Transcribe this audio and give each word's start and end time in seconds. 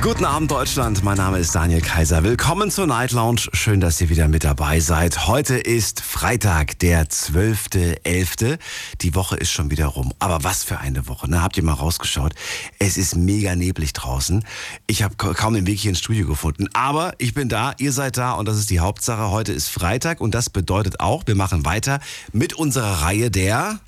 Guten 0.00 0.24
Abend 0.24 0.50
Deutschland, 0.50 1.02
mein 1.02 1.16
Name 1.16 1.38
ist 1.38 1.54
Daniel 1.56 1.80
Kaiser. 1.80 2.22
Willkommen 2.22 2.70
zur 2.70 2.86
Night 2.86 3.10
Lounge. 3.10 3.48
Schön, 3.52 3.80
dass 3.80 4.00
ihr 4.00 4.08
wieder 4.08 4.28
mit 4.28 4.44
dabei 4.44 4.78
seid. 4.78 5.26
Heute 5.26 5.56
ist 5.56 6.00
Freitag, 6.00 6.78
der 6.78 7.08
12.11. 7.08 8.58
Die 9.00 9.14
Woche 9.16 9.36
ist 9.36 9.50
schon 9.50 9.72
wieder 9.72 9.86
rum. 9.86 10.14
Aber 10.20 10.44
was 10.44 10.62
für 10.62 10.78
eine 10.78 11.08
Woche, 11.08 11.28
ne? 11.28 11.42
Habt 11.42 11.56
ihr 11.56 11.64
mal 11.64 11.72
rausgeschaut? 11.72 12.34
Es 12.78 12.96
ist 12.96 13.16
mega 13.16 13.56
neblig 13.56 13.92
draußen. 13.92 14.44
Ich 14.86 15.02
habe 15.02 15.16
kaum 15.16 15.54
den 15.54 15.66
Weg 15.66 15.80
hier 15.80 15.90
ins 15.90 15.98
Studio 15.98 16.28
gefunden. 16.28 16.68
Aber 16.74 17.14
ich 17.18 17.34
bin 17.34 17.48
da, 17.48 17.72
ihr 17.78 17.92
seid 17.92 18.16
da 18.16 18.32
und 18.32 18.46
das 18.46 18.56
ist 18.56 18.70
die 18.70 18.80
Hauptsache. 18.80 19.30
Heute 19.30 19.52
ist 19.52 19.68
Freitag 19.68 20.20
und 20.20 20.32
das 20.32 20.48
bedeutet 20.48 21.00
auch, 21.00 21.24
wir 21.26 21.34
machen 21.34 21.64
weiter 21.64 21.98
mit 22.32 22.54
unserer 22.54 23.02
Reihe 23.02 23.32
der 23.32 23.80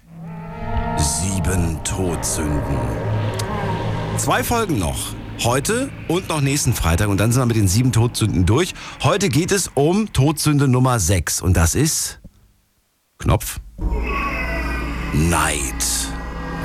sieben 0.98 1.78
Todsünden. 1.84 2.78
Zwei 4.16 4.42
Folgen 4.42 4.78
noch. 4.78 5.14
Heute 5.42 5.88
und 6.06 6.28
noch 6.28 6.42
nächsten 6.42 6.74
Freitag 6.74 7.08
und 7.08 7.18
dann 7.18 7.32
sind 7.32 7.40
wir 7.40 7.46
mit 7.46 7.56
den 7.56 7.66
sieben 7.66 7.92
Todsünden 7.92 8.44
durch. 8.44 8.74
Heute 9.02 9.30
geht 9.30 9.52
es 9.52 9.70
um 9.74 10.12
Todsünde 10.12 10.68
Nummer 10.68 11.00
6 11.00 11.40
und 11.40 11.56
das 11.56 11.74
ist 11.74 12.20
Knopf 13.16 13.58
Neid. 15.14 16.10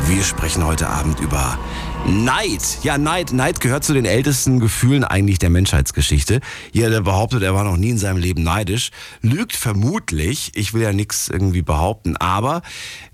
Wir 0.07 0.23
sprechen 0.23 0.65
heute 0.65 0.89
Abend 0.89 1.21
über 1.21 1.57
Neid. 2.07 2.61
Ja, 2.83 2.99
Neid. 2.99 3.33
Neid 3.33 3.59
gehört 3.59 3.83
zu 3.83 3.93
den 3.93 4.05
ältesten 4.05 4.59
Gefühlen 4.59 5.03
eigentlich 5.03 5.39
der 5.39 5.49
Menschheitsgeschichte. 5.49 6.39
Jeder, 6.71 6.91
der 6.91 7.01
behauptet, 7.01 7.41
er 7.41 7.55
war 7.55 7.63
noch 7.63 7.77
nie 7.77 7.89
in 7.89 7.97
seinem 7.97 8.17
Leben 8.17 8.43
neidisch, 8.43 8.91
lügt 9.21 9.55
vermutlich. 9.55 10.51
Ich 10.53 10.73
will 10.75 10.83
ja 10.83 10.93
nichts 10.93 11.29
irgendwie 11.29 11.63
behaupten, 11.63 12.15
aber 12.17 12.61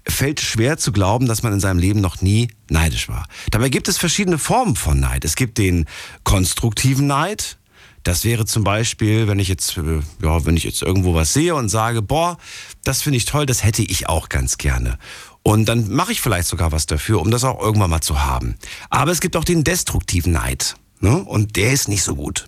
fällt 0.06 0.42
schwer 0.42 0.78
zu 0.78 0.92
glauben, 0.92 1.26
dass 1.26 1.42
man 1.42 1.54
in 1.54 1.62
seinem 1.62 1.80
Leben 1.80 2.02
noch 2.02 2.22
nie 2.22 2.50
neidisch 2.70 3.08
war. 3.08 3.28
Dabei 3.50 3.70
gibt 3.70 3.88
es 3.88 3.98
verschiedene 3.98 4.38
Formen 4.38 4.76
von 4.76 5.00
Neid. 5.00 5.24
Es 5.24 5.36
gibt 5.38 5.58
den 5.58 5.86
konstruktiven 6.26 7.08
Neid. 7.08 7.58
Das 8.04 8.26
wäre 8.26 8.46
zum 8.46 8.64
Beispiel, 8.64 9.28
wenn 9.28 9.40
ich 9.40 9.48
jetzt, 9.48 9.78
äh, 9.78 10.02
ja, 10.22 10.46
wenn 10.46 10.58
ich 10.58 10.64
jetzt 10.64 10.82
irgendwo 10.82 11.14
was 11.14 11.34
sehe 11.34 11.56
und 11.56 11.70
sage, 11.70 12.02
boah, 12.02 12.38
das 12.84 13.04
finde 13.04 13.18
ich 13.18 13.26
toll, 13.26 13.46
das 13.46 13.64
hätte 13.64 13.84
ich 13.84 14.10
auch 14.10 14.28
ganz 14.28 14.58
gerne. 14.58 14.98
Und 15.44 15.66
dann 15.66 15.90
mache 15.90 16.12
ich 16.12 16.22
vielleicht 16.22 16.48
sogar 16.48 16.72
was 16.72 16.86
dafür, 16.86 17.20
um 17.22 17.32
das 17.32 17.44
auch 17.44 17.60
irgendwann 17.60 17.90
mal 17.90 18.02
zu 18.02 18.24
haben. 18.24 18.56
Aber 18.90 19.12
es 19.12 19.22
gibt 19.22 19.36
auch 19.36 19.44
den 19.44 19.64
destruktiven 19.64 20.34
Neid. 20.34 20.76
Ne? 21.00 21.24
Und 21.24 21.56
der 21.56 21.74
ist 21.74 21.88
nicht 21.88 22.04
so 22.04 22.16
gut. 22.16 22.48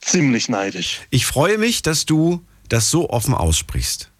ziemlich 0.00 0.48
neidisch. 0.48 1.02
Ich 1.10 1.26
freue 1.26 1.58
mich, 1.58 1.82
dass 1.82 2.06
du 2.06 2.42
das 2.70 2.90
so 2.90 3.10
offen 3.10 3.34
aussprichst. 3.34 4.10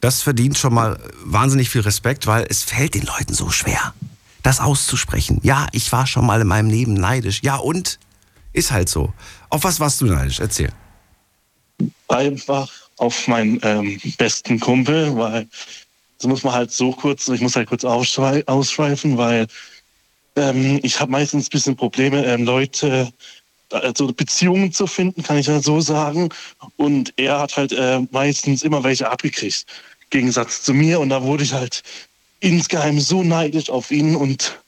Das 0.00 0.22
verdient 0.22 0.56
schon 0.56 0.74
mal 0.74 0.98
wahnsinnig 1.24 1.70
viel 1.70 1.80
Respekt, 1.80 2.26
weil 2.26 2.46
es 2.48 2.62
fällt 2.62 2.94
den 2.94 3.02
Leuten 3.02 3.34
so 3.34 3.50
schwer 3.50 3.94
das 4.42 4.60
auszusprechen. 4.60 5.40
Ja, 5.42 5.66
ich 5.72 5.92
war 5.92 6.06
schon 6.06 6.24
mal 6.24 6.40
in 6.40 6.46
meinem 6.46 6.70
Leben 6.70 6.94
neidisch. 6.94 7.42
Ja, 7.42 7.56
und? 7.56 7.98
Ist 8.54 8.70
halt 8.72 8.88
so. 8.88 9.12
Auf 9.50 9.62
was 9.64 9.78
warst 9.78 10.00
du 10.00 10.06
neidisch? 10.06 10.40
Erzähl. 10.40 10.72
Einfach 12.08 12.72
auf 12.96 13.28
meinen 13.28 13.60
ähm, 13.62 14.00
besten 14.16 14.58
Kumpel, 14.58 15.14
weil 15.16 15.46
das 16.18 16.26
muss 16.26 16.42
man 16.42 16.54
halt 16.54 16.72
so 16.72 16.92
kurz, 16.92 17.28
ich 17.28 17.40
muss 17.40 17.54
halt 17.54 17.68
kurz 17.68 17.84
ausschweifen, 17.84 19.18
weil 19.18 19.46
ähm, 20.34 20.80
ich 20.82 20.98
habe 20.98 21.12
meistens 21.12 21.46
ein 21.46 21.50
bisschen 21.50 21.76
Probleme, 21.76 22.24
ähm, 22.24 22.44
Leute, 22.44 23.12
also 23.70 24.12
Beziehungen 24.12 24.72
zu 24.72 24.86
finden, 24.86 25.22
kann 25.22 25.38
ich 25.38 25.46
ja 25.46 25.60
so 25.60 25.80
sagen. 25.80 26.28
Und 26.76 27.12
er 27.16 27.40
hat 27.40 27.56
halt 27.56 27.72
äh, 27.72 28.00
meistens 28.10 28.62
immer 28.62 28.84
welche 28.84 29.10
abgekriegt. 29.10 29.66
Gegensatz 30.10 30.62
zu 30.62 30.74
mir. 30.74 31.00
Und 31.00 31.10
da 31.10 31.22
wurde 31.22 31.44
ich 31.44 31.52
halt 31.52 31.82
insgeheim 32.40 33.00
so 33.00 33.22
neidisch 33.22 33.70
auf 33.70 33.90
ihn 33.90 34.16
und 34.16 34.58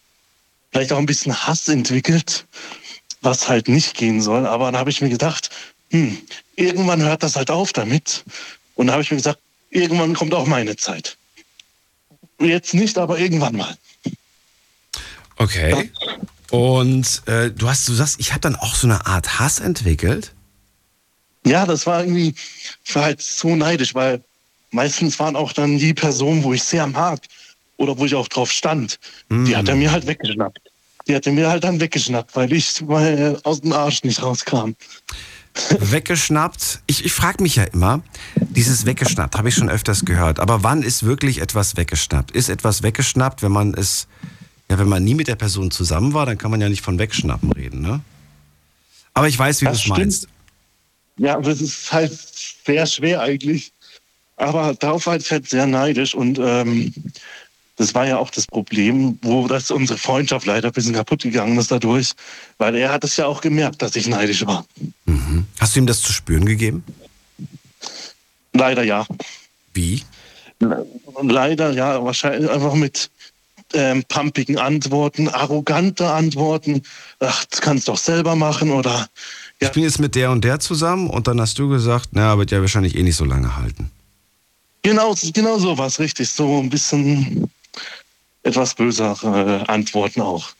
vielleicht 0.73 0.93
auch 0.93 0.99
ein 0.99 1.07
bisschen 1.07 1.47
Hass 1.47 1.69
entwickelt, 1.69 2.47
was 3.23 3.49
halt 3.49 3.69
nicht 3.69 3.97
gehen 3.97 4.21
soll. 4.21 4.47
Aber 4.47 4.67
dann 4.67 4.77
habe 4.77 4.91
ich 4.91 5.01
mir 5.01 5.09
gedacht, 5.09 5.51
hm, 5.91 6.19
irgendwann 6.57 7.03
hört 7.03 7.23
das 7.23 7.37
halt 7.37 7.51
auf 7.51 7.73
damit. 7.73 8.25
Und 8.75 8.87
dann 8.87 8.93
habe 8.93 9.03
ich 9.03 9.11
mir 9.11 9.17
gesagt, 9.17 9.41
irgendwann 9.71 10.15
kommt 10.15 10.35
auch 10.35 10.47
meine 10.47 10.77
Zeit. 10.77 11.17
Jetzt 12.41 12.75
nicht, 12.75 12.97
aber 12.99 13.19
irgendwann 13.19 13.57
mal. 13.57 13.77
Okay. 15.37 15.91
Und 16.51 17.23
äh, 17.27 17.51
du 17.51 17.69
hast, 17.69 17.89
du 17.89 17.95
sagst, 17.95 18.19
ich 18.19 18.31
habe 18.33 18.41
dann 18.41 18.57
auch 18.57 18.75
so 18.75 18.87
eine 18.87 19.07
Art 19.07 19.39
Hass 19.39 19.61
entwickelt. 19.61 20.33
Ja, 21.47 21.65
das 21.65 21.87
war 21.87 22.01
irgendwie, 22.01 22.35
ich 22.85 22.95
war 22.95 23.05
halt 23.05 23.23
so 23.23 23.57
neidisch, 23.57 23.95
weil 23.95 24.23
meistens 24.71 25.19
waren 25.19 25.37
auch 25.37 25.53
dann 25.53 25.79
die 25.79 25.95
Personen, 25.95 26.43
wo 26.43 26.53
ich 26.53 26.63
sehr 26.63 26.87
mag, 26.87 27.21
oder 27.81 27.97
wo 27.99 28.05
ich 28.05 28.15
auch 28.15 28.29
drauf 28.29 28.53
stand, 28.53 28.99
mm. 29.31 29.47
die 29.47 29.57
hat 29.57 29.67
er 29.67 29.75
mir 29.75 29.91
halt 29.91 30.07
weggeschnappt. 30.07 30.61
Die 31.09 31.15
hat 31.15 31.27
er 31.27 31.33
mir 31.33 31.49
halt 31.49 31.65
dann 31.65 31.81
weggeschnappt, 31.81 32.37
weil 32.37 32.53
ich 32.53 32.81
mal 32.83 33.41
aus 33.43 33.63
dem 33.63 33.73
Arsch 33.73 34.05
nicht 34.05 34.23
rauskam. 34.23 34.73
Weggeschnappt. 35.81 36.81
Ich, 36.87 37.05
ich 37.05 37.13
frage 37.13 37.43
mich 37.43 37.57
ja 37.57 37.65
immer, 37.65 38.03
dieses 38.37 38.87
weggeschnappt 38.87 39.37
habe 39.37 39.49
ich 39.49 39.55
schon 39.55 39.71
öfters 39.71 40.05
gehört. 40.05 40.39
Aber 40.39 40.63
wann 40.63 40.83
ist 40.83 41.05
wirklich 41.05 41.41
etwas 41.41 41.77
weggeschnappt? 41.77 42.31
Ist 42.31 42.51
etwas 42.51 42.83
weggeschnappt, 42.83 43.43
wenn 43.43 43.51
man 43.51 43.75
es, 43.75 44.07
ja, 44.71 44.79
wenn 44.79 44.89
man 44.89 45.03
nie 45.03 45.17
mit 45.17 45.27
der 45.27 45.35
Person 45.35 45.73
zusammen 45.73 46.15
war, 46.15 46.27
dann 46.27 46.39
kann 46.39 46.53
man 46.53 46.61
ja 46.61 46.69
nicht 46.69 46.83
von 46.83 46.99
wegschnappen 46.99 47.51
reden, 47.51 47.81
ne? 47.81 48.01
Aber 49.13 49.27
ich 49.27 49.37
weiß, 49.37 49.61
wie 49.61 49.65
du 49.65 49.73
es 49.73 49.89
meinst. 49.89 50.29
Ja, 51.19 51.35
aber 51.35 51.49
es 51.49 51.61
ist 51.61 51.93
halt 51.93 52.17
sehr 52.65 52.87
schwer 52.87 53.21
eigentlich. 53.21 53.73
Aber 54.37 54.73
darauf 54.75 55.07
war 55.07 55.17
ich 55.17 55.29
halt 55.31 55.51
sehr 55.51 55.67
neidisch 55.67 56.15
und 56.15 56.39
ähm, 56.39 56.95
das 57.77 57.95
war 57.95 58.07
ja 58.07 58.19
auch 58.19 58.31
das 58.31 58.47
Problem, 58.47 59.19
wo 59.23 59.49
das 59.49 59.73
unsere 59.73 59.99
Freundschaft 59.99 60.47
leider 60.47 60.69
ein 60.69 60.73
bisschen 60.73 60.95
kaputt 60.95 61.25
gegangen 61.25 61.59
ist 61.59 61.73
dadurch, 61.73 62.13
weil 62.59 62.77
er 62.77 62.93
hat 62.93 63.03
es 63.03 63.17
ja 63.17 63.27
auch 63.27 63.41
gemerkt, 63.41 63.83
dass 63.83 63.97
ich 63.97 64.07
neidisch 64.07 64.47
war. 64.47 64.65
Mhm. 65.05 65.47
Hast 65.59 65.75
du 65.75 65.81
ihm 65.81 65.87
das 65.87 66.01
zu 66.01 66.13
spüren 66.13 66.47
gegeben? 66.47 66.85
Leider 68.53 68.85
ja. 68.85 69.05
Wie? 69.75 70.05
Leider, 71.23 71.73
ja, 71.73 72.05
wahrscheinlich 72.05 72.49
einfach 72.49 72.75
mit 72.75 73.11
ähm, 73.73 74.05
pumpigen 74.09 74.59
Antworten, 74.59 75.29
arrogante 75.29 76.11
Antworten. 76.11 76.83
Ach, 77.21 77.45
das 77.47 77.61
kannst 77.61 77.87
du 77.89 77.93
doch 77.93 77.99
selber 77.99 78.35
machen 78.37 78.71
oder 78.71 79.09
ja. 79.61 79.69
Ich 79.69 79.73
bin 79.73 79.83
jetzt 79.83 80.01
mit 80.01 80.15
der 80.15 80.31
und 80.31 80.43
der 80.43 80.59
zusammen 80.59 81.11
und 81.11 81.27
dann 81.29 81.41
hast 81.41 81.59
du 81.59 81.69
gesagt, 81.69 82.11
na, 82.13 82.39
wird 82.39 82.51
ja 82.51 82.61
wahrscheinlich 82.61 82.97
eh 82.97 83.03
nicht 83.03 83.17
so 83.17 83.25
lange 83.25 83.57
halten. 83.57 83.91
Genau, 84.83 85.15
genau 85.35 85.59
so 85.59 85.77
was 85.77 86.01
richtig. 86.01 86.31
So 86.31 86.61
ein 86.61 86.71
bisschen 86.71 87.51
etwas 88.43 88.75
bösere 88.75 89.65
äh, 89.69 89.71
Antworten 89.71 90.23
auch. 90.23 90.51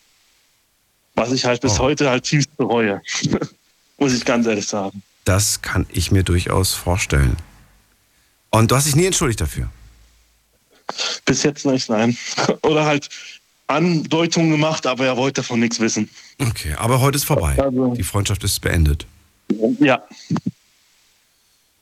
Was 1.15 1.33
ich 1.33 1.45
halt 1.47 1.63
bis 1.63 1.75
Oh. 1.75 1.85
heute 1.85 2.11
halt 2.11 2.25
tief 2.25 2.47
bereue. 2.57 3.01
Muss 3.99 4.13
ich 4.13 4.25
ganz 4.25 4.47
ehrlich 4.47 4.67
sagen. 4.67 5.03
Das 5.25 5.63
kann 5.63 5.87
ich 5.91 6.11
mir 6.11 6.23
durchaus 6.23 6.75
vorstellen. 6.75 7.37
Und 8.51 8.71
du 8.71 8.77
hast 8.77 8.87
dich 8.87 8.97
nie 8.97 9.07
entschuldigt 9.07 9.41
dafür. 9.41 9.71
Bis 11.25 11.43
jetzt 11.43 11.65
nicht, 11.67 11.89
nein. 11.89 12.17
Oder 12.63 12.85
halt 12.85 13.09
Andeutungen 13.67 14.51
gemacht, 14.51 14.87
aber 14.87 15.07
er 15.07 15.17
wollte 15.17 15.43
davon 15.43 15.61
nichts 15.61 15.79
wissen. 15.81 16.11
Okay, 16.41 16.75
aber 16.75 17.01
heute 17.01 17.17
ist 17.17 17.25
vorbei. 17.25 17.57
Also- 17.59 17.95
Die 17.95 18.03
Freundschaft 18.03 18.43
ist 18.45 18.61
beendet. 18.61 19.07
Ja. 19.79 20.03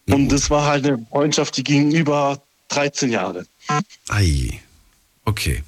Na 0.06 0.14
Und 0.16 0.25
gut. 0.25 0.32
das 0.32 0.50
war 0.50 0.66
halt 0.66 0.87
eine 0.87 1.05
Freundschaft, 1.10 1.56
die 1.56 1.64
ging 1.64 1.90
über 1.93 2.40
13 2.69 3.10
Jahre. 3.10 3.46
Ei. 4.08 4.60
Okay. 5.25 5.62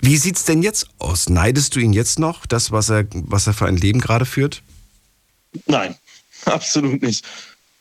Wie 0.00 0.16
sieht's 0.18 0.44
denn 0.44 0.62
jetzt 0.62 0.86
aus? 0.98 1.28
Neidest 1.30 1.74
du 1.74 1.80
ihn 1.80 1.94
jetzt 1.94 2.18
noch, 2.18 2.44
das, 2.46 2.70
was 2.72 2.90
er, 2.90 3.06
was 3.12 3.46
er 3.46 3.54
für 3.54 3.66
ein 3.66 3.76
Leben 3.78 4.00
gerade 4.00 4.26
führt? 4.26 4.62
Nein, 5.66 5.94
absolut 6.44 7.00
nicht. 7.02 7.24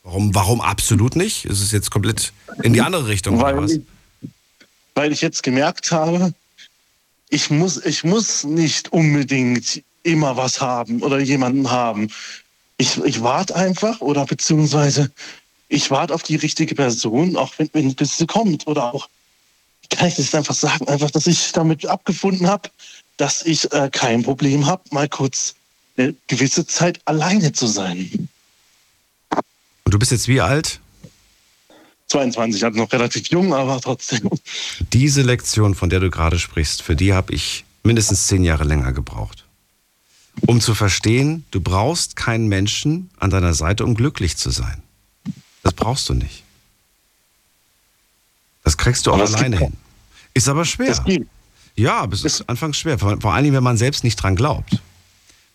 Warum, 0.03 0.33
warum 0.35 0.61
absolut 0.61 1.15
nicht? 1.17 1.43
Ist 1.45 1.61
es 1.61 1.71
jetzt 1.71 1.91
komplett 1.91 2.31
in 2.63 2.71
die 2.73 2.81
andere 2.81 3.07
Richtung 3.07 3.35
oder 3.37 3.45
Weil 3.47 3.57
was? 3.57 3.79
Weil 4.95 5.11
ich 5.11 5.21
jetzt 5.21 5.43
gemerkt 5.43 5.91
habe, 5.91 6.33
ich 7.29 7.49
muss, 7.49 7.83
ich 7.85 8.03
muss 8.03 8.43
nicht 8.43 8.91
unbedingt 8.91 9.83
immer 10.03 10.37
was 10.37 10.61
haben 10.61 11.01
oder 11.03 11.19
jemanden 11.19 11.69
haben. 11.69 12.09
Ich, 12.77 12.97
ich 13.03 13.21
warte 13.21 13.55
einfach 13.55 14.01
oder 14.01 14.25
beziehungsweise 14.25 15.11
ich 15.67 15.91
warte 15.91 16.13
auf 16.13 16.23
die 16.23 16.35
richtige 16.35 16.75
Person, 16.75 17.35
auch 17.35 17.53
wenn, 17.57 17.69
wenn 17.73 17.95
sie 17.99 18.27
kommt 18.27 18.67
oder 18.67 18.93
auch, 18.93 19.09
kann 19.89 20.07
ich 20.07 20.15
das 20.15 20.33
einfach 20.35 20.55
sagen, 20.55 20.87
einfach, 20.87 21.11
dass 21.11 21.27
ich 21.27 21.51
damit 21.51 21.85
abgefunden 21.85 22.47
habe, 22.47 22.69
dass 23.17 23.45
ich 23.45 23.71
äh, 23.71 23.89
kein 23.91 24.23
Problem 24.23 24.65
habe, 24.65 24.83
mal 24.91 25.09
kurz 25.09 25.55
eine 25.97 26.15
gewisse 26.27 26.67
Zeit 26.67 26.99
alleine 27.05 27.53
zu 27.53 27.67
sein. 27.67 28.29
Und 29.83 29.93
du 29.93 29.99
bist 29.99 30.11
jetzt 30.11 30.27
wie 30.27 30.41
alt? 30.41 30.79
22, 32.07 32.63
also 32.63 32.77
noch 32.77 32.91
relativ 32.91 33.27
jung, 33.29 33.53
aber 33.53 33.79
trotzdem. 33.81 34.29
Diese 34.93 35.21
Lektion, 35.21 35.75
von 35.75 35.89
der 35.89 35.99
du 35.99 36.09
gerade 36.09 36.39
sprichst, 36.39 36.81
für 36.81 36.95
die 36.95 37.13
habe 37.13 37.33
ich 37.33 37.65
mindestens 37.83 38.27
zehn 38.27 38.43
Jahre 38.43 38.63
länger 38.63 38.91
gebraucht. 38.93 39.45
Um 40.47 40.59
zu 40.61 40.75
verstehen, 40.75 41.45
du 41.51 41.61
brauchst 41.61 42.15
keinen 42.15 42.47
Menschen 42.47 43.09
an 43.19 43.29
deiner 43.29 43.53
Seite, 43.53 43.85
um 43.85 43.95
glücklich 43.95 44.37
zu 44.37 44.49
sein. 44.49 44.83
Das 45.63 45.73
brauchst 45.73 46.09
du 46.09 46.13
nicht. 46.13 46.43
Das 48.63 48.77
kriegst 48.77 49.05
du 49.05 49.11
auch 49.11 49.15
Aber 49.15 49.25
gibt 49.25 49.37
alleine 49.37 49.57
hin. 49.57 49.73
Ist 50.33 50.49
aber 50.49 50.65
schwer. 50.65 50.95
Ja, 51.75 52.01
aber 52.01 52.13
es 52.13 52.23
ist 52.23 52.47
anfangs 52.49 52.77
schwer. 52.77 52.99
Vor, 52.99 53.17
Dingen, 53.17 53.53
wenn 53.53 53.63
man 53.63 53.77
selbst 53.77 54.03
nicht 54.03 54.15
dran 54.15 54.35
glaubt. 54.35 54.81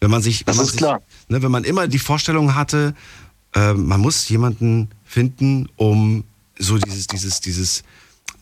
Wenn 0.01 0.11
man 0.11 0.23
sich, 0.23 0.41
wenn 0.41 0.47
Das 0.47 0.57
man 0.57 0.65
ist 0.67 0.73
sich, 0.73 0.79
klar. 0.79 1.03
Ne, 1.29 1.43
wenn 1.43 1.51
man 1.51 1.65
immer 1.65 1.89
die 1.89 1.99
Vorstellung 1.99 2.55
hatte, 2.55 2.95
äh, 3.55 3.75
man 3.75 4.01
muss 4.01 4.29
jemanden 4.29 4.91
finden, 5.05 5.69
um 5.77 6.25
so 6.61 6.79
dieses, 6.79 7.07
dieses, 7.07 7.41
dieses, 7.41 7.83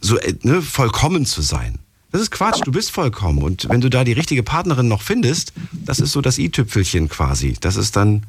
so 0.00 0.18
äh, 0.18 0.34
ne, 0.42 0.60
vollkommen 0.60 1.24
zu 1.24 1.40
sein. 1.40 1.78
Das 2.10 2.22
ist 2.22 2.30
Quatsch, 2.30 2.60
du 2.64 2.72
bist 2.72 2.90
vollkommen. 2.90 3.42
Und 3.42 3.68
wenn 3.68 3.80
du 3.80 3.90
da 3.90 4.02
die 4.02 4.12
richtige 4.12 4.42
Partnerin 4.42 4.88
noch 4.88 5.02
findest, 5.02 5.52
das 5.72 6.00
ist 6.00 6.12
so 6.12 6.20
das 6.20 6.38
i-Tüpfelchen 6.38 7.08
quasi. 7.08 7.56
Das 7.60 7.76
ist 7.76 7.96
dann 7.96 8.24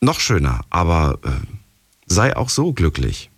noch 0.00 0.20
schöner. 0.20 0.60
Aber 0.68 1.18
äh, 1.24 1.30
sei 2.06 2.36
auch 2.36 2.50
so 2.50 2.72
glücklich. 2.72 3.30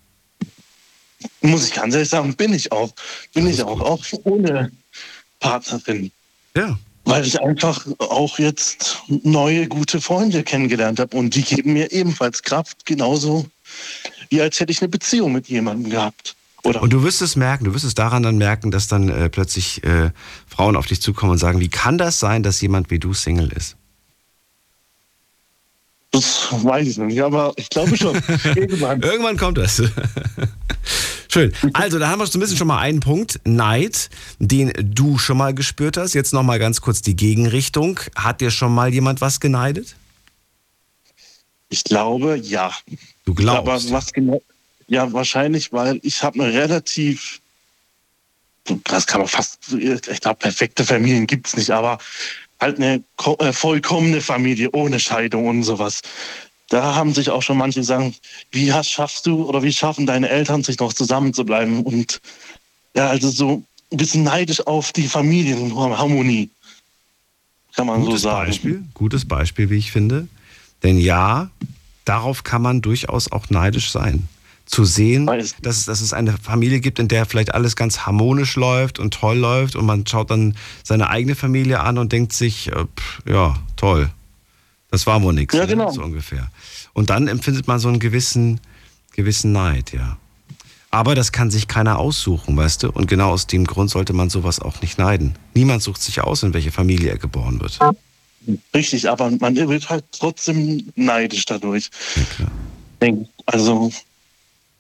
muss 1.41 1.69
ich 1.69 1.75
ganz 1.75 1.95
ehrlich 1.95 2.09
sagen, 2.09 2.35
bin 2.35 2.53
ich 2.53 2.73
auch. 2.73 2.93
Bin 3.33 3.47
ich 3.47 3.63
auch, 3.63 3.79
gut. 3.79 3.87
auch 3.87 4.05
ohne 4.25 4.73
Partnerin. 5.39 6.11
Ja. 6.57 6.77
Weil 7.05 7.25
ich 7.25 7.41
einfach 7.41 7.87
auch 7.99 8.39
jetzt 8.39 9.03
neue, 9.09 9.69
gute 9.69 10.01
Freunde 10.01 10.43
kennengelernt 10.43 10.99
habe. 10.99 11.17
Und 11.17 11.35
die 11.35 11.43
geben 11.43 11.75
mir 11.75 11.93
ebenfalls 11.93 12.43
Kraft, 12.43 12.87
genauso 12.87 13.47
wie 14.35 14.43
als 14.43 14.59
hätte 14.59 14.73
ich 14.73 14.83
eine 14.83 14.89
Beziehung 14.89 15.33
mit 15.33 15.49
jemandem 15.49 15.91
gehabt. 15.91 16.35
Oder 16.65 16.83
Und 16.83 16.93
du 16.93 17.03
wirst 17.03 17.23
es 17.23 17.37
merken, 17.37 17.65
du 17.65 17.75
wirst 17.75 17.85
es 17.85 17.95
daran 17.95 18.23
dann 18.23 18.39
merken, 18.39 18.71
dass 18.71 18.89
dann 18.89 19.09
äh, 19.09 19.29
plötzlich 19.29 19.85
äh, 19.85 20.11
Frauen 20.47 20.77
auf 20.77 20.87
dich 20.87 21.01
zukommen 21.01 21.33
und 21.33 21.39
sagen, 21.39 21.61
wie 21.61 21.69
kann 21.69 21.99
das 21.99 22.19
sein, 22.19 22.43
dass 22.43 22.61
jemand 22.61 22.91
wie 22.91 22.99
du 22.99 23.15
Single 23.15 23.53
ist? 23.53 23.77
das 26.15 26.49
weiß 26.51 26.87
ich 26.87 26.97
noch 26.97 27.07
nicht, 27.07 27.21
aber 27.21 27.53
ich 27.57 27.69
glaube 27.69 27.97
schon. 27.97 28.15
Irgendwann. 28.45 29.03
Irgendwann 29.03 29.37
kommt 29.37 29.59
das. 29.59 29.83
Schön. 31.29 31.53
Also, 31.73 31.99
da 31.99 32.09
haben 32.09 32.21
wir 32.21 32.27
zumindest 32.27 32.57
schon 32.57 32.69
mal 32.69 32.79
einen 32.79 33.01
Punkt. 33.01 33.41
Neid, 33.45 34.11
den 34.39 34.73
du 34.79 35.19
schon 35.19 35.37
mal 35.37 35.53
gespürt 35.53 35.97
hast. 35.97 36.15
Jetzt 36.15 36.33
noch 36.33 36.45
mal 36.45 36.61
ganz 36.61 36.81
kurz 36.81 37.03
die 37.03 37.17
Gegenrichtung. 37.17 37.99
Hat 38.15 38.41
dir 38.41 38.53
schon 38.53 38.73
mal 38.73 38.95
jemand 38.95 39.21
was 39.21 39.41
geneidet? 39.41 39.97
Ich 41.69 41.83
glaube, 41.83 42.37
ja. 42.37 42.71
Du 43.25 43.35
glaubst. 43.35 43.87
Aber 43.89 43.97
was 43.97 44.13
genau? 44.13 44.43
Ja, 44.87 45.13
wahrscheinlich, 45.13 45.73
weil 45.73 45.99
ich 46.03 46.23
habe 46.23 46.43
eine 46.43 46.53
relativ, 46.53 47.41
das 48.85 49.07
kann 49.07 49.21
man 49.21 49.29
fast, 49.29 49.73
ich 49.73 50.21
glaube, 50.21 50.39
perfekte 50.39 50.85
Familien 50.85 51.27
gibt's 51.27 51.57
nicht, 51.57 51.71
aber 51.71 51.99
halt 52.61 52.77
eine 52.77 53.03
äh, 53.39 53.53
vollkommene 53.53 54.21
Familie 54.21 54.71
ohne 54.73 55.01
Scheidung 55.01 55.47
und 55.47 55.63
sowas. 55.63 56.03
Da 56.69 56.95
haben 56.95 57.15
sich 57.15 57.31
auch 57.31 57.43
schon 57.43 57.59
manche 57.59 57.81
gesagt, 57.81 58.21
wie 58.51 58.73
hast, 58.73 58.91
schaffst 58.91 59.27
du 59.27 59.45
oder 59.45 59.63
wie 59.63 59.73
schaffen 59.73 60.07
deine 60.07 60.29
Eltern 60.29 60.63
sich 60.63 60.79
noch 60.79 60.93
zusammenzubleiben? 60.93 61.83
Und 61.83 62.21
ja, 62.95 63.09
also 63.09 63.31
so 63.31 63.63
ein 63.93 63.97
bisschen 63.97 64.25
neidisch 64.25 64.67
auf 64.67 64.93
die 64.93 65.09
Familienharmonie, 65.09 66.51
kann 67.75 67.87
man 67.87 68.01
Gutes 68.01 68.23
so 68.23 68.29
sagen. 68.29 68.47
Beispiel, 68.47 68.85
gutes 68.95 69.25
Beispiel, 69.25 69.71
wie 69.71 69.77
ich 69.77 69.93
finde. 69.93 70.29
Denn 70.83 70.99
ja, 70.99 71.51
darauf 72.05 72.45
kann 72.45 72.63
man 72.63 72.81
durchaus 72.83 73.31
auch 73.33 73.51
neidisch 73.51 73.91
sein. 73.91 74.29
Zu 74.67 74.85
sehen, 74.85 75.27
dass, 75.27 75.77
es- 75.77 75.85
dass 75.87 76.01
es 76.01 76.13
eine 76.15 76.33
Familie 76.39 76.81
gibt, 76.81 76.99
in 76.99 77.09
der 77.09 77.27
vielleicht 77.27 77.53
alles 77.55 77.77
ganz 77.77 78.01
harmonisch 78.07 78.57
läuft 78.57 78.99
und 78.99 79.13
toll 79.13 79.37
läuft 79.37 79.77
und 79.77 79.85
man 79.85 80.07
schaut 80.07 80.31
dann 80.31 80.57
seine 80.83 81.11
eigene 81.11 81.35
Familie 81.35 81.81
an 81.81 81.99
und 81.99 82.13
denkt 82.13 82.33
sich, 82.33 82.69
äh, 82.73 82.85
pff, 82.97 83.21
ja, 83.27 83.57
toll. 83.77 84.11
Das 84.91 85.07
war 85.07 85.21
wohl 85.23 85.35
nichts, 85.35 85.55
Ja, 85.55 85.67
genau. 85.67 85.91
so 85.91 86.03
ungefähr. 86.03 86.51
Und 86.95 87.11
dann 87.11 87.29
empfindet 87.29 87.67
man 87.67 87.79
so 87.79 87.89
einen 87.89 87.99
gewissen, 87.99 88.61
gewissen 89.15 89.53
Neid, 89.53 89.93
ja. 89.93 90.17
Aber 90.91 91.15
das 91.17 91.33
kann 91.33 91.51
sich 91.51 91.67
keiner 91.67 91.99
aussuchen, 91.99 92.57
weißt 92.57 92.85
du? 92.85 92.91
Und 92.93 93.09
genau 93.09 93.31
aus 93.31 93.49
dem 93.49 93.65
Grund 93.67 93.91
sollte 93.91 94.13
man 94.13 94.31
sowas 94.31 94.61
auch 94.61 94.81
nicht 94.81 94.97
neiden. 94.97 95.35
Niemand 95.53 95.83
sucht 95.83 96.01
sich 96.01 96.21
aus, 96.21 96.45
in 96.45 96.55
welche 96.55 96.71
Familie 96.71 97.11
er 97.11 97.19
geboren 97.19 97.61
wird. 97.61 97.81
Richtig, 98.75 99.09
aber 99.09 99.31
man 99.31 99.57
wird 99.57 99.89
halt 99.89 100.05
trotzdem 100.13 100.93
neidisch 100.97 101.45
dadurch. 101.45 101.91
Ja, 102.39 103.09
Also 103.47 103.91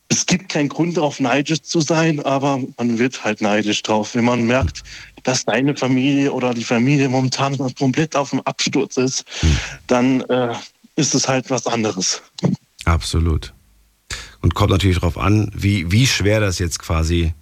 es 0.08 0.26
gibt 0.26 0.48
keinen 0.48 0.68
Grund 0.68 0.96
darauf, 0.96 1.20
neidisch 1.20 1.62
zu 1.62 1.80
sein, 1.80 2.20
aber 2.20 2.60
man 2.76 2.98
wird 2.98 3.24
halt 3.24 3.40
neidisch 3.40 3.82
drauf, 3.82 4.14
wenn 4.14 4.24
man 4.24 4.46
merkt, 4.46 4.82
dass 5.22 5.44
deine 5.44 5.74
Familie 5.76 6.32
oder 6.32 6.54
die 6.54 6.64
Familie 6.64 7.08
momentan 7.08 7.56
komplett 7.74 8.14
auf 8.14 8.30
dem 8.30 8.40
Absturz 8.42 8.96
ist, 8.96 9.24
dann 9.86 10.20
äh, 10.22 10.54
ist 10.96 11.14
es 11.14 11.26
halt 11.26 11.50
was 11.50 11.66
anderes. 11.66 12.22
Absolut. 12.84 13.52
Und 14.42 14.54
kommt 14.54 14.70
natürlich 14.70 14.98
darauf 14.98 15.16
an, 15.16 15.50
wie, 15.54 15.90
wie 15.90 16.06
schwer 16.06 16.40
das 16.40 16.58
jetzt 16.58 16.78
quasi 16.78 17.32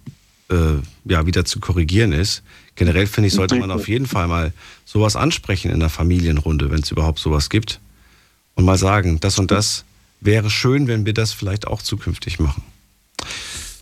äh, 0.49 0.79
ja, 1.05 1.25
wieder 1.25 1.45
zu 1.45 1.59
korrigieren 1.59 2.13
ist. 2.13 2.43
Generell 2.75 3.07
finde 3.07 3.27
ich, 3.27 3.33
sollte 3.33 3.55
man 3.55 3.71
auf 3.71 3.87
jeden 3.87 4.07
Fall 4.07 4.27
mal 4.27 4.53
sowas 4.85 5.15
ansprechen 5.15 5.71
in 5.71 5.79
der 5.79 5.89
Familienrunde, 5.89 6.71
wenn 6.71 6.81
es 6.81 6.91
überhaupt 6.91 7.19
sowas 7.19 7.49
gibt. 7.49 7.79
Und 8.55 8.65
mal 8.65 8.77
sagen, 8.77 9.19
das 9.19 9.39
und 9.39 9.51
das 9.51 9.83
wäre 10.21 10.49
schön, 10.49 10.87
wenn 10.87 11.05
wir 11.05 11.13
das 11.13 11.33
vielleicht 11.33 11.67
auch 11.67 11.81
zukünftig 11.81 12.39
machen. 12.39 12.63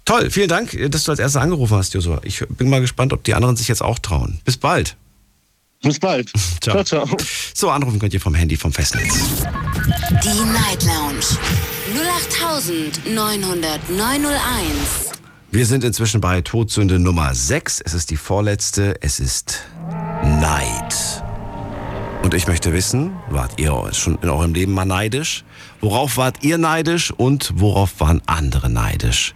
Toll, 0.05 0.29
vielen 0.29 0.49
Dank, 0.49 0.77
dass 0.91 1.03
du 1.03 1.11
als 1.11 1.19
erster 1.19 1.41
angerufen 1.41 1.77
hast, 1.77 1.93
Josua. 1.93 2.21
Ich 2.23 2.43
bin 2.49 2.69
mal 2.69 2.81
gespannt, 2.81 3.13
ob 3.13 3.23
die 3.23 3.33
anderen 3.33 3.55
sich 3.55 3.67
jetzt 3.67 3.81
auch 3.81 3.99
trauen. 3.99 4.39
Bis 4.43 4.57
bald. 4.57 4.95
Bis 5.81 5.99
bald. 5.99 6.31
Ciao. 6.61 6.83
ciao. 6.83 7.05
ciao. 7.05 7.17
So, 7.53 7.69
anrufen 7.69 7.99
könnt 7.99 8.13
ihr 8.13 8.21
vom 8.21 8.35
Handy, 8.35 8.57
vom 8.57 8.71
Festnetz. 8.71 9.13
Die 10.23 10.43
Night 10.51 10.83
Lounge 10.83 11.25
0890901. 13.05 15.20
Wir 15.53 15.65
sind 15.65 15.83
inzwischen 15.83 16.21
bei 16.21 16.39
Todsünde 16.39 16.97
Nummer 16.97 17.35
6. 17.35 17.81
Es 17.81 17.93
ist 17.93 18.09
die 18.09 18.15
vorletzte. 18.15 18.95
Es 19.01 19.19
ist 19.19 19.65
Neid. 20.23 21.23
Und 22.23 22.33
ich 22.33 22.47
möchte 22.47 22.71
wissen, 22.71 23.11
wart 23.29 23.59
ihr 23.59 23.89
schon 23.91 24.17
in 24.21 24.29
eurem 24.29 24.53
Leben 24.53 24.71
mal 24.71 24.85
neidisch? 24.85 25.43
Worauf 25.81 26.15
wart 26.15 26.41
ihr 26.45 26.57
neidisch 26.57 27.11
und 27.11 27.51
worauf 27.59 27.99
waren 27.99 28.21
andere 28.27 28.69
neidisch? 28.69 29.35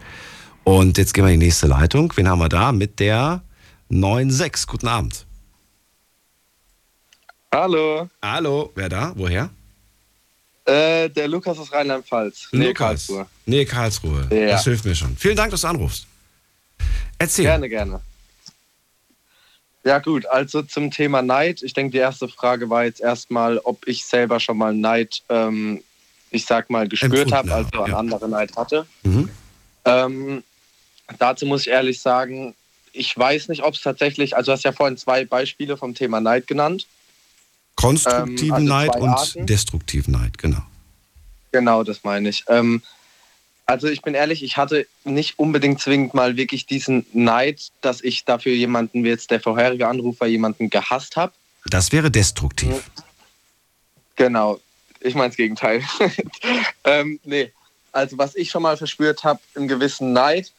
Und 0.64 0.98
jetzt 0.98 1.14
gehen 1.14 1.26
wir 1.26 1.34
in 1.34 1.42
die 1.42 1.48
nächste 1.48 1.68
Leitung. 1.68 2.14
Wen 2.16 2.30
haben 2.30 2.40
wir 2.40 2.48
da? 2.48 2.72
Mit 2.72 3.02
der 3.02 3.44
96. 3.90 4.68
Guten 4.68 4.88
Abend. 4.88 5.28
Hallo, 7.54 8.08
Hallo. 8.24 8.72
Wer 8.76 8.88
da? 8.88 9.12
Woher? 9.18 9.50
Äh, 10.66 11.10
der 11.10 11.28
Lukas 11.28 11.58
aus 11.58 11.72
Rheinland-Pfalz. 11.72 12.50
Nee, 12.52 12.74
Karlsruhe. 12.74 13.28
Nee, 13.46 13.66
Karlsruhe. 13.66 14.28
Ja. 14.32 14.48
Das 14.48 14.64
hilft 14.64 14.86
mir 14.86 14.96
schon. 14.96 15.16
Vielen 15.16 15.36
Dank, 15.36 15.52
dass 15.52 15.62
du 15.62 15.68
anrufst. 15.68 16.08
Erzähl. 17.18 17.46
Gerne, 17.46 17.70
gerne. 17.70 18.02
Ja 19.84 20.00
gut, 20.00 20.26
also 20.26 20.64
zum 20.64 20.90
Thema 20.90 21.22
Neid. 21.22 21.62
Ich 21.62 21.74
denke, 21.74 21.92
die 21.92 22.00
erste 22.00 22.28
Frage 22.28 22.72
war 22.72 22.86
jetzt 22.86 23.02
erstmal, 23.02 23.60
ob 23.60 23.88
ich 23.88 24.04
selber 24.04 24.40
schon 24.40 24.58
mal 24.58 24.74
Neid, 24.74 25.22
ähm, 25.30 25.84
ich 26.32 26.46
sag 26.46 26.72
mal, 26.72 26.88
gespürt 26.88 27.32
habe, 27.32 27.52
habe, 27.52 27.66
also 27.66 27.84
an 27.84 27.92
ja. 27.92 27.98
andere 27.98 28.28
Neid 28.28 28.58
hatte. 28.58 28.88
Mhm. 29.04 29.30
Ähm, 29.86 30.44
dazu 31.20 31.46
muss 31.46 31.62
ich 31.62 31.68
ehrlich 31.68 32.02
sagen, 32.02 32.56
ich 32.94 33.16
weiß 33.16 33.50
nicht, 33.50 33.62
ob 33.62 33.76
es 33.76 33.82
tatsächlich, 33.82 34.36
also 34.36 34.52
du 34.52 34.54
hast 34.54 34.64
ja 34.64 34.72
vorhin 34.72 34.98
zwei 34.98 35.24
Beispiele 35.24 35.78
vom 35.78 35.94
Thema 35.94 36.20
Neid 36.20 36.48
genannt. 36.48 36.88
Konstruktiven 37.76 38.46
Ähm, 38.46 38.54
also 38.54 38.68
Neid 38.68 38.96
und 38.96 39.10
Arten. 39.10 39.46
destruktiven 39.46 40.14
Neid, 40.14 40.38
genau. 40.38 40.64
Genau, 41.52 41.84
das 41.84 42.04
meine 42.04 42.30
ich. 42.30 42.44
Ähm, 42.48 42.82
also 43.66 43.88
ich 43.88 44.02
bin 44.02 44.14
ehrlich, 44.14 44.44
ich 44.44 44.58
hatte 44.58 44.88
nicht 45.04 45.40
unbedingt 45.40 45.82
zwingend 45.82 46.14
mal 46.14 46.38
wirklich 46.38 46.66
diesen 46.66 47.06
Neid, 47.14 47.72
dass 47.82 48.02
ich 48.02 48.24
dafür 48.26 48.54
jemanden, 48.54 49.04
wie 49.04 49.10
jetzt 49.10 49.32
der 49.32 49.40
vorherige 49.40 49.88
Anrufer, 49.88 50.28
jemanden 50.28 50.70
gehasst 50.70 51.16
habe. 51.16 51.34
Das 51.66 51.92
wäre 51.92 52.12
destruktiv. 52.12 52.90
Genau, 54.16 54.60
ich 55.00 55.16
meine 55.16 55.30
das 55.30 55.38
Gegenteil. 55.38 55.82
ähm, 56.84 57.20
nee, 57.24 57.52
also 57.92 58.18
was 58.18 58.36
ich 58.36 58.50
schon 58.52 58.62
mal 58.62 58.78
verspürt 58.78 59.24
habe, 59.24 59.40
einen 59.56 59.68
gewissen 59.68 60.14
Neid, 60.14 60.52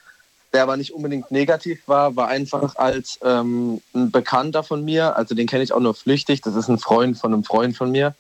der 0.57 0.63
aber 0.63 0.79
nicht 0.79 0.95
unbedingt 0.95 1.31
negativ 1.31 1.87
war, 1.87 2.17
war 2.17 2.29
einfach 2.29 2.77
als 2.77 3.19
ähm, 3.23 3.83
ein 3.95 4.11
Bekannter 4.11 4.63
von 4.63 4.83
mir, 4.83 5.15
also 5.15 5.35
den 5.35 5.47
kenne 5.47 5.63
ich 5.63 5.75
auch 5.75 5.81
nur 5.81 5.95
flüchtig, 5.95 6.41
das 6.41 6.55
ist 6.55 6.69
ein 6.69 6.79
Freund 6.79 7.19
von 7.19 7.35
einem 7.35 7.45
Freund 7.45 7.77
von 7.77 7.91
mir, 7.91 8.15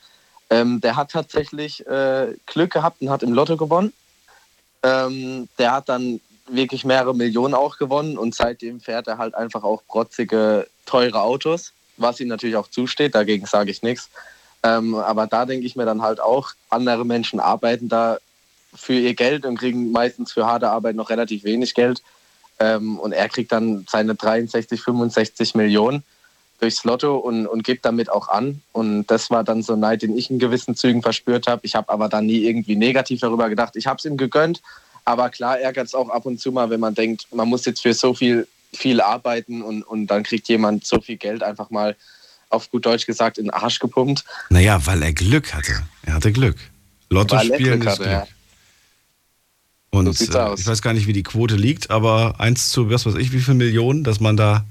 ähm, 0.50 0.82
der 0.82 0.96
hat 0.96 1.12
tatsächlich 1.12 1.86
äh, 1.86 2.34
Glück 2.44 2.74
gehabt 2.74 3.00
und 3.00 3.08
hat 3.08 3.22
im 3.22 3.32
Lotto 3.32 3.56
gewonnen. 3.56 3.94
Ähm, 4.82 5.48
der 5.58 5.72
hat 5.72 5.88
dann 5.88 6.20
wirklich 6.46 6.84
mehrere 6.84 7.14
Millionen 7.14 7.54
auch 7.54 7.78
gewonnen 7.78 8.18
und 8.18 8.34
seitdem 8.34 8.80
fährt 8.80 9.06
er 9.06 9.16
halt 9.16 9.34
einfach 9.34 9.64
auch 9.64 9.82
protzige, 9.86 10.68
teure 10.84 11.22
Autos, 11.22 11.72
was 11.96 12.20
ihm 12.20 12.28
natürlich 12.28 12.56
auch 12.56 12.68
zusteht, 12.68 13.14
dagegen 13.14 13.46
sage 13.46 13.70
ich 13.70 13.82
nichts. 13.82 14.10
Ähm, 14.62 14.94
aber 14.94 15.26
da 15.26 15.46
denke 15.46 15.64
ich 15.64 15.74
mir 15.74 15.86
dann 15.86 16.02
halt 16.02 16.20
auch, 16.20 16.50
andere 16.68 17.06
Menschen 17.06 17.40
arbeiten 17.40 17.88
da 17.88 18.18
für 18.74 18.92
ihr 18.92 19.14
Geld 19.14 19.46
und 19.46 19.56
kriegen 19.56 19.90
meistens 19.90 20.32
für 20.32 20.44
harte 20.44 20.68
Arbeit 20.68 20.96
noch 20.96 21.08
relativ 21.08 21.44
wenig 21.44 21.74
Geld. 21.74 22.02
Ähm, 22.58 22.98
und 22.98 23.12
er 23.12 23.28
kriegt 23.28 23.52
dann 23.52 23.86
seine 23.88 24.14
63, 24.14 24.80
65 24.80 25.54
Millionen 25.54 26.02
durchs 26.60 26.84
Lotto 26.84 27.16
und, 27.16 27.46
und 27.46 27.64
gibt 27.64 27.84
damit 27.84 28.10
auch 28.10 28.28
an. 28.28 28.62
Und 28.72 29.06
das 29.06 29.30
war 29.30 29.44
dann 29.44 29.62
so 29.62 29.74
ein 29.74 29.80
Neid, 29.80 30.02
den 30.02 30.16
ich 30.16 30.30
in 30.30 30.38
gewissen 30.38 30.74
Zügen 30.74 31.02
verspürt 31.02 31.46
habe. 31.46 31.62
Ich 31.64 31.74
habe 31.74 31.90
aber 31.90 32.08
dann 32.08 32.26
nie 32.26 32.44
irgendwie 32.44 32.76
negativ 32.76 33.20
darüber 33.20 33.48
gedacht. 33.48 33.76
Ich 33.76 33.86
habe 33.86 33.98
es 33.98 34.04
ihm 34.04 34.16
gegönnt. 34.16 34.62
Aber 35.04 35.30
klar 35.30 35.58
ärgert 35.60 35.86
es 35.86 35.94
auch 35.94 36.08
ab 36.08 36.26
und 36.26 36.40
zu 36.40 36.50
mal, 36.50 36.70
wenn 36.70 36.80
man 36.80 36.94
denkt, 36.94 37.28
man 37.32 37.48
muss 37.48 37.64
jetzt 37.64 37.82
für 37.82 37.94
so 37.94 38.14
viel, 38.14 38.48
viel 38.72 39.00
arbeiten 39.00 39.62
und, 39.62 39.82
und 39.82 40.08
dann 40.08 40.22
kriegt 40.24 40.48
jemand 40.48 40.84
so 40.84 41.00
viel 41.00 41.16
Geld 41.16 41.42
einfach 41.42 41.70
mal 41.70 41.94
auf 42.48 42.70
gut 42.70 42.86
Deutsch 42.86 43.06
gesagt 43.06 43.38
in 43.38 43.44
den 43.44 43.50
Arsch 43.50 43.78
gepumpt. 43.78 44.24
Naja, 44.50 44.84
weil 44.86 45.02
er 45.02 45.12
Glück 45.12 45.54
hatte. 45.54 45.86
Er 46.04 46.14
hatte 46.14 46.32
Glück. 46.32 46.56
Lotto 47.08 47.38
spielen 47.38 47.80
Glück 47.80 47.86
hatte, 47.86 48.02
Glück. 48.02 48.12
ja. 48.12 48.26
Und 49.96 50.12
So 50.12 50.38
äh, 50.38 50.54
ich 50.54 50.66
weiß 50.66 50.82
gar 50.82 50.92
nicht, 50.92 51.06
wie 51.06 51.12
die 51.12 51.22
Quote 51.22 51.56
liegt, 51.56 51.90
aber 51.90 52.38
eins 52.38 52.70
zu, 52.70 52.90
was 52.90 53.06
weiß 53.06 53.14
ich, 53.16 53.32
wie 53.32 53.40
viele 53.40 53.56
Millionen, 53.56 54.04
dass 54.04 54.20
man 54.20 54.36
da, 54.36 54.64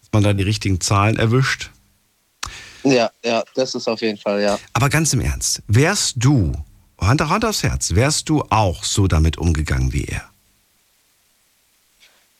dass 0.00 0.10
man 0.12 0.22
da 0.22 0.32
die 0.32 0.42
richtigen 0.42 0.80
Zahlen 0.80 1.16
erwischt. 1.16 1.70
Ja, 2.82 3.10
ja, 3.24 3.44
das 3.54 3.74
ist 3.74 3.88
auf 3.88 4.00
jeden 4.00 4.18
Fall, 4.18 4.40
ja. 4.40 4.58
Aber 4.72 4.88
ganz 4.88 5.12
im 5.12 5.20
Ernst, 5.20 5.62
wärst 5.66 6.14
du, 6.18 6.52
Hand, 6.98 7.20
Hand 7.20 7.44
aufs 7.44 7.62
Herz, 7.62 7.94
wärst 7.94 8.28
du 8.28 8.42
auch 8.48 8.84
so 8.84 9.06
damit 9.06 9.38
umgegangen 9.38 9.92
wie 9.92 10.04
er? 10.04 10.30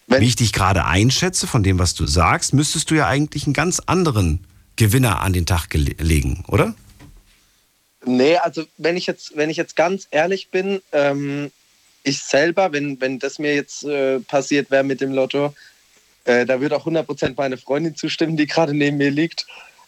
Wenn, 0.06 0.22
Wie 0.22 0.26
ich 0.26 0.36
dich 0.36 0.52
gerade 0.52 0.86
einschätze 0.86 1.46
von 1.46 1.62
dem, 1.62 1.78
was 1.78 1.94
du 1.94 2.06
sagst, 2.06 2.52
müsstest 2.52 2.90
du 2.90 2.96
ja 2.96 3.06
eigentlich 3.06 3.44
einen 3.44 3.54
ganz 3.54 3.80
anderen 3.80 4.44
Gewinner 4.76 5.20
an 5.20 5.32
den 5.32 5.46
Tag 5.46 5.72
legen, 5.74 6.44
oder? 6.48 6.74
Nee, 8.04 8.36
also 8.38 8.64
wenn 8.78 8.96
ich 8.96 9.06
jetzt, 9.06 9.36
wenn 9.36 9.50
ich 9.50 9.56
jetzt 9.56 9.76
ganz 9.76 10.08
ehrlich 10.10 10.50
bin, 10.50 10.80
ähm, 10.92 11.52
ich 12.02 12.22
selber, 12.22 12.72
wenn, 12.72 13.00
wenn 13.00 13.18
das 13.18 13.38
mir 13.38 13.54
jetzt 13.54 13.84
äh, 13.84 14.20
passiert 14.20 14.70
wäre 14.70 14.84
mit 14.84 15.00
dem 15.00 15.12
Lotto, 15.12 15.54
äh, 16.24 16.46
da 16.46 16.60
würde 16.60 16.76
auch 16.76 16.86
100% 16.86 17.34
meine 17.36 17.56
Freundin 17.56 17.96
zustimmen, 17.96 18.36
die 18.36 18.46
gerade 18.46 18.74
neben 18.74 18.96
mir 18.96 19.10
liegt. 19.10 19.46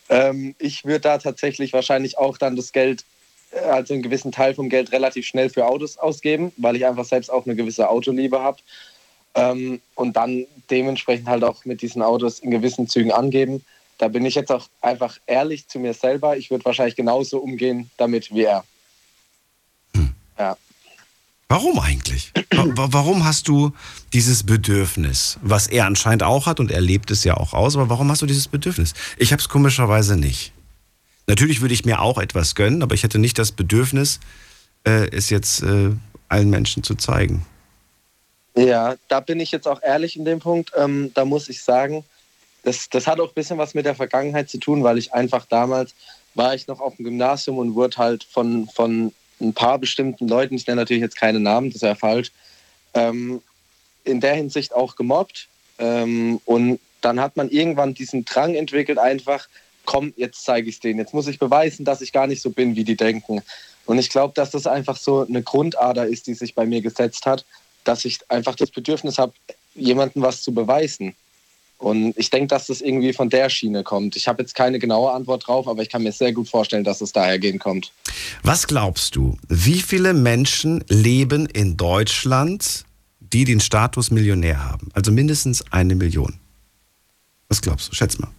Ähm, 0.09 0.55
ich 0.59 0.85
würde 0.85 1.01
da 1.01 1.19
tatsächlich 1.19 1.73
wahrscheinlich 1.73 2.19
auch 2.19 2.39
dann 2.39 2.57
das 2.57 2.73
Geld, 2.73 3.05
äh, 3.53 3.59
also 3.61 3.95
einen 3.95 4.03
gewissen 4.03 4.33
Teil 4.33 4.55
vom 4.55 4.69
Geld 4.69 4.93
relativ 4.93 5.27
schnell 5.27 5.51
für 5.51 5.67
Autos 5.67 5.99
ausgeben, 5.99 6.53
weil 6.57 6.77
ich 6.77 6.87
einfach 6.87 7.05
selbst 7.05 7.31
auch 7.31 7.47
eine 7.47 7.57
gewisse 7.57 7.89
Autoliebe 7.89 8.41
habe. 8.41 8.59
Ähm, 9.35 9.81
und 9.95 10.17
dann 10.17 10.47
dementsprechend 10.71 11.29
halt 11.29 11.45
auch 11.45 11.65
mit 11.65 11.81
diesen 11.81 12.03
Autos 12.03 12.41
in 12.41 12.51
gewissen 12.51 12.89
Zügen 12.89 13.13
angeben. 13.13 13.65
Da 13.99 14.09
bin 14.09 14.27
ich 14.27 14.35
jetzt 14.35 14.51
auch 14.51 14.69
einfach 14.81 15.19
ehrlich 15.27 15.69
zu 15.69 15.79
mir 15.79 15.95
selber. 15.95 16.37
Ich 16.37 16.51
würde 16.51 16.65
wahrscheinlich 16.65 16.97
genauso 16.97 17.39
umgehen 17.39 17.91
damit 17.97 18.35
wie 18.35 18.43
er. 18.43 18.65
Ja. 20.39 20.57
Warum 21.53 21.79
eigentlich? 21.81 22.33
Wa- 22.51 22.67
wa- 22.77 22.89
Warum 22.93 23.25
hast 23.27 23.47
du 23.47 23.73
dieses 24.15 24.43
Bedürfnis, 24.43 25.39
was 25.43 25.67
er 25.67 25.85
anscheinend 25.85 26.23
auch 26.23 26.47
hat 26.47 26.61
und 26.61 26.71
er 26.71 26.81
lebt 26.81 27.11
es 27.11 27.25
ja 27.25 27.37
auch 27.37 27.53
aus, 27.53 27.77
aber 27.77 27.91
warum 27.91 28.11
hast 28.11 28.23
du 28.23 28.27
dieses 28.27 28.49
Bedürfnis? 28.49 28.95
Ich 29.19 29.33
habe 29.33 29.41
es 29.43 29.51
komischerweise 29.51 30.17
nicht. 30.17 30.53
Natürlich 31.27 31.61
würde 31.61 31.75
ich 31.75 31.85
mir 31.85 32.01
auch 32.01 32.17
etwas 32.17 32.55
gönnen, 32.55 32.83
aber 32.83 32.95
ich 32.95 33.03
hätte 33.03 33.19
nicht 33.19 33.39
das 33.39 33.53
Bedürfnis, 33.53 34.19
äh, 34.85 35.11
es 35.11 35.29
jetzt 35.29 35.63
äh, 35.63 35.91
allen 36.31 36.49
Menschen 36.49 36.83
zu 36.85 36.95
zeigen. 36.95 37.45
Ja, 38.57 38.95
da 39.09 39.21
bin 39.21 39.39
ich 39.39 39.53
jetzt 39.53 39.69
auch 39.69 39.83
ehrlich 39.83 40.17
in 40.17 40.25
dem 40.25 40.39
Punkt. 40.39 40.73
Ähm, 40.75 41.11
da 41.13 41.27
muss 41.27 41.51
ich 41.51 41.63
sagen, 41.63 42.03
das, 42.63 42.89
das 42.89 43.07
hat 43.07 43.21
auch 43.21 43.29
ein 43.29 43.35
bisschen 43.35 43.59
was 43.59 43.75
mit 43.75 43.85
der 43.85 43.95
Vergangenheit 43.95 44.49
zu 44.49 44.57
tun, 44.57 44.85
weil 44.85 44.97
ich 44.97 45.13
einfach 45.13 45.45
damals 45.45 45.95
war 46.35 46.55
ich 46.55 46.67
noch 46.67 46.81
auf 46.81 46.97
dem 46.97 47.05
Gymnasium 47.05 47.59
und 47.59 47.75
wurde 47.75 47.99
halt 47.99 48.25
von, 48.25 48.67
von 48.75 49.13
ein 49.41 49.55
paar 49.55 49.79
bestimmten 49.79 50.29
Leuten, 50.29 50.55
ich 50.55 50.67
nenne 50.67 50.83
natürlich 50.83 51.03
jetzt 51.03 51.17
keine 51.17 51.41
Namen, 51.41 51.73
das 51.73 51.83
wäre 51.83 51.97
falsch, 51.97 52.31
ähm, 52.95 53.43
in 54.05 54.21
der 54.21 54.35
Hinsicht 54.35 54.75
auch 54.75 54.97
gemobbt. 54.97 55.49
Ähm, 55.79 56.41
und 56.45 56.81
dann 57.01 57.21
hat 57.21 57.37
man 57.37 57.51
irgendwann 57.51 57.95
diesen 57.95 58.25
Drang 58.25 58.55
entwickelt, 58.55 58.99
einfach, 58.99 59.49
komm, 59.85 60.13
jetzt 60.17 60.45
zeige 60.45 60.69
ich 60.69 60.77
es 60.77 60.81
denen. 60.81 60.99
Jetzt 60.99 61.15
muss 61.15 61.27
ich 61.27 61.39
beweisen, 61.39 61.85
dass 61.85 62.01
ich 62.01 62.13
gar 62.13 62.27
nicht 62.27 62.43
so 62.43 62.51
bin, 62.51 62.77
wie 62.77 62.85
die 62.85 62.97
denken. 62.97 63.43
Und 63.87 63.99
ich 63.99 64.11
glaube, 64.11 64.35
dass 64.35 64.51
das 64.51 64.67
einfach 64.67 64.97
so 64.97 65.27
eine 65.27 65.43
Grundader 65.43 66.07
ist, 66.07 66.27
die 66.27 66.35
sich 66.35 66.55
bei 66.55 66.67
mir 66.67 66.81
gesetzt 66.81 67.27
hat, 67.27 67.45
dass 67.85 68.05
ich 68.05 68.21
einfach 68.29 68.55
das 68.55 68.71
Bedürfnis 68.71 69.19
habe, 69.19 69.33
jemandem 69.75 70.23
was 70.23 70.43
zu 70.43 70.55
beweisen. 70.55 71.17
Und 71.83 72.17
ich 72.17 72.31
denke, 72.31 72.47
dass 72.47 72.69
das 72.69 72.81
irgendwie 72.81 73.13
von 73.13 73.29
der 73.29 73.51
Schiene 73.51 73.83
kommt. 73.83 74.15
Ich 74.15 74.29
habe 74.29 74.41
jetzt 74.41 74.55
keine 74.55 74.79
genaue 74.79 75.11
Antwort 75.11 75.49
drauf, 75.49 75.67
aber 75.67 75.83
ich 75.83 75.89
kann 75.89 76.05
mir 76.05 76.13
sehr 76.13 76.33
gut 76.33 76.49
vorstellen, 76.49 76.85
dass 76.85 77.01
es 77.01 77.11
dahergehen 77.11 77.59
kommt. 77.59 77.91
Was 78.45 78.69
glaubst 78.69 79.17
du, 79.17 79.37
wie 79.49 79.83
viele 79.83 80.15
Menschen 80.15 80.85
leben 80.87 81.47
in 81.47 81.77
Deutschland, 81.77 82.85
die 83.19 83.45
den 83.45 83.59
Status 83.59 84.13
Millionär 84.13 84.65
haben? 84.65 84.91
Also 84.95 85.11
mindestens 85.11 85.65
eine 85.73 85.97
Million. 85.97 86.39
Was 87.49 87.61
glaubst 87.61 87.91
du? 87.91 87.97
Schätz 87.97 88.17
mal. 88.17 88.31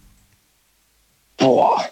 Boah. 1.36 1.84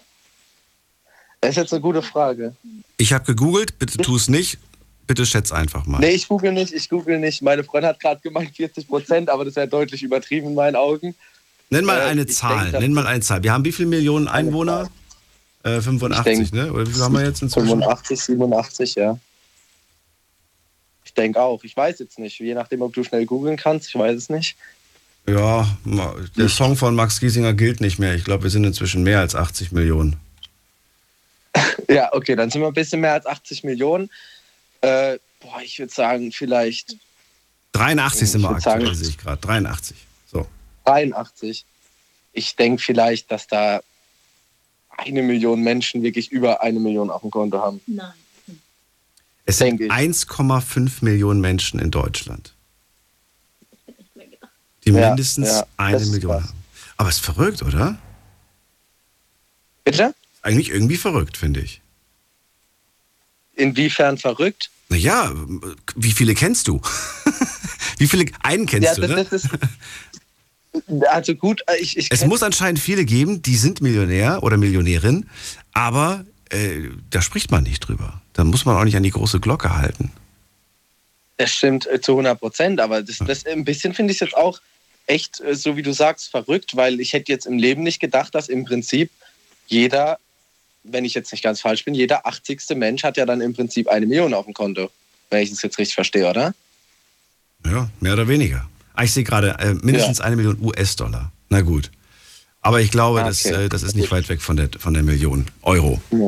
Das 1.39 1.51
ist 1.51 1.57
jetzt 1.57 1.73
eine 1.73 1.81
gute 1.83 2.01
Frage. 2.01 2.55
Ich 2.97 3.13
habe 3.13 3.25
gegoogelt, 3.25 3.77
bitte 3.77 3.99
tu 3.99 4.15
es 4.15 4.27
nicht. 4.27 4.57
Bitte 5.05 5.25
schätz 5.27 5.51
einfach 5.51 5.85
mal. 5.85 5.99
Nee, 5.99 6.11
ich 6.11 6.27
google 6.27 6.51
nicht, 6.51 6.73
ich 6.73 6.89
google 6.89 7.19
nicht. 7.19 7.43
Meine 7.43 7.63
Freundin 7.63 7.89
hat 7.89 7.99
gerade 7.99 8.21
gemeint 8.21 8.55
40 8.55 8.87
Prozent, 8.87 9.29
aber 9.29 9.45
das 9.45 9.55
wäre 9.55 9.67
deutlich 9.67 10.01
übertrieben 10.01 10.47
in 10.47 10.55
meinen 10.55 10.77
Augen. 10.77 11.13
Nenn 11.73 11.85
mal 11.85 11.99
Äh, 11.99 12.03
eine 12.03 12.23
ich 12.23 12.35
Zahl. 12.35 12.59
denk, 12.59 12.71
dass- 12.73 12.81
Nenn 12.81 12.93
mal 12.93 13.07
eine 13.07 13.21
Zahl. 13.21 13.41
Wir 13.43 13.51
haben 13.51 13.65
wie 13.65 13.71
viele 13.71 13.89
Millionen 13.89 14.27
Einwohner? 14.27 14.89
Äh, 15.63 15.81
85, 15.81 16.39
Ich 16.39 16.51
denk- 16.51 16.53
ne? 16.67 16.71
Oder 16.73 16.85
wie 16.87 16.91
viel 16.91 17.01
haben 17.01 17.13
wir 17.13 17.23
jetzt 17.25 17.41
inzwischen? 17.41 17.67
85, 17.69 18.21
87, 18.21 18.95
ja. 18.95 19.17
Ich 21.05 21.13
denke 21.13 21.41
auch. 21.41 21.63
Ich 21.63 21.75
weiß 21.75 21.99
jetzt 21.99 22.19
nicht. 22.19 22.39
Je 22.39 22.53
nachdem, 22.53 22.81
ob 22.81 22.93
du 22.93 23.03
schnell 23.03 23.25
googeln 23.25 23.57
kannst, 23.57 23.87
ich 23.89 23.95
weiß 23.95 24.15
es 24.15 24.29
nicht. 24.29 24.55
Ja, 25.27 25.67
der 26.37 26.49
Song 26.49 26.75
von 26.75 26.95
Max 26.95 27.19
Giesinger 27.19 27.53
gilt 27.53 27.79
nicht 27.81 27.97
mehr. 27.97 28.13
Ich 28.13 28.23
glaube, 28.25 28.43
wir 28.43 28.49
sind 28.49 28.65
inzwischen 28.65 29.03
mehr 29.03 29.19
als 29.19 29.35
80 29.35 29.71
Millionen. 29.71 30.17
Ja, 31.89 32.09
okay, 32.13 32.35
dann 32.35 32.49
sind 32.49 32.61
wir 32.61 32.67
ein 32.67 32.73
bisschen 32.73 33.01
mehr 33.01 33.13
als 33.13 33.25
80 33.25 33.63
Millionen. 33.63 34.09
Äh, 34.81 35.17
boah, 35.39 35.61
ich 35.63 35.77
würde 35.79 35.93
sagen, 35.93 36.31
vielleicht 36.31 36.95
83 37.73 38.31
sind 38.31 38.41
wir 38.41 38.49
aktuell, 38.51 38.93
sehe 38.95 39.09
ich 39.09 39.17
gerade. 39.17 39.39
83. 39.41 39.95
So. 40.85 40.91
83. 40.91 41.65
Ich 42.33 42.55
denke 42.55 42.81
vielleicht, 42.81 43.31
dass 43.31 43.47
da 43.47 43.81
eine 44.97 45.21
Million 45.23 45.61
Menschen 45.61 46.03
wirklich 46.03 46.31
über 46.31 46.61
eine 46.61 46.79
Million 46.79 47.09
auf 47.09 47.21
dem 47.21 47.31
Konto 47.31 47.59
haben. 47.59 47.81
Nein. 47.87 48.13
Es 49.45 49.57
sind 49.57 49.79
Denke 49.79 49.85
ich. 49.85 49.91
1,5 49.91 51.03
Millionen 51.03 51.41
Menschen 51.41 51.79
in 51.79 51.91
Deutschland. 51.91 52.53
die 54.85 54.91
Ja, 54.91 55.09
mindestens 55.09 55.47
ja, 55.49 55.67
eine 55.77 56.05
Million 56.05 56.31
krass. 56.39 56.43
haben. 56.49 56.63
Aber 56.97 57.09
ist 57.09 57.19
verrückt, 57.19 57.61
oder? 57.63 57.97
Bitte? 59.83 60.13
Eigentlich 60.41 60.69
irgendwie 60.69 60.97
verrückt, 60.97 61.37
finde 61.37 61.61
ich. 61.61 61.81
Inwiefern 63.55 64.17
verrückt? 64.17 64.69
Naja, 64.89 65.33
wie 65.95 66.11
viele 66.11 66.35
kennst 66.35 66.67
du? 66.67 66.81
wie 67.97 68.07
viele? 68.07 68.31
Einen 68.43 68.65
kennst 68.65 68.87
Ja, 68.89 68.95
du, 68.95 69.01
das, 69.01 69.09
ne? 69.09 69.15
das 69.25 69.43
ist. 69.43 69.49
Also 71.09 71.35
gut, 71.35 71.63
äh, 71.67 71.77
ich, 71.79 71.97
ich 71.97 72.11
Es 72.11 72.25
muss 72.25 72.43
anscheinend 72.43 72.79
viele 72.79 73.05
geben, 73.05 73.41
die 73.41 73.55
sind 73.55 73.81
Millionär 73.81 74.41
oder 74.41 74.57
Millionärin, 74.57 75.29
aber 75.71 76.25
äh, 76.49 76.89
da 77.09 77.21
spricht 77.21 77.51
man 77.51 77.63
nicht 77.63 77.79
drüber. 77.81 78.21
Da 78.33 78.43
muss 78.43 78.65
man 78.65 78.75
auch 78.75 78.83
nicht 78.83 78.95
an 78.95 79.03
die 79.03 79.11
große 79.11 79.39
Glocke 79.39 79.75
halten. 79.75 80.11
Das 81.37 81.51
stimmt 81.51 81.87
äh, 81.87 82.01
zu 82.01 82.13
100 82.13 82.39
Prozent, 82.39 82.79
aber 82.79 83.01
das, 83.01 83.19
das 83.19 83.45
ein 83.45 83.65
bisschen 83.65 83.93
finde 83.93 84.13
ich 84.13 84.19
jetzt 84.19 84.35
auch 84.35 84.59
echt, 85.07 85.41
äh, 85.41 85.55
so 85.55 85.77
wie 85.77 85.81
du 85.81 85.93
sagst, 85.93 86.29
verrückt, 86.29 86.75
weil 86.75 86.99
ich 86.99 87.13
hätte 87.13 87.31
jetzt 87.31 87.45
im 87.45 87.57
Leben 87.57 87.83
nicht 87.83 87.99
gedacht, 87.99 88.33
dass 88.35 88.49
im 88.49 88.65
Prinzip 88.65 89.11
jeder, 89.67 90.17
wenn 90.83 91.05
ich 91.05 91.13
jetzt 91.13 91.31
nicht 91.31 91.43
ganz 91.43 91.61
falsch 91.61 91.85
bin, 91.85 91.93
jeder 91.93 92.25
80. 92.25 92.61
Mensch 92.75 93.03
hat 93.03 93.17
ja 93.17 93.25
dann 93.25 93.41
im 93.41 93.53
Prinzip 93.53 93.87
eine 93.87 94.05
Million 94.05 94.33
auf 94.33 94.45
dem 94.45 94.53
Konto, 94.53 94.89
wenn 95.29 95.43
ich 95.43 95.49
das 95.49 95.61
jetzt 95.61 95.77
richtig 95.77 95.95
verstehe, 95.95 96.29
oder? 96.29 96.53
Ja, 97.65 97.89
mehr 97.99 98.13
oder 98.13 98.27
weniger. 98.27 98.67
Ah, 98.93 99.03
ich 99.03 99.11
sehe 99.11 99.23
gerade 99.23 99.57
äh, 99.59 99.73
mindestens 99.73 100.21
eine 100.21 100.35
Million 100.35 100.57
US-Dollar. 100.61 101.31
Na 101.49 101.61
gut. 101.61 101.91
Aber 102.61 102.79
ich 102.81 102.91
glaube, 102.91 103.21
Ah, 103.21 103.25
das, 103.25 103.45
okay. 103.45 103.65
äh, 103.65 103.69
das 103.69 103.83
ist 103.83 103.95
nicht 103.95 104.11
weit 104.11 104.29
weg 104.29 104.41
von 104.41 104.55
der, 104.55 104.69
von 104.77 104.93
der 104.93 105.03
Million 105.03 105.45
Euro. 105.63 106.01
Ich 106.11 106.19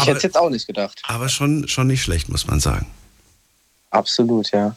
Aber- 0.00 0.06
hätte 0.06 0.16
es 0.18 0.22
jetzt 0.22 0.36
auch 0.36 0.50
nicht 0.50 0.66
gedacht. 0.66 1.00
Aber 1.04 1.28
schon, 1.28 1.66
schon 1.68 1.86
nicht 1.86 2.02
schlecht, 2.02 2.28
muss 2.28 2.46
man 2.46 2.60
sagen. 2.60 2.86
Absolut, 3.90 4.50
ja. 4.52 4.76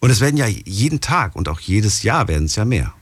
Und 0.00 0.10
es 0.10 0.20
werden 0.20 0.36
ja 0.36 0.46
jeden 0.46 1.00
Tag 1.00 1.36
und 1.36 1.48
auch 1.48 1.60
jedes 1.60 2.02
Jahr 2.02 2.26
werden 2.28 2.46
es 2.46 2.56
ja 2.56 2.64
mehr. 2.64 2.92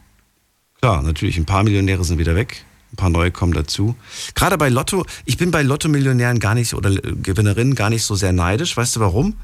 Klar, 0.81 1.03
natürlich, 1.03 1.37
ein 1.39 1.47
paar 1.47 1.63
Millionäre 1.63 2.05
sind 2.05 2.19
wieder 2.19 2.35
weg, 2.35 2.65
ein 2.93 2.97
paar 2.97 3.11
neue 3.11 3.31
kommen 3.31 3.53
dazu. 3.53 3.97
Gerade 4.35 4.59
bei 4.59 4.69
Lotto, 4.69 5.07
ich 5.25 5.37
bin 5.39 5.51
bei 5.51 5.63
Lotto-Millionären 5.63 6.41
gar 6.41 6.55
nicht 6.55 6.75
oder 6.75 6.91
Gewinnerinnen 6.91 7.75
gar 7.75 7.91
nicht 7.91 8.05
so 8.05 8.15
sehr 8.17 8.33
neidisch. 8.33 8.77
Weißt 8.77 8.97
du 8.97 9.01
warum? 9.01 9.35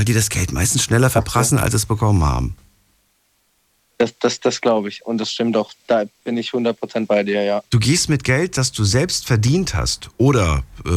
Weil 0.00 0.06
die 0.06 0.14
das 0.14 0.30
Geld 0.30 0.50
meistens 0.50 0.82
schneller 0.82 1.10
verprassen, 1.10 1.58
als 1.58 1.74
es 1.74 1.84
bekommen 1.84 2.24
haben. 2.24 2.56
Das, 3.98 4.18
das, 4.18 4.40
das 4.40 4.62
glaube 4.62 4.88
ich. 4.88 5.04
Und 5.04 5.18
das 5.18 5.30
stimmt 5.30 5.54
doch. 5.54 5.74
Da 5.88 6.04
bin 6.24 6.38
ich 6.38 6.52
100% 6.52 7.04
bei 7.04 7.22
dir, 7.22 7.42
ja. 7.42 7.62
Du 7.68 7.78
gehst 7.78 8.08
mit 8.08 8.24
Geld, 8.24 8.56
das 8.56 8.72
du 8.72 8.84
selbst 8.84 9.26
verdient 9.26 9.74
hast 9.74 10.08
oder 10.16 10.64
äh, 10.86 10.90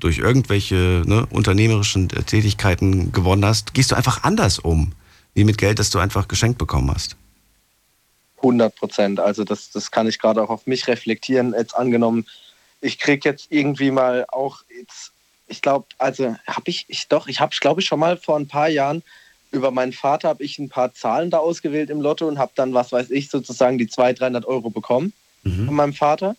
durch 0.00 0.18
irgendwelche 0.18 1.04
ne, 1.06 1.24
unternehmerischen 1.30 2.10
äh, 2.10 2.24
Tätigkeiten 2.24 3.12
gewonnen 3.12 3.44
hast, 3.44 3.74
gehst 3.74 3.92
du 3.92 3.94
einfach 3.94 4.24
anders 4.24 4.58
um, 4.58 4.90
wie 5.34 5.44
mit 5.44 5.56
Geld, 5.56 5.78
das 5.78 5.90
du 5.90 6.00
einfach 6.00 6.26
geschenkt 6.26 6.58
bekommen 6.58 6.90
hast. 6.92 7.14
100 8.38 8.74
Prozent. 8.74 9.20
Also 9.20 9.44
das, 9.44 9.70
das 9.70 9.92
kann 9.92 10.08
ich 10.08 10.18
gerade 10.18 10.42
auch 10.42 10.50
auf 10.50 10.66
mich 10.66 10.88
reflektieren. 10.88 11.54
Jetzt 11.56 11.76
angenommen, 11.76 12.26
ich 12.80 12.98
kriege 12.98 13.28
jetzt 13.28 13.46
irgendwie 13.50 13.92
mal 13.92 14.26
auch 14.32 14.64
jetzt, 14.76 15.12
ich 15.48 15.62
glaube, 15.62 15.86
also 15.98 16.36
habe 16.46 16.70
ich, 16.70 16.84
ich 16.88 17.08
doch, 17.08 17.26
ich 17.26 17.40
habe, 17.40 17.54
glaube 17.60 17.80
ich, 17.80 17.86
schon 17.86 18.00
mal 18.00 18.16
vor 18.16 18.38
ein 18.38 18.48
paar 18.48 18.68
Jahren 18.68 19.02
über 19.50 19.70
meinen 19.70 19.92
Vater 19.92 20.28
habe 20.28 20.44
ich 20.44 20.58
ein 20.58 20.68
paar 20.68 20.92
Zahlen 20.92 21.30
da 21.30 21.38
ausgewählt 21.38 21.90
im 21.90 22.02
Lotto 22.02 22.28
und 22.28 22.38
habe 22.38 22.52
dann, 22.54 22.74
was 22.74 22.92
weiß 22.92 23.10
ich, 23.10 23.30
sozusagen 23.30 23.78
die 23.78 23.88
200, 23.88 24.20
300 24.20 24.44
Euro 24.44 24.68
bekommen 24.70 25.14
von 25.42 25.74
meinem 25.74 25.94
Vater. 25.94 26.36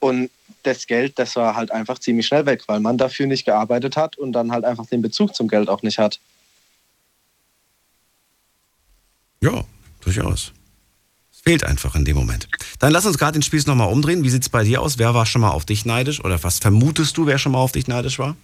Und 0.00 0.30
das 0.62 0.86
Geld, 0.86 1.18
das 1.18 1.36
war 1.36 1.56
halt 1.56 1.70
einfach 1.70 1.98
ziemlich 1.98 2.26
schnell 2.26 2.44
weg, 2.44 2.64
weil 2.66 2.80
man 2.80 2.98
dafür 2.98 3.26
nicht 3.26 3.46
gearbeitet 3.46 3.96
hat 3.96 4.18
und 4.18 4.32
dann 4.32 4.52
halt 4.52 4.64
einfach 4.64 4.86
den 4.86 5.00
Bezug 5.00 5.34
zum 5.34 5.48
Geld 5.48 5.68
auch 5.68 5.82
nicht 5.82 5.98
hat. 5.98 6.20
Ja, 9.40 9.64
durchaus. 10.02 10.52
Fehlt 11.48 11.64
einfach 11.64 11.94
in 11.94 12.04
dem 12.04 12.14
Moment. 12.14 12.46
Dann 12.78 12.92
lass 12.92 13.06
uns 13.06 13.16
gerade 13.16 13.32
den 13.32 13.42
Spieß 13.42 13.66
nochmal 13.66 13.90
umdrehen. 13.90 14.22
Wie 14.22 14.28
sieht 14.28 14.42
es 14.42 14.50
bei 14.50 14.64
dir 14.64 14.82
aus? 14.82 14.98
Wer 14.98 15.14
war 15.14 15.24
schon 15.24 15.40
mal 15.40 15.52
auf 15.52 15.64
dich 15.64 15.86
neidisch? 15.86 16.22
Oder 16.22 16.44
was 16.44 16.58
vermutest 16.58 17.16
du, 17.16 17.24
wer 17.24 17.38
schon 17.38 17.52
mal 17.52 17.58
auf 17.60 17.72
dich 17.72 17.88
neidisch 17.88 18.18
war? 18.18 18.36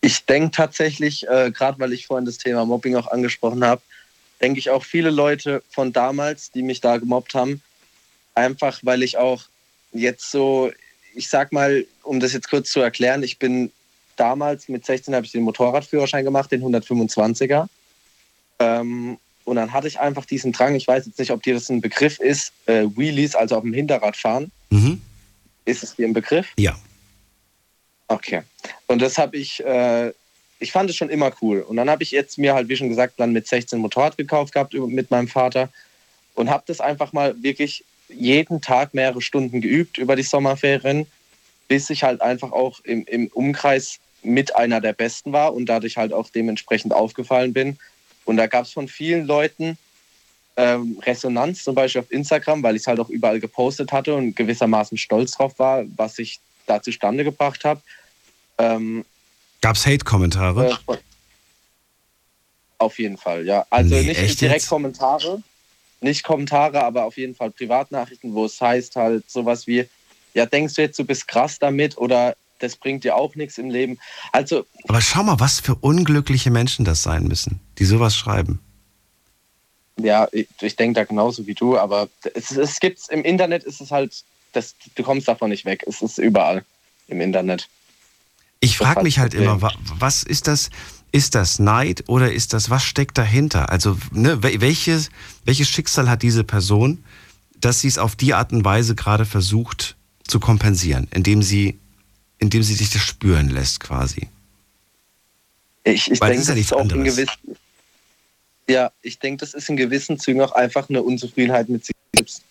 Ich 0.00 0.24
denke 0.26 0.52
tatsächlich, 0.52 1.26
äh, 1.26 1.50
gerade 1.50 1.80
weil 1.80 1.92
ich 1.92 2.06
vorhin 2.06 2.24
das 2.24 2.38
Thema 2.38 2.64
Mobbing 2.66 2.94
auch 2.94 3.08
angesprochen 3.08 3.64
habe, 3.64 3.82
denke 4.40 4.60
ich 4.60 4.70
auch 4.70 4.84
viele 4.84 5.10
Leute 5.10 5.64
von 5.72 5.92
damals, 5.92 6.52
die 6.52 6.62
mich 6.62 6.80
da 6.80 6.98
gemobbt 6.98 7.34
haben, 7.34 7.60
einfach 8.36 8.78
weil 8.84 9.02
ich 9.02 9.18
auch 9.18 9.42
jetzt 9.90 10.30
so, 10.30 10.70
ich 11.16 11.28
sag 11.28 11.50
mal, 11.50 11.84
um 12.04 12.20
das 12.20 12.32
jetzt 12.32 12.48
kurz 12.48 12.70
zu 12.70 12.78
erklären, 12.78 13.24
ich 13.24 13.40
bin 13.40 13.72
damals 14.14 14.68
mit 14.68 14.86
16 14.86 15.16
habe 15.16 15.26
ich 15.26 15.32
den 15.32 15.42
Motorradführerschein 15.42 16.24
gemacht, 16.24 16.52
den 16.52 16.62
125er. 16.62 17.66
Ähm, 18.60 19.18
und 19.48 19.56
dann 19.56 19.72
hatte 19.72 19.88
ich 19.88 19.98
einfach 19.98 20.26
diesen 20.26 20.52
Drang, 20.52 20.74
ich 20.74 20.86
weiß 20.86 21.06
jetzt 21.06 21.18
nicht, 21.18 21.30
ob 21.30 21.42
dir 21.42 21.54
das 21.54 21.70
ein 21.70 21.80
Begriff 21.80 22.20
ist, 22.20 22.52
äh, 22.66 22.84
Wheelies, 22.94 23.34
also 23.34 23.56
auf 23.56 23.62
dem 23.62 23.72
Hinterrad 23.72 24.14
fahren. 24.14 24.52
Mhm. 24.68 25.00
Ist 25.64 25.82
es 25.82 25.96
dir 25.96 26.06
ein 26.06 26.12
Begriff? 26.12 26.48
Ja. 26.58 26.78
Okay. 28.08 28.42
Und 28.86 29.00
das 29.00 29.16
habe 29.16 29.38
ich, 29.38 29.64
äh, 29.64 30.12
ich 30.58 30.70
fand 30.70 30.90
es 30.90 30.96
schon 30.96 31.08
immer 31.08 31.32
cool. 31.40 31.62
Und 31.62 31.76
dann 31.76 31.88
habe 31.88 32.02
ich 32.02 32.10
jetzt 32.10 32.36
mir 32.36 32.52
halt, 32.52 32.68
wie 32.68 32.76
schon 32.76 32.90
gesagt, 32.90 33.14
dann 33.16 33.32
mit 33.32 33.46
16 33.46 33.78
Motorrad 33.78 34.18
gekauft 34.18 34.52
gehabt 34.52 34.74
mit 34.74 35.10
meinem 35.10 35.28
Vater 35.28 35.70
und 36.34 36.50
habe 36.50 36.64
das 36.66 36.80
einfach 36.80 37.14
mal 37.14 37.42
wirklich 37.42 37.84
jeden 38.08 38.60
Tag 38.60 38.92
mehrere 38.92 39.22
Stunden 39.22 39.62
geübt 39.62 39.96
über 39.96 40.14
die 40.14 40.22
Sommerferien, 40.22 41.06
bis 41.68 41.88
ich 41.88 42.02
halt 42.02 42.20
einfach 42.20 42.52
auch 42.52 42.80
im, 42.84 43.04
im 43.06 43.28
Umkreis 43.28 43.98
mit 44.22 44.54
einer 44.56 44.82
der 44.82 44.92
Besten 44.92 45.32
war 45.32 45.54
und 45.54 45.66
dadurch 45.66 45.96
halt 45.96 46.12
auch 46.12 46.28
dementsprechend 46.28 46.92
aufgefallen 46.92 47.54
bin. 47.54 47.78
Und 48.28 48.36
da 48.36 48.46
gab 48.46 48.66
es 48.66 48.72
von 48.72 48.88
vielen 48.88 49.26
Leuten 49.26 49.78
ähm, 50.58 50.98
Resonanz, 51.02 51.64
zum 51.64 51.74
Beispiel 51.74 52.02
auf 52.02 52.12
Instagram, 52.12 52.62
weil 52.62 52.76
ich 52.76 52.82
es 52.82 52.86
halt 52.86 53.00
auch 53.00 53.08
überall 53.08 53.40
gepostet 53.40 53.90
hatte 53.90 54.14
und 54.14 54.36
gewissermaßen 54.36 54.98
stolz 54.98 55.32
drauf 55.32 55.58
war, 55.58 55.84
was 55.96 56.18
ich 56.18 56.38
da 56.66 56.82
zustande 56.82 57.24
gebracht 57.24 57.64
habe. 57.64 57.80
Ähm, 58.58 59.06
Gab 59.62 59.76
es 59.76 59.86
Hate-Kommentare? 59.86 60.76
äh, 60.88 60.96
auf 62.76 62.98
jeden 62.98 63.16
Fall, 63.16 63.46
ja. 63.46 63.64
Also 63.70 63.94
Nee, 63.94 64.02
nicht 64.02 64.40
direkt 64.42 64.60
jetzt? 64.60 64.68
Kommentare, 64.68 65.42
nicht 66.02 66.22
Kommentare, 66.22 66.84
aber 66.84 67.04
auf 67.04 67.16
jeden 67.16 67.34
Fall 67.34 67.50
Privatnachrichten, 67.50 68.34
wo 68.34 68.44
es 68.44 68.60
heißt 68.60 68.94
halt 68.96 69.30
sowas 69.30 69.66
wie, 69.66 69.88
ja, 70.34 70.44
denkst 70.44 70.74
du 70.74 70.82
jetzt, 70.82 70.98
du 70.98 71.04
bist 71.04 71.26
krass 71.26 71.58
damit 71.58 71.96
oder 71.96 72.36
das 72.58 72.76
bringt 72.76 73.04
dir 73.04 73.16
auch 73.16 73.34
nichts 73.34 73.58
im 73.58 73.70
Leben. 73.70 73.98
Also 74.32 74.66
Aber 74.88 75.00
schau 75.00 75.22
mal, 75.22 75.40
was 75.40 75.60
für 75.60 75.74
unglückliche 75.74 76.50
Menschen 76.50 76.84
das 76.84 77.02
sein 77.02 77.24
müssen, 77.24 77.60
die 77.78 77.84
sowas 77.84 78.16
schreiben. 78.16 78.60
Ja, 80.00 80.28
ich, 80.32 80.46
ich 80.60 80.76
denke 80.76 81.00
da 81.00 81.04
genauso 81.04 81.46
wie 81.46 81.54
du, 81.54 81.76
aber 81.76 82.08
es, 82.34 82.52
es 82.52 82.78
gibt's 82.78 83.08
im 83.08 83.22
Internet 83.24 83.64
ist 83.64 83.80
es 83.80 83.90
halt, 83.90 84.22
das, 84.52 84.74
du 84.94 85.02
kommst 85.02 85.26
davon 85.26 85.50
nicht 85.50 85.64
weg. 85.64 85.84
Es 85.86 86.02
ist 86.02 86.18
überall 86.18 86.64
im 87.08 87.20
Internet. 87.20 87.68
Ich 88.60 88.76
frage 88.78 89.02
mich 89.02 89.18
halt 89.18 89.34
immer, 89.34 89.60
wa- 89.62 89.74
was 89.98 90.22
ist 90.22 90.46
das? 90.46 90.70
Ist 91.10 91.34
das 91.34 91.58
Neid 91.58 92.04
oder 92.06 92.32
ist 92.32 92.52
das, 92.52 92.68
was 92.70 92.84
steckt 92.84 93.16
dahinter? 93.16 93.70
Also, 93.70 93.96
ne, 94.12 94.42
wel- 94.42 94.60
welches, 94.60 95.10
welches 95.44 95.68
Schicksal 95.68 96.10
hat 96.10 96.22
diese 96.22 96.44
Person, 96.44 97.02
dass 97.56 97.80
sie 97.80 97.88
es 97.88 97.98
auf 97.98 98.14
die 98.14 98.34
Art 98.34 98.52
und 98.52 98.64
Weise 98.64 98.94
gerade 98.94 99.24
versucht 99.24 99.96
zu 100.26 100.38
kompensieren, 100.38 101.08
indem 101.12 101.42
sie, 101.42 101.78
indem 102.38 102.62
sie 102.62 102.74
sich 102.74 102.90
das 102.90 103.02
spüren 103.02 103.48
lässt, 103.50 103.80
quasi? 103.80 104.28
Ich, 105.84 106.10
ich 106.10 106.20
Weil 106.20 106.30
denke, 106.30 106.36
das 106.36 106.42
ist 106.42 106.48
ja 106.48 106.54
nichts 106.54 106.72
auch 106.72 106.84
in 106.84 106.92
anderes. 106.92 107.16
gewissen, 107.16 107.56
ja, 108.68 108.92
ich 109.02 109.18
denke, 109.18 109.40
das 109.40 109.54
ist 109.54 109.68
in 109.68 109.76
gewissen 109.76 110.18
Zügen 110.18 110.40
auch 110.42 110.52
einfach 110.52 110.88
eine 110.88 111.02
Unzufriedenheit 111.02 111.68
mit 111.68 111.84
sich 111.86 111.96
selbst. 112.14 112.42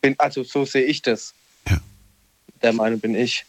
Bin, 0.00 0.14
also 0.18 0.44
so 0.44 0.64
sehe 0.64 0.84
ich 0.84 1.02
das. 1.02 1.34
Ja. 1.68 1.80
Der 2.62 2.72
Meinung 2.72 3.00
bin 3.00 3.14
ich. 3.16 3.44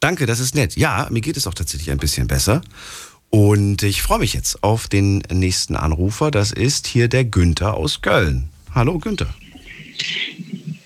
Danke, 0.00 0.26
das 0.26 0.40
ist 0.40 0.54
nett. 0.54 0.76
Ja, 0.76 1.08
mir 1.10 1.20
geht 1.20 1.36
es 1.36 1.46
auch 1.46 1.54
tatsächlich 1.54 1.90
ein 1.90 1.98
bisschen 1.98 2.26
besser. 2.26 2.62
Und 3.30 3.82
ich 3.82 4.02
freue 4.02 4.20
mich 4.20 4.34
jetzt 4.34 4.62
auf 4.62 4.88
den 4.88 5.18
nächsten 5.32 5.76
Anrufer. 5.76 6.30
Das 6.30 6.52
ist 6.52 6.86
hier 6.86 7.08
der 7.08 7.24
Günther 7.24 7.74
aus 7.74 8.00
Köln. 8.00 8.48
Hallo, 8.74 8.98
Günther. 8.98 9.34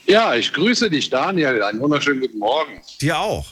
Ja, 0.06 0.34
ich 0.34 0.52
grüße 0.52 0.90
dich, 0.90 1.10
Daniel. 1.10 1.62
Einen 1.62 1.80
wunderschönen 1.80 2.20
guten 2.20 2.38
Morgen. 2.38 2.80
Dir 3.00 3.18
auch. 3.18 3.46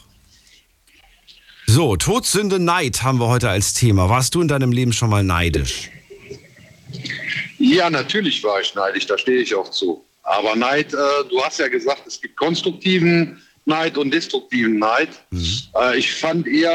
So, 1.72 1.94
Todsünde 1.94 2.58
Neid 2.58 3.04
haben 3.04 3.20
wir 3.20 3.28
heute 3.28 3.48
als 3.48 3.74
Thema. 3.74 4.08
Warst 4.08 4.34
du 4.34 4.40
in 4.40 4.48
deinem 4.48 4.72
Leben 4.72 4.92
schon 4.92 5.08
mal 5.08 5.22
neidisch? 5.22 5.88
Ja, 7.60 7.88
natürlich 7.88 8.42
war 8.42 8.60
ich 8.60 8.74
neidisch, 8.74 9.06
da 9.06 9.16
stehe 9.16 9.40
ich 9.40 9.54
auch 9.54 9.70
zu. 9.70 10.04
Aber 10.24 10.56
Neid, 10.56 10.92
äh, 10.92 10.96
du 11.30 11.40
hast 11.40 11.60
ja 11.60 11.68
gesagt, 11.68 12.08
es 12.08 12.20
gibt 12.20 12.36
konstruktiven 12.36 13.40
Neid 13.66 13.96
und 13.96 14.12
destruktiven 14.12 14.80
Neid. 14.80 15.10
Äh, 15.80 15.96
ich 15.96 16.12
fand 16.12 16.48
eher, 16.48 16.74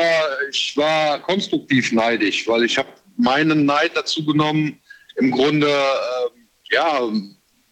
ich 0.49 0.77
war 0.77 1.19
konstruktiv 1.19 1.91
neidisch, 1.91 2.47
weil 2.47 2.63
ich 2.63 2.77
habe 2.77 2.87
meinen 3.17 3.65
Neid 3.65 3.91
dazu 3.95 4.23
genommen, 4.23 4.79
im 5.17 5.29
Grunde 5.29 5.67
äh, 5.67 6.73
ja 6.73 7.01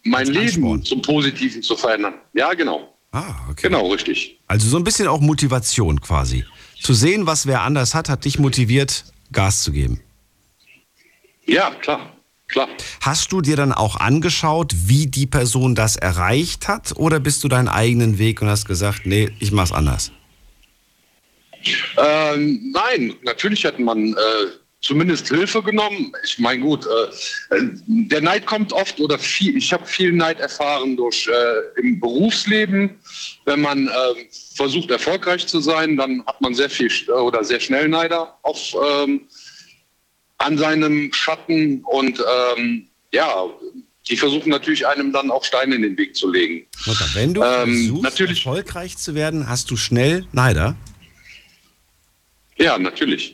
mein 0.02 0.26
Leben 0.26 0.42
Ansporn. 0.42 0.84
zum 0.84 1.00
Positiven 1.00 1.62
zu 1.62 1.74
verändern. 1.74 2.16
Ja, 2.34 2.52
genau. 2.52 2.94
Ah, 3.12 3.34
okay. 3.48 3.68
Genau, 3.68 3.90
richtig. 3.90 4.38
Also 4.46 4.68
so 4.68 4.76
ein 4.76 4.84
bisschen 4.84 5.08
auch 5.08 5.20
Motivation 5.20 6.02
quasi. 6.02 6.44
Zu 6.84 6.92
sehen, 6.92 7.26
was 7.26 7.46
wer 7.46 7.62
anders 7.62 7.94
hat, 7.94 8.10
hat 8.10 8.26
dich 8.26 8.38
motiviert, 8.38 9.06
Gas 9.32 9.62
zu 9.62 9.72
geben. 9.72 10.02
Ja, 11.46 11.70
klar, 11.70 12.14
klar. 12.46 12.68
Hast 13.00 13.32
du 13.32 13.40
dir 13.40 13.56
dann 13.56 13.72
auch 13.72 13.96
angeschaut, 13.96 14.74
wie 14.84 15.06
die 15.06 15.26
Person 15.26 15.74
das 15.74 15.96
erreicht 15.96 16.68
hat? 16.68 16.92
Oder 16.96 17.20
bist 17.20 17.42
du 17.42 17.48
deinen 17.48 17.68
eigenen 17.68 18.18
Weg 18.18 18.42
und 18.42 18.48
hast 18.48 18.66
gesagt, 18.66 19.06
nee, 19.06 19.30
ich 19.38 19.50
mach's 19.50 19.72
anders? 19.72 20.12
Ähm, 21.96 22.70
nein, 22.74 23.14
natürlich 23.22 23.64
hätte 23.64 23.80
man 23.80 24.12
äh, 24.12 24.16
zumindest 24.84 25.28
Hilfe 25.28 25.62
genommen. 25.62 26.12
Ich 26.24 26.38
meine, 26.38 26.60
gut, 26.60 26.84
äh, 26.86 27.56
äh, 27.56 27.62
der 27.86 28.20
Neid 28.20 28.44
kommt 28.44 28.72
oft 28.72 29.00
oder 29.00 29.18
viel, 29.18 29.56
ich 29.56 29.72
habe 29.72 29.86
viel 29.86 30.12
Neid 30.12 30.38
erfahren 30.40 30.96
durch 30.96 31.26
äh, 31.26 31.80
im 31.80 31.98
Berufsleben. 31.98 32.90
Wenn 33.46 33.62
man 33.62 33.88
äh, 33.88 33.90
versucht, 34.54 34.90
erfolgreich 34.90 35.46
zu 35.46 35.60
sein, 35.60 35.96
dann 35.96 36.24
hat 36.26 36.40
man 36.40 36.54
sehr 36.54 36.68
viel 36.68 36.88
sch- 36.88 37.10
oder 37.10 37.42
sehr 37.44 37.60
schnell 37.60 37.88
Neider 37.88 38.38
auf, 38.42 38.74
ähm, 39.02 39.22
an 40.38 40.58
seinem 40.58 41.10
Schatten 41.12 41.82
und 41.84 42.22
ähm, 42.56 42.86
ja, 43.12 43.46
die 44.10 44.16
versuchen 44.18 44.50
natürlich 44.50 44.86
einem 44.86 45.12
dann 45.12 45.30
auch 45.30 45.44
Steine 45.44 45.76
in 45.76 45.82
den 45.82 45.96
Weg 45.96 46.14
zu 46.14 46.30
legen. 46.30 46.66
Mutter, 46.84 47.06
wenn 47.14 47.32
du 47.32 47.42
Ähm, 47.42 47.74
versuchst, 47.78 48.02
natürlich- 48.02 48.44
erfolgreich 48.44 48.98
zu 48.98 49.14
werden, 49.14 49.48
hast 49.48 49.70
du 49.70 49.76
schnell 49.76 50.26
Neider. 50.32 50.76
Ja, 52.58 52.76
natürlich. 52.78 53.33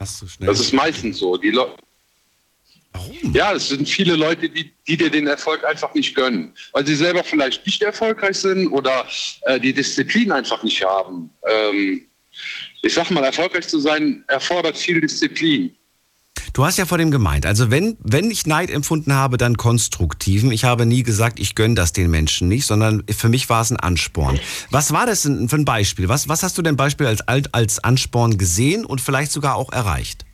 Hast 0.00 0.22
du 0.22 0.26
schnell. 0.26 0.48
Das 0.48 0.58
ist 0.58 0.72
meistens 0.72 1.18
so. 1.18 1.36
Die 1.36 1.50
Leute 1.50 1.76
Warum? 2.92 3.32
Ja, 3.32 3.52
es 3.52 3.68
sind 3.68 3.88
viele 3.88 4.16
Leute, 4.16 4.48
die, 4.48 4.72
die 4.86 4.96
dir 4.96 5.10
den 5.10 5.26
Erfolg 5.26 5.64
einfach 5.64 5.94
nicht 5.94 6.14
gönnen, 6.14 6.52
weil 6.72 6.86
sie 6.86 6.96
selber 6.96 7.22
vielleicht 7.22 7.64
nicht 7.64 7.82
erfolgreich 7.82 8.36
sind 8.36 8.66
oder 8.68 9.06
äh, 9.42 9.60
die 9.60 9.72
Disziplin 9.72 10.32
einfach 10.32 10.62
nicht 10.62 10.84
haben. 10.84 11.30
Ähm, 11.46 12.06
ich 12.82 12.94
sag 12.94 13.10
mal, 13.10 13.22
erfolgreich 13.22 13.68
zu 13.68 13.78
sein 13.78 14.24
erfordert 14.26 14.76
viel 14.76 15.00
Disziplin. 15.00 15.76
Du 16.52 16.64
hast 16.64 16.78
ja 16.78 16.86
vor 16.86 16.98
dem 16.98 17.10
gemeint, 17.10 17.46
also 17.46 17.70
wenn, 17.70 17.96
wenn 18.00 18.30
ich 18.30 18.46
Neid 18.46 18.70
empfunden 18.70 19.14
habe, 19.14 19.36
dann 19.36 19.56
konstruktiven. 19.56 20.52
Ich 20.52 20.64
habe 20.64 20.86
nie 20.86 21.02
gesagt, 21.02 21.38
ich 21.40 21.54
gönne 21.54 21.74
das 21.74 21.92
den 21.92 22.10
Menschen 22.10 22.48
nicht, 22.48 22.66
sondern 22.66 23.04
für 23.10 23.28
mich 23.28 23.48
war 23.48 23.62
es 23.62 23.70
ein 23.70 23.78
Ansporn. 23.78 24.40
Was 24.70 24.92
war 24.92 25.06
das 25.06 25.22
denn 25.22 25.48
für 25.48 25.56
ein 25.56 25.64
Beispiel? 25.64 26.08
Was, 26.08 26.28
was 26.28 26.42
hast 26.42 26.58
du 26.58 26.62
denn 26.62 26.76
Beispiel 26.76 27.06
als, 27.06 27.20
als 27.52 27.82
Ansporn 27.82 28.38
gesehen 28.38 28.84
und 28.84 29.00
vielleicht 29.00 29.32
sogar 29.32 29.56
auch 29.56 29.72
erreicht? 29.72 30.24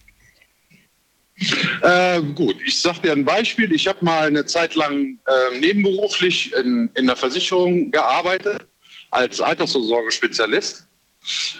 Äh, 1.82 2.22
gut, 2.34 2.56
ich 2.64 2.80
sag 2.80 3.02
dir 3.02 3.12
ein 3.12 3.24
Beispiel. 3.24 3.72
Ich 3.72 3.86
habe 3.86 4.04
mal 4.04 4.26
eine 4.26 4.46
Zeit 4.46 4.74
lang 4.74 5.18
äh, 5.26 5.58
nebenberuflich 5.58 6.54
in, 6.54 6.90
in 6.94 7.06
der 7.06 7.16
Versicherung 7.16 7.90
gearbeitet 7.90 8.66
als 9.10 9.40
Altersvorsorgespezialist. 9.40 10.86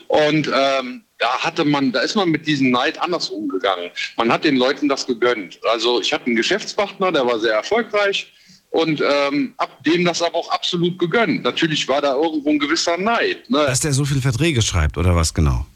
Und 0.08 0.50
ähm, 0.52 1.04
da 1.18 1.38
hatte 1.38 1.64
man, 1.64 1.92
da 1.92 2.00
ist 2.00 2.14
man 2.14 2.28
mit 2.30 2.46
diesem 2.46 2.70
Neid 2.70 3.00
anders 3.00 3.30
umgegangen. 3.30 3.90
Man 4.16 4.30
hat 4.30 4.44
den 4.44 4.56
Leuten 4.56 4.88
das 4.88 5.06
gegönnt. 5.06 5.58
Also 5.72 6.00
ich 6.00 6.12
hatte 6.12 6.26
einen 6.26 6.36
Geschäftspartner, 6.36 7.10
der 7.12 7.26
war 7.26 7.38
sehr 7.38 7.54
erfolgreich 7.54 8.32
und 8.70 9.00
ähm, 9.00 9.54
hab 9.58 9.82
dem 9.84 10.04
das 10.04 10.20
aber 10.20 10.36
auch 10.36 10.50
absolut 10.50 10.98
gegönnt. 10.98 11.42
Natürlich 11.42 11.88
war 11.88 12.02
da 12.02 12.14
irgendwo 12.14 12.50
ein 12.50 12.58
gewisser 12.58 12.98
Neid. 12.98 13.48
Ne? 13.48 13.58
Dass 13.58 13.80
der 13.80 13.92
so 13.92 14.04
viele 14.04 14.20
Verträge 14.20 14.60
schreibt 14.60 14.98
oder 14.98 15.16
was 15.16 15.32
genau? 15.32 15.66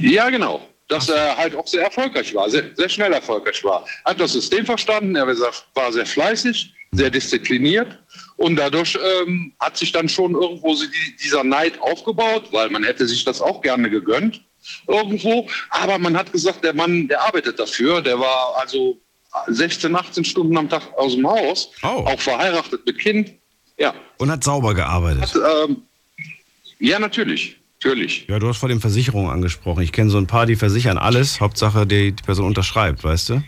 Ja, 0.00 0.28
genau. 0.28 0.68
Dass 0.88 1.08
er 1.08 1.36
halt 1.36 1.56
auch 1.56 1.66
sehr 1.66 1.84
erfolgreich 1.84 2.34
war, 2.34 2.50
sehr, 2.50 2.64
sehr 2.74 2.88
schnell 2.88 3.12
erfolgreich 3.14 3.64
war. 3.64 3.86
Hat 4.04 4.20
das 4.20 4.32
System 4.32 4.66
verstanden, 4.66 5.16
er 5.16 5.26
war 5.26 5.92
sehr 5.92 6.04
fleißig, 6.04 6.74
sehr 6.90 7.08
diszipliniert 7.08 7.98
und 8.42 8.56
dadurch 8.56 8.98
ähm, 9.22 9.52
hat 9.60 9.76
sich 9.76 9.92
dann 9.92 10.08
schon 10.08 10.32
irgendwo 10.34 10.76
dieser 11.22 11.44
Neid 11.44 11.80
aufgebaut, 11.80 12.48
weil 12.50 12.68
man 12.70 12.82
hätte 12.84 13.06
sich 13.06 13.24
das 13.24 13.40
auch 13.40 13.60
gerne 13.62 13.88
gegönnt 13.88 14.42
irgendwo. 14.88 15.48
Aber 15.70 15.98
man 15.98 16.16
hat 16.16 16.32
gesagt, 16.32 16.62
der 16.64 16.74
Mann, 16.74 17.08
der 17.08 17.22
arbeitet 17.22 17.58
dafür, 17.58 18.00
der 18.02 18.18
war 18.18 18.54
also 18.60 18.98
16, 19.48 19.94
18 19.94 20.24
Stunden 20.24 20.56
am 20.58 20.68
Tag 20.68 20.82
aus 20.96 21.14
dem 21.14 21.26
Haus, 21.26 21.70
Oh. 21.82 21.86
auch 22.06 22.20
verheiratet 22.20 22.84
mit 22.86 22.98
Kind. 22.98 23.32
Ja, 23.78 23.94
Und 24.18 24.30
hat 24.30 24.44
sauber 24.44 24.74
gearbeitet. 24.74 25.32
ähm, 25.36 25.82
ja 26.78 26.98
natürlich, 26.98 27.56
natürlich. 27.80 28.26
Ja, 28.28 28.38
du 28.38 28.48
hast 28.48 28.58
vor 28.58 28.68
den 28.68 28.80
Versicherungen 28.80 29.30
angesprochen. 29.30 29.82
Ich 29.82 29.92
kenne 29.92 30.10
so 30.10 30.18
ein 30.18 30.26
paar, 30.26 30.46
die 30.46 30.56
versichern 30.56 30.98
alles. 30.98 31.40
Hauptsache, 31.40 31.86
die, 31.86 32.12
die 32.12 32.22
Person 32.22 32.46
unterschreibt, 32.46 33.02
weißt 33.04 33.30
du? 33.30 33.42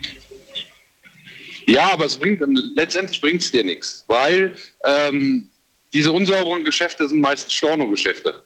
Ja, 1.67 1.91
aber 1.93 2.05
es 2.05 2.17
bringt, 2.17 2.41
letztendlich 2.75 3.19
bringt 3.21 3.41
es 3.41 3.51
dir 3.51 3.63
nichts, 3.63 4.03
weil 4.07 4.55
ähm, 4.85 5.49
diese 5.93 6.11
unsauberen 6.11 6.63
Geschäfte 6.63 7.07
sind 7.07 7.21
meistens 7.21 7.53
Stornogeschäfte. 7.53 8.45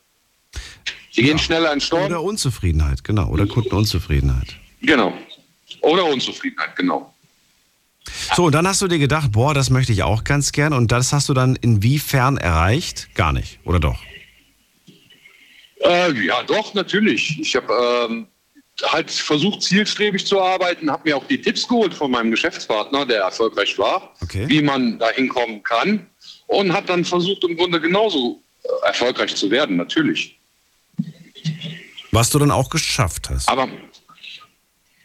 Die 1.16 1.24
gehen 1.24 1.40
schneller 1.40 1.74
in 1.74 1.82
Storno. 1.82 2.06
Oder 2.06 2.22
Unzufriedenheit, 2.22 3.04
genau. 3.04 3.28
Oder 3.30 3.46
Kundenunzufriedenheit. 3.46 4.56
Genau. 4.82 5.14
Oder 5.82 6.06
Unzufriedenheit, 6.06 6.76
genau. 6.76 7.14
So, 8.36 8.46
und 8.46 8.54
dann 8.54 8.68
hast 8.68 8.82
du 8.82 8.88
dir 8.88 9.00
gedacht, 9.00 9.32
boah, 9.32 9.54
das 9.54 9.70
möchte 9.70 9.92
ich 9.92 10.04
auch 10.04 10.24
ganz 10.24 10.52
gern. 10.52 10.74
Und 10.74 10.92
das 10.92 11.12
hast 11.12 11.30
du 11.30 11.34
dann 11.34 11.56
inwiefern 11.56 12.38
erreicht? 12.38 13.10
Gar 13.16 13.34
nicht, 13.34 13.60
oder 13.66 13.80
doch? 13.80 14.00
Äh, 15.82 16.12
ja, 16.26 16.44
doch, 16.44 16.74
natürlich. 16.74 17.40
Ich 17.40 17.56
habe 17.56 18.08
ähm, 18.10 18.28
halt 18.88 19.12
versucht, 19.12 19.62
zielstrebig 19.62 20.26
zu 20.26 20.42
arbeiten, 20.42 20.90
habe 20.92 21.10
mir 21.10 21.18
auch 21.18 21.26
die 21.28 21.42
Tipps 21.42 21.68
geholt 21.68 21.94
von 21.94 22.12
meinem 22.12 22.32
Geschäftspartner, 22.32 23.06
der 23.06 23.22
erfolgreich 23.22 23.78
war, 23.78 24.14
Okay. 24.22 24.46
wie 24.48 24.62
man 24.62 24.98
da 25.00 25.10
hinkommen 25.12 25.62
kann. 25.64 26.08
Und 26.48 26.74
hat 26.74 26.90
dann 26.90 27.06
versucht, 27.06 27.44
im 27.44 27.56
Grunde 27.58 27.80
genauso 27.80 28.42
äh, 28.64 28.88
erfolgreich 28.88 29.36
zu 29.36 29.50
werden, 29.52 29.78
natürlich. 29.78 30.40
Was 32.12 32.30
du 32.32 32.40
dann 32.40 32.52
auch 32.52 32.70
geschafft 32.70 33.30
hast. 33.30 33.48
Aber 33.48 33.68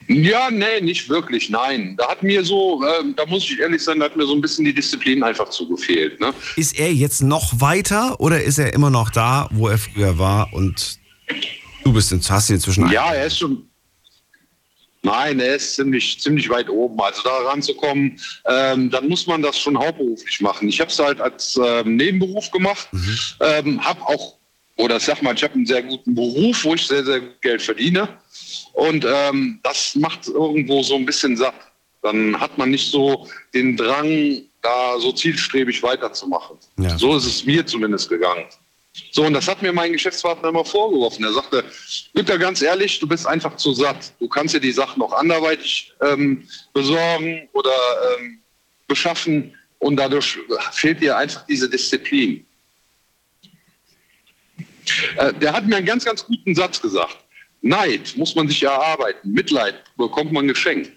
ja, 0.08 0.50
nee, 0.50 0.80
nicht 0.82 1.08
wirklich, 1.08 1.48
nein. 1.48 1.96
Da 1.96 2.08
hat 2.08 2.22
mir 2.22 2.44
so, 2.44 2.82
ähm, 3.00 3.14
da 3.16 3.24
muss 3.26 3.44
ich 3.44 3.58
ehrlich 3.58 3.82
sein, 3.82 3.98
da 4.00 4.06
hat 4.06 4.16
mir 4.16 4.26
so 4.26 4.34
ein 4.34 4.40
bisschen 4.40 4.64
die 4.64 4.74
Disziplin 4.74 5.22
einfach 5.22 5.48
zu 5.48 5.66
gefehlt. 5.68 6.20
Ne? 6.20 6.32
Ist 6.56 6.78
er 6.78 6.92
jetzt 6.92 7.22
noch 7.22 7.60
weiter 7.60 8.20
oder 8.20 8.42
ist 8.42 8.58
er 8.58 8.72
immer 8.74 8.90
noch 8.90 9.10
da, 9.10 9.48
wo 9.52 9.68
er 9.68 9.78
früher 9.78 10.18
war 10.18 10.52
und 10.52 10.98
du 11.84 11.92
bist 11.92 12.12
in, 12.12 12.20
hast 12.28 12.50
ihn 12.50 12.56
inzwischen 12.56 12.90
Ja, 12.90 13.12
er 13.12 13.26
ist 13.26 13.38
schon. 13.38 13.68
Nein, 15.02 15.38
er 15.38 15.56
ist 15.56 15.74
ziemlich, 15.74 16.18
ziemlich 16.18 16.48
weit 16.48 16.70
oben. 16.70 16.98
Also 16.98 17.22
da 17.22 17.36
ranzukommen, 17.48 18.18
ähm, 18.46 18.90
dann 18.90 19.06
muss 19.06 19.26
man 19.26 19.42
das 19.42 19.58
schon 19.58 19.78
hauptberuflich 19.78 20.40
machen. 20.40 20.66
Ich 20.66 20.80
habe 20.80 20.90
es 20.90 20.98
halt 20.98 21.20
als 21.20 21.60
ähm, 21.62 21.96
Nebenberuf 21.96 22.50
gemacht, 22.50 22.88
ähm, 23.40 23.84
habe 23.84 24.00
auch, 24.00 24.38
oder 24.76 24.98
sag 24.98 25.22
mal, 25.22 25.34
ich 25.34 25.44
habe 25.44 25.54
einen 25.54 25.66
sehr 25.66 25.82
guten 25.82 26.14
Beruf, 26.14 26.64
wo 26.64 26.74
ich 26.74 26.86
sehr, 26.86 27.04
sehr 27.04 27.20
gut 27.20 27.42
Geld 27.42 27.60
verdiene. 27.60 28.08
Und 28.72 29.04
ähm, 29.06 29.60
das 29.62 29.94
macht 29.94 30.26
irgendwo 30.26 30.82
so 30.82 30.96
ein 30.96 31.04
bisschen 31.04 31.36
satt. 31.36 31.54
Dann 32.02 32.40
hat 32.40 32.56
man 32.56 32.70
nicht 32.70 32.90
so 32.90 33.28
den 33.52 33.76
Drang, 33.76 34.42
da 34.62 34.98
so 34.98 35.12
zielstrebig 35.12 35.82
weiterzumachen. 35.82 36.56
Ja. 36.78 36.98
So 36.98 37.14
ist 37.16 37.26
es 37.26 37.44
mir 37.44 37.64
zumindest 37.66 38.08
gegangen. 38.08 38.46
So, 39.10 39.24
und 39.26 39.32
das 39.34 39.48
hat 39.48 39.60
mir 39.60 39.72
mein 39.72 39.92
Geschäftspartner 39.92 40.48
immer 40.50 40.64
vorgeworfen. 40.64 41.24
Er 41.24 41.32
sagte, 41.32 41.64
Günther, 42.14 42.38
ganz 42.38 42.62
ehrlich, 42.62 43.00
du 43.00 43.08
bist 43.08 43.26
einfach 43.26 43.56
zu 43.56 43.72
satt. 43.74 44.12
Du 44.20 44.28
kannst 44.28 44.54
dir 44.54 44.60
die 44.60 44.70
Sachen 44.72 45.00
noch 45.00 45.12
anderweitig 45.12 45.92
ähm, 46.00 46.46
besorgen 46.72 47.48
oder 47.52 47.72
ähm, 48.18 48.38
beschaffen 48.86 49.54
und 49.80 49.96
dadurch 49.96 50.38
fehlt 50.72 51.00
dir 51.00 51.16
einfach 51.16 51.44
diese 51.46 51.68
Disziplin. 51.68 52.46
Äh, 55.16 55.32
der 55.34 55.52
hat 55.52 55.66
mir 55.66 55.76
einen 55.76 55.86
ganz, 55.86 56.04
ganz 56.04 56.24
guten 56.24 56.54
Satz 56.54 56.80
gesagt. 56.80 57.16
Neid 57.62 58.14
muss 58.16 58.34
man 58.36 58.46
sich 58.46 58.62
erarbeiten. 58.62 59.32
Mitleid 59.32 59.74
bekommt 59.96 60.30
man 60.32 60.46
geschenkt. 60.46 60.92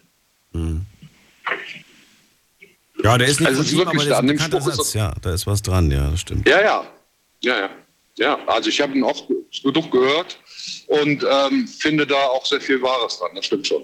Ja, 3.04 3.18
der 3.18 3.28
ist 3.28 3.40
nicht 3.40 3.48
Also 3.48 3.60
von 3.64 3.66
ist 3.66 3.72
ihm, 3.72 3.78
wirklich 3.80 4.02
aber 4.02 4.04
der 4.04 4.04
ist 4.04 4.10
da. 4.12 4.18
ein 4.18 4.20
An 4.20 4.28
dem 4.28 4.38
bekannter 4.38 4.62
Satz. 4.62 4.94
Ja, 4.94 5.14
da 5.22 5.34
ist 5.34 5.48
was 5.48 5.62
dran, 5.62 5.90
ja, 5.90 6.10
das 6.12 6.20
stimmt. 6.22 6.48
Ja, 6.48 6.62
ja. 6.62 6.86
Ja, 7.42 7.60
ja. 7.60 7.70
Ja, 8.18 8.38
also 8.48 8.70
ich 8.70 8.82
habe 8.82 8.96
ihn 8.96 9.04
oft 9.04 9.26
genug 9.64 9.92
gehört 9.92 10.40
und 10.88 11.26
ähm, 11.30 11.68
finde 11.68 12.06
da 12.06 12.16
auch 12.16 12.46
sehr 12.46 12.62
viel 12.62 12.82
Wahres 12.82 13.20
dran. 13.20 13.32
Das 13.36 13.46
stimmt 13.46 13.68
schon. 13.68 13.84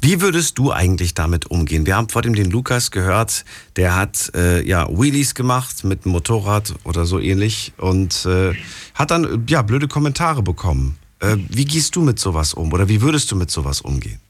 Wie 0.00 0.20
würdest 0.20 0.58
du 0.58 0.72
eigentlich 0.72 1.14
damit 1.14 1.46
umgehen? 1.46 1.86
Wir 1.86 1.96
haben 1.96 2.08
vor 2.08 2.22
dem 2.22 2.34
den 2.34 2.50
Lukas 2.50 2.90
gehört, 2.90 3.44
der 3.76 3.96
hat 3.96 4.30
äh, 4.34 4.66
ja 4.66 4.88
Wheelies 4.88 5.34
gemacht 5.34 5.84
mit 5.84 6.04
einem 6.04 6.12
Motorrad 6.12 6.74
oder 6.84 7.04
so 7.04 7.18
ähnlich 7.18 7.72
und 7.78 8.24
äh, 8.26 8.54
hat 8.94 9.10
dann 9.10 9.46
ja 9.48 9.62
blöde 9.62 9.88
Kommentare 9.88 10.42
bekommen. 10.42 10.98
Äh, 11.20 11.36
wie 11.48 11.64
gehst 11.64 11.96
du 11.96 12.00
mit 12.00 12.18
sowas 12.18 12.54
um 12.54 12.72
oder 12.72 12.88
wie 12.88 13.00
würdest 13.02 13.30
du 13.30 13.36
mit 13.36 13.50
sowas 13.50 13.80
umgehen? 13.80 14.20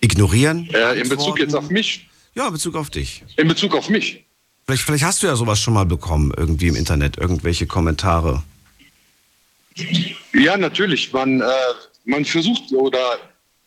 Ignorieren? 0.00 0.68
Äh, 0.72 1.00
in 1.00 1.08
Bezug 1.08 1.38
jetzt 1.38 1.54
auf 1.54 1.70
mich. 1.70 2.06
Ja, 2.34 2.48
in 2.48 2.52
Bezug 2.52 2.76
auf 2.76 2.90
dich. 2.90 3.24
In 3.36 3.48
Bezug 3.48 3.74
auf 3.74 3.88
mich. 3.88 4.23
Vielleicht, 4.66 4.82
vielleicht 4.82 5.04
hast 5.04 5.22
du 5.22 5.26
ja 5.26 5.36
sowas 5.36 5.60
schon 5.60 5.74
mal 5.74 5.84
bekommen, 5.84 6.32
irgendwie 6.36 6.68
im 6.68 6.76
Internet, 6.76 7.18
irgendwelche 7.18 7.66
Kommentare. 7.66 8.42
Ja, 10.32 10.56
natürlich. 10.56 11.12
Man, 11.12 11.40
äh, 11.40 11.46
man 12.04 12.24
versucht 12.24 12.72
oder 12.72 13.18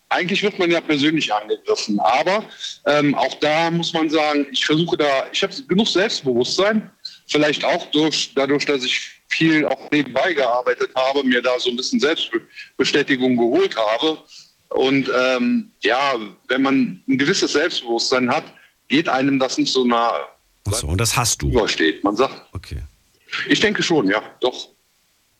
eigentlich 0.09 0.41
wird 0.41 0.57
man 0.57 0.71
ja 0.71 0.81
persönlich 0.81 1.33
angegriffen. 1.33 1.99
Aber 1.99 2.45
ähm, 2.85 3.13
auch 3.15 3.33
da 3.35 3.69
muss 3.69 3.93
man 3.93 4.09
sagen, 4.09 4.47
ich 4.51 4.65
versuche 4.65 4.97
da, 4.97 5.27
ich 5.31 5.43
habe 5.43 5.53
genug 5.67 5.87
Selbstbewusstsein, 5.87 6.89
vielleicht 7.27 7.63
auch 7.63 7.85
durch, 7.91 8.31
dadurch, 8.35 8.65
dass 8.65 8.83
ich 8.83 9.21
viel 9.27 9.65
auch 9.65 9.91
nebenbei 9.91 10.33
gearbeitet 10.33 10.89
habe, 10.95 11.23
mir 11.23 11.41
da 11.41 11.59
so 11.59 11.69
ein 11.69 11.75
bisschen 11.75 11.99
Selbstbestätigung 11.99 13.35
geholt 13.35 13.75
habe. 13.75 14.17
Und 14.69 15.09
ähm, 15.15 15.71
ja, 15.81 16.15
wenn 16.47 16.61
man 16.61 17.03
ein 17.07 17.17
gewisses 17.17 17.53
Selbstbewusstsein 17.53 18.29
hat, 18.29 18.45
geht 18.87 19.09
einem 19.09 19.39
das 19.39 19.57
nicht 19.57 19.71
so 19.71 19.85
nah. 19.85 20.13
Achso, 20.67 20.87
und 20.87 20.99
das 20.99 21.15
hast 21.17 21.41
du. 21.41 21.49
Übersteht. 21.49 22.03
Man 22.03 22.15
sagt, 22.15 22.33
Okay. 22.53 22.81
ich 23.47 23.59
denke 23.59 23.81
schon, 23.83 24.07
ja, 24.09 24.21
doch. 24.41 24.69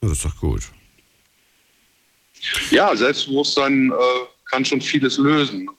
Ja, 0.02 0.10
das 0.10 0.12
ist 0.13 0.26
doch 0.26 0.36
gut. 0.38 0.62
Ja, 2.70 2.96
Selbstbewusstsein 2.96 3.92
äh, 3.92 3.96
kann 4.50 4.63
schon 4.63 4.80
vieles 4.82 5.18
lösen. 5.18 5.70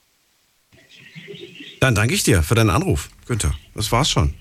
Dann 1.80 1.94
danke 1.94 2.14
ich 2.14 2.24
dir 2.24 2.42
für 2.42 2.54
deinen 2.54 2.70
Anruf, 2.70 3.08
Günther. 3.26 3.54
Das 3.74 3.90
war's 3.92 4.10
schon. 4.10 4.34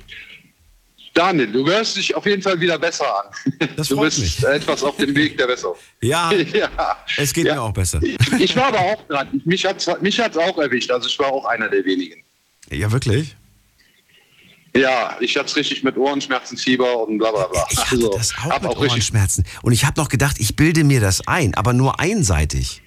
Daniel, 1.14 1.52
du 1.52 1.66
hörst 1.68 1.98
dich 1.98 2.14
auf 2.16 2.26
jeden 2.28 2.42
Fall 2.44 2.60
wieder 2.60 2.78
besser 2.78 3.06
an. 3.26 3.58
Das 3.76 3.88
du 3.88 4.00
bist 4.00 4.20
mich. 4.20 4.44
etwas 4.44 4.84
auf 4.84 4.98
dem 4.98 5.16
Weg 5.16 5.38
der 5.38 5.48
Besserung. 5.48 5.76
Ja, 6.02 6.32
ja. 6.32 6.98
es 7.18 7.34
geht 7.34 7.46
Ja. 7.48 7.56
mir 7.56 7.62
auch 7.64 7.74
besser. 7.74 8.00
Ich 8.40 8.56
war 8.56 8.66
aber 8.68 8.80
auch 8.80 9.08
dran. 9.08 9.42
Mich 9.46 9.66
hat 9.66 9.78
es 9.78 10.02
mich 10.02 10.20
hat's 10.20 10.38
auch 10.38 10.58
erwischt. 10.60 10.92
Also 10.92 11.08
ich 11.08 11.18
war 11.18 11.28
auch 11.32 11.46
einer 11.46 11.70
der 11.70 11.84
wenigen. 11.86 12.24
Ja, 12.70 12.92
wirklich? 12.92 13.36
Ja, 14.78 15.18
ich 15.20 15.36
hatte 15.38 15.48
es 15.48 15.56
richtig 15.56 15.84
mit 15.84 15.98
Ohrenschmerzen, 15.98 16.58
Fieber 16.58 17.08
und 17.08 17.18
bla 17.18 17.32
bla 17.32 17.48
bla. 17.48 17.66
Ich 17.70 17.78
hatte 17.78 17.92
Also, 17.96 18.10
das 18.18 18.34
auch 18.38 18.46
mit 18.46 18.54
auch 18.54 18.64
richtig. 18.82 18.92
Ohrenschmerzen. 18.92 19.46
Und 19.62 19.74
ich 19.74 19.86
habe 19.86 20.00
noch 20.00 20.10
gedacht, 20.10 20.38
ich 20.40 20.56
bilde 20.56 20.84
mir 20.84 21.02
das 21.02 21.28
ein, 21.28 21.54
aber 21.56 21.74
nur 21.74 22.00
einseitig. 22.00 22.82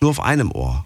Nur 0.00 0.10
auf 0.10 0.20
einem 0.20 0.50
Ohr. 0.52 0.84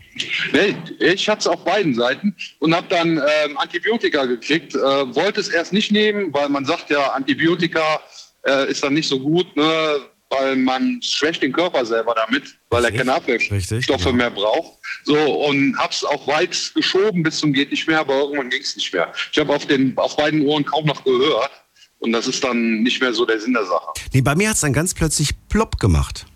Nee, 0.52 0.76
ich 1.00 1.28
hatte 1.28 1.40
es 1.40 1.46
auf 1.46 1.64
beiden 1.64 1.94
Seiten 1.94 2.34
und 2.58 2.74
habe 2.74 2.86
dann 2.88 3.16
ähm, 3.16 3.56
Antibiotika 3.56 4.26
gekriegt. 4.26 4.74
Äh, 4.74 4.78
wollte 5.14 5.40
es 5.40 5.48
erst 5.48 5.72
nicht 5.72 5.90
nehmen, 5.90 6.32
weil 6.34 6.48
man 6.50 6.64
sagt 6.66 6.90
ja, 6.90 7.12
Antibiotika 7.12 8.00
äh, 8.46 8.70
ist 8.70 8.82
dann 8.84 8.92
nicht 8.94 9.08
so 9.08 9.18
gut, 9.18 9.56
ne, 9.56 9.96
weil 10.30 10.56
man 10.56 11.00
schwächt 11.02 11.42
den 11.42 11.52
Körper 11.52 11.84
selber 11.84 12.14
damit, 12.14 12.58
weil 12.70 12.84
er 12.84 12.92
keine 12.92 13.14
Abwehrstoffe 13.14 13.82
genau. 13.86 14.12
mehr 14.12 14.30
braucht. 14.30 14.78
So 15.04 15.16
und 15.16 15.76
hab's 15.78 16.04
auch 16.04 16.26
weit 16.26 16.72
geschoben 16.74 17.22
bis 17.22 17.38
zum 17.38 17.52
geht 17.52 17.70
nicht 17.70 17.86
mehr, 17.86 18.00
aber 18.00 18.14
irgendwann 18.14 18.50
ging 18.50 18.62
es 18.62 18.74
nicht 18.76 18.92
mehr. 18.92 19.12
Ich 19.32 19.38
habe 19.38 19.54
auf 19.54 19.66
den 19.66 19.96
auf 19.96 20.16
beiden 20.16 20.42
Ohren 20.42 20.64
kaum 20.64 20.86
noch 20.86 21.04
gehört 21.04 21.50
und 21.98 22.12
das 22.12 22.26
ist 22.26 22.42
dann 22.42 22.82
nicht 22.82 23.00
mehr 23.00 23.12
so 23.12 23.24
der 23.24 23.40
Sinn 23.40 23.52
der 23.52 23.64
Sache. 23.64 23.92
Nee, 24.12 24.20
bei 24.20 24.34
mir 24.34 24.48
hat 24.48 24.56
es 24.56 24.60
dann 24.60 24.72
ganz 24.72 24.94
plötzlich 24.94 25.30
plopp 25.48 25.78
gemacht. 25.78 26.26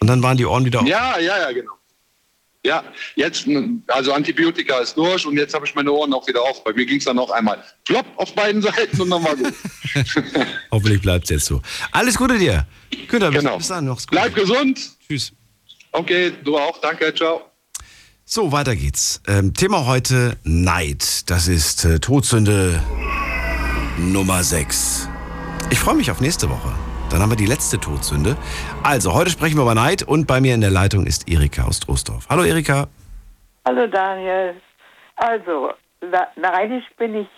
Und 0.00 0.06
dann 0.06 0.22
waren 0.22 0.36
die 0.36 0.46
Ohren 0.46 0.64
wieder 0.64 0.80
auf. 0.80 0.86
Ja, 0.86 1.18
ja, 1.18 1.38
ja, 1.38 1.52
genau. 1.52 1.72
Ja, 2.64 2.82
jetzt, 3.14 3.46
also 3.86 4.12
Antibiotika 4.12 4.78
ist 4.80 4.96
durch 4.96 5.24
und 5.24 5.36
jetzt 5.36 5.54
habe 5.54 5.64
ich 5.64 5.74
meine 5.74 5.92
Ohren 5.92 6.12
auch 6.12 6.26
wieder 6.26 6.42
auf. 6.42 6.64
Bei 6.64 6.72
mir 6.72 6.84
ging 6.86 6.98
es 6.98 7.04
dann 7.04 7.16
noch 7.16 7.30
einmal 7.30 7.62
plopp 7.84 8.06
auf 8.16 8.34
beiden 8.34 8.60
Seiten 8.60 9.00
und 9.00 9.10
dann 9.10 9.22
war 9.24 9.36
gut. 9.36 9.54
Hoffentlich 10.72 11.00
bleibt 11.00 11.24
es 11.24 11.30
jetzt 11.30 11.46
so. 11.46 11.62
Alles 11.92 12.16
Gute 12.16 12.36
dir. 12.36 12.66
Günther, 13.08 13.30
Genau. 13.30 13.58
bis 13.58 13.68
dann. 13.68 13.86
Gut. 13.86 14.04
Bleib 14.10 14.34
gesund. 14.34 14.80
Tschüss. 15.06 15.32
Okay, 15.92 16.32
du 16.44 16.58
auch. 16.58 16.80
Danke, 16.80 17.14
ciao. 17.14 17.42
So, 18.24 18.50
weiter 18.52 18.74
geht's. 18.76 19.22
Ähm, 19.26 19.54
Thema 19.54 19.86
heute 19.86 20.36
Neid. 20.42 21.30
Das 21.30 21.48
ist 21.48 21.84
äh, 21.84 21.98
Todsünde 22.00 22.82
Nummer 23.98 24.42
6. 24.44 25.08
Ich 25.70 25.78
freue 25.78 25.94
mich 25.94 26.10
auf 26.10 26.20
nächste 26.20 26.50
Woche. 26.50 26.74
Dann 27.10 27.22
haben 27.22 27.30
wir 27.30 27.36
die 27.36 27.46
letzte 27.46 27.78
Todsünde. 27.78 28.36
Also, 28.82 29.14
heute 29.14 29.30
sprechen 29.30 29.56
wir 29.56 29.62
über 29.62 29.74
Neid 29.74 30.02
und 30.02 30.26
bei 30.26 30.40
mir 30.40 30.54
in 30.54 30.60
der 30.60 30.70
Leitung 30.70 31.06
ist 31.06 31.28
Erika 31.28 31.64
aus 31.64 31.80
Trostorf. 31.80 32.26
Hallo 32.28 32.44
Erika. 32.44 32.88
Hallo 33.64 33.86
Daniel. 33.86 34.54
Also, 35.16 35.72
neidisch 36.36 36.84
bin 36.96 37.14
ich 37.14 37.28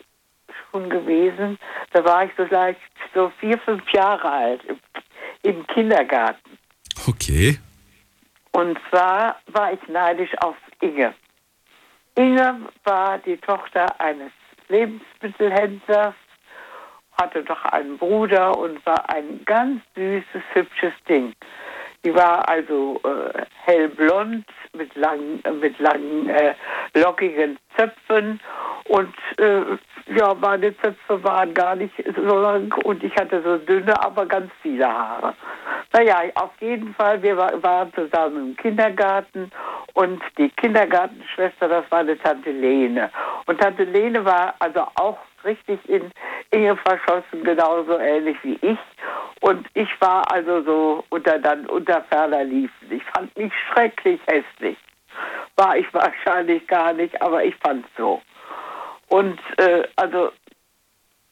schon 0.70 0.90
gewesen. 0.90 1.58
Da 1.92 2.04
war 2.04 2.24
ich 2.24 2.32
so 2.36 2.46
vielleicht 2.46 2.80
so 3.14 3.32
vier, 3.40 3.58
fünf 3.58 3.88
Jahre 3.92 4.30
alt 4.30 4.60
im, 4.64 4.78
im 5.42 5.66
Kindergarten. 5.68 6.58
Okay. 7.06 7.58
Und 8.52 8.78
zwar 8.90 9.36
war 9.46 9.72
ich 9.72 9.80
neidisch 9.88 10.30
auf 10.38 10.56
Inge. 10.80 11.14
Inge 12.16 12.60
war 12.84 13.18
die 13.18 13.36
Tochter 13.36 14.00
eines 14.00 14.32
Lebensmittelhändlers, 14.68 16.14
hatte 17.20 17.42
doch 17.42 17.64
einen 17.66 17.98
Bruder 17.98 18.56
und 18.56 18.84
war 18.86 19.08
ein 19.10 19.44
ganz 19.44 19.82
süßes, 19.94 20.42
hübsches 20.52 20.92
Ding. 21.08 21.34
Die 22.04 22.14
war 22.14 22.48
also 22.48 22.98
äh, 23.04 23.42
hellblond 23.64 24.46
mit 24.72 24.94
langen, 24.94 25.42
mit 25.60 25.78
langen 25.78 26.30
äh, 26.30 26.54
lockigen 26.94 27.58
Zöpfen 27.76 28.40
und 28.88 29.14
äh, 29.38 29.60
ja, 30.16 30.34
meine 30.34 30.76
Zöpfe 30.78 31.22
waren 31.22 31.52
gar 31.52 31.76
nicht 31.76 31.92
so 32.16 32.38
lang 32.38 32.72
und 32.84 33.04
ich 33.04 33.14
hatte 33.16 33.42
so 33.42 33.58
dünne, 33.58 33.94
aber 34.02 34.24
ganz 34.26 34.50
viele 34.62 34.86
Haare. 34.86 35.34
Naja, 35.92 36.22
auf 36.36 36.50
jeden 36.60 36.94
Fall, 36.94 37.22
wir 37.22 37.36
war, 37.36 37.62
waren 37.62 37.92
zusammen 37.94 38.50
im 38.50 38.56
Kindergarten 38.56 39.50
und 39.94 40.22
die 40.38 40.48
Kindergartenschwester, 40.50 41.68
das 41.68 41.84
war 41.90 42.00
eine 42.00 42.18
Tante 42.18 42.50
Lene. 42.50 43.10
Und 43.46 43.60
Tante 43.60 43.84
Lene 43.84 44.24
war 44.24 44.54
also 44.58 44.86
auch 44.94 45.18
richtig 45.44 45.78
in 45.88 46.10
Inge 46.50 46.76
verschossen, 46.76 47.44
genauso 47.44 47.98
ähnlich 47.98 48.36
wie 48.42 48.58
ich. 48.62 48.78
Und 49.40 49.66
ich 49.74 49.88
war 50.00 50.30
also 50.32 50.62
so 50.62 51.04
unter, 51.08 51.38
dann 51.38 51.66
unter 51.66 52.02
ferner 52.04 52.44
Liefen. 52.44 52.90
Ich 52.90 53.02
fand 53.14 53.36
mich 53.36 53.52
schrecklich 53.72 54.20
hässlich. 54.26 54.76
War 55.56 55.76
ich 55.76 55.92
wahrscheinlich 55.92 56.66
gar 56.66 56.92
nicht, 56.92 57.20
aber 57.22 57.44
ich 57.44 57.54
fand 57.56 57.84
so. 57.96 58.20
Und 59.08 59.40
äh, 59.58 59.82
also, 59.96 60.30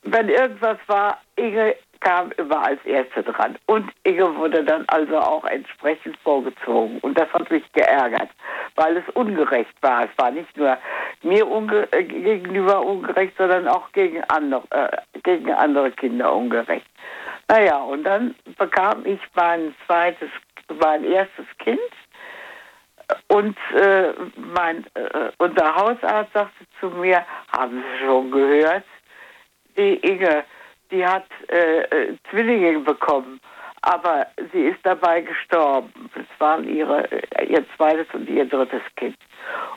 wenn 0.03 0.29
irgendwas 0.29 0.79
war, 0.87 1.21
Inge 1.37 1.77
kam 2.01 2.31
immer 2.33 2.63
als 2.63 2.85
Erste 2.85 3.23
dran. 3.23 3.57
Und 3.67 3.91
Inge 4.05 4.37
wurde 4.37 4.65
dann 4.65 4.85
also 4.89 5.19
auch 5.19 5.45
entsprechend 5.45 6.17
vorgezogen. 6.19 6.99
Und 7.01 7.19
das 7.19 7.33
hat 7.33 7.51
mich 7.51 7.65
geärgert, 7.73 8.31
weil 8.77 8.97
es 8.97 9.09
ungerecht 9.15 9.75
war. 9.81 10.05
Es 10.05 10.11
war 10.17 10.31
nicht 10.31 10.57
nur 10.57 10.79
mir 11.23 11.47
unge 11.47 11.89
äh, 11.93 12.05
gegenüber 12.05 12.85
ungerecht, 12.85 13.35
sondern 13.37 13.69
auch 13.69 13.91
gegen 13.93 14.23
andere, 14.25 14.63
äh, 14.71 15.19
gegen 15.23 15.53
andere 15.53 15.91
Kinder 15.91 16.35
ungerecht. 16.35 16.87
Naja, 17.49 17.79
und 17.79 18.05
dann 18.05 18.35
bekam 18.59 19.05
ich 19.07 19.21
mein 19.35 19.75
zweites, 19.87 20.31
mein 20.81 21.05
erstes 21.05 21.47
Kind. 21.59 21.81
Und 23.29 23.57
äh, 23.75 24.13
mein, 24.37 24.85
äh, 24.95 25.31
unser 25.39 25.75
Hausarzt 25.75 26.33
sagte 26.35 26.65
zu 26.79 26.91
mir, 26.91 27.25
haben 27.57 27.83
Sie 27.83 28.05
schon 28.05 28.31
gehört? 28.31 28.85
Die 29.79 29.95
Inge, 29.95 30.45
die 30.91 31.05
hat 31.05 31.27
äh, 31.49 31.81
äh, 31.81 32.17
Zwillinge 32.31 32.79
bekommen, 32.81 33.41
aber 33.83 34.27
sie 34.53 34.69
ist 34.69 34.81
dabei 34.83 35.21
gestorben. 35.21 36.11
Das 36.15 36.27
waren 36.39 36.69
ihre, 36.69 37.11
äh, 37.11 37.45
ihr 37.47 37.65
zweites 37.77 38.07
und 38.13 38.29
ihr 38.29 38.45
drittes 38.45 38.83
Kind. 38.97 39.17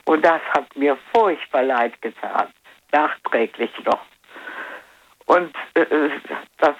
Und 0.04 0.24
das 0.24 0.40
hat 0.50 0.74
mir 0.76 0.96
furchtbar 1.12 1.62
leid 1.62 2.00
getan, 2.02 2.48
nachträglich 2.92 3.72
noch. 3.84 4.00
Und 5.26 5.54
äh, 5.74 6.10
das 6.58 6.74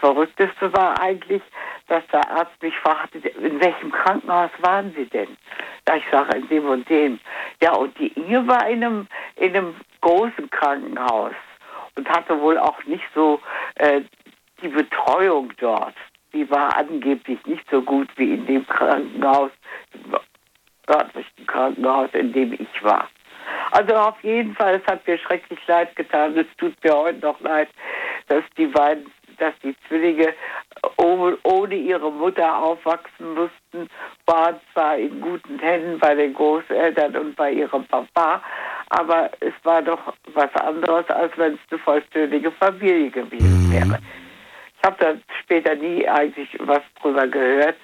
Verrückteste 0.00 0.72
war 0.72 1.00
eigentlich, 1.00 1.42
dass 1.88 2.06
der 2.12 2.28
Arzt 2.30 2.62
mich 2.62 2.74
fragte, 2.78 3.18
in 3.18 3.60
welchem 3.60 3.90
Krankenhaus 3.90 4.50
waren 4.60 4.94
Sie 4.96 5.06
denn? 5.06 5.36
Ja, 5.86 5.96
ich 5.96 6.04
sage, 6.10 6.38
in 6.38 6.48
dem 6.48 6.66
und 6.66 6.88
dem. 6.88 7.20
Ja, 7.62 7.74
und 7.74 7.98
die 7.98 8.08
Inge 8.08 8.46
war 8.46 8.66
in 8.68 8.82
einem, 8.84 9.06
in 9.36 9.54
einem 9.54 9.74
großen 10.00 10.48
Krankenhaus 10.50 11.34
und 11.96 12.08
hatte 12.08 12.40
wohl 12.40 12.58
auch 12.58 12.82
nicht 12.84 13.04
so 13.14 13.40
äh, 13.76 14.02
die 14.62 14.68
Betreuung 14.68 15.52
dort. 15.58 15.94
Die 16.32 16.48
war 16.50 16.76
angeblich 16.76 17.44
nicht 17.46 17.64
so 17.70 17.80
gut 17.82 18.08
wie 18.16 18.34
in 18.34 18.46
dem 18.46 18.66
Krankenhaus, 18.66 19.50
im 19.92 20.16
örtlichen 20.88 21.46
Krankenhaus, 21.46 22.10
in 22.12 22.32
dem 22.32 22.52
ich 22.54 22.82
war. 22.82 23.08
Also 23.70 23.94
auf 23.94 24.22
jeden 24.22 24.54
Fall, 24.54 24.80
es 24.80 24.86
hat 24.90 25.06
mir 25.06 25.18
schrecklich 25.18 25.58
leid 25.66 25.94
getan. 25.96 26.36
Es 26.36 26.46
tut 26.58 26.74
mir 26.82 26.94
heute 26.94 27.20
noch 27.20 27.40
leid, 27.40 27.68
dass 28.28 28.44
die 28.56 28.66
beiden, 28.66 29.06
dass 29.38 29.54
die 29.62 29.74
Zwillinge 29.86 30.34
oh- 30.96 31.32
ohne 31.42 31.74
ihre 31.74 32.10
Mutter 32.10 32.56
aufwachsen 32.56 33.34
mussten, 33.34 33.88
waren 34.26 34.60
zwar 34.72 34.96
in 34.96 35.20
guten 35.20 35.58
Händen 35.58 35.98
bei 35.98 36.14
den 36.14 36.34
Großeltern 36.34 37.16
und 37.16 37.36
bei 37.36 37.52
ihrem 37.52 37.84
Papa, 37.86 38.42
aber 38.90 39.30
es 39.40 39.54
war 39.62 39.82
doch 39.82 40.14
was 40.34 40.54
anderes, 40.56 41.08
als 41.08 41.36
wenn 41.36 41.54
es 41.54 41.60
eine 41.70 41.78
vollständige 41.80 42.50
Familie 42.52 43.10
gewesen 43.10 43.72
wäre. 43.72 43.98
Ich 44.78 44.84
habe 44.86 44.96
da 44.98 45.14
später 45.42 45.74
nie 45.74 46.06
eigentlich 46.08 46.48
was 46.60 46.82
drüber 47.00 47.26
gehört, 47.26 47.76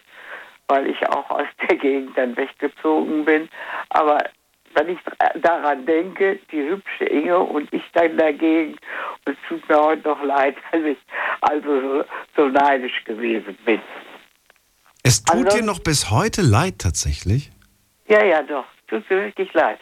weil 0.68 0.86
ich 0.86 1.08
auch 1.08 1.28
aus 1.30 1.46
der 1.68 1.76
Gegend 1.76 2.16
dann 2.16 2.36
weggezogen 2.36 3.24
bin. 3.24 3.48
Aber 3.88 4.18
wenn 4.74 4.88
ich 4.90 4.98
daran 5.42 5.84
denke, 5.86 6.38
die 6.50 6.62
hübsche 6.62 7.04
Inge 7.04 7.38
und 7.38 7.72
ich 7.72 7.82
dann 7.92 8.16
dagegen, 8.16 8.76
und 9.26 9.36
es 9.36 9.36
tut 9.48 9.68
mir 9.68 9.80
heute 9.82 10.08
noch 10.08 10.22
leid, 10.22 10.56
dass 10.72 10.82
ich 10.82 10.98
also 11.40 11.80
so, 11.80 12.04
so 12.36 12.48
neidisch 12.48 13.04
gewesen 13.04 13.56
bin. 13.64 13.80
Es 15.02 15.22
tut 15.22 15.46
Also- 15.46 15.56
dir 15.58 15.64
noch 15.64 15.80
bis 15.80 16.10
heute 16.10 16.42
leid 16.42 16.78
tatsächlich. 16.78 17.50
Ja, 18.08 18.24
ja, 18.24 18.42
doch. 18.42 18.64
Tut 18.88 19.08
mir 19.10 19.24
wirklich 19.26 19.52
leid. 19.54 19.78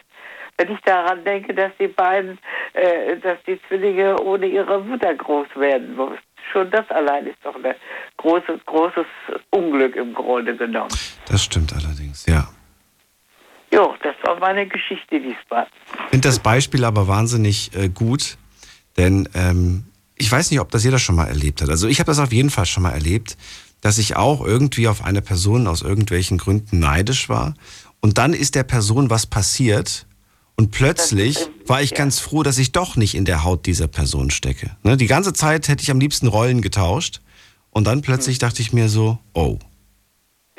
Wenn 0.57 0.71
ich 0.71 0.79
daran 0.81 1.23
denke, 1.23 1.53
dass 1.53 1.71
die 1.79 1.87
beiden, 1.87 2.37
äh, 2.73 3.17
dass 3.17 3.37
die 3.47 3.59
Zwillinge 3.67 4.19
ohne 4.21 4.45
ihre 4.45 4.81
Mutter 4.81 5.13
groß 5.15 5.47
werden 5.55 5.95
muss. 5.95 6.17
Schon 6.51 6.69
das 6.71 6.89
allein 6.89 7.27
ist 7.27 7.37
doch 7.43 7.55
ein 7.55 7.75
großes, 8.17 8.59
großes 8.65 9.05
Unglück 9.51 9.95
im 9.95 10.13
Grunde 10.13 10.55
genommen. 10.55 10.89
Das 11.27 11.43
stimmt 11.43 11.71
allerdings, 11.73 12.25
ja. 12.25 12.47
Jo, 13.71 13.93
das 14.03 14.15
war 14.23 14.39
meine 14.39 14.67
Geschichte 14.67 15.19
diesmal. 15.19 15.67
Ich 16.05 16.09
finde 16.09 16.27
das 16.27 16.39
Beispiel 16.39 16.83
aber 16.85 17.07
wahnsinnig 17.07 17.71
äh, 17.75 17.89
gut, 17.89 18.37
denn 18.97 19.29
ähm, 19.35 19.85
ich 20.15 20.31
weiß 20.31 20.51
nicht, 20.51 20.59
ob 20.59 20.71
das 20.71 20.83
jeder 20.83 20.99
schon 20.99 21.15
mal 21.15 21.27
erlebt 21.27 21.61
hat. 21.61 21.69
Also 21.69 21.87
ich 21.87 21.99
habe 21.99 22.07
das 22.07 22.19
auf 22.19 22.33
jeden 22.33 22.49
Fall 22.49 22.65
schon 22.65 22.83
mal 22.83 22.91
erlebt, 22.91 23.37
dass 23.81 23.97
ich 23.97 24.15
auch 24.15 24.43
irgendwie 24.45 24.87
auf 24.87 25.03
eine 25.03 25.21
Person 25.21 25.67
aus 25.67 25.81
irgendwelchen 25.81 26.37
Gründen 26.37 26.79
neidisch 26.79 27.29
war 27.29 27.53
und 28.01 28.17
dann 28.17 28.33
ist 28.33 28.55
der 28.55 28.63
Person 28.63 29.09
was 29.09 29.25
passiert 29.27 30.05
und 30.57 30.71
plötzlich 30.71 31.37
war 31.65 31.81
ich 31.81 31.93
ganz 31.93 32.19
froh, 32.19 32.43
dass 32.43 32.57
ich 32.57 32.73
doch 32.73 32.97
nicht 32.97 33.15
in 33.15 33.23
der 33.23 33.43
Haut 33.45 33.65
dieser 33.65 33.87
Person 33.87 34.31
stecke. 34.31 34.71
Ne? 34.83 34.97
Die 34.97 35.07
ganze 35.07 35.31
Zeit 35.31 35.69
hätte 35.69 35.83
ich 35.83 35.91
am 35.91 35.99
liebsten 36.01 36.27
Rollen 36.27 36.61
getauscht 36.61 37.21
und 37.69 37.85
dann 37.87 38.01
plötzlich 38.01 38.39
dachte 38.39 38.61
ich 38.61 38.73
mir 38.73 38.89
so, 38.89 39.19
oh, 39.33 39.57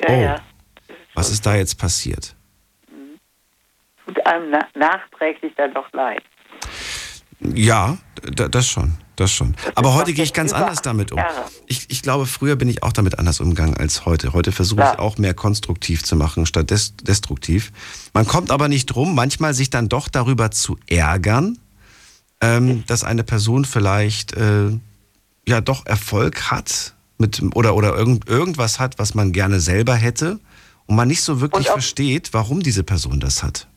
Oh. 0.07 0.35
was 1.13 1.29
ist 1.29 1.45
da 1.45 1.55
jetzt 1.55 1.77
passiert? 1.77 2.35
Tut 4.05 4.25
einem 4.25 4.51
na 4.51 4.67
nachträglich 4.75 5.53
dann 5.55 5.73
doch 5.73 5.91
leid. 5.93 6.23
Ja, 7.39 7.97
das 8.21 8.67
schon, 8.67 8.93
das 9.15 9.31
schon. 9.31 9.55
Aber 9.73 9.95
heute 9.95 10.13
gehe 10.13 10.23
ich 10.23 10.33
ganz 10.33 10.53
anders 10.53 10.81
damit 10.81 11.11
um. 11.11 11.19
Ich, 11.65 11.89
ich 11.89 12.03
glaube, 12.03 12.27
früher 12.27 12.55
bin 12.55 12.69
ich 12.69 12.83
auch 12.83 12.93
damit 12.93 13.17
anders 13.17 13.39
umgegangen 13.39 13.75
als 13.75 14.05
heute. 14.05 14.33
Heute 14.33 14.51
versuche 14.51 14.81
ich 14.81 14.99
auch 14.99 15.17
mehr 15.17 15.33
konstruktiv 15.33 16.03
zu 16.03 16.15
machen 16.15 16.45
statt 16.45 16.69
des 16.69 16.95
destruktiv. 16.97 17.71
Man 18.13 18.27
kommt 18.27 18.51
aber 18.51 18.67
nicht 18.67 18.85
drum, 18.87 19.15
manchmal 19.15 19.53
sich 19.55 19.71
dann 19.71 19.89
doch 19.89 20.07
darüber 20.07 20.51
zu 20.51 20.77
ärgern, 20.87 21.57
ähm, 22.41 22.83
dass 22.85 23.03
eine 23.03 23.23
Person 23.23 23.65
vielleicht 23.65 24.33
äh, 24.33 24.69
ja 25.47 25.61
doch 25.61 25.85
Erfolg 25.87 26.51
hat 26.51 26.93
mit, 27.17 27.41
oder, 27.55 27.75
oder 27.75 27.95
irgend, 27.95 28.27
irgendwas 28.27 28.79
hat, 28.79 28.99
was 28.99 29.15
man 29.15 29.31
gerne 29.31 29.59
selber 29.59 29.95
hätte 29.95 30.39
und 30.85 30.95
man 30.95 31.07
nicht 31.07 31.21
so 31.21 31.41
wirklich 31.41 31.67
versteht, 31.67 32.33
warum 32.33 32.61
diese 32.61 32.83
Person 32.83 33.19
das 33.19 33.41
hat. 33.41 33.67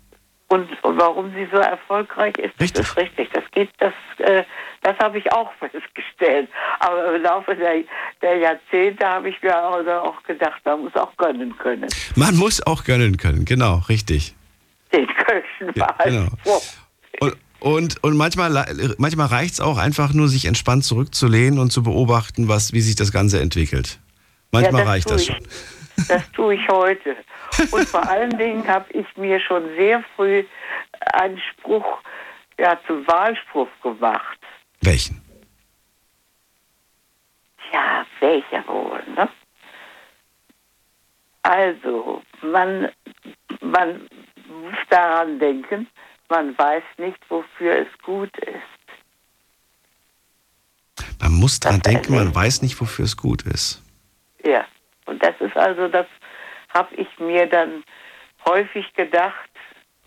Und, 0.55 0.69
und 0.85 1.01
warum 1.01 1.33
sie 1.33 1.49
so 1.51 1.59
erfolgreich 1.59 2.38
ist, 2.38 2.53
Richtig. 2.61 2.73
das 2.75 2.90
ist 2.90 2.97
richtig. 2.97 3.29
Das 3.33 3.43
geht, 3.51 3.71
das, 3.79 3.93
äh, 4.19 4.45
das 4.83 4.97
habe 4.99 5.19
ich 5.19 5.33
auch 5.33 5.51
festgestellt. 5.59 6.49
Aber 6.79 7.17
im 7.17 7.23
Laufe 7.23 7.57
der, 7.57 7.83
der 8.23 8.37
Jahrzehnte 8.37 9.05
habe 9.05 9.31
ich 9.31 9.43
mir 9.43 9.57
also 9.57 9.90
auch 9.90 10.23
gedacht, 10.23 10.61
man 10.64 10.83
muss 10.83 10.95
auch 10.95 11.17
gönnen 11.17 11.59
können. 11.59 11.88
Man 12.14 12.37
muss 12.37 12.64
auch 12.64 12.85
gönnen 12.85 13.17
können, 13.17 13.45
genau, 13.45 13.83
richtig. 13.88 14.37
Den 14.93 15.09
Kölschen 15.09 15.73
Ja, 15.75 15.88
war 15.88 16.05
genau. 16.05 16.29
Und, 17.19 17.37
und, 17.59 18.05
und 18.05 18.17
manchmal, 18.17 18.53
manchmal 18.99 19.27
reicht 19.27 19.55
es 19.55 19.61
auch 19.61 19.79
einfach 19.79 20.12
nur, 20.12 20.29
sich 20.29 20.45
entspannt 20.45 20.85
zurückzulehnen 20.85 21.59
und 21.59 21.73
zu 21.73 21.83
beobachten, 21.83 22.47
was, 22.47 22.73
wie 22.73 22.81
sich 22.81 22.95
das 22.95 23.11
Ganze 23.11 23.40
entwickelt. 23.40 23.99
Manchmal 24.53 24.83
Ja, 24.83 24.88
reicht 24.88 25.11
das 25.11 25.23
ich. 25.23 25.27
schon. 25.29 25.49
Das 26.09 26.31
tue 26.31 26.55
ich 26.55 26.69
heute. 26.69 27.17
Und 27.71 27.88
vor 27.88 28.09
allen 28.09 28.37
Dingen 28.38 28.67
habe 28.67 28.90
ich 28.93 29.07
mir 29.17 29.40
schon 29.40 29.69
sehr 29.77 30.03
früh 30.17 30.45
einen 31.12 31.38
Spruch, 31.38 32.01
ja, 32.59 32.79
zum 32.87 33.07
Wahlspruch 33.07 33.69
gemacht. 33.83 34.38
Welchen? 34.81 35.21
Ja, 37.73 38.07
welcher 38.21 38.67
wohl, 38.69 39.03
ne? 39.17 39.29
Also, 41.43 42.23
man, 42.43 42.90
man 43.61 44.09
muss 44.49 44.77
daran 44.88 45.38
denken, 45.38 45.88
man 46.29 46.57
weiß 46.57 46.83
nicht, 46.99 47.19
wofür 47.29 47.77
es 47.79 47.99
gut 48.03 48.35
ist. 48.38 48.62
Man 51.21 51.33
muss 51.35 51.61
Das 51.61 51.79
denken, 51.81 52.12
man 52.12 52.21
erlebt. 52.21 52.37
weiß 52.37 52.62
nicht, 52.62 52.81
wofür 52.81 53.05
es 53.05 53.17
gut 53.17 53.43
ist. 53.43 53.83
Ja, 54.45 54.64
und 55.07 55.23
das 55.23 55.35
ist 55.40 55.57
also, 55.57 55.88
das 55.88 56.07
habe 56.75 56.95
ich 56.97 57.09
mir 57.19 57.47
dann 57.47 57.83
häufig 58.47 58.93
gedacht, 58.95 59.35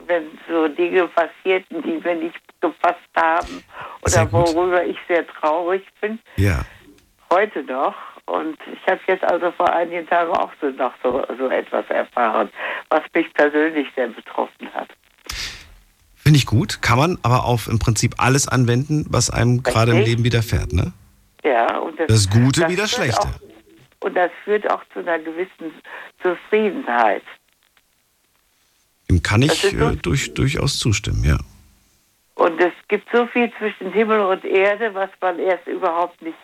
wenn 0.06 0.24
so 0.48 0.68
Dinge 0.68 1.08
passierten, 1.08 1.82
die 1.82 2.00
mir 2.04 2.16
nicht 2.16 2.40
gepasst 2.62 3.00
haben 3.16 3.64
oder 4.04 4.32
worüber 4.32 4.86
ich 4.86 4.98
sehr 5.08 5.26
traurig 5.28 5.84
bin, 6.02 6.20
Ja. 6.36 6.62
heute 7.32 7.64
noch. 7.64 7.96
Und 8.26 8.58
ich 8.74 8.86
habe 8.92 9.00
jetzt 9.08 9.24
also 9.24 9.52
vor 9.54 9.72
einigen 9.74 10.06
Tagen 10.08 10.32
auch 10.34 10.52
so 10.62 10.68
noch 10.72 10.94
so, 11.02 11.26
so 11.38 11.48
etwas 11.50 11.86
erfahren, 11.90 12.50
was 12.90 13.02
mich 13.14 13.34
persönlich 13.34 13.88
sehr 13.96 14.10
betroffen 14.10 14.72
hat. 14.74 14.90
Finde 16.16 16.38
ich 16.38 16.46
gut. 16.46 16.82
Kann 16.82 16.98
man 17.00 17.18
aber 17.24 17.46
auf 17.46 17.68
im 17.70 17.80
Prinzip 17.80 18.16
alles 18.18 18.48
anwenden, 18.50 19.06
was 19.10 19.30
einem 19.30 19.64
gerade 19.64 19.92
im. 19.94 20.00
Leben 20.04 20.24
widerfährt, 20.26 20.74
ne? 20.74 20.92
Ja, 21.44 21.78
und 21.78 21.98
Das 22.08 22.30
Gute 22.30 22.62
das 22.62 22.70
wie 22.70 22.76
das 22.76 22.92
Schlechte. 22.92 23.28
Auch, 23.30 23.47
und 24.00 24.16
das 24.16 24.32
führt 24.44 24.70
auch 24.70 24.84
zu 24.94 25.00
einer 25.00 25.20
gewissen 25.20 25.74
Zufriedenheit. 26.22 27.24
Dem 29.10 29.22
kann 29.24 29.42
ich 29.42 29.64
ist 29.64 29.78
so- 29.78 29.90
äh, 29.90 29.96
durch, 29.96 30.34
durchaus 30.34 30.80
zustimmen, 30.80 31.24
ja. 31.24 31.38
Und 32.36 32.62
es 32.62 32.74
gibt 32.88 33.08
so 33.12 33.26
viel 33.26 33.52
zwischen 33.58 33.92
Himmel 33.92 34.20
und 34.20 34.46
Erde, 34.46 34.94
was 34.94 35.10
man 35.22 35.40
erst 35.40 35.66
überhaupt 35.66 36.22
nicht 36.22 36.38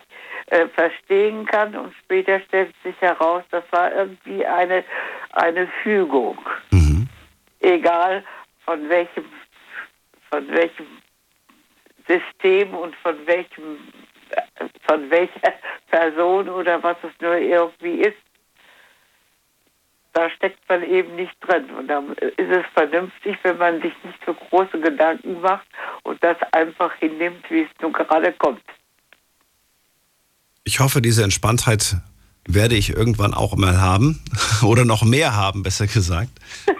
äh, 0.46 0.66
verstehen 0.68 1.46
kann. 1.46 1.76
Und 1.76 1.94
später 2.02 2.40
stellt 2.40 2.74
sich 2.82 3.00
heraus, 3.00 3.44
das 3.52 3.62
war 3.70 3.92
irgendwie 3.94 4.44
eine, 4.44 4.82
eine 5.30 5.68
Fügung. 5.84 6.38
Mhm. 6.72 7.08
Egal 7.60 8.24
von 8.64 8.88
welchem, 8.88 9.24
von 10.30 10.48
welchem 10.48 10.86
System 12.08 12.74
und 12.74 12.96
von 12.96 13.14
welchem, 13.26 13.74
äh, 13.74 14.03
von 14.86 15.10
welcher 15.10 15.52
Person 15.90 16.48
oder 16.48 16.82
was 16.82 16.96
es 17.02 17.12
nur 17.20 17.36
irgendwie 17.36 18.00
ist. 18.02 18.16
Da 20.12 20.30
steckt 20.30 20.60
man 20.68 20.84
eben 20.84 21.16
nicht 21.16 21.34
drin. 21.40 21.68
Und 21.76 21.88
dann 21.88 22.12
ist 22.12 22.50
es 22.50 22.64
vernünftig, 22.72 23.36
wenn 23.42 23.58
man 23.58 23.82
sich 23.82 23.92
nicht 24.04 24.18
so 24.24 24.32
große 24.34 24.78
Gedanken 24.80 25.40
macht 25.40 25.66
und 26.04 26.22
das 26.22 26.36
einfach 26.52 26.92
hinnimmt, 26.94 27.44
wie 27.50 27.62
es 27.62 27.68
nun 27.82 27.92
gerade 27.92 28.32
kommt. 28.34 28.62
Ich 30.62 30.78
hoffe, 30.80 31.02
diese 31.02 31.24
Entspanntheit 31.24 31.96
werde 32.46 32.74
ich 32.76 32.90
irgendwann 32.90 33.34
auch 33.34 33.56
mal 33.56 33.80
haben 33.80 34.22
oder 34.62 34.84
noch 34.84 35.02
mehr 35.02 35.34
haben, 35.34 35.62
besser 35.62 35.86
gesagt. 35.86 36.30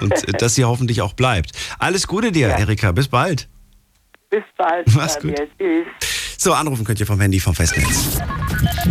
Und 0.00 0.14
dass 0.40 0.54
sie 0.54 0.64
hoffentlich 0.64 1.02
auch 1.02 1.14
bleibt. 1.14 1.52
Alles 1.78 2.06
Gute 2.06 2.30
dir, 2.30 2.48
Ja. 2.48 2.58
Erika. 2.58 2.92
Bis 2.92 3.08
bald. 3.08 3.48
Bis 4.30 4.44
bald. 4.56 4.86
Mach's 4.94 5.18
gut. 5.20 5.34
Tschüss. 5.58 5.86
So, 6.36 6.52
anrufen 6.52 6.84
könnt 6.84 7.00
ihr 7.00 7.06
vom 7.06 7.20
Handy 7.20 7.40
vom 7.40 7.54
Festnetz. 7.54 8.18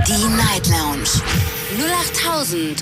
Die 0.07 0.27
Night 0.35 0.67
Lounge 0.69 1.03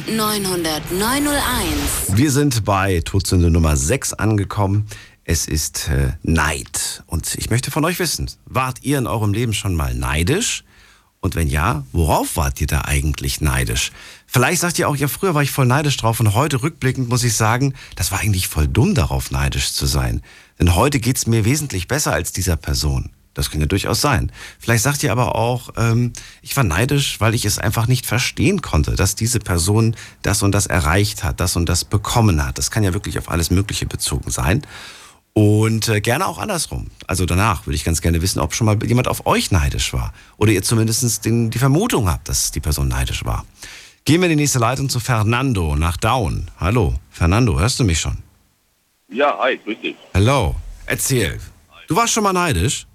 0890901. 0.08 2.16
Wir 2.16 2.32
sind 2.32 2.66
bei 2.66 3.02
Todsünde 3.02 3.50
Nummer 3.50 3.78
6 3.78 4.14
angekommen. 4.14 4.88
Es 5.24 5.48
ist 5.48 5.90
äh, 5.90 6.14
Neid. 6.24 7.04
Und 7.08 7.36
ich 7.36 7.50
möchte 7.50 7.72
von 7.72 7.86
euch 7.86 8.00
wissen, 8.00 8.30
wart 8.46 8.80
ihr 8.82 8.98
in 8.98 9.08
eurem 9.08 9.34
Leben 9.34 9.54
schon 9.54 9.76
mal 9.76 9.94
neidisch? 9.94 10.64
Und 11.20 11.36
wenn 11.36 11.48
ja, 11.48 11.86
worauf 11.92 12.36
wart 12.36 12.60
ihr 12.62 12.68
da 12.68 12.82
eigentlich 12.82 13.42
neidisch? 13.42 13.92
Vielleicht 14.26 14.62
sagt 14.62 14.80
ihr 14.80 14.90
auch, 14.90 14.96
ja, 14.96 15.08
früher 15.08 15.36
war 15.36 15.44
ich 15.44 15.52
voll 15.52 15.68
neidisch 15.68 15.98
drauf 15.98 16.20
und 16.20 16.34
heute 16.34 16.64
rückblickend 16.64 17.10
muss 17.10 17.24
ich 17.24 17.36
sagen, 17.36 17.76
das 17.96 18.12
war 18.12 18.20
eigentlich 18.20 18.48
voll 18.48 18.68
dumm 18.68 18.96
darauf 18.96 19.30
neidisch 19.30 19.74
zu 19.74 19.86
sein. 19.86 20.22
Denn 20.60 20.76
heute 20.76 21.00
geht's 21.00 21.28
mir 21.28 21.46
wesentlich 21.46 21.88
besser 21.88 22.14
als 22.14 22.32
dieser 22.32 22.58
Person. 22.58 23.12
Das 23.34 23.50
kann 23.50 23.62
ja 23.62 23.68
durchaus 23.68 24.02
sein. 24.02 24.32
Vielleicht 24.60 24.84
sagt 24.84 25.04
ihr 25.04 25.12
aber 25.12 25.36
auch, 25.36 25.70
ähm, 25.78 26.12
ich 26.42 26.56
war 26.58 26.64
neidisch, 26.64 27.22
weil 27.22 27.34
ich 27.34 27.46
es 27.46 27.60
einfach 27.60 27.88
nicht 27.88 28.06
verstehen 28.06 28.62
konnte, 28.62 28.96
dass 28.96 29.16
diese 29.16 29.40
Person 29.40 29.96
das 30.22 30.44
und 30.44 30.52
das 30.52 30.68
erreicht 30.68 31.24
hat, 31.24 31.40
das 31.40 31.56
und 31.56 31.70
das 31.70 31.86
bekommen 31.86 32.46
hat. 32.46 32.58
Das 32.58 32.72
kann 32.72 32.84
ja 32.84 32.94
wirklich 32.94 33.18
auf 33.18 33.30
alles 33.30 33.52
Mögliche 33.52 33.86
bezogen 33.86 34.32
sein. 34.32 34.62
Und 35.34 35.88
äh, 35.88 36.02
gerne 36.02 36.28
auch 36.28 36.40
andersrum. 36.40 36.88
Also 37.08 37.26
danach 37.26 37.66
würde 37.66 37.76
ich 37.76 37.86
ganz 37.86 38.02
gerne 38.02 38.22
wissen, 38.22 38.40
ob 38.40 38.54
schon 38.54 38.66
mal 38.66 38.78
jemand 38.84 39.08
auf 39.08 39.26
euch 39.26 39.50
neidisch 39.50 39.94
war. 39.94 40.14
Oder 40.36 40.52
ihr 40.52 40.62
zumindest 40.62 41.24
den, 41.24 41.50
die 41.50 41.60
Vermutung 41.60 42.10
habt, 42.10 42.28
dass 42.28 42.52
die 42.52 42.60
Person 42.60 42.90
neidisch 42.90 43.24
war. 43.24 43.46
Gehen 44.04 44.20
wir 44.20 44.26
in 44.30 44.38
die 44.38 44.44
nächste 44.44 44.60
Leitung 44.60 44.90
zu 44.90 45.00
Fernando 45.00 45.76
nach 45.78 45.96
Down. 45.96 46.52
Hallo, 46.60 46.96
Fernando, 47.12 47.58
hörst 47.58 47.80
du 47.80 47.86
mich 47.86 48.00
schon? 48.00 48.18
Ja, 49.08 49.38
hi, 49.40 49.58
grüß 49.58 49.80
dich. 49.82 49.96
Hallo, 50.14 50.56
erzähl. 50.86 51.40
Du 51.88 51.96
warst 51.96 52.14
schon 52.14 52.24
mal 52.24 52.34
neidisch? 52.34 52.88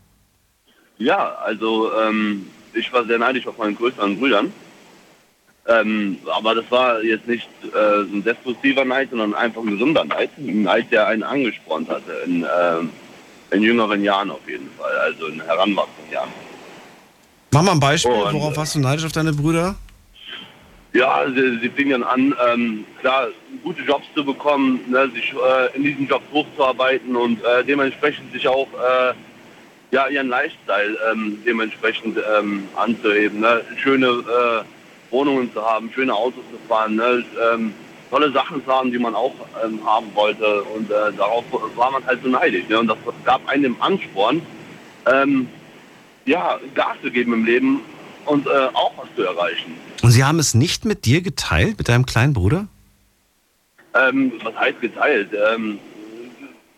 Ja, 0.98 1.36
also 1.44 1.90
ähm, 2.00 2.46
ich 2.72 2.92
war 2.92 3.04
sehr 3.04 3.18
neidisch 3.18 3.46
auf 3.46 3.58
meinen 3.58 3.76
größeren 3.76 4.18
Brüdern. 4.18 4.52
Ähm, 5.68 6.18
aber 6.32 6.54
das 6.54 6.70
war 6.70 7.02
jetzt 7.02 7.26
nicht 7.26 7.48
äh, 7.64 7.68
so 7.72 8.16
ein 8.16 8.24
destruktiver 8.24 8.84
Neid, 8.84 9.10
sondern 9.10 9.34
einfach 9.34 9.62
ein 9.62 9.70
gesunder 9.70 10.04
Neid. 10.04 10.30
Ein 10.38 10.62
Neid, 10.62 10.92
der 10.92 11.08
einen 11.08 11.24
angespornt 11.24 11.88
hatte. 11.88 12.12
In, 12.24 12.42
ähm, 12.44 12.90
in 13.50 13.62
jüngeren 13.62 14.02
Jahren 14.02 14.30
auf 14.30 14.48
jeden 14.48 14.70
Fall, 14.78 14.92
also 14.98 15.26
in 15.26 15.40
heranwachsenden 15.40 16.12
Jahren. 16.12 16.32
Mach 17.52 17.62
mal 17.62 17.72
ein 17.72 17.80
Beispiel, 17.80 18.12
Und, 18.12 18.34
worauf 18.34 18.54
äh, 18.54 18.56
warst 18.56 18.74
du 18.74 18.80
neidisch 18.80 19.04
auf 19.04 19.12
deine 19.12 19.32
Brüder? 19.32 19.76
Ja, 20.92 21.26
sie, 21.28 21.58
sie 21.60 21.68
fingen 21.68 22.02
an, 22.02 22.34
ähm, 22.48 22.84
klar, 23.00 23.28
gute 23.62 23.82
Jobs 23.82 24.06
zu 24.14 24.24
bekommen, 24.24 24.80
ne, 24.88 25.10
sich 25.10 25.32
äh, 25.32 25.76
in 25.76 25.84
diesen 25.84 26.06
Jobs 26.06 26.24
hochzuarbeiten 26.32 27.14
und 27.14 27.42
äh, 27.44 27.64
dementsprechend 27.64 28.32
sich 28.32 28.48
auch 28.48 28.66
äh, 28.72 29.12
ja, 29.90 30.08
ihren 30.08 30.28
Lifestyle 30.28 30.98
ähm, 31.10 31.38
dementsprechend 31.46 32.18
ähm, 32.38 32.68
anzuheben. 32.76 33.40
Ne? 33.40 33.62
Schöne 33.76 34.06
äh, 34.06 34.64
Wohnungen 35.12 35.52
zu 35.52 35.62
haben, 35.62 35.90
schöne 35.92 36.14
Autos 36.14 36.42
zu 36.50 36.68
fahren, 36.68 36.96
ne? 36.96 37.24
ähm, 37.52 37.72
tolle 38.10 38.30
Sachen 38.32 38.64
zu 38.64 38.72
haben, 38.72 38.90
die 38.90 38.98
man 38.98 39.14
auch 39.14 39.34
ähm, 39.64 39.84
haben 39.84 40.06
wollte. 40.14 40.62
Und 40.64 40.90
äh, 40.90 41.12
darauf 41.16 41.44
war 41.76 41.90
man 41.90 42.04
halt 42.06 42.20
so 42.22 42.28
neidisch. 42.28 42.68
Ne? 42.68 42.80
Und 42.80 42.88
das 42.88 42.98
gab 43.24 43.46
einem 43.48 43.62
den 43.62 43.80
Ansporn, 43.80 44.42
ähm, 45.06 45.48
ja, 46.24 46.58
Gas 46.74 46.96
zu 47.02 47.10
geben 47.10 47.32
im 47.32 47.44
Leben 47.44 47.80
und 48.24 48.46
äh, 48.46 48.50
auch 48.72 48.92
was 48.96 49.06
zu 49.14 49.22
erreichen. 49.22 49.76
Und 50.02 50.10
sie 50.10 50.24
haben 50.24 50.38
es 50.38 50.54
nicht 50.54 50.84
mit 50.84 51.04
dir 51.04 51.22
geteilt, 51.22 51.78
mit 51.78 51.88
deinem 51.88 52.06
kleinen 52.06 52.32
Bruder? 52.32 52.66
Ähm, 53.94 54.32
was 54.42 54.54
heißt 54.56 54.80
geteilt? 54.80 55.30
Ähm, 55.54 55.78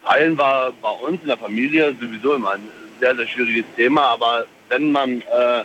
teilen 0.05 0.37
war 0.39 0.73
bei 0.83 0.91
uns 0.91 1.21
in 1.23 1.29
der 1.29 1.39
Familie 1.39 1.97
sowieso 2.01 2.35
immer 2.35 2.53
ein 2.53 2.69
sehr, 3.01 3.17
sehr 3.17 3.27
schwieriges 3.27 3.65
Thema, 3.77 4.03
aber 4.03 4.47
wenn 4.69 4.93
man 4.93 5.21
äh, 5.23 5.65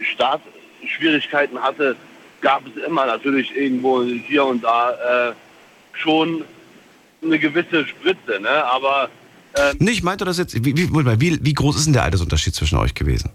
Startschwierigkeiten 0.00 1.60
hatte, 1.60 1.96
gab 2.40 2.62
es 2.66 2.82
immer 2.84 3.06
natürlich 3.06 3.54
irgendwo 3.56 4.02
hier 4.02 4.44
und 4.44 4.62
da 4.64 5.30
äh, 5.30 5.32
schon 5.92 6.44
eine 7.22 7.38
gewisse 7.38 7.86
Spritze, 7.86 8.40
ne? 8.40 8.64
aber 8.64 9.08
ähm, 9.56 9.76
Nee, 9.78 9.92
ich 9.92 10.02
meinte 10.02 10.24
das 10.24 10.38
jetzt. 10.38 10.54
Wie, 10.64 10.76
wie, 10.76 10.90
wie, 10.90 11.54
groß 11.54 11.76
ist 11.76 11.86
denn 11.86 11.92
der 11.94 12.02
Altersunterschied 12.02 12.54
zwischen 12.54 12.76
euch 12.76 12.94
gewesen? 12.94 13.30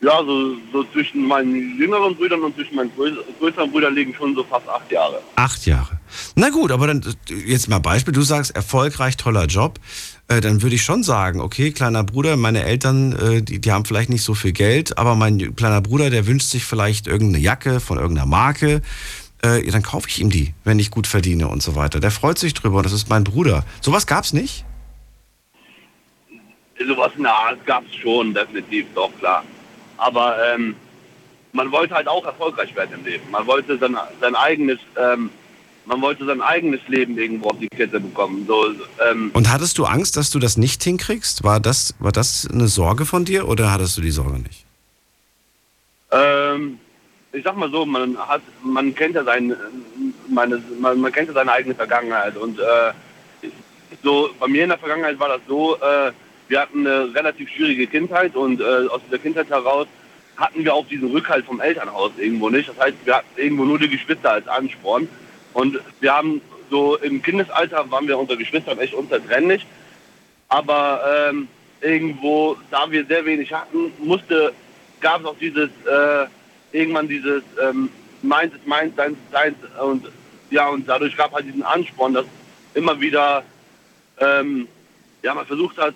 ja, 0.00 0.22
so, 0.24 0.56
so 0.72 0.84
zwischen 0.92 1.26
meinen 1.26 1.76
jüngeren 1.76 2.14
Brüdern 2.14 2.42
und 2.42 2.54
zwischen 2.54 2.76
meinen 2.76 2.90
größ- 2.96 3.18
größeren 3.40 3.70
Brüdern 3.70 3.94
liegen 3.94 4.14
schon 4.14 4.34
so 4.34 4.44
fast 4.44 4.68
acht 4.68 4.90
Jahre. 4.92 5.20
Acht 5.34 5.66
Jahre. 5.66 5.98
Na 6.36 6.50
gut, 6.50 6.70
aber 6.70 6.86
dann 6.86 7.02
jetzt 7.28 7.68
mal 7.68 7.80
Beispiel. 7.80 8.14
Du 8.14 8.22
sagst 8.22 8.54
erfolgreich, 8.54 9.16
toller 9.16 9.46
Job. 9.46 9.80
Äh, 10.28 10.42
dann 10.42 10.62
würde 10.62 10.76
ich 10.76 10.82
schon 10.82 11.02
sagen, 11.02 11.40
okay, 11.40 11.72
kleiner 11.72 12.04
Bruder, 12.04 12.36
meine 12.36 12.62
Eltern, 12.62 13.12
äh, 13.12 13.42
die, 13.42 13.60
die 13.60 13.72
haben 13.72 13.86
vielleicht 13.86 14.10
nicht 14.10 14.22
so 14.22 14.34
viel 14.34 14.52
Geld, 14.52 14.98
aber 14.98 15.14
mein 15.14 15.56
kleiner 15.56 15.80
Bruder, 15.80 16.10
der 16.10 16.26
wünscht 16.26 16.50
sich 16.50 16.64
vielleicht 16.64 17.06
irgendeine 17.06 17.42
Jacke 17.42 17.80
von 17.80 17.98
irgendeiner 17.98 18.26
Marke. 18.26 18.82
Äh, 19.42 19.70
dann 19.70 19.82
kaufe 19.82 20.08
ich 20.08 20.20
ihm 20.20 20.28
die, 20.28 20.52
wenn 20.64 20.78
ich 20.78 20.90
gut 20.90 21.06
verdiene 21.06 21.48
und 21.48 21.62
so 21.62 21.76
weiter. 21.76 21.98
Der 21.98 22.10
freut 22.10 22.38
sich 22.38 22.52
drüber 22.52 22.78
und 22.78 22.84
das 22.84 22.92
ist 22.92 23.08
mein 23.08 23.24
Bruder. 23.24 23.64
Sowas 23.80 24.06
gab's 24.06 24.34
nicht? 24.34 24.66
Sowas 26.86 27.12
gab 27.64 27.84
es 27.86 27.94
schon, 27.96 28.34
definitiv, 28.34 28.86
doch 28.94 29.10
klar. 29.18 29.44
Aber 29.96 30.36
ähm, 30.52 30.76
man 31.52 31.72
wollte 31.72 31.94
halt 31.94 32.06
auch 32.06 32.24
erfolgreich 32.24 32.74
werden 32.76 32.98
im 32.98 33.04
Leben. 33.04 33.30
Man 33.30 33.46
wollte 33.46 33.78
sein, 33.78 33.96
sein 34.20 34.34
eigenes, 34.34 34.78
ähm, 34.96 35.30
man 35.88 36.02
wollte 36.02 36.26
sein 36.26 36.40
eigenes 36.42 36.80
Leben 36.86 37.18
irgendwo 37.18 37.48
auf 37.48 37.58
die 37.58 37.68
Kette 37.68 37.98
bekommen. 37.98 38.44
So, 38.46 38.66
ähm, 39.10 39.30
Und 39.32 39.50
hattest 39.50 39.78
du 39.78 39.86
Angst, 39.86 40.16
dass 40.16 40.30
du 40.30 40.38
das 40.38 40.56
nicht 40.56 40.82
hinkriegst? 40.82 41.42
War 41.42 41.60
das, 41.60 41.94
war 41.98 42.12
das 42.12 42.46
eine 42.52 42.68
Sorge 42.68 43.06
von 43.06 43.24
dir 43.24 43.48
oder 43.48 43.72
hattest 43.72 43.96
du 43.96 44.02
die 44.02 44.10
Sorge 44.10 44.38
nicht? 44.38 44.64
ähm, 46.12 46.78
ich 47.32 47.44
sag 47.44 47.56
mal 47.56 47.70
so, 47.70 47.84
man 47.84 48.16
hat, 48.16 48.42
man 48.62 48.94
kennt 48.94 49.14
ja 49.14 49.24
sein, 49.24 49.54
meine, 50.28 50.62
man, 50.80 51.00
man 51.00 51.12
kennt 51.12 51.28
ja 51.28 51.34
seine 51.34 51.52
eigene 51.52 51.74
Vergangenheit 51.74 52.36
und 52.36 52.58
äh, 52.58 52.92
so 54.02 54.30
bei 54.38 54.48
mir 54.48 54.62
in 54.62 54.70
der 54.70 54.78
Vergangenheit 54.78 55.18
war 55.18 55.28
das 55.28 55.40
so, 55.46 55.76
äh, 55.76 56.12
wir 56.48 56.60
hatten 56.60 56.86
eine 56.86 57.14
relativ 57.14 57.50
schwierige 57.50 57.86
Kindheit 57.86 58.34
und 58.36 58.60
äh, 58.60 58.86
aus 58.88 59.02
dieser 59.06 59.18
Kindheit 59.18 59.50
heraus 59.50 59.86
hatten 60.36 60.64
wir 60.64 60.72
auch 60.72 60.86
diesen 60.86 61.10
Rückhalt 61.10 61.44
vom 61.44 61.60
Elternhaus 61.60 62.12
irgendwo 62.16 62.48
nicht. 62.48 62.68
Das 62.68 62.78
heißt, 62.78 62.96
wir 63.04 63.16
hatten 63.16 63.28
irgendwo 63.36 63.64
nur 63.64 63.78
die 63.78 63.88
Geschwister 63.88 64.32
als 64.32 64.48
Ansporn 64.48 65.08
und 65.58 65.80
wir 65.98 66.14
haben 66.14 66.40
so 66.70 66.96
im 66.98 67.20
Kindesalter 67.20 67.90
waren 67.90 68.06
wir 68.06 68.16
unter 68.16 68.36
Geschwistern 68.36 68.78
echt 68.78 68.94
unzertrennlich, 68.94 69.66
aber 70.48 71.02
ähm, 71.30 71.48
irgendwo, 71.80 72.56
da 72.70 72.88
wir 72.88 73.04
sehr 73.06 73.24
wenig 73.24 73.52
hatten, 73.52 73.92
musste, 73.98 74.52
gab 75.00 75.22
es 75.22 75.26
auch 75.26 75.38
dieses, 75.40 75.68
äh, 75.84 76.26
irgendwann 76.70 77.08
dieses 77.08 77.42
ähm, 77.60 77.88
meins 78.22 78.54
ist 78.54 78.68
meins, 78.68 78.94
deins 78.94 79.18
ist 79.18 79.34
deins 79.34 79.56
und 79.82 80.06
ja, 80.50 80.68
und 80.68 80.88
dadurch 80.88 81.16
gab 81.16 81.32
halt 81.32 81.46
diesen 81.46 81.64
Ansporn, 81.64 82.14
dass 82.14 82.26
immer 82.74 83.00
wieder 83.00 83.42
ähm, 84.20 84.68
ja, 85.24 85.34
man 85.34 85.46
versucht 85.46 85.76
hat, 85.76 85.94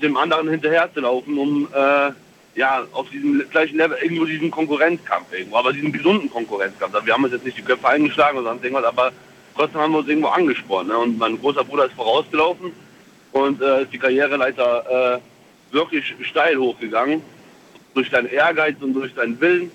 dem 0.00 0.16
anderen 0.16 0.48
hinterherzulaufen, 0.48 1.36
um 1.36 1.68
äh, 1.74 2.10
ja, 2.54 2.86
auf 2.92 3.08
diesem 3.10 3.48
gleichen 3.50 3.76
Level 3.76 3.96
irgendwo 4.00 4.24
diesen 4.24 4.50
Konkurrenzkampf 4.50 5.32
irgendwo, 5.32 5.56
aber 5.56 5.72
diesen 5.72 5.92
gesunden 5.92 6.30
Konkurrenzkampf. 6.30 6.94
Also 6.94 7.06
wir 7.06 7.14
haben 7.14 7.24
uns 7.24 7.32
jetzt 7.32 7.44
nicht 7.44 7.58
die 7.58 7.62
Köpfe 7.62 7.88
eingeschlagen 7.88 8.38
oder 8.38 8.50
sonst 8.50 8.64
irgendwas, 8.64 8.84
aber 8.84 9.12
trotzdem 9.56 9.80
haben 9.80 9.92
wir 9.92 9.98
uns 9.98 10.08
irgendwo 10.08 10.28
angespornt. 10.28 10.88
Ne? 10.88 10.96
Und 10.96 11.18
mein 11.18 11.38
großer 11.40 11.64
Bruder 11.64 11.86
ist 11.86 11.94
vorausgelaufen 11.94 12.72
und 13.32 13.60
äh, 13.60 13.82
ist 13.82 13.92
die 13.92 13.98
Karriereleiter 13.98 15.16
äh, 15.16 15.74
wirklich 15.74 16.14
steil 16.22 16.56
hochgegangen. 16.56 17.22
Durch 17.94 18.10
seinen 18.10 18.28
Ehrgeiz 18.28 18.76
und 18.80 18.92
durch 18.94 19.12
seinen 19.14 19.40
Willen, 19.40 19.70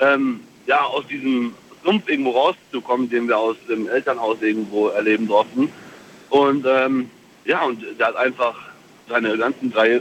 ähm, 0.00 0.40
ja, 0.66 0.82
aus 0.82 1.06
diesem 1.06 1.54
Sumpf 1.84 2.08
irgendwo 2.08 2.30
rauszukommen, 2.30 3.08
den 3.08 3.28
wir 3.28 3.38
aus 3.38 3.56
dem 3.68 3.88
Elternhaus 3.88 4.38
irgendwo 4.40 4.88
erleben 4.88 5.26
durften. 5.26 5.70
Und 6.30 6.66
ähm, 6.68 7.10
ja, 7.44 7.62
und 7.62 7.84
der 7.98 8.08
hat 8.08 8.16
einfach 8.16 8.54
seine 9.08 9.36
ganzen 9.38 9.72
drei 9.72 10.00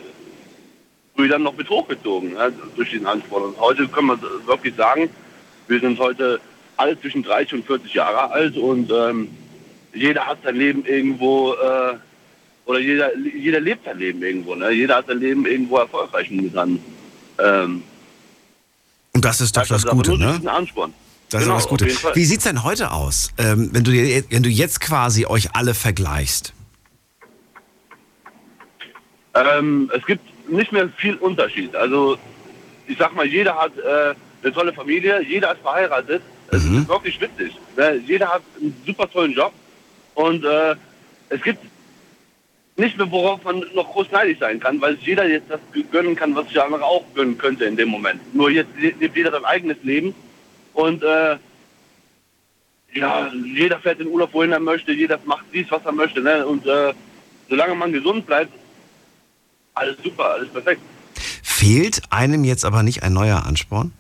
Brüder 1.20 1.38
noch 1.38 1.58
mit 1.58 1.70
hochgezogen 1.70 2.36
ja, 2.36 2.50
durch 2.78 2.92
den 2.92 3.06
Ansporn. 3.06 3.44
Und 3.44 3.60
heute 3.60 3.90
können 3.90 4.08
wir 4.08 4.48
wirklich 4.48 4.74
sagen, 4.76 5.10
wir 5.68 5.80
sind 5.82 6.00
heute 6.00 6.40
alle 6.78 6.98
zwischen 7.02 7.24
30 7.24 7.56
und 7.56 7.66
40 7.66 7.94
Jahre 7.94 8.32
alt 8.32 8.56
und 8.56 8.90
ähm, 8.90 9.28
jeder 9.94 10.26
hat 10.26 10.38
sein 10.46 10.56
Leben 10.56 10.86
irgendwo, 10.86 11.56
äh, 11.56 11.96
oder 12.66 12.80
jeder, 12.80 13.10
jeder 13.18 13.60
lebt 13.60 13.84
sein 13.84 14.00
Leben 14.00 14.24
irgendwo. 14.24 14.56
Ne? 14.56 14.72
Jeder 14.72 14.96
hat 14.96 15.08
sein 15.08 15.20
Leben 15.20 15.46
irgendwo 15.46 15.76
erfolgreich 15.80 16.32
mit 16.32 16.56
an. 16.56 16.80
Ähm, 17.38 17.84
Und 19.14 19.26
das 19.26 19.42
ist 19.42 19.58
doch 19.58 19.68
das 19.68 19.86
aber 19.86 19.98
Gute, 19.98 20.18
ne? 20.18 20.40
Ansporn. 20.50 20.94
Das 21.32 21.44
Genau, 21.44 21.58
ist 21.58 21.64
das 21.64 21.70
Gute. 21.70 21.86
Wie 22.16 22.24
sieht's 22.24 22.46
denn 22.46 22.64
heute 22.64 22.92
aus, 22.92 23.34
ähm, 23.38 23.72
wenn, 23.74 23.84
du, 23.84 23.92
wenn 23.92 24.44
du 24.44 24.50
jetzt 24.50 24.80
quasi 24.80 25.26
euch 25.26 25.54
alle 25.54 25.74
vergleichst? 25.74 26.54
Ähm, 29.36 29.92
es 29.94 30.06
gibt 30.06 30.22
nicht 30.52 30.72
mehr 30.72 30.90
viel 30.98 31.16
Unterschied. 31.16 31.76
Also 31.76 32.18
ich 32.88 32.98
sag 32.98 33.16
mal, 33.16 33.26
jeder 33.26 33.56
hat 33.56 33.78
äh, 33.78 34.14
eine 34.44 34.54
tolle 34.54 34.74
Familie, 34.74 35.22
jeder 35.24 35.54
ist 35.54 35.62
verheiratet. 35.62 36.22
Es 36.52 36.64
Mhm. 36.64 36.80
ist 36.80 36.90
wirklich 36.90 37.22
witzig. 37.22 37.56
Ne? 37.78 38.02
Jeder 38.08 38.30
hat 38.30 38.42
einen 38.60 38.76
super 38.86 39.10
tollen 39.10 39.34
Job 39.34 39.54
und 40.16 40.44
äh, 40.44 40.76
es 41.30 41.42
gibt 41.44 41.60
nicht 42.78 42.98
mehr, 42.98 43.12
worauf 43.12 43.44
man 43.44 43.64
noch 43.76 43.92
groß 43.92 44.10
neidisch 44.12 44.40
sein 44.40 44.60
kann, 44.60 44.80
weil 44.82 44.96
jeder 45.02 45.28
jetzt 45.28 45.50
das 45.50 45.60
gönnen 45.92 46.16
kann, 46.16 46.34
was 46.36 46.46
sich 46.46 46.54
der 46.54 46.66
andere 46.66 46.84
auch 46.86 47.04
gönnen 47.14 47.38
könnte 47.38 47.66
in 47.66 47.76
dem 47.76 47.90
Moment. 47.90 48.20
Nur 48.34 48.50
jetzt 48.50 48.70
le- 48.80 48.94
lebt 49.00 49.16
jeder 49.18 49.32
sein 49.32 49.46
eigenes 49.46 49.78
Leben 49.84 50.16
und 50.74 51.04
äh, 51.04 51.38
ja, 52.94 53.32
jeder 53.54 53.80
fährt 53.80 54.00
in 54.00 54.08
Urlaub, 54.08 54.34
wohin 54.34 54.52
er 54.52 54.60
möchte, 54.60 54.92
jeder 54.92 55.20
macht 55.26 55.46
dies, 55.54 55.68
was 55.70 55.86
er 55.86 55.92
möchte. 55.92 56.22
Ne? 56.22 56.46
Und 56.48 56.66
äh, 56.66 56.94
solange 57.50 57.76
man 57.76 57.92
gesund 57.94 58.26
bleibt, 58.26 58.52
alles 59.80 59.98
super, 60.04 60.32
alles 60.32 60.50
perfekt. 60.50 60.82
Fehlt 61.42 62.02
einem 62.12 62.44
jetzt 62.44 62.66
aber 62.66 62.84
nicht 62.84 63.04
ein 63.04 63.14
neuer 63.14 63.46
Ansporn? 63.46 63.92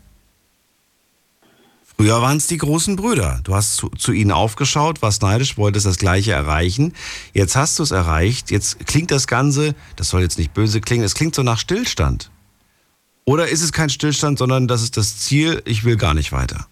Früher 1.98 2.22
waren 2.22 2.38
es 2.38 2.48
die 2.48 2.58
großen 2.58 2.96
Brüder. 2.96 3.42
Du 3.44 3.56
hast 3.56 3.76
zu, 3.76 3.90
zu 3.90 4.14
ihnen 4.14 4.32
aufgeschaut, 4.32 5.02
warst 5.02 5.22
neidisch, 5.22 5.58
wolltest 5.58 5.86
das 5.86 5.98
Gleiche 5.98 6.32
erreichen. 6.32 6.94
Jetzt 7.34 7.58
hast 7.58 7.78
du 7.78 7.84
es 7.84 7.92
erreicht. 7.92 8.52
Jetzt 8.52 8.88
klingt 8.88 9.12
das 9.12 9.28
Ganze, 9.28 9.76
das 9.98 10.10
soll 10.10 10.22
jetzt 10.22 10.38
nicht 10.38 10.54
böse 10.54 10.80
klingen, 10.80 11.04
es 11.04 11.14
klingt 11.14 11.36
so 11.36 11.44
nach 11.44 11.60
Stillstand. 11.60 12.32
Oder 13.26 13.50
ist 13.50 13.62
es 13.62 13.74
kein 13.74 13.90
Stillstand, 13.90 14.40
sondern 14.40 14.70
das 14.70 14.82
ist 14.82 14.96
das 14.96 15.20
Ziel, 15.20 15.62
ich 15.66 15.84
will 15.84 15.98
gar 15.98 16.14
nicht 16.14 16.32
weiter? 16.32 16.68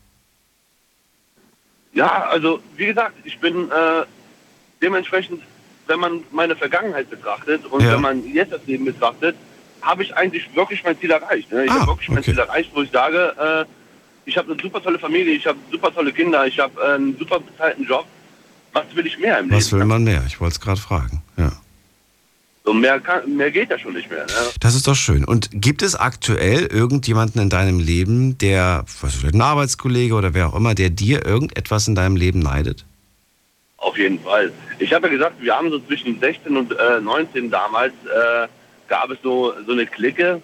Ja, 1.93 2.27
also 2.29 2.61
wie 2.77 2.85
gesagt, 2.85 3.15
ich 3.25 3.37
bin 3.39 3.69
äh, 3.69 4.05
dementsprechend, 4.81 5.41
wenn 5.87 5.99
man 5.99 6.21
meine 6.31 6.55
Vergangenheit 6.55 7.09
betrachtet 7.09 7.65
und 7.65 7.81
Ja. 7.83 7.93
wenn 7.93 8.01
man 8.01 8.23
jetzt 8.33 8.51
das 8.51 8.61
Leben 8.65 8.85
betrachtet, 8.85 9.35
habe 9.81 10.03
ich 10.03 10.15
eigentlich 10.15 10.43
wirklich 10.55 10.83
mein 10.83 10.99
Ziel 10.99 11.11
erreicht. 11.11 11.51
Ne? 11.51 11.65
Ich 11.65 11.71
Ah, 11.71 11.79
habe 11.81 11.91
wirklich 11.91 12.09
mein 12.09 12.19
okay. 12.19 12.31
Ziel 12.31 12.39
erreicht, 12.39 12.71
wo 12.73 12.81
ich 12.81 12.91
sage, 12.91 13.33
äh, 13.39 13.65
ich 14.29 14.37
habe 14.37 14.51
eine 14.51 14.61
super 14.61 14.81
tolle 14.81 14.99
Familie, 14.99 15.33
ich 15.33 15.45
habe 15.47 15.57
super 15.71 15.93
tolle 15.93 16.11
Kinder, 16.11 16.45
ich 16.45 16.59
habe 16.59 16.73
äh, 16.81 16.95
einen 16.95 17.17
super 17.17 17.39
bezahlten 17.39 17.85
Job. 17.85 18.05
Was 18.73 18.83
will 18.95 19.07
ich 19.07 19.17
mehr 19.17 19.39
im 19.39 19.49
Was 19.51 19.71
Leben? 19.71 19.79
will 19.79 19.87
man 19.87 20.03
mehr? 20.03 20.23
Ich 20.27 20.39
wollte 20.41 20.53
es 20.53 20.59
gerade 20.59 20.79
fragen. 20.81 21.21
Ja. 21.37 21.51
So 22.65 22.73
mehr, 22.73 22.99
kann, 22.99 23.33
mehr 23.37 23.49
geht 23.49 23.69
ja 23.69 23.79
schon 23.79 23.93
nicht 23.93 24.09
mehr. 24.09 24.25
Ne? 24.25 24.31
Das 24.59 24.75
ist 24.75 24.87
doch 24.87 24.95
schön. 24.95 25.23
Und 25.23 25.49
gibt 25.53 25.81
es 25.81 25.95
aktuell 25.95 26.65
irgendjemanden 26.65 27.41
in 27.41 27.49
deinem 27.49 27.79
Leben, 27.79 28.37
der, 28.39 28.83
was 28.99 29.15
vielleicht 29.15 29.35
ein 29.35 29.41
Arbeitskollege 29.41 30.13
oder 30.13 30.33
wer 30.33 30.49
auch 30.49 30.55
immer, 30.55 30.75
der 30.75 30.89
dir 30.89 31.25
irgendetwas 31.25 31.87
in 31.87 31.95
deinem 31.95 32.17
Leben 32.17 32.39
neidet? 32.39 32.83
Auf 33.87 33.97
jeden 33.97 34.19
Fall. 34.19 34.51
Ich 34.79 34.91
habe 34.91 35.07
ja 35.07 35.13
gesagt, 35.13 35.35
wir 35.39 35.55
haben 35.55 35.71
so 35.71 35.79
zwischen 35.79 36.19
16 36.19 36.57
und 36.57 36.77
äh, 36.77 36.99
19 36.99 37.49
damals, 37.49 37.93
äh, 38.03 38.47
gab 38.89 39.09
es 39.09 39.17
so, 39.23 39.53
so 39.65 39.71
eine 39.71 39.85
Clique, 39.85 40.41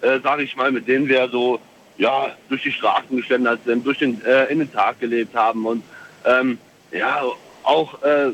äh, 0.00 0.20
sage 0.20 0.44
ich 0.44 0.56
mal, 0.56 0.72
mit 0.72 0.88
denen 0.88 1.06
wir 1.06 1.28
so 1.28 1.60
ja, 1.98 2.30
durch 2.48 2.62
die 2.62 2.72
Straßen 2.72 3.14
geschlendert 3.14 3.60
sind, 3.66 3.84
durch 3.84 3.98
den, 3.98 4.24
äh, 4.24 4.46
in 4.46 4.60
den 4.60 4.72
Tag 4.72 4.98
gelebt 4.98 5.34
haben 5.34 5.66
und 5.66 5.82
ähm, 6.24 6.56
ja, 6.90 7.22
auch 7.64 8.02
äh, 8.02 8.30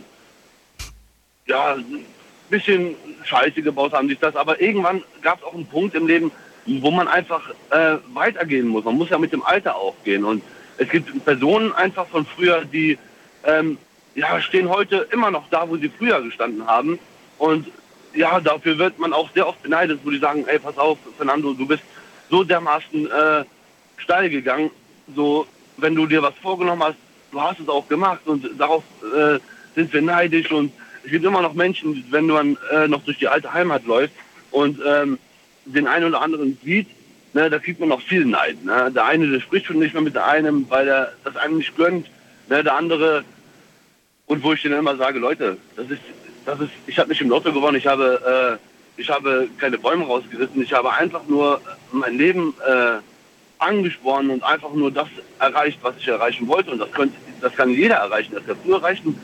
ja, 1.47 1.75
ein 1.75 2.07
bisschen 2.49 2.95
Scheiße 3.25 3.63
gebaut 3.63 3.93
haben, 3.93 4.07
dies, 4.07 4.21
das. 4.21 4.37
Aber 4.37 4.61
irgendwann 4.61 5.03
gab 5.23 5.39
es 5.39 5.45
auch 5.45 5.55
einen 5.55 5.67
Punkt 5.67 5.97
im 5.97 6.07
Leben, 6.07 6.31
wo 6.67 6.93
man 6.93 7.09
einfach 7.09 7.51
äh, 7.71 7.97
weitergehen 8.15 8.69
muss. 8.69 8.85
Man 8.85 8.97
muss 8.97 9.11
ja 9.11 9.19
mit 9.19 9.33
dem 9.33 9.43
Alter 9.43 9.75
auch 9.75 9.97
gehen. 10.05 10.23
Und 10.23 10.41
es 10.79 10.89
gibt 10.89 11.25
Personen 11.25 11.73
einfach 11.73 12.07
von 12.07 12.25
früher, 12.25 12.65
die 12.65 12.97
ähm, 13.45 13.77
ja, 14.15 14.41
stehen 14.41 14.69
heute 14.69 15.09
immer 15.13 15.31
noch 15.31 15.49
da, 15.51 15.69
wo 15.69 15.77
sie 15.77 15.89
früher 15.89 16.21
gestanden 16.23 16.67
haben. 16.67 16.99
Und 17.39 17.67
ja, 18.15 18.41
dafür 18.41 18.79
wird 18.79 18.99
man 18.99 19.13
auch 19.13 19.31
sehr 19.33 19.47
oft 19.47 19.63
beneidet, 19.63 20.01
wo 20.05 20.11
die 20.11 20.19
sagen, 20.19 20.45
ey, 20.47 20.59
pass 20.59 20.77
auf, 20.79 20.99
Fernando, 21.17 21.55
du 21.55 21.67
bist 21.67 21.83
so 22.31 22.45
dermaßen 22.45 23.11
äh, 23.11 23.45
steil 23.97 24.29
gegangen. 24.29 24.71
So, 25.15 25.47
wenn 25.77 25.95
du 25.95 26.07
dir 26.07 26.23
was 26.23 26.35
vorgenommen 26.43 26.83
hast, 26.83 26.97
du 27.31 27.41
hast 27.41 27.61
es 27.61 27.69
auch 27.69 27.89
gemacht 27.89 28.21
und 28.27 28.49
darauf 28.59 28.85
äh, 29.03 29.39
sind 29.75 29.93
wir 29.93 30.03
neidisch 30.03 30.51
und 30.51 30.73
es 31.05 31.11
gibt 31.11 31.25
immer 31.25 31.43
noch 31.43 31.55
Menschen, 31.55 32.05
wenn 32.11 32.27
man 32.27 32.57
äh, 32.71 32.87
noch 32.87 33.03
durch 33.05 33.19
die 33.19 33.29
alte 33.29 33.53
Heimat 33.53 33.85
läuft 33.87 34.13
und 34.51 34.79
ähm, 34.87 35.19
den 35.65 35.87
einen 35.87 36.07
oder 36.07 36.21
anderen 36.21 36.59
sieht, 36.63 36.89
ne, 37.33 37.51
da 37.51 37.59
kriegt 37.59 37.81
man 37.81 37.89
noch 37.89 38.03
viel 38.03 38.25
Neid. 38.25 38.65
Ne? 38.65 38.91
Der 38.95 39.05
eine, 39.07 39.29
der 39.29 39.41
spricht 39.41 39.67
schon 39.67 39.79
nicht 39.79 39.95
mehr 39.95 40.03
mit 40.03 40.17
einem, 40.17 40.67
weil 40.69 40.89
er 40.89 41.13
das 41.25 41.37
einem 41.37 41.59
nicht 41.59 41.77
gönnt. 41.77 42.07
Ne? 42.49 42.63
Der 42.63 42.77
andere, 42.77 43.25
und 44.33 44.43
wo 44.43 44.55
ich 44.55 44.63
denen 44.63 44.79
immer 44.79 44.97
sage, 44.97 45.19
Leute, 45.19 45.59
das 45.77 45.91
ist, 45.91 46.01
das 46.47 46.59
ist, 46.59 46.71
ich 46.87 46.99
habe 46.99 47.11
nicht 47.11 47.21
im 47.21 47.29
Lotto 47.29 47.53
gewonnen, 47.53 47.77
ich 47.77 47.87
habe, 47.87 48.59
äh, 48.97 49.01
ich 49.01 49.11
habe 49.11 49.47
keine 49.59 49.77
Bäume 49.77 50.07
rausgerissen, 50.07 50.63
ich 50.63 50.73
habe 50.73 50.91
einfach 50.91 51.21
nur 51.29 51.61
mein 51.93 52.17
Leben 52.17 52.55
äh, 52.67 52.99
angespornt 53.59 54.31
und 54.31 54.43
einfach 54.43 54.73
nur 54.73 54.91
das 54.91 55.09
erreicht, 55.39 55.79
was 55.83 55.97
ich 55.99 56.09
erreichen 56.09 56.49
wollte. 56.49 56.71
Und 56.71 56.79
das, 56.79 56.91
könnte, 56.93 57.15
das 57.43 57.55
kann 57.55 57.71
jeder 57.71 57.97
erreichen. 57.97 58.33
Das 58.35 58.47
kann 58.47 58.57
du 58.65 58.73
erreichen, 58.73 59.21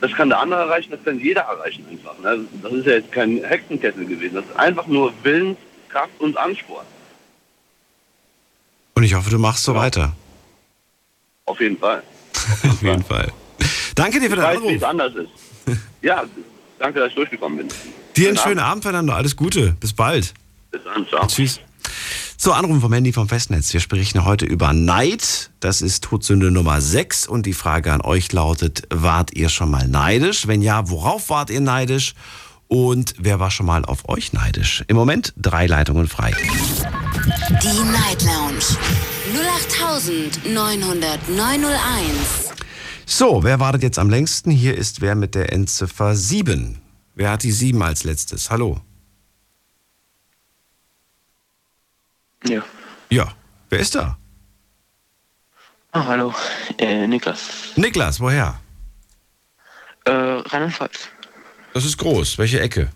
das 0.00 0.12
kann 0.12 0.28
der 0.28 0.40
andere 0.40 0.62
erreichen, 0.62 0.90
das 0.90 1.04
kann 1.04 1.20
jeder 1.20 1.42
erreichen 1.42 1.86
einfach. 1.88 2.18
Ne? 2.18 2.44
Das 2.60 2.72
ist 2.72 2.86
ja 2.86 2.92
jetzt 2.94 3.12
kein 3.12 3.44
Hexenkessel 3.44 4.06
gewesen. 4.06 4.34
Das 4.34 4.44
ist 4.44 4.56
einfach 4.56 4.88
nur 4.88 5.12
Willenskraft 5.22 6.18
und 6.18 6.36
Ansporn. 6.36 6.86
Und 8.96 9.04
ich 9.04 9.14
hoffe, 9.14 9.30
du 9.30 9.38
machst 9.38 9.62
so 9.62 9.76
weiter. 9.76 10.16
Auf 11.44 11.60
jeden 11.60 11.78
Fall. 11.78 12.02
Auf 12.64 12.82
jeden 12.82 13.04
Fall. 13.04 13.32
Danke 13.98 14.20
dir 14.20 14.30
für 14.30 14.36
Ich 14.36 14.40
den 14.40 14.44
weiß, 14.44 14.60
wie 14.62 14.74
es 14.74 14.82
Anruf. 14.82 15.02
anders 15.02 15.24
ist. 15.24 15.78
ja, 16.02 16.24
danke, 16.78 17.00
dass 17.00 17.08
ich 17.10 17.14
durchgekommen 17.16 17.58
bin. 17.58 17.68
Dir 18.16 18.28
einen 18.28 18.38
schönen 18.38 18.60
Abend, 18.60 18.84
Fernando. 18.84 19.12
Alles 19.12 19.34
Gute. 19.34 19.76
Bis 19.80 19.92
bald. 19.92 20.32
Bis 20.70 20.80
dann, 20.84 21.06
ciao. 21.08 21.26
Tschüss. 21.26 21.60
So, 22.36 22.52
Anrufen 22.52 22.80
vom 22.80 22.92
Handy 22.92 23.12
vom 23.12 23.28
Festnetz. 23.28 23.72
Wir 23.72 23.80
sprechen 23.80 24.24
heute 24.24 24.46
über 24.46 24.72
Neid. 24.72 25.50
Das 25.58 25.82
ist 25.82 26.04
Todsünde 26.04 26.52
Nummer 26.52 26.80
6. 26.80 27.26
Und 27.26 27.46
die 27.46 27.52
Frage 27.52 27.92
an 27.92 28.00
euch 28.00 28.32
lautet, 28.32 28.82
wart 28.90 29.32
ihr 29.34 29.48
schon 29.48 29.70
mal 29.70 29.88
neidisch? 29.88 30.46
Wenn 30.46 30.62
ja, 30.62 30.88
worauf 30.88 31.30
wart 31.30 31.50
ihr 31.50 31.60
neidisch? 31.60 32.14
Und 32.68 33.14
wer 33.18 33.40
war 33.40 33.50
schon 33.50 33.66
mal 33.66 33.84
auf 33.84 34.08
euch 34.08 34.32
neidisch? 34.32 34.84
Im 34.86 34.96
Moment 34.96 35.32
drei 35.36 35.66
Leitungen 35.66 36.06
frei. 36.06 36.32
Die 37.62 37.90
Night 37.90 38.22
Lounge 38.22 38.62
0890901. 40.46 42.47
So, 43.10 43.42
wer 43.42 43.58
wartet 43.58 43.82
jetzt 43.82 43.98
am 43.98 44.10
längsten? 44.10 44.50
Hier 44.50 44.76
ist 44.76 45.00
wer 45.00 45.14
mit 45.14 45.34
der 45.34 45.50
Endziffer 45.50 46.14
7. 46.14 46.78
Wer 47.14 47.30
hat 47.30 47.42
die 47.42 47.52
7 47.52 47.82
als 47.82 48.04
letztes? 48.04 48.50
Hallo. 48.50 48.82
Ja. 52.44 52.62
Ja, 53.08 53.34
wer 53.70 53.78
ist 53.78 53.94
da? 53.94 54.18
Ah, 55.92 56.04
hallo. 56.04 56.34
Äh, 56.76 57.06
Niklas. 57.06 57.72
Niklas, 57.76 58.20
woher? 58.20 58.60
Äh, 60.04 60.10
Rheinland-Pfalz. 60.10 61.08
Das 61.72 61.86
ist 61.86 61.96
groß. 61.96 62.36
Welche 62.36 62.60
Ecke? 62.60 62.90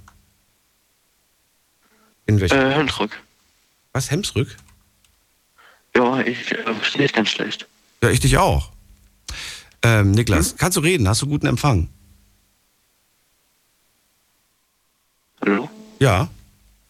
In 2.27 2.39
welcher? 2.39 2.71
Äh, 2.71 2.75
Hemsrück. 2.75 3.19
Was, 3.95 4.11
Hemsrück? 4.11 4.59
Ja, 5.97 6.21
ich 6.21 6.53
äh, 6.53 6.75
verstehe 6.75 7.01
dich 7.01 7.15
ganz 7.15 7.31
schlecht. 7.31 7.67
Ja, 8.03 8.11
ich 8.11 8.21
dich 8.21 8.37
auch. 8.37 8.72
Ähm, 9.83 10.12
Niklas, 10.12 10.57
kannst 10.57 10.76
du 10.76 10.80
reden? 10.80 11.09
Hast 11.09 11.22
du 11.22 11.26
guten 11.26 11.47
Empfang? 11.47 11.89
Hallo? 15.41 15.68
Ja. 15.99 16.28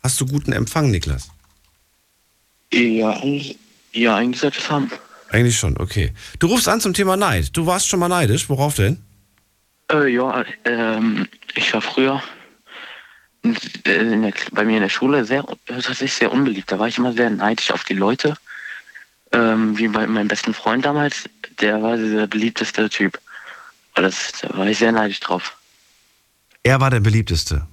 Hast 0.02 0.20
du 0.20 0.26
guten 0.26 0.52
Empfang, 0.52 0.90
Niklas? 0.90 1.28
Ja, 2.72 3.10
eigentlich- 3.10 3.58
ja, 3.92 4.16
eigentlich 4.16 4.40
sollte 4.40 4.58
ich 4.58 4.70
haben. 4.70 4.90
Eigentlich 5.30 5.58
schon, 5.58 5.76
okay. 5.78 6.12
Du 6.38 6.48
rufst 6.48 6.68
an 6.68 6.80
zum 6.80 6.92
Thema 6.92 7.16
Neid. 7.16 7.56
Du 7.56 7.64
warst 7.66 7.88
schon 7.88 8.00
mal 8.00 8.08
neidisch. 8.08 8.48
Worauf 8.48 8.74
denn? 8.74 8.98
Äh, 9.90 10.08
ja, 10.08 10.44
ähm, 10.64 11.26
ich 11.54 11.72
war 11.72 11.80
früher 11.80 12.22
äh, 13.42 13.52
der, 13.86 14.32
bei 14.52 14.64
mir 14.64 14.76
in 14.76 14.82
der 14.82 14.88
Schule 14.90 15.24
sehr, 15.24 15.44
tatsächlich 15.66 16.12
sehr 16.12 16.30
unbeliebt. 16.32 16.70
Da 16.70 16.78
war 16.78 16.88
ich 16.88 16.98
immer 16.98 17.12
sehr 17.12 17.30
neidisch 17.30 17.70
auf 17.70 17.84
die 17.84 17.94
Leute. 17.94 18.36
Ähm, 19.32 19.78
wie 19.78 19.88
bei 19.88 20.06
meinem 20.06 20.28
besten 20.28 20.52
Freund 20.54 20.84
damals, 20.84 21.28
der 21.60 21.82
war 21.82 21.96
der 21.96 22.26
beliebteste 22.26 22.88
Typ. 22.90 23.18
Das, 23.94 24.32
da 24.40 24.56
war 24.56 24.66
ich 24.66 24.78
sehr 24.78 24.92
neidisch 24.92 25.20
drauf. 25.20 25.56
Er 26.62 26.80
war 26.80 26.90
der 26.90 27.00
beliebteste. 27.00 27.66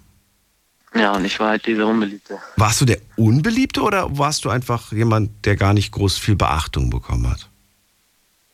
Ja, 0.95 1.11
und 1.11 1.25
ich 1.25 1.39
war 1.39 1.49
halt 1.49 1.65
dieser 1.65 1.85
Unbeliebte. 1.85 2.39
Warst 2.55 2.81
du 2.81 2.85
der 2.85 2.99
Unbeliebte 3.15 3.81
oder 3.81 4.17
warst 4.17 4.45
du 4.45 4.49
einfach 4.49 4.91
jemand, 4.91 5.45
der 5.45 5.55
gar 5.55 5.73
nicht 5.73 5.91
groß 5.91 6.17
viel 6.17 6.35
Beachtung 6.35 6.89
bekommen 6.89 7.29
hat? 7.29 7.47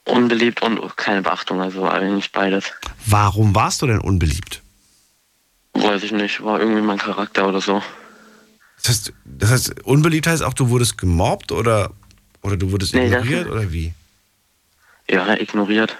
Unbeliebt 0.06 0.62
und 0.62 0.97
keine 0.97 1.22
Beachtung, 1.22 1.62
also 1.62 1.88
eigentlich 1.88 2.32
beides. 2.32 2.66
Warum 3.06 3.56
warst 3.56 3.82
du 3.82 3.88
denn 3.88 3.99
unbeliebt? 3.99 4.62
Weiß 5.74 6.03
ich 6.03 6.12
nicht, 6.12 6.43
war 6.43 6.60
irgendwie 6.60 6.82
mein 6.82 6.97
Charakter 6.97 7.47
oder 7.47 7.62
so. 7.62 7.82
Das 8.78 8.89
heißt, 8.89 9.14
das 9.26 9.51
heißt 9.51 9.86
unbeliebt 9.86 10.28
heißt 10.28 10.43
auch, 10.43 10.53
du 10.53 10.70
wurdest 10.70 10.97
gemobbt 10.97 11.51
oder, 11.51 11.91
oder 12.46 12.58
du 12.58 12.72
wurdest 12.72 12.93
Nee, 12.93 13.08
ignoriert 13.08 13.48
oder 13.50 13.72
wie? 13.72 13.93
Ja, 15.10 15.34
ignoriert. 15.34 15.98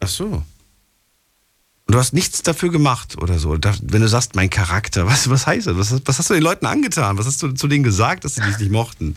Ach 0.00 0.08
so. 0.08 0.24
Und 0.24 1.94
du 1.94 1.98
hast 1.98 2.12
nichts 2.12 2.42
dafür 2.42 2.70
gemacht 2.70 3.16
oder 3.20 3.38
so. 3.38 3.50
Wenn 3.52 4.00
du 4.02 4.08
sagst, 4.08 4.34
mein 4.34 4.50
Charakter, 4.50 5.06
was, 5.06 5.28
was 5.30 5.46
heißt 5.46 5.66
das? 5.66 5.76
Was, 5.76 6.00
was 6.04 6.18
hast 6.18 6.30
du 6.30 6.34
den 6.34 6.42
Leuten 6.42 6.66
angetan? 6.66 7.18
Was 7.18 7.26
hast 7.26 7.42
du 7.42 7.52
zu 7.52 7.66
denen 7.68 7.82
gesagt, 7.84 8.24
dass 8.24 8.34
sie 8.36 8.42
dich 8.42 8.58
nicht 8.58 8.70
mochten? 8.70 9.16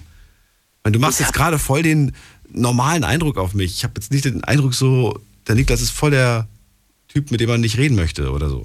Weil 0.83 0.91
du 0.91 0.99
machst 0.99 1.19
jetzt 1.19 1.33
gerade 1.33 1.59
voll 1.59 1.83
den 1.83 2.15
normalen 2.49 3.03
Eindruck 3.03 3.37
auf 3.37 3.53
mich. 3.53 3.73
Ich 3.75 3.83
habe 3.83 3.93
jetzt 3.97 4.11
nicht 4.11 4.25
den 4.25 4.43
Eindruck 4.43 4.73
so, 4.73 5.19
der 5.47 5.55
Niklas 5.55 5.81
ist 5.81 5.91
voll 5.91 6.11
der 6.11 6.47
Typ, 7.07 7.31
mit 7.31 7.39
dem 7.39 7.49
man 7.49 7.61
nicht 7.61 7.77
reden 7.77 7.95
möchte 7.95 8.31
oder 8.31 8.49
so. 8.49 8.63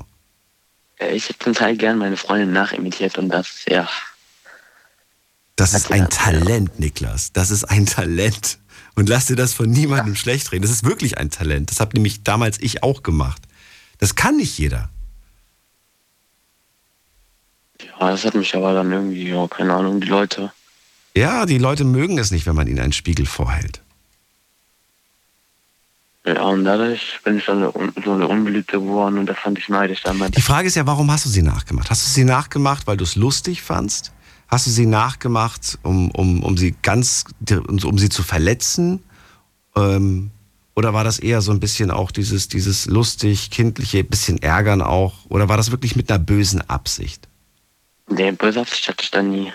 Äh, 0.99 1.15
Ich 1.15 1.29
hätte 1.29 1.39
zum 1.39 1.55
Teil 1.55 1.77
gern 1.77 1.99
meine 1.99 2.17
Freundin 2.17 2.53
nachimitiert 2.53 3.19
und 3.19 3.29
das, 3.29 3.65
ja. 3.69 3.89
Das 5.59 5.75
ist 5.75 5.91
ein 5.91 6.09
Talent, 6.09 6.79
Niklas. 6.79 7.33
Das 7.33 7.51
ist 7.51 7.65
ein 7.65 7.85
Talent. 7.85 8.59
Und 8.95 9.09
lass 9.09 9.27
dir 9.27 9.35
das 9.35 9.55
von 9.55 9.69
niemandem 9.69 10.15
schlecht 10.15 10.53
reden. 10.53 10.63
Das 10.63 10.71
ist 10.71 10.85
wirklich 10.85 11.19
ein 11.19 11.31
Talent. 11.31 11.73
Das 11.73 11.81
habe 11.81 11.97
nämlich 11.97 12.23
damals 12.23 12.61
ich 12.61 12.85
auch 12.85 13.03
gemacht. 13.03 13.43
Das 13.99 14.15
kann 14.15 14.37
nicht 14.37 14.57
jeder. 14.57 14.89
Ja, 17.99 18.11
das 18.13 18.25
hat 18.25 18.37
mich 18.37 18.55
aber 18.55 18.73
dann 18.73 18.93
irgendwie, 18.93 19.31
ja, 19.31 19.49
keine 19.49 19.75
Ahnung, 19.75 20.01
die 20.01 20.07
Leute. 20.07 20.53
Ja, 21.17 21.45
die 21.45 21.59
Leute 21.59 21.83
mögen 21.83 22.19
es 22.19 22.31
nicht, 22.31 22.47
wenn 22.47 22.55
man 22.55 22.69
ihnen 22.69 22.79
einen 22.79 22.93
Spiegel 22.93 23.27
vorhält. 23.27 23.83
Ja, 26.25 26.43
und 26.43 26.65
dadurch 26.65 27.19
bin 27.25 27.39
ich 27.39 27.47
dann 27.47 27.63
so 28.05 28.19
der 28.19 28.31
Unbeliebte 28.31 28.79
geworden 28.79 29.19
und 29.19 29.27
da 29.27 29.35
fand 29.35 29.59
ich 29.59 29.69
neidisch 29.69 30.03
dann 30.05 30.19
mal. 30.19 30.31
Die 30.31 30.41
Frage 30.41 30.69
ist 30.69 30.77
ja, 30.77 30.87
warum 30.87 31.11
hast 31.11 31.25
du 31.25 31.29
sie 31.29 31.43
nachgemacht? 31.43 31.91
Hast 31.91 32.07
du 32.07 32.11
sie 32.11 32.25
nachgemacht, 32.25 32.87
weil 32.87 32.97
du 32.97 33.03
es 33.03 33.17
lustig 33.17 33.63
fandst? 33.63 34.13
Hast 34.49 34.67
du 34.67 34.71
sie 34.71 34.87
nachgemacht, 34.87 35.79
um, 35.83 36.11
um, 36.13 36.43
um 36.43 36.57
sie 36.57 36.75
ganz, 36.83 37.25
um 37.51 37.99
sie 37.99 38.09
zu 38.09 38.23
verletzen? 38.23 39.03
Ähm, 39.77 40.31
oder 40.75 40.95
war 40.95 41.05
das 41.05 41.19
eher 41.19 41.43
so 41.43 41.53
ein 41.53 41.61
bisschen 41.61 41.91
auch 41.91 42.11
dieses, 42.11 42.49
dieses 42.49 42.87
lustig, 42.87 43.51
kindliche, 43.51 44.05
bisschen 44.05 44.41
ärgern 44.41 44.81
auch? 44.81 45.27
Oder 45.29 45.49
war 45.49 45.57
das 45.57 45.71
wirklich 45.71 45.97
mit 45.97 46.11
einer 46.11 46.19
bösen 46.19 46.63
Absicht? 46.69 47.29
Nee, 48.09 48.33
böse 48.33 48.61
Absicht 48.61 48.89
hatte 48.89 49.03
ich 49.03 49.11
dann 49.11 49.31
nie. 49.31 49.53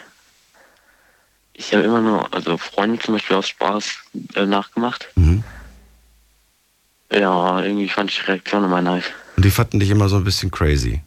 Ich 1.54 1.74
habe 1.74 1.84
immer 1.84 2.02
nur, 2.02 2.34
also 2.34 2.58
Freunde 2.58 3.00
zum 3.00 3.16
Beispiel 3.16 3.36
aus 3.36 3.48
Spaß 3.48 3.90
äh, 4.36 4.46
nachgemacht. 4.46 5.10
Mhm. 5.16 5.44
Ja, 7.12 7.62
irgendwie 7.62 7.90
fand 7.90 8.12
ich 8.12 8.20
die 8.20 8.26
Reaktion 8.26 8.64
immer 8.64 8.82
nice. 8.82 9.06
Und 9.38 9.46
die 9.46 9.52
fanden 9.52 9.80
dich 9.80 9.90
immer 9.90 10.10
so 10.10 10.18
ein 10.18 10.24
bisschen 10.24 10.52
crazy. 10.52 11.02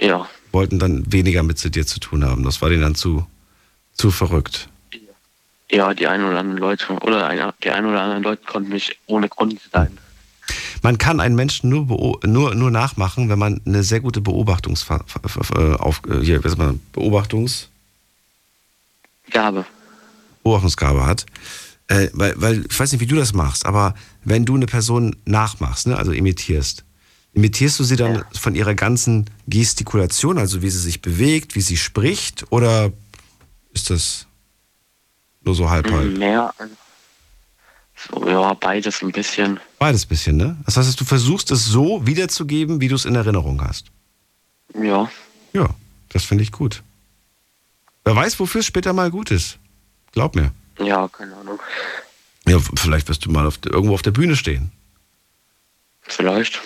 Ja. 0.00 0.28
Wollten 0.54 0.78
dann 0.78 1.12
weniger 1.12 1.42
mit 1.42 1.58
zu 1.58 1.70
dir 1.70 1.86
zu 1.86 2.00
tun 2.00 2.24
haben. 2.24 2.44
Das 2.44 2.62
war 2.62 2.70
denen 2.70 2.82
dann 2.82 2.94
zu, 2.94 3.26
zu 3.92 4.10
verrückt. 4.10 4.68
Ja, 5.70 5.92
die 5.92 6.06
einen 6.06 6.24
oder 6.24 6.38
anderen 6.38 6.58
Leute 6.58 6.92
oder 6.92 7.26
ein, 7.26 7.52
die 7.62 7.70
einen 7.70 7.88
oder 7.88 8.00
anderen 8.00 8.22
Leute 8.22 8.42
konnten 8.46 8.70
mich 8.70 8.98
ohne 9.06 9.28
Grund 9.28 9.60
sein. 9.72 9.98
Man 10.82 10.98
kann 10.98 11.20
einen 11.20 11.34
Menschen 11.34 11.70
nur, 11.70 12.20
nur, 12.24 12.54
nur 12.54 12.70
nachmachen, 12.70 13.28
wenn 13.28 13.38
man 13.38 13.60
eine 13.66 13.82
sehr 13.82 14.00
gute 14.00 14.20
Beobachtungs 14.20 14.86
auf, 14.88 16.02
äh, 16.08 16.20
hier, 16.20 16.40
man, 16.56 16.80
Beobachtungs 16.92 17.68
Gabe. 19.30 19.66
Beobachtungsgabe 20.42 21.04
hat. 21.04 21.26
Äh, 21.88 22.08
weil, 22.12 22.34
weil, 22.36 22.64
ich 22.68 22.78
weiß 22.78 22.92
nicht, 22.92 23.00
wie 23.00 23.06
du 23.06 23.16
das 23.16 23.34
machst, 23.34 23.66
aber 23.66 23.94
wenn 24.24 24.44
du 24.44 24.54
eine 24.54 24.66
Person 24.66 25.16
nachmachst, 25.26 25.86
ne, 25.86 25.96
also 25.96 26.12
imitierst, 26.12 26.84
imitierst 27.34 27.78
du 27.78 27.84
sie 27.84 27.96
dann 27.96 28.24
von 28.32 28.54
ihrer 28.54 28.74
ganzen 28.74 29.28
Gestikulation, 29.46 30.38
also 30.38 30.62
wie 30.62 30.70
sie 30.70 30.78
sich 30.78 31.02
bewegt, 31.02 31.54
wie 31.54 31.60
sie 31.60 31.76
spricht, 31.76 32.50
oder 32.50 32.92
ist 33.72 33.90
das 33.90 34.26
nur 35.42 35.54
so 35.54 35.68
halb 35.68 35.90
halb? 35.90 36.16
Mehr. 36.16 36.54
So, 37.96 38.28
ja, 38.28 38.54
beides 38.54 39.02
ein 39.02 39.12
bisschen. 39.12 39.60
Beides 39.78 40.06
bisschen, 40.06 40.36
ne? 40.36 40.56
Das 40.64 40.76
heißt, 40.76 41.00
du 41.00 41.04
versuchst 41.04 41.50
es 41.50 41.64
so 41.64 42.06
wiederzugeben, 42.06 42.80
wie 42.80 42.88
du 42.88 42.94
es 42.94 43.04
in 43.04 43.14
Erinnerung 43.14 43.62
hast. 43.62 43.86
Ja. 44.74 45.10
Ja, 45.52 45.68
das 46.10 46.24
finde 46.24 46.44
ich 46.44 46.52
gut. 46.52 46.82
Wer 48.04 48.14
weiß, 48.14 48.38
wofür 48.38 48.60
es 48.60 48.66
später 48.66 48.92
mal 48.92 49.10
gut 49.10 49.30
ist. 49.30 49.58
Glaub 50.12 50.34
mir. 50.36 50.52
Ja, 50.78 51.08
keine 51.08 51.34
Ahnung. 51.36 51.58
Ja, 52.46 52.58
vielleicht 52.76 53.08
wirst 53.08 53.24
du 53.24 53.30
mal 53.30 53.46
auf, 53.46 53.58
irgendwo 53.64 53.94
auf 53.94 54.02
der 54.02 54.10
Bühne 54.10 54.36
stehen. 54.36 54.70
Vielleicht. 56.02 56.60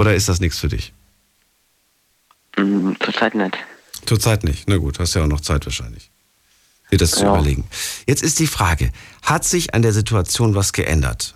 Oder 0.00 0.14
ist 0.14 0.30
das 0.30 0.40
nichts 0.40 0.58
für 0.58 0.68
dich? 0.68 0.94
Hm, 2.56 2.96
Zurzeit 3.04 3.34
nicht. 3.34 3.58
Zurzeit 4.06 4.44
nicht. 4.44 4.66
Na 4.66 4.78
gut, 4.78 4.98
hast 4.98 5.12
ja 5.14 5.22
auch 5.22 5.26
noch 5.26 5.42
Zeit 5.42 5.66
wahrscheinlich. 5.66 6.10
Dir 6.90 6.96
das 6.96 7.10
zu 7.10 7.24
Ja. 7.24 7.28
überlegen. 7.28 7.68
Jetzt 8.06 8.22
ist 8.22 8.38
die 8.38 8.46
Frage, 8.46 8.92
hat 9.20 9.44
sich 9.44 9.74
an 9.74 9.82
der 9.82 9.92
Situation 9.92 10.54
was 10.54 10.72
geändert? 10.72 11.34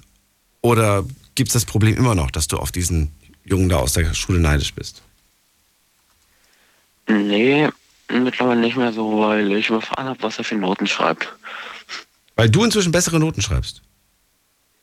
Oder 0.62 1.04
gibt 1.34 1.48
es 1.50 1.52
das 1.52 1.66
Problem 1.66 1.94
immer 1.94 2.14
noch, 2.14 2.30
dass 2.30 2.48
du 2.48 2.56
auf 2.56 2.72
diesen 2.72 3.12
Jungen 3.44 3.68
da 3.68 3.76
aus 3.76 3.92
der 3.92 4.14
Schule 4.14 4.40
neidisch 4.40 4.72
bist? 4.72 5.02
Nee, 7.06 7.68
mittlerweile 8.10 8.62
nicht 8.62 8.78
mehr 8.78 8.94
so, 8.94 9.20
weil 9.20 9.52
ich 9.52 9.68
überfahren 9.68 10.06
habe, 10.06 10.22
was 10.22 10.38
er 10.38 10.44
für 10.44 10.54
Noten 10.54 10.86
schreibt. 10.86 11.28
Weil 12.34 12.48
du 12.48 12.64
inzwischen 12.64 12.92
bessere 12.92 13.20
Noten 13.20 13.42
schreibst. 13.42 13.82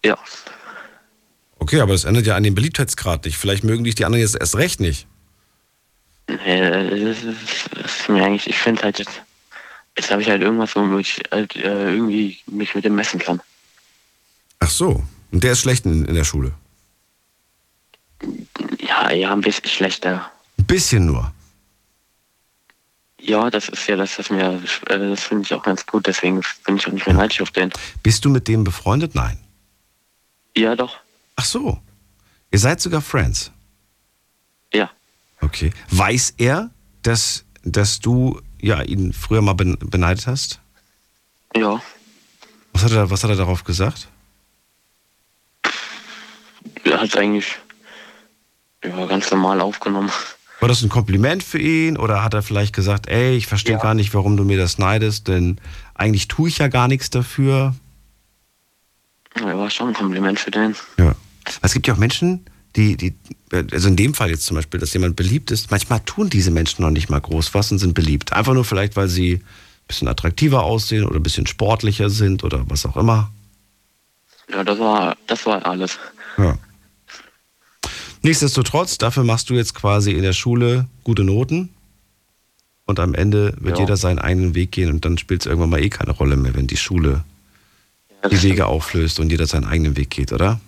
Ja. 0.06 0.20
Okay, 1.62 1.80
aber 1.80 1.92
das 1.92 2.06
ändert 2.06 2.26
ja 2.26 2.36
an 2.36 2.42
dem 2.42 2.56
Beliebtheitsgrad 2.56 3.24
nicht. 3.24 3.38
Vielleicht 3.38 3.64
mögen 3.64 3.84
dich 3.84 3.94
die 3.94 4.04
anderen 4.04 4.24
jetzt 4.24 4.36
erst 4.36 4.56
recht 4.56 4.80
nicht. 4.80 5.06
Nee, 6.28 6.60
das 6.60 7.22
ist, 7.22 7.70
das 7.76 8.00
ist 8.00 8.10
mir 8.10 8.24
eigentlich, 8.24 8.48
ich 8.48 8.58
finde 8.58 8.82
halt 8.82 8.98
jetzt, 8.98 9.22
jetzt 9.96 10.10
habe 10.10 10.24
ich 10.24 10.30
halt 10.30 10.42
irgendwas, 10.42 10.76
womit 10.76 11.02
ich 11.02 11.22
halt 11.32 11.56
äh, 11.58 11.94
irgendwie 11.94 12.40
mich 12.48 12.74
mit 12.74 12.84
dem 12.84 12.96
messen 12.96 13.20
kann. 13.20 13.42
Ach 14.60 14.72
so. 14.72 15.04
Und 15.32 15.44
der 15.44 15.52
ist 15.52 15.62
schlecht 15.62 15.86
in, 15.86 16.04
in 16.06 16.16
der 16.16 16.24
Schule. 16.24 16.52
Ja, 18.80 19.12
ja, 19.12 19.32
ein 19.32 19.42
bisschen 19.42 19.68
schlechter. 19.68 20.32
Ein 20.58 20.66
bisschen 20.66 21.06
nur. 21.06 21.32
Ja, 23.20 23.52
das 23.52 23.70
ist 23.70 23.88
ja 23.88 23.98
das, 23.98 24.18
was 24.18 24.32
mir, 24.32 24.64
äh, 24.88 24.98
das 24.98 25.26
finde 25.26 25.44
ich 25.44 25.54
auch 25.54 25.62
ganz 25.62 25.86
gut, 25.86 26.08
deswegen 26.08 26.42
bin 26.66 26.78
ich 26.78 26.88
auch 26.88 26.92
nicht 26.92 27.06
mehr 27.06 27.16
neidisch 27.16 27.40
auf 27.40 27.52
den. 27.52 27.72
Bist 28.02 28.26
du 28.26 28.32
mit 28.32 28.48
dem 28.48 28.64
befreundet? 28.64 29.14
Nein. 29.14 29.38
Ja, 30.58 30.76
doch. 30.76 31.01
Ach 31.42 31.46
so. 31.46 31.80
Ihr 32.52 32.60
seid 32.60 32.80
sogar 32.80 33.02
Friends. 33.02 33.52
Ja. 34.72 34.92
Okay. 35.42 35.72
Weiß 35.90 36.36
er, 36.38 36.70
dass, 37.02 37.46
dass 37.64 38.00
du 38.00 38.40
ja, 38.62 38.84
ihn 38.84 39.12
früher 39.12 39.42
mal 39.42 39.54
ben- 39.54 39.80
beneidet 39.80 40.28
hast? 40.28 40.60
Ja. 41.56 41.82
Was 42.74 42.84
hat 42.84 42.92
er, 42.92 43.10
was 43.10 43.24
hat 43.24 43.32
er 43.32 43.38
darauf 43.38 43.64
gesagt? 43.64 44.08
Er 46.84 47.02
hat 47.02 47.18
eigentlich 47.18 47.58
ja, 48.84 49.04
ganz 49.08 49.32
normal 49.32 49.62
aufgenommen. 49.62 50.12
War 50.60 50.70
das 50.70 50.84
ein 50.84 50.90
Kompliment 50.90 51.42
für 51.42 51.58
ihn 51.58 51.98
oder 51.98 52.24
hat 52.24 52.36
er 52.36 52.44
vielleicht 52.44 52.76
gesagt, 52.76 53.08
ey, 53.08 53.36
ich 53.36 53.48
verstehe 53.48 53.80
gar 53.80 53.96
nicht, 53.96 54.14
warum 54.14 54.38
du 54.38 54.44
mir 54.44 54.60
das 54.60 54.78
neidest, 54.78 55.28
denn 55.28 55.60
eigentlich 55.96 56.28
tue 56.28 56.50
ich 56.50 56.60
ja 56.60 56.68
gar 56.68 56.88
nichts 56.88 57.10
dafür? 57.10 57.74
Ja, 59.40 59.58
war 59.58 59.72
schon 59.72 59.88
ein 59.88 59.96
Kompliment 59.96 60.40
für 60.40 60.52
den. 60.52 60.76
Ja. 61.00 61.16
Es 61.62 61.74
gibt 61.74 61.88
ja 61.88 61.94
auch 61.94 61.98
Menschen, 61.98 62.46
die, 62.76 62.96
die, 62.96 63.16
also 63.52 63.88
in 63.88 63.96
dem 63.96 64.14
Fall 64.14 64.30
jetzt 64.30 64.46
zum 64.46 64.56
Beispiel, 64.56 64.80
dass 64.80 64.94
jemand 64.94 65.16
beliebt 65.16 65.52
ist, 65.52 65.72
manchmal 65.72 66.00
tun 66.02 66.30
diese 66.30 66.52
Menschen 66.52 66.84
noch 66.84 66.92
nicht 66.92 67.10
mal 67.10 67.20
groß 67.20 67.54
was 67.54 67.72
und 67.72 67.80
sind 67.80 67.94
beliebt. 67.94 68.34
Einfach 68.34 68.54
nur 68.54 68.64
vielleicht, 68.64 68.96
weil 68.96 69.10
sie 69.10 69.36
ein 69.36 69.42
bisschen 69.88 70.08
attraktiver 70.08 70.64
aussehen 70.64 71.04
oder 71.04 71.18
ein 71.18 71.24
bisschen 71.24 71.48
sportlicher 71.48 72.10
sind 72.10 72.44
oder 72.44 72.64
was 72.70 72.86
auch 72.86 72.96
immer. 72.96 73.32
Ja, 74.50 74.64
das 74.64 74.80
war, 74.80 75.18
das 75.28 75.46
war 75.46 75.66
alles. 75.66 75.98
Ja. 76.38 76.58
Nichtsdestotrotz, 78.22 78.98
dafür 78.98 79.24
machst 79.24 79.50
du 79.50 79.56
jetzt 79.56 79.74
quasi 79.74 80.12
in 80.12 80.22
der 80.22 80.34
Schule 80.34 80.88
gute 81.04 81.24
Noten 81.24 81.70
und 82.86 83.00
am 83.00 83.16
Ende 83.16 83.56
wird 83.60 83.78
Ja. 83.78 83.84
jeder 83.84 83.98
seinen 83.98 84.20
eigenen 84.20 84.54
Weg 84.54 84.72
gehen 84.72 84.92
und 84.92 85.04
dann 85.06 85.18
spielt 85.18 85.42
es 85.42 85.46
irgendwann 85.48 85.72
mal 85.72 85.82
eh 85.84 85.90
keine 85.90 86.12
Rolle 86.12 86.38
mehr, 86.38 86.54
wenn 86.54 86.68
die 86.68 86.78
Schule 86.78 87.24
die 88.30 88.42
Wege 88.44 88.68
auflöst 88.68 89.20
und 89.20 89.32
jeder 89.32 89.48
seinen 89.48 89.66
eigenen 89.66 89.98
Weg 89.98 90.12
geht, 90.12 90.32
oder? 90.32 90.60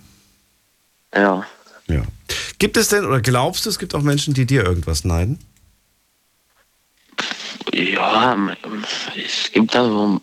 Ja. 1.16 1.46
Ja. 1.88 2.04
Gibt 2.60 2.78
es 2.78 2.90
denn 2.90 3.06
oder 3.06 3.22
glaubst 3.22 3.66
du, 3.66 3.70
es 3.70 3.80
gibt 3.80 3.94
auch 3.94 4.02
Menschen, 4.02 4.34
die 4.34 4.46
dir 4.46 4.64
irgendwas 4.64 5.04
neiden? 5.04 5.40
Ja, 7.74 8.38
es 9.16 9.52
gibt 9.52 9.74
da 9.74 9.84
so 9.86 10.22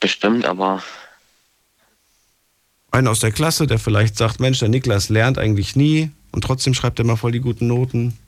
bestimmt, 0.00 0.44
aber 0.44 0.82
Einen 2.90 3.08
aus 3.08 3.20
der 3.20 3.30
Klasse, 3.32 3.66
der 3.66 3.78
vielleicht 3.78 4.16
sagt, 4.16 4.40
Mensch, 4.40 4.58
der 4.58 4.68
Niklas 4.68 5.08
lernt 5.08 5.38
eigentlich 5.38 5.76
nie 5.76 6.10
und 6.32 6.42
trotzdem 6.42 6.74
schreibt 6.74 6.98
er 6.98 7.04
mal 7.04 7.16
voll 7.16 7.32
die 7.32 7.40
guten 7.40 7.66
Noten. 7.68 8.18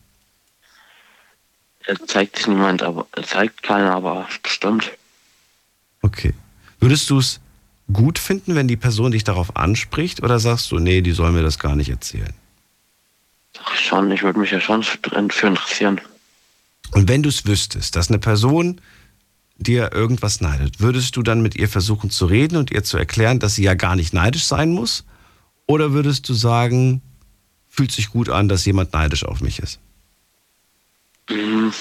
er 1.87 1.97
zeigt 2.07 2.37
sich 2.37 2.47
niemand, 2.47 2.83
aber 2.83 3.07
er 3.13 3.25
zeigt 3.25 3.63
keiner, 3.63 3.95
aber 3.95 4.29
bestimmt. 4.43 4.93
Okay. 6.03 6.33
Würdest 6.79 7.11
du 7.11 7.19
es 7.19 7.41
gut 7.93 8.19
finden, 8.19 8.55
wenn 8.55 8.69
die 8.69 8.77
Person 8.77 9.13
dich 9.13 9.25
darauf 9.25 9.57
anspricht 9.57 10.23
oder 10.23 10.39
sagst 10.39 10.71
du, 10.71 10.79
nee, 10.79 11.01
die 11.01 11.13
soll 11.13 11.33
mir 11.33 11.43
das 11.43 11.59
gar 11.59 11.77
nicht 11.77 11.91
erzählen? 11.91 12.33
Ach, 13.65 13.77
schon, 13.77 14.11
ich 14.11 14.23
würde 14.23 14.39
mich 14.39 14.51
ja 14.51 14.61
schon 14.61 14.83
für 14.83 15.17
interessieren. 15.17 16.01
Und 16.93 17.09
wenn 17.09 17.23
du 17.23 17.29
es 17.29 17.47
wüsstest, 17.47 17.97
dass 17.97 18.09
eine 18.09 18.19
Person 18.19 18.81
dir 19.59 19.93
irgendwas 19.93 20.41
neidet, 20.41 20.81
würdest 20.81 21.17
du 21.17 21.23
dann 21.23 21.43
mit 21.43 21.57
ihr 21.57 21.69
versuchen 21.69 22.11
zu 22.11 22.27
reden 22.27 22.57
und 22.57 22.71
ihr 22.71 22.85
zu 22.85 22.99
erklären, 22.99 23.39
dass 23.39 23.55
sie 23.55 23.63
ja 23.63 23.75
gar 23.75 23.97
nicht 23.97 24.13
neidisch 24.13 24.45
sein 24.45 24.71
muss? 24.71 25.05
Oder 25.67 25.93
würdest 25.93 26.29
du 26.29 26.35
sagen, 26.35 27.03
fühlt 27.69 27.93
sich 27.93 28.11
gut 28.11 28.29
an, 28.29 28.49
dass 28.49 28.65
jemand 28.65 28.93
neidisch 28.93 29.25
auf 29.25 29.41
mich 29.41 29.59
ist? 29.59 29.79
Hm. 31.29 31.73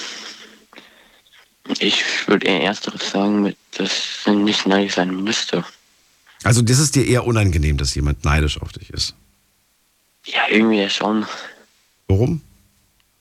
Ich 1.78 2.04
würde 2.26 2.46
eher 2.46 2.62
ersteres 2.62 3.10
sagen, 3.10 3.54
dass 3.72 4.22
er 4.24 4.34
nicht 4.34 4.66
neidisch 4.66 4.94
sein 4.94 5.14
müsste. 5.22 5.64
Also 6.44 6.62
das 6.62 6.78
ist 6.78 6.94
dir 6.94 7.06
eher 7.06 7.26
unangenehm, 7.26 7.76
dass 7.76 7.94
jemand 7.94 8.24
neidisch 8.24 8.60
auf 8.60 8.72
dich 8.72 8.90
ist. 8.90 9.14
Ja, 10.26 10.42
irgendwie 10.48 10.78
ja 10.78 10.88
schon. 10.88 11.26
Warum? 12.08 12.42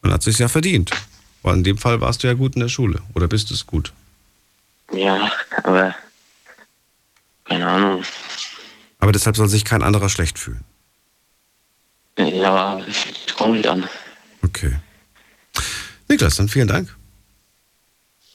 Man 0.02 0.14
hat 0.14 0.24
sich 0.24 0.38
ja 0.40 0.48
verdient. 0.48 0.92
Weil 1.44 1.58
in 1.58 1.64
dem 1.64 1.78
Fall 1.78 2.02
warst 2.02 2.24
du 2.24 2.28
ja 2.28 2.34
gut 2.34 2.56
in 2.56 2.62
der 2.62 2.70
Schule. 2.70 3.02
Oder 3.16 3.28
bist 3.28 3.50
du 3.50 3.54
es 3.54 3.66
gut? 3.66 3.94
Ja, 4.94 5.32
aber 5.64 5.96
keine 7.46 7.68
Ahnung. 7.68 8.04
Aber 9.00 9.12
deshalb 9.12 9.36
soll 9.36 9.50
sich 9.50 9.66
kein 9.66 9.82
anderer 9.82 10.10
schlecht 10.10 10.38
fühlen. 10.38 10.64
Ja, 12.18 12.80
ich 12.86 13.34
komme 13.36 13.58
nicht 13.58 13.68
an. 13.68 13.88
Okay. 14.44 14.76
Niklas, 16.08 16.36
dann 16.36 16.50
vielen 16.50 16.68
Dank. 16.68 16.96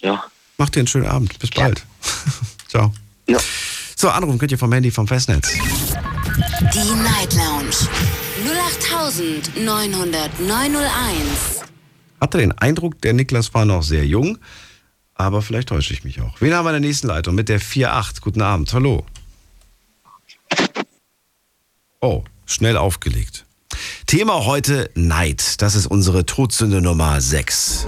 Ja. 0.01 0.25
Mach 0.57 0.71
dir 0.71 0.81
einen 0.81 0.89
schönen 0.89 1.07
Abend. 1.07 1.39
Bis 1.39 1.51
bald. 1.51 1.85
Ciao. 2.69 2.93
Ja. 3.29 3.39
So, 3.99 4.11
anrufen 4.11 4.39
könnt 4.39 4.53
ihr 4.53 4.59
vom 4.59 4.71
Handy 4.75 4.91
vom 4.91 5.09
Festnetz. 5.09 5.55
Die 5.55 6.95
Night 7.03 7.33
Lounge 7.33 7.89
0890901. 9.57 11.65
Hatte 12.21 12.37
den 12.37 12.53
Eindruck, 12.53 13.01
der 13.01 13.15
Niklas 13.15 13.55
war 13.55 13.65
noch 13.65 13.83
sehr 13.83 14.07
jung, 14.07 14.37
aber 15.15 15.41
vielleicht 15.41 15.71
täusche 15.71 15.95
ich 15.95 16.05
mich 16.05 16.21
auch. 16.21 16.39
Wen 16.43 16.53
haben 16.53 16.67
wir 16.67 16.77
in 16.77 16.83
der 16.83 16.89
nächsten 16.89 17.07
Leitung 17.07 17.35
mit 17.35 17.49
der 17.49 17.59
4.8? 17.59 18.21
Guten 18.21 18.43
Abend, 18.43 18.71
hallo. 18.75 19.07
Oh, 22.03 22.23
schnell 22.45 22.77
aufgelegt. 22.77 23.47
Thema 24.05 24.45
heute 24.45 24.91
Neid. 24.95 25.63
Das 25.63 25.75
ist 25.75 25.87
unsere 25.87 26.27
Todsünde 26.27 26.83
Nummer 26.83 27.23
6. 27.23 27.87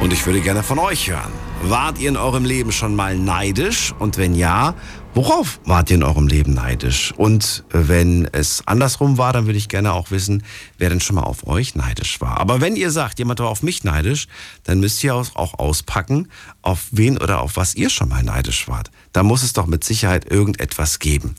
Und 0.00 0.12
ich 0.12 0.26
würde 0.26 0.40
gerne 0.40 0.64
von 0.64 0.80
euch 0.80 1.08
hören. 1.08 1.30
Wart 1.62 1.98
ihr 1.98 2.08
in 2.08 2.16
eurem 2.16 2.44
Leben 2.44 2.72
schon 2.72 2.94
mal 2.96 3.16
neidisch? 3.16 3.92
Und 3.98 4.16
wenn 4.16 4.34
ja, 4.34 4.74
Worauf 5.12 5.58
wart 5.64 5.90
ihr 5.90 5.96
in 5.96 6.04
eurem 6.04 6.28
Leben 6.28 6.54
neidisch? 6.54 7.12
Und 7.16 7.64
äh, 7.70 7.88
wenn 7.88 8.28
es 8.30 8.62
andersrum 8.66 9.18
war, 9.18 9.32
dann 9.32 9.46
würde 9.46 9.58
ich 9.58 9.68
gerne 9.68 9.92
auch 9.92 10.12
wissen, 10.12 10.44
wer 10.78 10.88
denn 10.88 11.00
schon 11.00 11.16
mal 11.16 11.24
auf 11.24 11.48
euch 11.48 11.74
neidisch 11.74 12.20
war. 12.20 12.38
Aber 12.38 12.60
wenn 12.60 12.76
ihr 12.76 12.92
sagt, 12.92 13.18
jemand 13.18 13.40
war 13.40 13.48
auf 13.48 13.64
mich 13.64 13.82
neidisch, 13.82 14.28
dann 14.62 14.78
müsst 14.78 15.02
ihr 15.02 15.14
auch 15.14 15.58
auspacken, 15.58 16.28
auf 16.62 16.86
wen 16.92 17.18
oder 17.18 17.40
auf 17.40 17.56
was 17.56 17.74
ihr 17.74 17.90
schon 17.90 18.08
mal 18.08 18.22
neidisch 18.22 18.68
wart. 18.68 18.92
Da 19.12 19.24
muss 19.24 19.42
es 19.42 19.52
doch 19.52 19.66
mit 19.66 19.82
Sicherheit 19.82 20.30
irgendetwas 20.30 21.00
geben. 21.00 21.34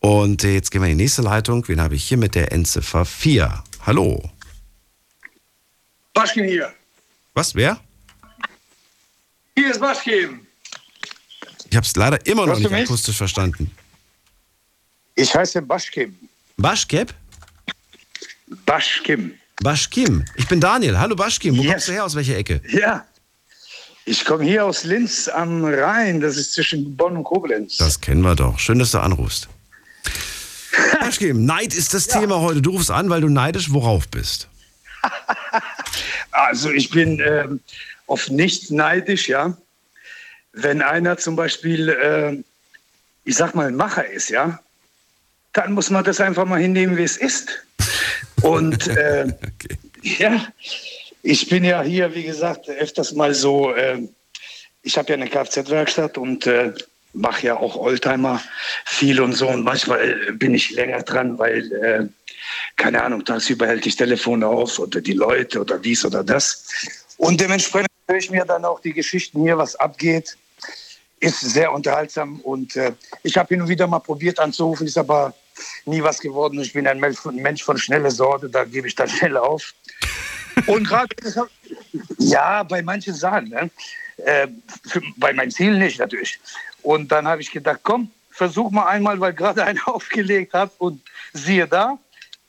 Und 0.00 0.42
äh, 0.42 0.54
jetzt 0.54 0.72
gehen 0.72 0.82
wir 0.82 0.90
in 0.90 0.98
die 0.98 1.04
nächste 1.04 1.22
Leitung. 1.22 1.66
Wen 1.68 1.80
habe 1.80 1.94
ich 1.94 2.02
hier 2.02 2.18
mit 2.18 2.34
der 2.34 2.50
Endziffer 2.50 3.04
4? 3.04 3.62
Hallo. 3.86 4.30
Waschkin 6.14 6.44
hier. 6.44 6.72
Was, 7.34 7.54
wer? 7.54 7.78
Hier 9.56 9.70
ist 9.70 9.80
Waschkin. 9.80 10.46
Ich 11.70 11.76
habe 11.76 11.86
es 11.86 11.94
leider 11.96 12.24
immer 12.26 12.42
noch 12.42 12.48
Hörst 12.54 12.64
du 12.64 12.68
nicht 12.68 12.72
mich? 12.80 12.88
akustisch 12.88 13.16
verstanden. 13.16 13.70
Ich 15.14 15.34
heiße 15.34 15.60
Baschkim. 15.62 16.16
Baschkep? 16.56 17.12
Baschkim. 18.66 19.34
Baschkim. 19.62 20.24
Ich 20.36 20.48
bin 20.48 20.60
Daniel. 20.60 20.98
Hallo 20.98 21.14
Baschkim. 21.16 21.56
Wo 21.56 21.62
Yes. 21.62 21.70
kommst 21.72 21.88
du 21.88 21.92
her? 21.92 22.04
Aus 22.04 22.14
welcher 22.14 22.36
Ecke? 22.36 22.60
Ja. 22.68 23.06
Ich 24.04 24.24
komme 24.24 24.44
hier 24.44 24.64
aus 24.64 24.84
Linz 24.84 25.28
am 25.28 25.64
Rhein. 25.64 26.20
Das 26.20 26.36
ist 26.36 26.54
zwischen 26.54 26.96
Bonn 26.96 27.16
und 27.16 27.24
Koblenz. 27.24 27.76
Das 27.76 28.00
kennen 28.00 28.22
wir 28.22 28.34
doch. 28.34 28.58
Schön, 28.58 28.78
dass 28.78 28.90
du 28.90 28.98
anrufst. 28.98 29.48
Baschkim, 31.00 31.44
Neid 31.44 31.74
ist 31.74 31.94
das 31.94 32.06
Thema 32.06 32.40
heute. 32.40 32.62
Du 32.62 32.70
rufst 32.70 32.90
an, 32.90 33.08
weil 33.10 33.20
du 33.20 33.28
neidisch 33.28 33.70
worauf 33.72 34.08
bist. 34.08 34.48
Also 36.34 36.70
ich 36.70 36.88
bin 36.88 37.20
ähm, 37.20 37.60
oft 38.06 38.30
nicht 38.30 38.70
neidisch, 38.70 39.28
ja. 39.28 39.56
Wenn 40.52 40.82
einer 40.82 41.16
zum 41.16 41.36
Beispiel, 41.36 41.88
äh, 41.88 42.42
ich 43.24 43.36
sag 43.36 43.54
mal, 43.54 43.68
ein 43.68 43.76
Macher 43.76 44.06
ist, 44.06 44.28
ja, 44.28 44.60
dann 45.52 45.72
muss 45.72 45.90
man 45.90 46.04
das 46.04 46.20
einfach 46.20 46.44
mal 46.44 46.60
hinnehmen, 46.60 46.96
wie 46.96 47.04
es 47.04 47.16
ist. 47.16 47.64
Und 48.42 48.86
äh, 48.96 49.32
ja, 50.02 50.46
ich 51.22 51.48
bin 51.48 51.64
ja 51.64 51.82
hier, 51.82 52.14
wie 52.14 52.24
gesagt, 52.24 52.68
öfters 52.68 53.12
mal 53.12 53.34
so, 53.34 53.72
äh, 53.74 53.98
ich 54.82 54.98
habe 54.98 55.08
ja 55.10 55.14
eine 55.14 55.28
Kfz-Werkstatt 55.28 56.18
und 56.18 56.46
äh, 56.46 56.72
mache 57.12 57.46
ja 57.46 57.56
auch 57.56 57.76
Oldtimer 57.76 58.42
viel 58.84 59.20
und 59.20 59.32
so. 59.32 59.48
Und 59.48 59.62
manchmal 59.62 60.28
äh, 60.28 60.32
bin 60.32 60.54
ich 60.54 60.70
länger 60.70 61.02
dran, 61.02 61.38
weil, 61.38 61.72
äh, 61.72 62.06
keine 62.76 63.02
Ahnung, 63.02 63.24
tagsüber 63.24 63.66
hält 63.66 63.86
ich 63.86 63.96
Telefon 63.96 64.42
auf 64.42 64.78
oder 64.78 65.00
die 65.00 65.12
Leute 65.12 65.60
oder 65.60 65.78
dies 65.78 66.04
oder 66.04 66.24
das. 66.24 66.66
Und 67.18 67.40
dementsprechend 67.40 67.91
höre 68.08 68.18
ich 68.18 68.30
mir 68.30 68.44
dann 68.44 68.64
auch 68.64 68.80
die 68.80 68.92
Geschichten 68.92 69.42
hier, 69.42 69.58
was 69.58 69.76
abgeht. 69.76 70.36
Ist 71.20 71.40
sehr 71.40 71.72
unterhaltsam 71.72 72.40
und 72.40 72.74
äh, 72.76 72.92
ich 73.22 73.36
habe 73.36 73.48
hin 73.48 73.62
und 73.62 73.68
wieder 73.68 73.86
mal 73.86 74.00
probiert 74.00 74.40
anzurufen, 74.40 74.86
ist 74.86 74.98
aber 74.98 75.32
nie 75.84 76.02
was 76.02 76.18
geworden. 76.18 76.60
Ich 76.60 76.72
bin 76.72 76.86
ein 76.86 76.98
Mensch 76.98 77.62
von, 77.62 77.78
schneller 77.78 78.10
Sorte, 78.10 78.48
da 78.48 78.64
gebe 78.64 78.88
ich 78.88 78.94
dann 78.94 79.08
schnell 79.08 79.36
auf. 79.36 79.72
Und 80.66 80.88
gerade, 80.88 81.14
ja, 82.18 82.62
bei 82.64 82.82
manchen 82.82 83.14
Sachen, 83.14 83.48
ne? 83.50 83.70
äh, 84.16 84.48
für, 84.86 85.00
bei 85.16 85.32
meinen 85.32 85.50
Zielen 85.50 85.78
nicht 85.78 85.98
natürlich. 85.98 86.40
Und 86.82 87.12
dann 87.12 87.26
habe 87.26 87.40
ich 87.40 87.50
gedacht, 87.50 87.80
komm, 87.82 88.10
versuch 88.30 88.70
mal 88.70 88.86
einmal, 88.86 89.20
weil 89.20 89.32
gerade 89.32 89.64
einer 89.64 89.88
aufgelegt 89.88 90.54
hat 90.54 90.72
und 90.78 91.00
siehe 91.32 91.66
da, 91.66 91.98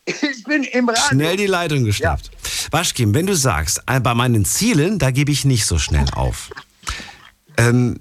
ich 0.06 0.44
bin 0.44 0.64
im 0.64 0.90
Radio. 0.90 1.04
Schnell 1.10 1.38
die 1.38 1.48
Leitung 1.48 1.84
geschnappt. 1.86 2.32
Baschkim, 2.72 3.14
wenn 3.14 3.26
du 3.26 3.36
sagst, 3.36 3.82
äh, 3.88 4.00
bei 4.00 4.14
meinen 4.14 4.46
Zielen, 4.46 5.00
da 5.00 5.12
gebe 5.12 5.32
ich 5.32 5.46
nicht 5.46 5.66
so 5.66 5.78
schnell 5.78 6.06
auf. 6.14 6.50
Ähm, 7.58 8.00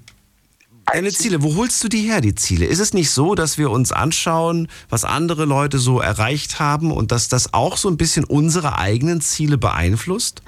deine 0.85 1.11
Ziele, 1.11 1.43
wo 1.43 1.55
holst 1.55 1.83
du 1.83 1.87
die 1.87 2.01
her, 2.01 2.21
die 2.21 2.35
Ziele? 2.35 2.65
Ist 2.65 2.79
es 2.79 2.93
nicht 2.93 3.11
so, 3.11 3.35
dass 3.35 3.57
wir 3.57 3.69
uns 3.71 3.91
anschauen, 3.91 4.67
was 4.89 5.05
andere 5.05 5.45
Leute 5.45 5.79
so 5.79 5.99
erreicht 5.99 6.59
haben 6.59 6.91
und 6.91 7.11
dass 7.11 7.29
das 7.29 7.53
auch 7.53 7.77
so 7.77 7.89
ein 7.89 7.97
bisschen 7.97 8.25
unsere 8.25 8.77
eigenen 8.77 9.21
Ziele 9.21 9.57
beeinflusst? 9.57 10.41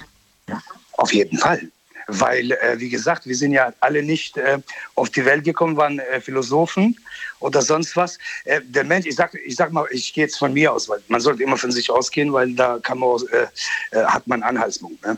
Auf 0.94 1.14
jeden 1.14 1.38
Fall. 1.38 1.62
Weil, 2.08 2.52
äh, 2.52 2.80
wie 2.80 2.90
gesagt, 2.90 3.26
wir 3.26 3.36
sind 3.36 3.52
ja 3.52 3.74
alle 3.80 4.04
nicht 4.04 4.38
äh, 4.38 4.60
auf 4.94 5.10
die 5.10 5.26
Welt 5.26 5.44
gekommen, 5.44 5.76
waren 5.76 6.00
äh, 6.00 6.22
Philosophen 6.22 6.98
oder 7.40 7.62
sonst 7.62 7.96
was. 7.96 8.18
Äh, 8.46 8.62
der 8.64 8.84
Mensch, 8.84 9.06
ich 9.06 9.16
sag, 9.16 9.34
ich 9.34 9.56
sag 9.56 9.72
mal, 9.72 9.86
ich 9.92 10.14
gehe 10.14 10.26
jetzt 10.26 10.38
von 10.38 10.54
mir 10.54 10.72
aus, 10.72 10.90
weil 10.90 11.02
man 11.08 11.22
sollte 11.22 11.44
immer 11.44 11.58
von 11.58 11.72
sich 11.72 11.90
ausgehen, 11.90 12.32
weil 12.34 12.54
da 12.54 12.80
man, 12.94 13.20
äh, 13.32 13.98
äh, 13.98 14.06
hat 14.06 14.28
man 14.28 14.44
Anhaltspunkt. 14.44 15.06
Ne? 15.06 15.18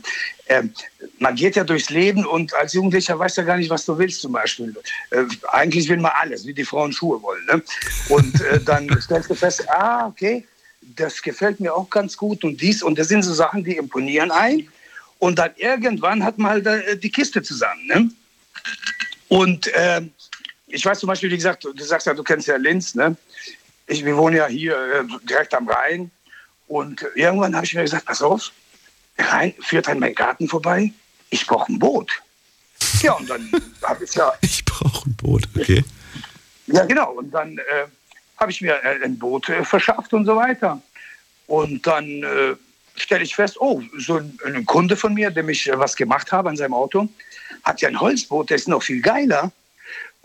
Ähm, 0.50 0.74
man 1.20 1.36
geht 1.36 1.56
ja 1.56 1.64
durchs 1.64 1.90
Leben 1.90 2.26
und 2.26 2.54
als 2.54 2.74
Jugendlicher 2.74 3.18
weißt 3.18 3.38
du 3.38 3.42
ja 3.42 3.48
gar 3.48 3.58
nicht, 3.58 3.70
was 3.70 3.86
du 3.86 3.98
willst 3.98 4.22
zum 4.22 4.32
Beispiel. 4.32 4.76
Äh, 5.12 5.24
eigentlich 5.50 5.90
will 5.90 5.98
man 5.98 6.12
alles, 6.16 6.46
wie 6.46 6.54
die 6.54 6.66
Frauen 6.66 6.94
Schuhe 6.94 7.22
wollen. 7.22 7.46
Ne? 7.46 7.62
Und 8.10 8.42
äh, 8.42 8.60
dann 8.60 8.90
stellst 9.02 9.30
du 9.30 9.36
fest, 9.36 9.70
ah, 9.70 10.08
okay, 10.08 10.46
das 10.96 11.22
gefällt 11.22 11.60
mir 11.60 11.74
auch 11.74 11.90
ganz 11.90 12.16
gut 12.16 12.44
und 12.44 12.62
dies. 12.62 12.82
Und 12.82 12.98
das 12.98 13.10
sind 13.10 13.24
so 13.24 13.34
Sachen, 13.34 13.64
die 13.64 13.78
imponieren 13.78 14.32
ein. 14.32 14.68
Und 15.20 15.40
dann 15.40 15.52
irgendwann 15.58 16.24
hat 16.24 16.38
man 16.38 16.52
halt 16.52 16.68
äh, 16.68 16.98
die 16.98 17.12
Kiste 17.12 17.42
zusammen. 17.42 17.88
Ne? 17.88 18.10
Und 19.28 19.68
äh, 19.74 20.02
ich 20.68 20.86
weiß 20.86 21.00
zum 21.00 21.08
Beispiel, 21.08 21.32
wie 21.32 21.38
gesagt, 21.38 21.64
du 21.64 21.84
sagst 21.84 22.08
ja, 22.08 22.14
du 22.14 22.24
kennst 22.24 22.48
ja 22.48 22.58
Linz. 22.58 22.94
Ne? 22.94 23.16
Ich, 23.88 24.04
wir 24.04 24.16
wohnen 24.18 24.36
ja 24.36 24.48
hier 24.48 24.76
äh, 24.76 25.26
direkt 25.26 25.54
am 25.54 25.68
Rhein. 25.68 26.12
Und 26.68 27.06
irgendwann 27.16 27.56
habe 27.56 27.66
ich 27.66 27.74
mir 27.74 27.84
gesagt, 27.84 28.06
pass 28.06 28.22
auf, 28.22 28.52
der 29.18 29.32
Rhein 29.32 29.54
führt 29.62 29.88
an 29.88 30.00
meinen 30.00 30.16
Garten 30.16 30.48
vorbei. 30.48 30.92
Ich 31.30 31.48
brauche 31.48 31.72
ein 31.72 31.80
Boot. 31.80 32.12
Ja, 33.02 33.14
und 33.14 33.30
dann 33.30 33.50
habe 33.84 34.04
ich 34.04 34.14
ja. 34.14 34.34
Ich 34.42 34.64
brauche 34.66 35.10
ein 35.10 35.16
Boot, 35.16 35.48
okay. 35.56 35.84
Ja, 36.68 36.86
genau. 36.86 37.14
Und 37.14 37.32
dann 37.32 37.58
äh, 37.58 37.88
habe 38.38 38.52
ich 38.52 38.62
mir 38.62 38.76
äh, 38.84 39.04
ein 39.04 39.18
Boot 39.18 39.48
äh, 39.48 39.64
verschafft 39.64 40.14
und 40.14 40.26
so 40.26 40.36
weiter. 40.36 40.82
Und 41.48 41.88
dann 41.88 42.24
äh, 42.24 42.56
stelle 42.96 43.24
ich 43.24 43.36
fest, 43.36 43.56
oh, 43.60 43.82
so 43.98 44.18
ein, 44.18 44.38
ein 44.46 44.66
Kunde 44.66 44.98
von 44.98 45.14
mir, 45.14 45.32
dem 45.32 45.48
ich 45.48 45.70
äh, 45.70 45.80
was 45.80 45.96
gemacht 45.96 46.34
habe 46.34 46.50
an 46.50 46.58
seinem 46.58 46.74
Auto, 46.74 47.08
hat 47.64 47.80
ja 47.80 47.88
ein 47.88 48.00
Holzboot, 48.00 48.50
der 48.50 48.58
ist 48.58 48.68
noch 48.68 48.84
viel 48.84 49.02
geiler. 49.02 49.52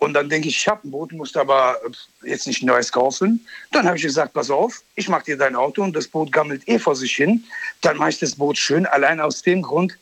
Und 0.02 0.14
dann 0.14 0.28
denke 0.28 0.48
ich, 0.48 0.56
ich 0.56 0.66
habe 0.66 0.88
ein 0.88 0.90
Boot, 0.90 1.12
musste 1.12 1.40
aber 1.40 1.78
äh, 2.24 2.30
jetzt 2.30 2.48
nicht 2.48 2.60
ein 2.60 2.66
neues 2.66 2.90
kaufen. 2.90 3.46
Dann 3.70 3.86
habe 3.86 3.96
ich 3.96 4.02
gesagt, 4.02 4.32
pass 4.32 4.50
auf, 4.50 4.82
ich 4.96 5.08
mache 5.08 5.26
dir 5.26 5.36
dein 5.36 5.54
Auto 5.54 5.80
und 5.80 5.94
das 5.94 6.08
Boot 6.08 6.32
gammelt 6.32 6.66
eh 6.66 6.80
vor 6.80 6.96
sich 6.96 7.14
hin. 7.14 7.44
Dann 7.82 7.98
mache 7.98 8.10
ich 8.10 8.18
das 8.18 8.34
Boot 8.34 8.58
schön, 8.58 8.84
allein 8.86 9.20
aus 9.20 9.42
dem 9.42 9.62
Grund, 9.62 9.96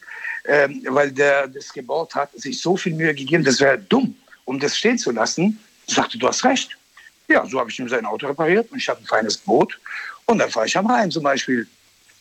ähm, 0.46 0.82
weil 0.88 1.12
der 1.12 1.48
das 1.48 1.70
gebaut 1.70 2.14
hat, 2.14 2.30
sich 2.32 2.62
so 2.62 2.78
viel 2.78 2.94
Mühe 2.94 3.14
gegeben, 3.14 3.44
das 3.44 3.60
wäre 3.60 3.76
dumm, 3.76 4.16
um 4.46 4.58
das 4.58 4.74
stehen 4.74 4.96
zu 4.96 5.10
lassen. 5.10 5.60
Ich 5.86 5.96
sagte, 5.96 6.16
du 6.16 6.26
hast 6.26 6.44
recht. 6.44 6.78
Ja, 7.28 7.44
so 7.44 7.60
habe 7.60 7.68
ich 7.68 7.78
ihm 7.78 7.90
sein 7.90 8.06
Auto 8.06 8.26
repariert 8.26 8.72
und 8.72 8.78
ich 8.78 8.88
habe 8.88 9.00
ein 9.00 9.06
feines 9.06 9.36
Boot. 9.36 9.78
Und 10.24 10.38
dann 10.38 10.48
fahre 10.48 10.64
ich 10.64 10.78
am 10.78 10.86
Rhein 10.86 11.10
zum 11.10 11.24
Beispiel. 11.24 11.68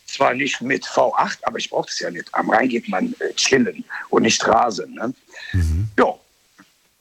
Zwar 0.04 0.34
nicht 0.34 0.60
mit 0.60 0.84
V8, 0.84 1.38
aber 1.44 1.56
ich 1.56 1.70
brauche 1.70 1.86
das 1.86 1.98
ja 2.00 2.10
nicht. 2.10 2.28
Am 2.34 2.50
Rhein 2.50 2.68
geht 2.68 2.90
man 2.90 3.14
äh, 3.20 3.32
chillen 3.36 3.84
und 4.10 4.24
nicht 4.24 4.46
rasen. 4.46 4.96
Ne? 4.96 5.14
Ja, 5.98 6.14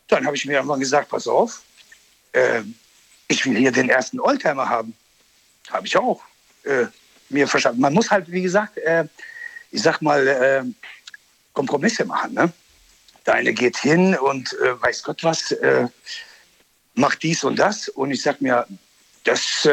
dann 0.10 0.26
habe 0.26 0.36
ich 0.36 0.46
mir 0.46 0.54
irgendwann 0.54 0.80
gesagt, 0.80 1.10
pass 1.10 1.28
auf, 1.28 1.62
äh, 2.34 2.62
ich 3.28 3.46
will 3.46 3.58
hier 3.58 3.72
den 3.72 3.90
ersten 3.90 4.20
Oldtimer 4.20 4.68
haben. 4.68 4.94
Habe 5.70 5.88
ich 5.88 5.96
auch 5.96 6.22
äh, 6.64 6.88
mir 7.30 7.48
verstanden. 7.48 7.80
Man 7.80 7.94
muss 7.94 8.10
halt, 8.10 8.30
wie 8.32 8.42
gesagt, 8.42 8.78
äh, 8.80 9.06
ich 9.72 9.84
sag 9.84 10.02
mal, 10.02 10.28
äh, 10.28 10.64
Kompromisse 11.54 12.06
machen. 12.06 12.34
Ne? 12.34 12.52
Der 13.26 13.36
eine 13.36 13.54
geht 13.54 13.78
hin 13.78 14.16
und 14.16 14.54
äh, 14.60 14.82
weiß 14.82 15.04
Gott 15.04 15.24
was, 15.24 15.52
äh, 15.52 15.88
macht 16.96 17.22
dies 17.22 17.44
und 17.44 17.58
das. 17.58 17.88
Und 17.90 18.12
ich 18.12 18.22
sag 18.22 18.42
mir, 18.42 18.66
das 19.26 19.68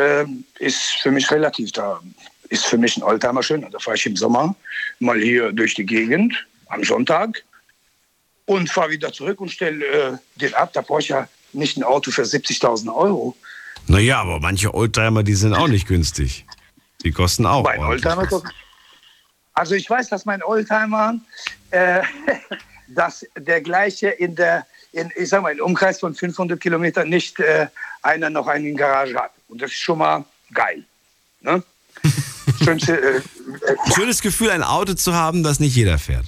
ist 0.58 0.82
für 1.00 1.10
mich 1.10 1.30
relativ. 1.30 1.72
Da 1.72 2.00
ist 2.50 2.66
für 2.66 2.76
mich 2.76 2.96
ein 2.96 3.02
Oldtimer 3.02 3.42
schön. 3.42 3.66
Da 3.70 3.78
fahre 3.78 3.96
ich 3.96 4.04
im 4.04 4.16
Sommer 4.16 4.54
mal 4.98 5.18
hier 5.18 5.52
durch 5.52 5.74
die 5.74 5.86
Gegend 5.86 6.46
am 6.66 6.84
Sonntag 6.84 7.42
und 8.46 8.70
fahre 8.70 8.90
wieder 8.90 9.12
zurück 9.12 9.40
und 9.40 9.50
stelle 9.50 9.84
äh, 9.84 10.12
den 10.36 10.54
ab. 10.54 10.72
Da 10.72 10.80
brauche 10.80 11.00
ich 11.00 11.08
ja 11.08 11.28
nicht 11.52 11.76
ein 11.76 11.82
Auto 11.82 12.10
für 12.10 12.22
70.000 12.22 12.94
Euro. 12.94 13.36
Naja, 13.88 14.20
aber 14.20 14.40
manche 14.40 14.74
Oldtimer, 14.74 15.22
die 15.22 15.34
sind 15.34 15.54
auch 15.54 15.68
nicht 15.68 15.86
günstig. 15.86 16.46
Die 17.04 17.12
kosten 17.12 17.46
auch. 17.46 17.64
Mein. 17.64 17.80
Oldtimer 17.80 18.26
Also 19.54 19.74
ich 19.74 19.88
weiß, 19.88 20.08
dass 20.08 20.24
mein 20.24 20.42
Oldtimer, 20.42 21.18
äh, 21.70 22.02
dass 22.88 23.26
der 23.36 23.60
gleiche 23.60 24.08
in 24.08 24.34
der, 24.34 24.66
in, 24.92 25.12
ich 25.16 25.28
sag 25.28 25.42
mal, 25.42 25.52
im 25.52 25.64
Umkreis 25.64 26.00
von 26.00 26.14
500 26.14 26.60
Kilometern 26.60 27.08
nicht 27.08 27.38
äh, 27.40 27.66
einer 28.02 28.30
noch 28.30 28.46
einen 28.46 28.66
in 28.66 28.76
Garage 28.76 29.14
hat. 29.14 29.32
Und 29.48 29.62
das 29.62 29.70
ist 29.70 29.78
schon 29.78 29.98
mal 29.98 30.24
geil. 30.52 30.84
Ne? 31.42 31.62
Schönste, 32.64 33.00
äh, 33.00 33.16
äh, 33.16 33.22
Schönes 33.94 34.20
Gefühl, 34.20 34.50
ein 34.50 34.62
Auto 34.62 34.94
zu 34.94 35.14
haben, 35.14 35.42
das 35.42 35.60
nicht 35.60 35.76
jeder 35.76 35.98
fährt. 35.98 36.26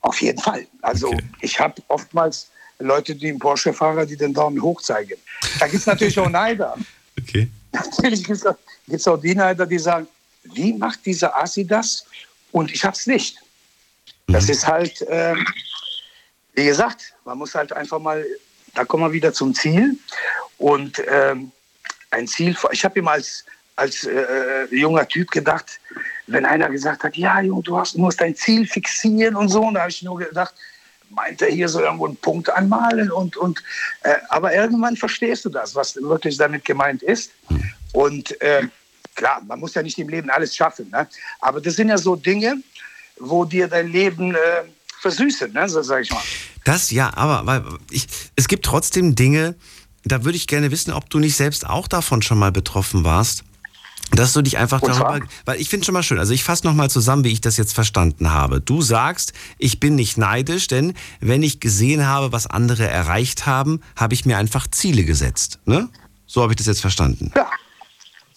Auf 0.00 0.20
jeden 0.20 0.40
Fall. 0.40 0.66
Also 0.82 1.16
ich 1.40 1.58
habe 1.58 1.82
oftmals 1.88 2.48
Leute, 2.78 3.14
die 3.14 3.28
einen 3.28 3.38
Porsche 3.38 3.72
fahren, 3.72 4.06
die 4.06 4.16
den 4.16 4.32
Daumen 4.32 4.60
hoch 4.60 4.80
zeigen. 4.80 5.18
Da 5.58 5.66
gibt 5.66 5.80
es 5.80 5.86
natürlich 5.86 6.18
auch 6.18 6.28
Neider. 6.28 6.76
Okay. 7.20 7.48
Natürlich 7.72 8.24
gibt 8.24 8.46
es 8.88 9.06
auch 9.06 9.18
die 9.18 9.34
Neider, 9.34 9.66
die 9.66 9.78
sagen, 9.78 10.06
wie 10.44 10.72
macht 10.72 11.04
dieser 11.04 11.36
Assi 11.36 11.66
das? 11.66 12.06
Und 12.50 12.72
ich 12.72 12.82
hab's 12.82 13.06
nicht. 13.06 13.36
Das 14.26 14.48
ist 14.48 14.66
halt, 14.66 15.02
äh, 15.02 15.34
wie 16.54 16.64
gesagt, 16.64 17.12
man 17.26 17.36
muss 17.36 17.54
halt 17.54 17.74
einfach 17.74 17.98
mal 17.98 18.24
da 18.74 18.84
kommen 18.84 19.04
wir 19.04 19.12
wieder 19.12 19.32
zum 19.32 19.54
Ziel. 19.54 19.96
Und 20.58 21.02
ähm, 21.08 21.52
ein 22.10 22.26
Ziel, 22.26 22.56
ich 22.72 22.84
habe 22.84 22.98
ihm 22.98 23.08
als, 23.08 23.44
als 23.76 24.04
äh, 24.04 24.66
junger 24.70 25.06
Typ 25.06 25.30
gedacht, 25.30 25.80
wenn 26.30 26.46
einer 26.46 26.68
gesagt 26.68 27.04
hat, 27.04 27.16
ja, 27.16 27.40
Junge, 27.40 27.62
du 27.62 27.78
hast, 27.78 27.96
musst 27.96 28.20
dein 28.20 28.34
Ziel 28.34 28.66
fixieren 28.66 29.36
und 29.36 29.48
so, 29.48 29.62
und 29.62 29.74
da 29.74 29.80
habe 29.80 29.90
ich 29.90 30.02
nur 30.02 30.18
gedacht, 30.18 30.54
meint 31.10 31.42
er 31.42 31.50
hier 31.50 31.68
so 31.68 31.80
irgendwo 31.80 32.06
einen 32.06 32.16
Punkt 32.16 32.48
anmalen 32.50 33.10
und, 33.10 33.36
und 33.36 33.62
äh, 34.02 34.14
aber 34.28 34.54
irgendwann 34.54 34.96
verstehst 34.96 35.44
du 35.44 35.48
das, 35.48 35.74
was 35.74 35.96
wirklich 35.96 36.36
damit 36.36 36.64
gemeint 36.64 37.02
ist. 37.02 37.32
Und 37.92 38.40
äh, 38.40 38.68
klar, 39.16 39.42
man 39.46 39.58
muss 39.58 39.74
ja 39.74 39.82
nicht 39.82 39.98
im 39.98 40.08
Leben 40.08 40.30
alles 40.30 40.54
schaffen, 40.54 40.88
ne? 40.90 41.08
aber 41.40 41.60
das 41.60 41.74
sind 41.74 41.88
ja 41.88 41.98
so 41.98 42.14
Dinge, 42.14 42.62
wo 43.18 43.44
dir 43.44 43.66
dein 43.66 43.88
Leben 43.88 44.34
äh, 44.34 44.38
versüßen, 45.00 45.52
ne? 45.52 45.68
so 45.68 45.82
sag 45.82 46.02
ich 46.02 46.10
mal. 46.10 46.22
Das 46.64 46.90
ja, 46.90 47.12
aber 47.16 47.78
ich, 47.90 48.06
es 48.36 48.46
gibt 48.46 48.64
trotzdem 48.64 49.16
Dinge, 49.16 49.56
da 50.04 50.24
würde 50.24 50.36
ich 50.36 50.46
gerne 50.46 50.70
wissen, 50.70 50.92
ob 50.92 51.10
du 51.10 51.18
nicht 51.18 51.36
selbst 51.36 51.66
auch 51.66 51.88
davon 51.88 52.22
schon 52.22 52.38
mal 52.38 52.52
betroffen 52.52 53.04
warst. 53.04 53.42
Dass 54.12 54.32
du 54.32 54.42
dich 54.42 54.58
einfach 54.58 54.80
darüber, 54.80 55.20
weil 55.44 55.60
ich 55.60 55.68
finde 55.68 55.86
schon 55.86 55.92
mal 55.92 56.02
schön, 56.02 56.18
also 56.18 56.32
ich 56.32 56.42
fasse 56.44 56.66
nochmal 56.66 56.90
zusammen, 56.90 57.24
wie 57.24 57.28
ich 57.32 57.40
das 57.40 57.56
jetzt 57.56 57.74
verstanden 57.74 58.30
habe. 58.32 58.60
Du 58.60 58.82
sagst, 58.82 59.32
ich 59.58 59.78
bin 59.80 59.94
nicht 59.94 60.18
neidisch, 60.18 60.66
denn 60.66 60.94
wenn 61.20 61.42
ich 61.42 61.60
gesehen 61.60 62.06
habe, 62.06 62.32
was 62.32 62.46
andere 62.46 62.86
erreicht 62.88 63.46
haben, 63.46 63.80
habe 63.96 64.14
ich 64.14 64.24
mir 64.26 64.36
einfach 64.36 64.66
Ziele 64.68 65.04
gesetzt. 65.04 65.60
Ne? 65.64 65.88
So 66.26 66.42
habe 66.42 66.52
ich 66.52 66.56
das 66.56 66.66
jetzt 66.66 66.80
verstanden. 66.80 67.32
Ja. 67.36 67.46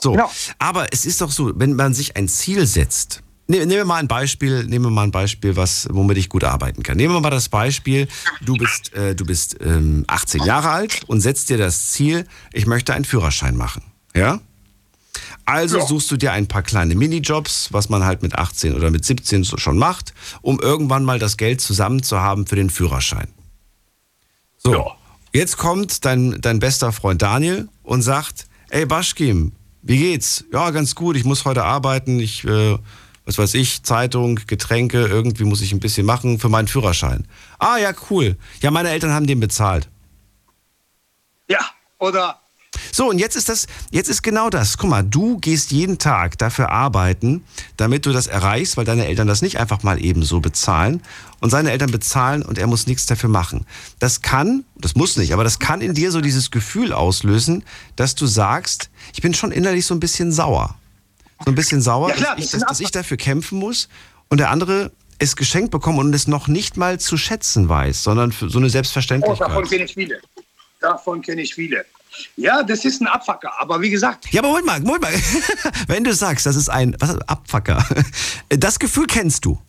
So, 0.02 0.12
Genau. 0.14 0.30
aber 0.60 0.88
es 0.92 1.06
ist 1.06 1.22
doch 1.22 1.32
so, 1.32 1.52
wenn 1.56 1.74
man 1.76 1.94
sich 1.94 2.18
ein 2.18 2.28
Ziel 2.28 2.68
setzt, 2.68 3.22
ne- 3.48 3.60
nehmen 3.60 3.70
wir 3.72 3.86
mal 3.86 3.96
ein 3.98 4.08
Beispiel, 4.10 4.66
nehmen 4.66 4.86
wir 4.86 4.92
mal 4.92 5.04
ein 5.04 5.12
Beispiel, 5.12 5.56
was, 5.56 5.88
womit 5.92 6.18
ich 6.18 6.28
gut 6.30 6.44
arbeiten 6.44 6.84
kann. 6.84 6.98
Nehmen 6.98 7.14
wir 7.14 7.22
mal 7.22 7.30
das 7.30 7.48
Beispiel, 7.50 8.08
du 8.42 8.56
bist, 8.56 8.94
äh, 8.94 9.16
du 9.16 9.26
bist 9.26 9.58
ähm, 9.62 10.04
18 10.08 10.44
Jahre 10.44 10.70
alt 10.70 11.02
und 11.08 11.22
setzt 11.22 11.50
dir 11.50 11.58
das 11.58 11.92
Ziel, 11.92 12.28
ich 12.52 12.66
möchte 12.68 12.94
einen 12.94 13.06
Führerschein 13.06 13.56
machen. 13.56 13.82
Ja? 14.14 14.40
Also 15.46 15.80
Ja. 15.80 15.86
suchst 15.86 16.10
du 16.12 16.18
dir 16.18 16.32
ein 16.32 16.48
paar 16.48 16.62
kleine 16.64 16.96
Minijobs, 16.96 17.74
was 17.74 17.89
man 17.89 18.04
halt 18.06 18.22
mit 18.22 18.36
18 18.36 18.76
oder 18.76 18.89
mit 18.91 19.04
17 19.04 19.44
so 19.44 19.58
schon 19.58 19.78
macht, 19.78 20.14
um 20.41 20.60
irgendwann 20.60 21.04
mal 21.04 21.20
das 21.20 21.36
Geld 21.38 21.60
zusammen 21.62 22.02
zu 22.02 22.20
haben 22.22 22.48
für 22.48 22.56
den 22.56 22.70
Führerschein. 22.70 23.28
So, 24.58 24.74
Ja. 24.74 24.86
jetzt 25.34 25.58
kommt 25.58 26.06
dein, 26.06 26.39
dein 26.41 26.60
bester 26.60 26.91
Freund 26.94 27.22
Daniel 27.22 27.68
und 27.84 28.02
sagt, 28.02 28.48
ey 28.70 28.86
Baschkim, 28.86 29.52
wie 29.82 29.98
geht's? 29.98 30.46
Ja, 30.54 30.70
ganz 30.72 30.96
gut, 30.96 31.18
ich 31.18 31.26
muss 31.26 31.44
heute 31.44 31.66
arbeiten, 31.66 32.20
ich, 32.22 32.46
äh, 32.46 32.78
was 33.26 33.38
weiß 33.38 33.54
ich, 33.56 33.84
Zeitung, 33.84 34.39
Getränke, 34.48 35.06
irgendwie 35.08 35.44
muss 35.44 35.62
ich 35.62 35.74
ein 35.74 35.80
bisschen 35.82 36.06
machen 36.06 36.39
für 36.39 36.48
meinen 36.50 36.70
Führerschein. 36.70 37.28
Ah 37.60 37.78
ja, 37.78 37.91
cool. 38.10 38.38
Ja, 38.62 38.72
meine 38.72 38.89
Eltern 38.89 39.12
haben 39.12 39.28
den 39.28 39.41
bezahlt. 39.41 39.89
Ja, 41.50 41.60
oder 42.00 42.39
So, 42.92 43.10
und 43.10 43.20
jetzt 43.20 43.36
ist 43.36 43.50
das, 43.50 43.68
jetzt 43.92 44.10
ist 44.10 44.22
genau 44.24 44.50
das. 44.50 44.78
Guck 44.78 44.90
mal, 44.90 45.04
du 45.04 45.38
gehst 45.40 45.72
jeden 45.72 45.98
Tag 45.98 46.38
dafür 46.38 46.70
arbeiten, 46.70 47.44
damit 47.78 48.06
du 48.06 48.12
das 48.12 48.28
erreichst, 48.28 48.78
weil 48.78 48.86
deine 48.86 49.06
Eltern 49.08 49.28
das 49.28 49.42
nicht 49.42 49.60
einfach 49.60 49.84
mal 49.84 50.04
eben 50.04 50.24
so 50.24 50.40
bezahlen. 50.40 51.02
Und 51.40 51.50
seine 51.50 51.72
Eltern 51.72 51.92
bezahlen 51.92 52.42
und 52.42 52.58
er 52.58 52.68
muss 52.68 52.88
nichts 52.88 53.06
dafür 53.06 53.30
machen. 53.30 53.66
Das 54.00 54.22
kann, 54.22 54.64
das 54.76 54.96
muss 54.96 55.18
nicht, 55.18 55.34
aber 55.34 55.44
das 55.44 55.60
kann 55.60 55.82
in 55.82 55.94
dir 55.94 56.12
so 56.12 56.22
dieses 56.22 56.52
Gefühl 56.52 56.94
auslösen, 56.94 57.64
dass 57.98 58.16
du 58.16 58.28
sagst, 58.28 58.90
ich 59.14 59.22
bin 59.22 59.34
schon 59.34 59.52
innerlich 59.52 59.86
so 59.86 59.94
ein 59.94 60.00
bisschen 60.00 60.32
sauer. 60.32 60.76
So 61.44 61.52
ein 61.52 61.56
bisschen 61.56 61.82
sauer, 61.82 62.10
Ja, 62.10 62.16
klar, 62.16 62.36
dass, 62.38 62.46
ich, 62.46 62.52
das 62.52 62.62
dass, 62.62 62.70
dass 62.70 62.80
ich 62.80 62.92
dafür 62.92 63.18
kämpfen 63.18 63.60
muss 63.60 63.90
und 64.30 64.38
der 64.40 64.52
andere 64.52 64.92
es 65.20 65.36
geschenkt 65.36 65.72
bekommt 65.72 66.00
und 66.00 66.14
es 66.14 66.28
noch 66.28 66.48
nicht 66.48 66.78
mal 66.78 67.00
zu 67.00 67.18
schätzen 67.18 67.68
weiß, 67.70 68.04
sondern 68.04 68.32
für 68.32 68.50
so 68.50 68.58
eine 68.58 68.68
Oh, 68.68 68.70
Selbstverständlichkeit. 68.70 69.48
davon 69.50 69.66
kenne 69.68 69.84
ich 69.84 69.94
viele. 69.94 70.22
Davon 70.80 71.22
kenne 71.22 71.42
ich 71.42 71.54
viele. 71.56 71.86
Ja, 72.36 72.64
das 72.64 72.86
ist 72.86 73.01
ein 73.01 73.07
Abfacker. 73.07 73.51
Aber 73.59 73.82
wie 73.82 73.89
gesagt, 73.89 74.32
Ja, 74.32 74.41
aber 74.41 74.49
Moment 74.49 74.66
mal, 74.66 74.80
Moment 74.82 75.03
mal. 75.03 75.14
Wenn 75.88 76.03
du 76.03 76.14
sagst, 76.14 76.45
das 76.45 76.55
ist 76.55 76.70
ein 76.70 76.95
was, 76.99 77.18
Abfacker, 77.28 77.86
das 78.49 78.80
Gefühl 78.80 79.07
kennst 79.07 79.45
du. 79.45 79.59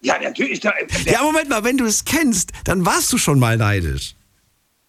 ja, 0.00 0.18
natürlich. 0.20 0.60
Da, 0.60 0.72
der, 1.04 1.12
Ja, 1.12 1.22
Moment 1.22 1.48
mal, 1.48 1.62
wenn 1.64 1.76
du 1.76 1.84
es 1.84 2.04
kennst, 2.04 2.50
dann 2.64 2.84
warst 2.86 3.12
du 3.12 3.18
schon 3.18 3.38
mal 3.38 3.56
neidisch. 3.56 4.14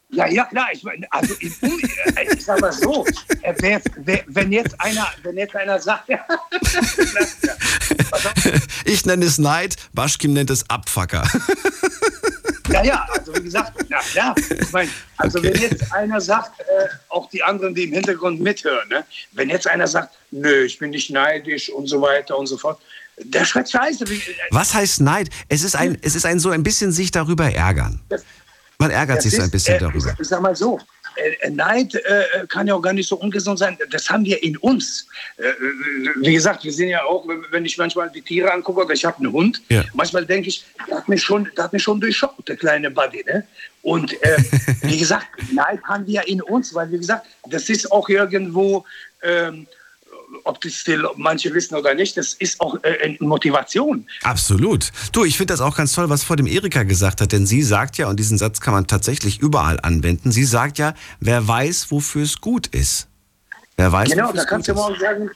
ja, 0.09 0.27
ja, 0.27 0.45
klar. 0.45 0.67
Ich, 0.73 0.84
meine, 0.84 1.07
also, 1.11 1.34
ich, 1.39 1.51
ich 1.61 2.43
sag 2.45 2.59
mal 2.61 2.71
so, 2.73 3.05
äh, 3.41 3.53
wer, 3.59 3.82
wer, 3.97 4.23
wenn, 4.27 4.51
jetzt 4.51 4.79
einer, 4.79 5.07
wenn 5.23 5.38
jetzt 5.38 5.55
einer 5.55 5.79
sagt, 5.79 6.09
ja, 6.09 6.25
Ich 8.86 9.05
nenne 9.05 9.25
es 9.25 9.38
Neid, 9.38 9.75
Baschkim 9.93 10.34
nennt 10.34 10.49
es 10.49 10.69
Abfacker. 10.69 11.27
Ja, 12.72 12.84
ja, 12.84 13.07
also 13.13 13.36
wie 13.36 13.41
gesagt, 13.43 13.74
na 13.89 13.99
klar. 13.99 14.36
Ich 14.38 14.72
meine, 14.72 14.89
also 15.17 15.39
Okay. 15.39 15.53
wenn 15.53 15.61
jetzt 15.61 15.93
einer 15.93 16.19
sagt, 16.22 16.59
äh, 16.59 16.63
auch 17.09 17.30
die 17.30 17.41
anderen, 17.43 17.74
die 17.76 17.84
im 17.84 17.93
Hintergrund 17.93 18.39
mithören, 18.41 18.88
ne? 18.89 19.03
wenn 19.34 19.49
jetzt 19.49 19.67
einer 19.67 19.88
sagt, 19.88 20.15
nö, 20.32 20.63
ich 20.63 20.78
bin 20.80 20.91
nicht 20.91 21.09
neidisch 21.09 21.69
und 21.69 21.88
so 21.88 22.01
weiter 22.01 22.38
und 22.38 22.47
so 22.47 22.57
fort, 22.57 22.80
der 23.17 23.45
schreit 23.45 23.69
Scheiße. 23.69 24.05
Äh, 24.05 24.19
Was 24.51 24.74
heißt 24.74 25.01
Neid? 25.01 25.30
Es 25.47 25.63
ist 25.63 25.76
ein, 25.76 25.97
es 26.01 26.15
ist 26.15 26.26
ein 26.26 26.39
so 26.39 26.49
ein 26.49 26.63
bisschen 26.63 26.91
sich 26.91 27.11
darüber 27.11 27.51
ärgern. 27.51 28.01
Man 28.80 28.89
ärgert 28.89 29.22
sich 29.22 29.32
so 29.34 29.41
ein 29.41 29.45
ist, 29.45 29.51
bisschen 29.51 29.76
äh, 29.76 29.80
darüber. 29.80 30.15
Ich, 30.19 30.28
sag 30.28 30.41
mal 30.41 30.55
so, 30.55 30.80
Neid 31.49 31.95
äh, 31.95 32.45
kann 32.47 32.68
ja 32.68 32.76
auch 32.76 32.82
gar 32.82 32.93
nicht 32.93 33.07
so 33.07 33.16
ungesund 33.18 33.59
sein. 33.59 33.78
Das 33.89 34.09
haben 34.09 34.26
wir 34.26 34.41
in 34.43 34.57
uns. 34.57 35.07
Äh, 35.38 35.43
äh, 35.49 35.53
wie 36.18 36.34
gesagt, 36.34 36.64
wir 36.64 36.72
sind 36.74 36.89
ja 36.89 37.03
auch, 37.03 37.28
wenn- 37.51 37.66
ich 37.66 37.78
manchmal 37.78 38.09
die 38.09 38.22
Tiere 38.22 38.51
angucke, 38.51 38.82
oder 38.86 38.93
ich 38.93 39.05
habe 39.05 39.18
einen 39.18 39.32
Hund, 39.32 39.62
Ja. 39.70 39.84
manchmal 39.93 40.26
denke 40.26 40.49
ich, 40.49 40.64
der 40.88 40.97
hat 40.97 41.07
mich 41.09 41.22
schon, 41.22 41.49
der 41.55 41.66
hat 41.66 41.74
mich 41.74 41.84
schon 41.84 41.99
durchschaut, 42.01 42.47
der 42.47 42.55
kleine 42.55 42.89
Buddy. 42.89 43.24
Ne? 43.26 43.45
Und 43.84 44.14
äh, 44.24 44.38
wie 44.82 44.97
gesagt, 44.97 45.28
Neid 45.51 45.82
haben 45.84 46.07
wir 46.07 46.28
in 46.28 46.41
uns, 46.41 46.74
weil 46.74 46.91
wie 46.91 46.97
gesagt, 46.97 47.28
das 47.49 47.70
ist 47.70 47.91
auch 47.91 48.09
irgendwo, 48.09 48.86
ähm, 49.22 49.68
ob 50.43 50.61
das 50.61 50.84
manche 51.15 51.53
wissen 51.53 51.75
oder 51.75 51.93
nicht, 51.93 52.17
das 52.17 52.34
ist 52.34 52.59
auch 52.61 52.77
äh, 52.84 52.97
eine 53.03 53.17
Motivation. 53.19 54.07
Absolut. 54.23 54.91
Du, 55.11 55.23
ich 55.23 55.38
finde 55.38 55.53
das 55.53 55.61
auch 55.61 55.75
ganz 55.75 55.93
toll, 55.93 56.09
was 56.09 56.23
vor 56.23 56.36
dem 56.36 56.47
Erika 56.47 56.84
gesagt 56.84 57.21
hat, 57.21 57.32
denn 57.32 57.45
sie 57.45 57.61
sagt 57.61 57.97
ja, 57.97 58.07
und 58.07 58.19
diesen 58.19 58.38
Satz 58.38 58.61
kann 58.61 58.73
man 58.73 58.88
tatsächlich 58.88 59.39
überall 59.39 59.79
anwenden, 59.82 60.32
sie 60.32 60.45
sagt 60.45 60.77
ja, 60.77 60.93
wer 61.19 61.47
weiß, 61.47 61.91
wofür 61.91 62.23
es 62.23 62.39
gut 62.39 62.67
ist. 62.67 63.07
Wer 63.77 63.91
weiß, 63.91 64.09
Genau, 64.09 64.32
da 64.32 64.41
es 64.41 64.47
kannst 64.47 64.67
gut 64.67 64.75
du 64.75 64.82
morgen 64.82 64.99
sagen, 64.99 65.32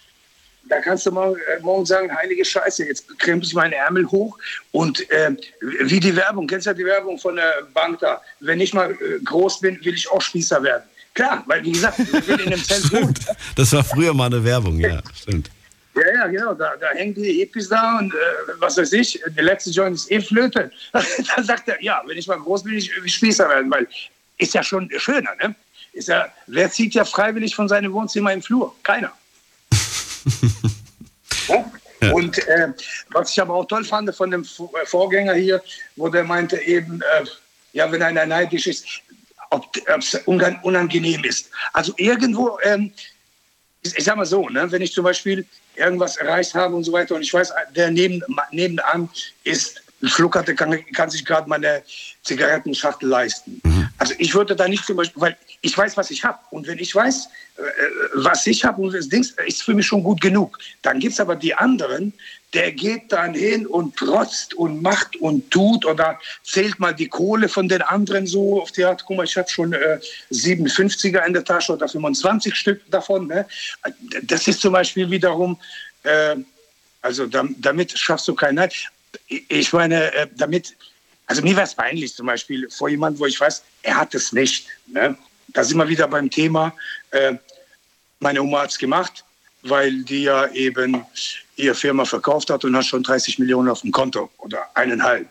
da 0.68 0.82
kannst 0.82 1.06
du 1.06 1.12
morgen, 1.12 1.36
äh, 1.36 1.62
morgen 1.62 1.86
sagen, 1.86 2.16
heilige 2.16 2.44
Scheiße, 2.44 2.86
jetzt 2.86 3.20
krempel 3.20 3.48
ich 3.48 3.54
meine 3.54 3.76
Ärmel 3.76 4.10
hoch 4.10 4.38
und 4.72 5.10
äh, 5.12 5.36
wie 5.82 6.00
die 6.00 6.16
Werbung, 6.16 6.48
kennst 6.48 6.66
du 6.66 6.72
ja 6.72 6.74
die 6.74 6.86
Werbung 6.86 7.20
von 7.20 7.36
der 7.36 7.68
Bank 7.74 8.00
da, 8.00 8.22
wenn 8.40 8.60
ich 8.60 8.74
mal 8.74 8.92
äh, 8.92 9.20
groß 9.24 9.60
bin, 9.60 9.84
will 9.84 9.94
ich 9.94 10.10
auch 10.10 10.22
Spießer 10.22 10.64
werden. 10.64 10.84
Klar, 11.16 11.44
weil 11.48 11.64
wie 11.64 11.72
gesagt, 11.72 11.98
wir 11.98 12.28
will 12.28 12.40
in 12.42 12.54
einem 12.54 12.62
ist. 12.62 12.92
Das 13.56 13.72
war 13.74 13.84
früher 13.84 14.14
mal 14.14 14.26
eine 14.26 14.44
Werbung, 14.44 14.80
ja, 14.80 15.02
stimmt. 15.16 15.50
Ja, 15.96 16.14
ja, 16.14 16.28
genau, 16.28 16.54
da, 16.54 16.76
da 16.76 16.90
hängen 16.90 17.14
die 17.16 17.40
Hippies 17.40 17.70
da 17.70 17.98
und 17.98 18.14
äh, 18.14 18.18
was 18.60 18.78
weiß 18.78 18.92
ich, 18.92 19.22
der 19.30 19.46
letzte 19.46 19.70
Joint 19.70 19.96
ist 19.96 20.12
eh 20.12 20.20
Flöte. 20.20 20.70
da 20.92 21.44
sagt 21.44 21.70
er, 21.70 21.82
ja, 21.82 22.04
wenn 22.06 22.18
ich 22.18 22.28
mal 22.28 22.38
groß 22.38 22.64
bin, 22.64 22.78
ich 22.78 22.92
will 23.02 23.08
Spießer 23.10 23.48
werden, 23.48 23.72
weil 23.72 23.88
ist 24.38 24.54
ja 24.54 24.62
schon 24.62 24.92
schöner, 24.98 25.32
ne? 25.42 25.56
Ist 25.94 26.10
ja, 26.10 26.28
wer 26.48 26.70
zieht 26.70 26.94
ja 26.94 27.06
freiwillig 27.06 27.56
von 27.56 27.70
seinem 27.70 27.94
Wohnzimmer 27.94 28.34
im 28.34 28.42
Flur? 28.42 28.76
Keiner. 28.84 29.12
Ja? 31.48 32.12
Und 32.12 32.38
äh, 32.48 32.68
was 33.12 33.32
ich 33.32 33.42
aber 33.42 33.54
auch 33.54 33.66
toll 33.66 33.84
fand 33.84 34.14
von 34.16 34.30
dem 34.30 34.46
Vorgänger 34.86 35.34
hier, 35.34 35.64
wo 35.96 36.10
der 36.10 36.24
meinte 36.24 36.58
eben, 36.62 37.02
äh, 37.02 37.26
ja, 37.74 37.92
wenn 37.92 38.02
einer 38.02 38.26
neidisch 38.26 38.68
ist, 38.68 38.86
ob 39.56 40.00
es 40.00 40.16
unangenehm 40.26 41.24
ist. 41.24 41.50
Also 41.74 41.94
irgendwo, 41.98 42.58
ähm, 42.64 42.92
ich, 43.82 43.98
ich 43.98 44.04
sag 44.04 44.18
mal 44.18 44.26
so, 44.26 44.50
ne, 44.50 44.72
wenn 44.72 44.82
ich 44.82 44.94
zum 44.94 45.04
Beispiel 45.04 45.46
irgendwas 45.76 46.18
erreicht 46.18 46.54
habe 46.54 46.76
und 46.76 46.84
so 46.84 46.92
weiter 46.92 47.16
und 47.16 47.22
ich 47.22 47.34
weiß, 47.34 47.54
der 47.76 47.92
neben, 47.92 48.22
nebenan 48.52 49.10
ist 49.44 49.82
ein 50.02 50.10
Schlucker, 50.10 50.44
der 50.44 50.56
kann, 50.56 50.86
kann 50.94 51.10
sich 51.10 51.26
gerade 51.26 51.50
meine 51.50 51.84
Zigarettenschachtel 52.24 53.10
leisten. 53.10 53.62
Also 53.98 54.14
ich 54.18 54.34
würde 54.34 54.56
da 54.56 54.68
nicht 54.68 54.86
zum 54.86 54.98
Beispiel, 54.98 55.22
weil 55.22 55.38
ich 55.62 55.78
weiß, 55.78 55.96
was 55.98 56.12
ich 56.12 56.24
habe. 56.24 56.38
Und 56.52 56.68
wenn 56.68 56.80
ich 56.80 56.94
weiß, 56.94 57.28
äh, 57.58 57.62
was 58.16 58.46
ich 58.46 58.64
habe 58.66 58.82
und 58.82 58.94
das 58.94 59.08
Ding 59.08 59.26
ist 59.48 59.64
für 59.64 59.74
mich 59.74 59.86
schon 59.86 60.04
gut 60.04 60.22
genug. 60.22 60.60
Dann 60.82 61.00
gibt 61.00 61.14
es 61.14 61.20
aber 61.20 61.36
die 61.36 61.56
anderen, 61.56 62.14
der 62.56 62.72
geht 62.72 63.12
dann 63.12 63.34
hin 63.34 63.68
und 63.68 63.96
trotzt 63.98 64.54
und 64.54 64.82
macht 64.82 65.16
und 65.18 65.52
tut 65.52 65.86
oder 65.86 66.20
zählt 66.44 66.80
mal 66.80 66.94
die 66.94 67.08
Kohle 67.10 67.50
von 67.50 67.68
den 67.68 67.82
anderen 67.82 68.26
so 68.26 68.62
auf 68.62 68.72
die 68.72 68.84
Art, 68.86 69.04
guck 69.06 69.18
mal, 69.18 69.26
ich 69.26 69.36
habe 69.38 69.50
schon 69.50 69.74
äh, 69.74 70.00
57er 70.32 71.26
in 71.28 71.34
der 71.34 71.44
Tasche 71.44 71.74
oder 71.74 71.88
25 71.88 72.56
Stück 72.56 72.82
davon. 72.90 73.28
Ne? 73.28 73.46
Das 74.24 74.48
ist 74.48 74.62
zum 74.62 74.74
Beispiel 74.74 75.10
wiederum, 75.12 75.60
äh, 76.04 76.38
also 77.02 77.28
dam- 77.28 77.56
damit 77.60 77.98
schaffst 77.98 78.28
du 78.28 78.34
keinen 78.34 78.56
Neid. 78.56 78.74
Ich- 79.28 79.44
Ich 79.50 79.74
meine, 79.74 80.14
äh, 80.14 80.28
damit, 80.36 80.76
also 81.28 81.42
mir 81.42 81.56
wäre 81.56 81.68
es 81.68 81.76
peinlich 81.76 82.14
zum 82.16 82.26
Beispiel 82.28 82.68
vor 82.70 82.90
jemandem, 82.90 83.20
wo 83.20 83.26
ich 83.26 83.40
weiß, 83.40 83.64
er 83.84 83.98
hat 83.98 84.16
es 84.16 84.32
nicht. 84.32 84.68
Ne? 84.88 85.18
Da 85.50 85.64
sind 85.64 85.78
wir 85.78 85.88
wieder 85.88 86.08
beim 86.08 86.30
Thema, 86.30 86.74
äh, 87.12 87.34
meine 88.20 88.42
Oma 88.42 88.62
hat 88.62 88.72
es 88.72 88.78
gemacht, 88.78 89.24
weil 89.64 90.04
die 90.04 90.24
ja 90.24 90.48
eben 90.54 91.06
ihre 91.56 91.76
Firma 91.76 92.06
verkauft 92.06 92.50
hat 92.50 92.66
und 92.66 92.76
hat 92.76 92.86
schon 92.86 93.04
30 93.04 93.40
Millionen 93.40 93.70
auf 93.70 93.82
dem 93.82 93.92
Konto 93.92 94.30
oder 94.38 94.60
eineinhalb. 94.74 95.28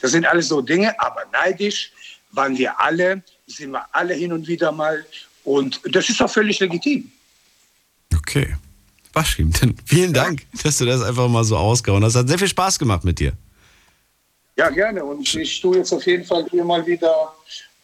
Das 0.00 0.12
sind 0.12 0.26
alles 0.26 0.48
so 0.48 0.60
Dinge, 0.60 0.98
aber 1.00 1.24
neidisch 1.32 1.92
waren 2.32 2.56
wir 2.56 2.78
alle, 2.80 3.22
sind 3.46 3.70
wir 3.70 3.86
alle 3.92 4.14
hin 4.14 4.32
und 4.32 4.46
wieder 4.46 4.72
mal. 4.72 5.04
Und 5.44 5.80
das 5.84 6.08
ist 6.08 6.20
auch 6.20 6.30
völlig 6.30 6.60
legitim. 6.60 7.10
Okay. 8.16 8.56
Waschim, 9.12 9.52
dann 9.60 9.74
vielen 9.84 10.12
Dank, 10.12 10.46
dass 10.62 10.78
du 10.78 10.84
das 10.84 11.02
einfach 11.02 11.28
mal 11.28 11.44
so 11.44 11.56
ausgehauen 11.56 12.04
hast. 12.04 12.14
Hat 12.14 12.28
sehr 12.28 12.38
viel 12.38 12.48
Spaß 12.48 12.78
gemacht 12.78 13.04
mit 13.04 13.18
dir. 13.18 13.32
Ja, 14.56 14.68
gerne. 14.70 15.04
Und 15.04 15.34
ich 15.34 15.60
tue 15.60 15.78
jetzt 15.78 15.92
auf 15.92 16.04
jeden 16.06 16.24
Fall 16.24 16.46
hier 16.50 16.64
mal 16.64 16.84
wieder 16.86 17.32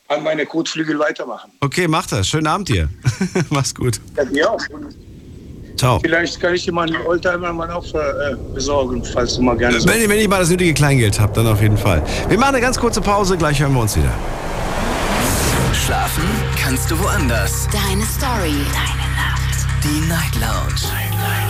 an 0.09 0.23
meine 0.23 0.45
Kotflügel 0.45 0.99
weitermachen. 0.99 1.51
Okay, 1.61 1.89
mach 1.89 2.07
das. 2.07 2.29
Schönen 2.29 2.47
Abend 2.47 2.69
dir. 2.69 2.89
Mach's 3.51 3.75
gut. 3.75 4.01
Ja, 4.17 4.25
dir 4.25 4.51
auch. 4.51 4.61
Ciao. 5.77 5.99
vielleicht 6.01 6.41
kann 6.41 6.55
ich 6.55 6.65
dir 6.65 6.73
mal 6.73 6.87
einen 6.87 7.05
Oldtimer 7.07 7.53
mal 7.53 7.71
auch 7.71 7.85
äh, 7.95 8.37
besorgen, 8.55 9.03
falls 9.13 9.35
du 9.37 9.43
mal 9.43 9.57
gerne. 9.57 9.77
Wenn, 9.85 10.03
ich- 10.03 10.09
wenn 10.09 10.19
ich 10.19 10.29
mal 10.29 10.39
das 10.41 10.51
nötige 10.51 10.73
Kleingeld 10.75 11.19
habe, 11.21 11.33
dann 11.35 11.47
auf 11.47 11.61
jeden 11.61 11.77
Fall. 11.79 12.03
Wir 12.29 12.39
machen 12.39 12.55
eine 12.55 12.61
ganz 12.63 12.79
kurze 12.79 13.01
Pause, 13.01 13.37
gleich 13.37 13.61
hören 13.61 13.75
wir 13.75 13.81
uns 13.81 13.97
wieder. 13.97 14.13
Schlafen 15.87 16.25
kannst 16.61 16.91
du 16.91 16.99
woanders. 16.99 17.67
Deine 17.73 18.03
Story. 18.05 18.55
Deine 18.73 19.09
Nacht. 19.17 19.67
Die 19.83 20.09
Night 20.09 20.35
Lounge. 20.37 20.81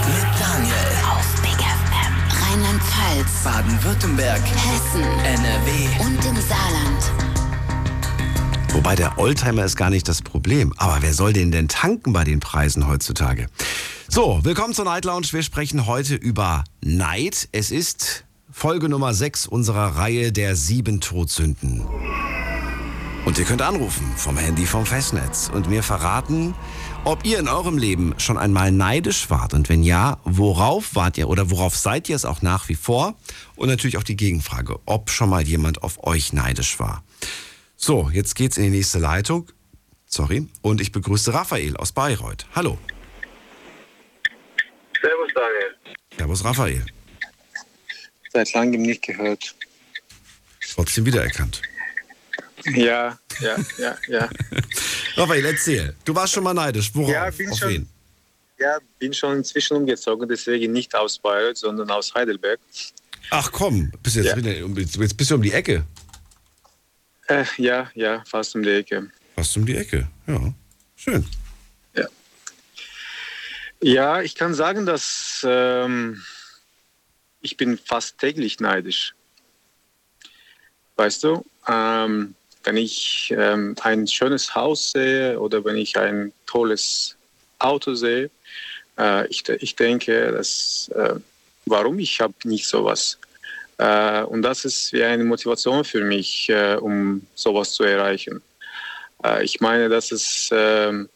Mit 0.07 0.41
Daniel. 0.41 0.75
Auf 1.09 1.41
Big 1.41 1.53
FM. 1.53 2.15
Rheinland-Pfalz. 2.43 3.45
Baden-Württemberg. 3.45 4.41
Hessen. 4.41 5.03
NRW. 5.25 6.05
Und 6.05 6.25
im 6.25 6.37
Saarland. 6.43 7.13
Wobei 8.73 8.97
der 8.97 9.19
Oldtimer 9.19 9.65
ist 9.65 9.77
gar 9.77 9.91
nicht 9.91 10.09
das 10.09 10.21
Problem. 10.21 10.73
Aber 10.79 10.97
wer 11.01 11.13
soll 11.15 11.33
den 11.33 11.53
denn 11.53 11.69
tanken 11.69 12.13
bei 12.13 12.25
den 12.25 12.41
Preisen 12.41 12.89
heutzutage? 12.89 13.47
So, 14.09 14.39
willkommen 14.43 14.75
zur 14.75 14.85
Night 14.85 15.07
Lounge. 15.07 15.29
Wir 15.31 15.43
sprechen 15.43 15.87
heute 15.87 16.15
über 16.15 16.65
Neid. 16.83 17.49
Es 17.53 17.71
ist 17.71 18.25
Folge 18.51 18.91
Nummer 18.91 19.15
6 19.15 19.47
unserer 19.47 19.97
Reihe 19.97 20.31
der 20.31 20.57
sieben 20.57 21.01
Todsünden. 21.01 21.87
Und 23.25 23.39
ihr 23.39 23.47
könnt 23.47 23.63
anrufen 23.63 24.07
vom 24.17 24.37
Handy 24.37 24.67
vom 24.67 24.85
Festnetz 24.85 25.51
und 25.53 25.71
mir 25.71 25.83
verraten, 25.83 26.55
ob 27.05 27.25
ihr 27.25 27.39
in 27.39 27.49
eurem 27.49 27.79
Leben 27.79 28.15
schon 28.19 28.37
einmal 28.37 28.71
neidisch 28.73 29.31
wart 29.31 29.55
und 29.55 29.71
wenn 29.71 29.83
ja, 29.83 30.19
worauf 30.25 30.95
wart 30.95 31.17
ihr 31.17 31.29
oder 31.29 31.51
worauf 31.51 31.75
seid 31.75 32.09
ihr 32.11 32.17
es 32.17 32.27
auch 32.27 32.43
nach 32.43 32.69
wie 32.69 32.75
vor? 32.75 33.15
Und 33.57 33.69
natürlich 33.69 33.97
auch 33.97 34.03
die 34.03 34.17
Gegenfrage, 34.17 34.79
ob 34.85 35.09
schon 35.09 35.31
mal 35.31 35.43
jemand 35.43 35.83
auf 35.83 36.05
euch 36.05 36.35
neidisch 36.35 36.79
war. 36.79 37.03
So, 37.77 38.11
jetzt 38.13 38.35
geht's 38.35 38.59
in 38.59 38.65
die 38.65 38.71
nächste 38.71 38.99
Leitung. 38.99 39.47
Sorry. 40.07 40.47
Und 40.61 40.83
ich 40.83 40.93
begrüße 40.93 41.33
Raphael 41.33 41.77
aus 41.79 41.93
Bayreuth. 41.93 42.47
Hallo. 42.55 42.79
Servus, 45.05 45.31
Daniel. 45.35 45.75
Servus, 46.17 46.45
Raphael. 46.45 46.87
Seit 48.33 48.53
langem 48.55 48.83
nicht 48.83 49.03
gehört. 49.03 49.55
Trotzdem 50.75 51.05
wiedererkannt. 51.05 51.61
Ja, 52.75 53.19
ja, 53.41 53.57
ja, 53.79 53.97
ja. 54.09 54.31
Raphael, 55.17 55.45
erzähl. 55.45 55.95
Du 56.07 56.15
warst 56.15 56.33
schon 56.33 56.43
mal 56.45 56.55
neidisch. 56.55 56.91
Worauf? 56.95 57.11
Ja, 57.11 57.31
bin 57.31 57.51
auf 57.51 57.59
schon- 57.59 57.69
wen? 57.69 57.89
Ja, 58.59 58.79
bin 58.99 59.13
schon 59.13 59.37
inzwischen 59.39 59.77
umgezogen, 59.77 60.27
deswegen 60.29 60.73
nicht 60.73 60.95
aus 60.95 61.19
Bayreuth, 61.19 61.59
sondern 61.59 61.91
aus 61.91 62.15
Heidelberg. 62.15 62.59
Ach 63.31 63.51
komm, 63.53 63.93
bist 64.03 64.17
du 64.17 64.21
jetzt, 64.21 64.31
Ja. 64.31 64.37
wieder, 64.37 64.65
um- 64.65 64.77
jetzt 64.79 65.17
bist 65.17 65.31
du 65.31 65.35
um 65.35 65.43
die 65.43 65.53
Ecke. 65.53 65.85
Äh, 67.29 67.45
ja, 67.59 67.91
ja, 67.95 68.23
fast 68.27 68.55
um 68.55 68.63
die 68.63 68.71
Ecke. 68.71 69.11
Fast 69.35 69.57
um 69.57 69.67
die 69.67 69.77
Ecke, 69.77 70.09
ja. 70.27 70.55
Schön. 70.97 71.27
Ja, 73.87 74.23
ich 74.23 74.35
kann 74.35 74.55
sagen, 74.55 74.87
dass 74.87 75.45
ähm, 75.47 76.23
ich 77.43 77.59
bin 77.59 77.77
fast 77.77 78.17
täglich 78.17 78.59
neidisch. 78.59 79.15
Weißt 80.97 81.23
du, 81.23 81.45
ähm, 81.69 82.35
wenn 82.63 82.79
ich 82.79 83.35
ähm, 83.37 83.77
ein 83.83 84.07
schönes 84.07 84.55
Haus 84.55 84.93
sehe 84.93 85.39
oder 85.39 85.63
wenn 85.67 85.77
ich 85.77 85.99
ein 85.99 86.33
tolles 86.47 87.15
Auto 87.59 87.93
sehe, 87.93 88.31
äh, 88.99 89.27
ich, 89.27 89.47
ich 89.51 89.77
denke, 89.77 90.33
dass, 90.33 90.91
äh, 90.95 91.17
warum 91.67 91.99
ich 91.99 92.23
habe 92.23 92.33
nicht 92.45 92.67
sowas. 92.67 93.19
Äh, 93.77 94.23
und 94.23 94.41
das 94.41 94.65
ist 94.65 94.95
wie 94.95 95.05
eine 95.05 95.25
Motivation 95.25 95.85
für 95.85 96.03
mich, 96.03 96.49
äh, 96.49 96.77
um 96.77 97.27
sowas 97.35 97.73
zu 97.73 97.85
erreichen. 97.85 98.41
Äh, 99.23 99.45
ich 99.45 99.61
meine, 99.61 99.91
das 99.91 100.11
ist 100.11 100.49
ähm, 100.53 101.11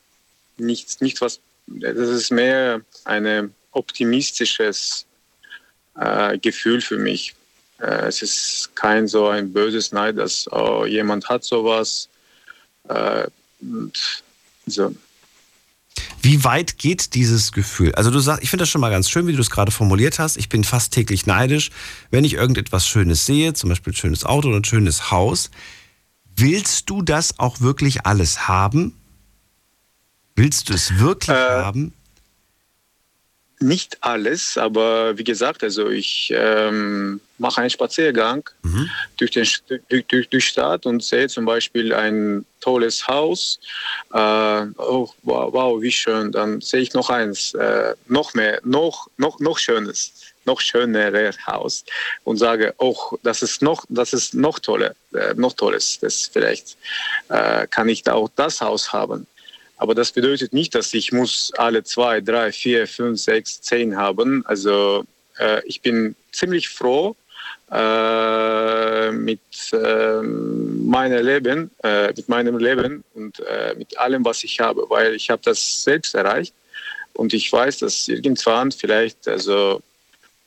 nicht, 0.59 1.01
nicht 1.01 1.19
was, 1.23 1.41
das 1.81 1.97
ist 1.97 2.31
mehr 2.31 2.81
ein 3.05 3.55
optimistisches 3.73 5.07
äh, 5.97 6.39
Gefühl 6.39 6.81
für 6.81 6.99
mich. 6.99 7.35
Äh, 7.81 8.07
es 8.07 8.23
ist 8.23 8.71
kein 8.75 9.07
so 9.07 9.29
ein 9.29 9.53
böses 9.53 9.93
Neid, 9.93 10.19
dass 10.19 10.51
oh, 10.51 10.85
jemand 10.85 11.29
hat 11.29 11.45
sowas. 11.45 12.09
Äh, 12.89 13.29
so. 14.67 14.95
Wie 16.21 16.45
weit 16.45 16.79
geht 16.79 17.15
dieses 17.15 17.53
Gefühl? 17.53 17.95
Also 17.95 18.11
du 18.11 18.19
sagst, 18.19 18.43
ich 18.43 18.51
finde 18.51 18.63
das 18.63 18.69
schon 18.69 18.81
mal 18.81 18.91
ganz 18.91 19.09
schön, 19.09 19.27
wie 19.27 19.33
du 19.33 19.41
es 19.41 19.51
gerade 19.51 19.71
formuliert 19.71 20.19
hast. 20.19 20.37
Ich 20.37 20.49
bin 20.49 20.65
fast 20.65 20.93
täglich 20.93 21.27
neidisch, 21.27 21.71
wenn 22.11 22.25
ich 22.25 22.35
irgendetwas 22.35 22.87
Schönes 22.87 23.25
sehe, 23.25 23.55
zum 23.55 23.71
Beispiel 23.71 23.93
ein 23.93 23.97
schönes 23.97 24.25
Auto 24.25 24.49
oder 24.49 24.59
ein 24.59 24.65
schönes 24.65 25.11
Haus. 25.11 25.51
Willst 26.37 26.91
du 26.91 27.03
das 27.03 27.39
auch 27.39 27.61
wirklich 27.61 28.07
alles 28.07 28.47
haben? 28.49 28.98
Willst 30.39 30.69
du 30.69 30.75
es 30.75 31.01
wirklich 31.01 31.37
haben? 31.37 31.93
Nicht 33.59 33.99
alles, 34.03 34.57
aber 34.57 35.19
wie 35.19 35.25
gesagt, 35.25 35.65
also 35.65 35.89
ich 35.89 36.33
ähm, 36.33 37.21
mache 37.39 37.61
einen 37.61 37.71
Spaziergang 37.71 38.49
durch 39.17 39.33
den 39.33 39.45
durch, 39.89 40.05
durch, 40.07 40.29
durch 40.29 40.47
Stadt 40.47 40.87
und 40.87 41.03
sehe 41.03 41.27
zum 41.27 41.45
Beispiel 41.45 41.93
ein 41.93 42.45
tolles 42.61 43.09
Haus. 43.09 43.59
Äh, 44.15 44.67
oh, 44.77 45.11
wow, 45.25 45.53
wow, 45.53 45.83
wie 45.83 45.91
schön. 45.91 46.31
Dann 46.31 46.61
sehe 46.61 46.83
ich 46.83 46.95
noch 46.95 47.11
eins, 47.11 47.55
äh, 47.55 47.97
noch 48.07 48.33
mehr, 48.35 48.61
noch, 48.63 49.09
noch, 49.17 49.41
noch 49.41 49.59
schönes, 49.59 50.13
noch 50.45 50.61
schöneres 50.61 51.37
Haus 51.49 51.85
und 52.23 52.37
sage, 52.37 52.75
oh, 52.79 53.19
das 53.25 53.43
ist 53.43 53.61
noch, 53.61 53.85
das 53.89 54.13
ist 54.13 54.35
noch 54.35 54.61
toller, 54.61 54.95
äh, 55.15 55.35
noch 55.35 55.55
tolles. 55.55 55.99
Das 56.01 56.31
vielleicht 56.33 56.77
äh, 57.29 57.67
kann 57.67 57.89
ich 57.89 58.05
da 58.05 58.13
auch 58.13 58.31
das 58.37 58.61
Haus 58.61 58.93
haben. 58.93 59.27
Aber 59.79 59.95
das 59.95 60.13
bedeutet 60.13 60.53
nicht, 60.53 60.75
dass 60.75 60.93
ich 60.93 61.13
muss 61.13 61.53
alle 61.57 61.85
zwei, 61.85 62.21
drei, 62.21 62.53
vier, 62.53 62.87
fünf, 62.87 63.21
sechs, 63.21 63.61
zehn 63.61 63.97
haben. 63.97 64.45
Also 64.47 65.05
äh, 65.39 65.63
ich 65.67 65.81
bin 65.81 66.17
ziemlich 66.33 66.69
froh 66.69 67.15
äh, 67.71 69.13
mit 69.13 69.41
äh, 69.73 70.23
meinem 70.23 71.25
Leben, 71.25 71.71
äh, 71.85 72.09
mit 72.09 72.29
meinem 72.29 72.59
Leben 72.59 73.05
und 73.15 73.39
äh, 73.41 73.75
mit 73.77 73.97
allem, 73.99 74.25
was 74.25 74.43
ich 74.43 74.59
habe, 74.59 74.85
weil 74.89 75.15
ich 75.15 75.31
habe 75.31 75.43
das 75.45 75.85
selbst 75.85 76.15
erreicht 76.15 76.55
und 77.15 77.33
ich 77.33 77.53
weiß, 77.53 77.79
dass 77.79 78.09
irgendwann 78.09 78.73
vielleicht, 78.73 79.29
also 79.29 79.81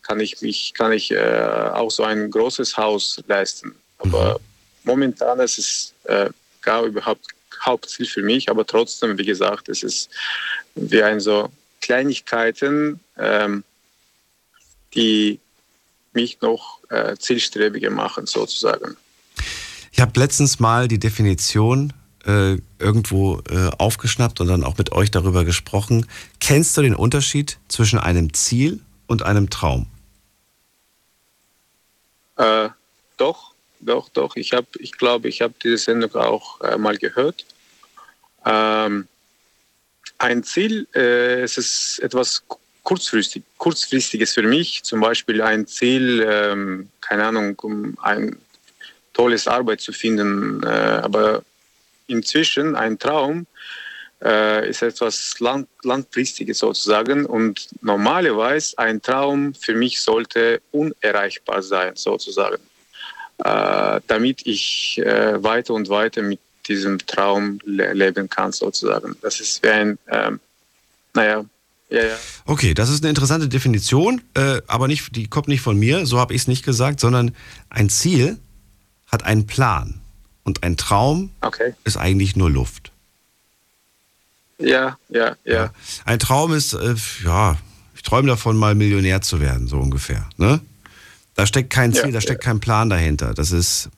kann 0.01 0.19
ich 0.19 0.41
mich, 0.41 0.73
kann 0.73 0.91
ich 0.91 1.11
äh, 1.11 1.69
auch 1.73 1.91
so 1.91 2.03
ein 2.03 2.29
großes 2.31 2.75
Haus 2.75 3.21
leisten. 3.27 3.75
Aber 3.99 4.39
momentan 4.83 5.39
ist 5.39 5.57
es 5.57 5.93
äh, 6.05 6.29
gar 6.61 6.83
überhaupt 6.83 7.27
Hauptziel 7.61 8.05
für 8.05 8.21
mich, 8.21 8.49
aber 8.49 8.65
trotzdem, 8.65 9.17
wie 9.17 9.25
gesagt, 9.25 9.69
es 9.69 9.83
ist 9.83 10.09
wie 10.75 11.03
ein 11.03 11.19
so 11.19 11.49
Kleinigkeiten, 11.81 12.99
ähm, 13.17 13.63
die 14.93 15.39
mich 16.13 16.41
noch 16.41 16.79
äh, 16.89 17.15
zielstrebiger 17.17 17.89
machen, 17.89 18.25
sozusagen. 18.25 18.97
Ich 19.91 19.99
habe 19.99 20.19
letztens 20.19 20.59
mal 20.59 20.87
die 20.87 20.99
Definition 20.99 21.93
äh, 22.25 22.57
irgendwo 22.79 23.41
äh, 23.49 23.69
aufgeschnappt 23.77 24.41
und 24.41 24.47
dann 24.47 24.63
auch 24.63 24.77
mit 24.77 24.91
euch 24.91 25.11
darüber 25.11 25.45
gesprochen. 25.45 26.07
Kennst 26.39 26.77
du 26.77 26.81
den 26.81 26.95
Unterschied 26.95 27.57
zwischen 27.67 27.99
einem 27.99 28.33
Ziel 28.33 28.79
und 29.07 29.23
einem 29.23 29.49
Traum? 29.49 29.87
Äh, 32.37 32.69
doch, 33.17 33.50
doch, 33.81 34.09
doch. 34.09 34.35
Ich 34.35 34.53
habe, 34.53 34.67
ich 34.79 34.93
glaube, 34.93 35.27
ich 35.27 35.41
habe 35.41 35.53
diese 35.63 35.77
Sendung 35.77 36.13
auch 36.15 36.61
äh, 36.61 36.77
mal 36.77 36.97
gehört. 36.97 37.45
Ähm, 38.45 39.07
ein 40.17 40.43
Ziel, 40.43 40.87
äh, 40.93 41.41
es 41.41 41.57
ist 41.57 41.99
etwas 41.99 42.43
kurzfristig, 42.83 43.43
kurzfristiges 43.57 44.33
für 44.33 44.43
mich. 44.43 44.83
Zum 44.83 45.01
Beispiel 45.01 45.41
ein 45.41 45.67
Ziel, 45.67 46.25
ähm, 46.27 46.89
keine 47.01 47.25
Ahnung, 47.25 47.57
um 47.61 47.97
ein 48.01 48.37
tolles 49.13 49.47
Arbeit 49.47 49.81
zu 49.81 49.93
finden. 49.93 50.63
Äh, 50.63 50.67
aber 50.67 51.43
inzwischen 52.07 52.75
ein 52.75 52.99
Traum 52.99 53.47
äh, 54.23 54.69
ist 54.69 54.81
etwas 54.81 55.39
lang, 55.39 55.67
langfristiges 55.83 56.59
sozusagen. 56.59 57.25
Und 57.25 57.67
normalerweise 57.81 58.77
ein 58.77 59.01
Traum 59.01 59.53
für 59.53 59.73
mich 59.73 59.99
sollte 60.01 60.61
unerreichbar 60.71 61.61
sein 61.61 61.95
sozusagen, 61.95 62.61
damit 63.43 64.45
ich 64.45 64.99
äh, 65.03 65.41
weiter 65.43 65.73
und 65.73 65.89
weiter 65.89 66.21
mit 66.21 66.39
diesem 66.67 66.99
Traum 66.99 67.59
le 67.65 67.93
leben 67.93 68.29
kann 68.29 68.51
sozusagen. 68.51 69.15
Das 69.21 69.39
ist 69.39 69.63
wie 69.63 69.69
ein, 69.69 69.97
ähm, 70.09 70.39
naja, 71.13 71.43
ja, 71.89 72.05
ja. 72.05 72.15
Okay, 72.45 72.73
das 72.73 72.89
ist 72.89 73.03
eine 73.03 73.09
interessante 73.09 73.49
Definition, 73.49 74.21
äh, 74.35 74.61
aber 74.67 74.87
nicht, 74.87 75.15
die 75.15 75.27
kommt 75.27 75.47
nicht 75.47 75.61
von 75.61 75.77
mir, 75.77 76.05
so 76.05 76.19
habe 76.19 76.33
ich 76.33 76.43
es 76.43 76.47
nicht 76.47 76.63
gesagt, 76.63 76.99
sondern 76.99 77.35
ein 77.69 77.89
Ziel 77.89 78.37
hat 79.07 79.23
einen 79.23 79.45
Plan. 79.45 79.99
Und 80.43 80.63
ein 80.63 80.77
Traum 80.77 81.31
Okay. 81.41 81.73
ist 81.83 81.97
eigentlich 81.97 82.35
nur 82.35 82.49
Luft. 82.49 82.91
Ja, 84.57 84.97
ja, 85.09 85.35
ja. 85.43 85.73
Ein 86.05 86.19
Traum 86.19 86.53
ist, 86.53 86.73
äh, 86.73 86.95
ja, 87.23 87.57
ich 87.95 88.03
träume 88.03 88.27
davon, 88.27 88.57
mal 88.57 88.73
Millionär 88.73 89.21
zu 89.21 89.39
werden, 89.39 89.67
so 89.67 89.77
ungefähr. 89.77 90.29
Ne? 90.37 90.61
Da 91.41 91.47
steckt 91.47 91.71
kein 91.71 91.91
Ziel, 91.91 92.05
Ja, 92.05 92.11
da 92.11 92.21
steckt 92.21 92.43
kein 92.43 92.59
Plan 92.59 92.87
dahinter. 92.91 93.33
Das 93.33 93.51
ist, 93.51 93.89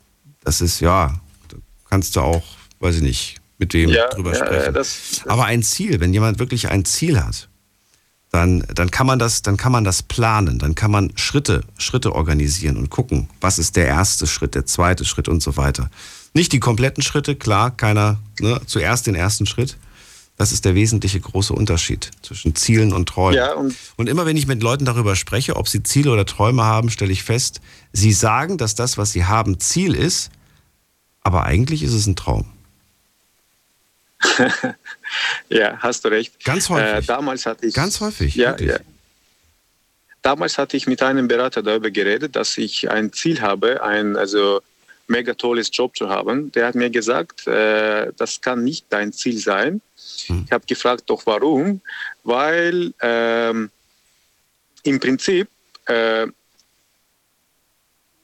das 0.45 0.61
ist, 0.61 0.79
ja, 0.79 1.19
da 1.49 1.57
kannst 1.89 2.15
du 2.15 2.21
auch, 2.21 2.41
weiß 2.79 2.95
ich 2.95 3.01
nicht, 3.01 3.41
mit 3.57 3.73
wem 3.73 3.89
Ja, 3.89 4.07
drüber 4.07 4.31
ja, 4.31 4.39
ja, 4.39 4.45
sprechen. 4.45 4.73
das- 4.73 5.23
Aber 5.25 5.43
ein 5.43 5.61
Ziel, 5.61 5.99
wenn 5.99 6.13
jemand 6.13 6.39
wirklich 6.39 6.69
ein 6.69 6.85
Ziel 6.85 7.21
hat, 7.21 7.49
dann, 8.31 8.61
dann 8.73 8.91
kann 8.91 9.05
man 9.07 9.19
das, 9.19 9.41
dann 9.41 9.57
kann 9.57 9.73
man 9.73 9.83
das 9.83 10.03
planen, 10.03 10.57
dann 10.57 10.73
kann 10.73 10.89
man 10.89 11.11
Schritte, 11.17 11.65
Schritte 11.77 12.15
organisieren 12.15 12.77
und 12.77 12.89
gucken, 12.89 13.27
was 13.41 13.59
ist 13.59 13.75
der 13.75 13.87
erste 13.87 14.25
Schritt, 14.25 14.55
der 14.55 14.65
zweite 14.65 15.03
Schritt 15.03 15.27
und 15.27 15.43
so 15.43 15.57
weiter. 15.57 15.89
Nicht 16.33 16.53
die 16.53 16.61
kompletten 16.61 17.03
Schritte, 17.03 17.35
klar, 17.35 17.71
keiner, 17.75 18.19
ne, 18.39 18.61
zuerst 18.67 19.05
den 19.05 19.15
ersten 19.15 19.45
Schritt. 19.47 19.75
Das 20.35 20.51
ist 20.51 20.65
der 20.65 20.73
wesentliche 20.73 21.19
große 21.19 21.53
Unterschied 21.53 22.09
zwischen 22.23 22.55
Zielen 22.55 22.91
und 22.91 23.07
Träumen. 23.07 23.35
Ja, 23.35 23.53
und- 23.53 23.75
und 23.97 24.09
immer 24.09 24.25
wenn 24.25 24.35
ich 24.35 24.47
mit 24.47 24.63
Leuten 24.63 24.83
darüber 24.85 25.15
spreche, 25.15 25.55
ob 25.55 25.67
sie 25.67 25.83
Ziele 25.83 26.11
oder 26.11 26.25
Träume 26.25 26.63
haben, 26.63 26.89
stelle 26.89 27.11
ich 27.11 27.23
fest, 27.23 27.61
sie 27.91 28.11
sagen, 28.13 28.57
dass 28.57 28.73
das, 28.75 28.97
was 28.97 29.11
sie 29.11 29.25
haben, 29.25 29.59
Ziel 29.59 29.93
ist, 29.95 30.31
aber 31.21 31.43
eigentlich 31.43 31.83
ist 31.83 31.93
es 31.93 32.07
ein 32.07 32.15
Traum. 32.15 32.45
Ja, 35.49 35.77
hast 35.77 36.03
du 36.05 36.09
recht. 36.09 36.43
Ganz 36.43 36.69
häufig. 36.69 36.87
Äh, 36.87 37.01
damals 37.03 37.45
hatte 37.45 37.67
ich. 37.67 37.75
Ganz 37.75 37.99
häufig, 38.01 38.33
Ja, 38.35 38.51
wirklich. 38.51 38.69
ja. 38.71 38.77
Damals 40.23 40.57
hatte 40.57 40.75
ich 40.77 40.87
mit 40.87 41.03
einem 41.03 41.27
Berater 41.27 41.61
darüber 41.61 41.91
geredet, 41.91 42.35
dass 42.35 42.57
ich 42.57 42.89
ein 42.89 43.11
Ziel 43.13 43.41
habe, 43.41 43.83
ein 43.83 44.15
also 44.15 44.61
mega 45.07 45.33
tolles 45.33 45.69
Job 45.71 45.95
zu 45.95 46.09
haben. 46.09 46.51
Der 46.53 46.65
hat 46.67 46.75
mir 46.75 46.89
gesagt, 46.89 47.45
äh, 47.45 48.11
das 48.17 48.41
kann 48.41 48.63
nicht 48.63 48.85
dein 48.89 49.11
Ziel 49.13 49.37
sein. 49.37 49.81
Hm. 50.27 50.43
Ich 50.45 50.51
habe 50.51 50.65
gefragt, 50.65 51.03
doch 51.07 51.25
warum? 51.25 51.81
Weil 52.23 52.93
ähm, 53.01 53.69
im 54.83 54.99
Prinzip 54.99 55.47
äh, 55.85 56.27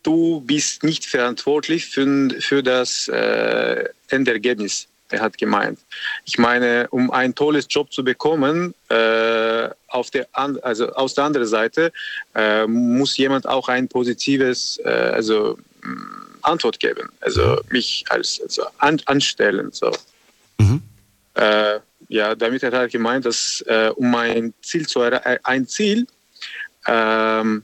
du 0.03 0.41
bist 0.41 0.83
nicht 0.83 1.05
verantwortlich 1.05 1.85
für, 1.87 2.29
für 2.39 2.63
das 2.63 3.07
äh, 3.07 3.85
Endergebnis. 4.09 4.87
Er 5.11 5.21
hat 5.21 5.37
gemeint. 5.39 5.79
Ich 6.25 6.37
meine, 6.37 6.87
um 6.91 7.09
ein 7.09 7.33
tolles 7.33 7.65
Job 7.67 7.91
zu 7.91 8.03
bekommen, 8.03 8.75
äh, 8.89 9.69
auf 9.87 10.11
der 10.11 10.27
also 10.33 10.91
aus 10.93 11.15
der 11.15 11.23
anderen 11.23 11.47
Seite 11.47 11.91
äh, 12.35 12.67
muss 12.67 13.17
jemand 13.17 13.47
auch 13.47 13.69
ein 13.69 13.87
positives, 13.87 14.79
äh, 14.85 14.89
also 14.89 15.57
mh, 15.81 16.05
Antwort 16.43 16.79
geben, 16.79 17.09
also 17.21 17.59
mich 17.69 18.05
als 18.09 18.39
also 18.41 18.63
an, 18.77 19.01
anstellen 19.05 19.71
so. 19.71 19.91
Äh, 21.39 21.79
ja, 22.09 22.35
damit 22.35 22.63
hat 22.63 22.73
er 22.73 22.87
gemeint, 22.87 23.25
dass 23.25 23.63
äh, 23.67 23.91
um 23.95 24.13
ein 24.15 24.53
Ziel 24.61 24.85
zu 24.87 25.01
erreichen, 25.01 25.39
ein 25.43 25.67
Ziel 25.67 26.07
ähm, 26.87 27.63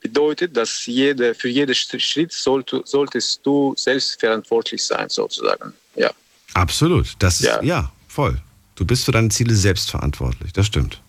bedeutet, 0.00 0.54
dass 0.56 0.84
jede, 0.86 1.34
für 1.34 1.48
jeden 1.48 1.74
Schritt 1.74 2.32
sollte, 2.32 2.82
solltest 2.84 3.40
du 3.44 3.74
selbst 3.76 4.20
verantwortlich 4.20 4.84
sein, 4.84 5.08
sozusagen. 5.08 5.72
Ja. 5.96 6.10
Absolut. 6.52 7.14
Das 7.20 7.40
ist, 7.40 7.46
ja. 7.46 7.62
Ja. 7.62 7.92
voll. 8.08 8.38
Du 8.74 8.84
bist 8.84 9.04
für 9.04 9.12
deine 9.12 9.28
Ziele 9.30 9.54
selbst 9.54 9.90
verantwortlich. 9.90 10.52
Das 10.52 10.66
stimmt. 10.66 11.00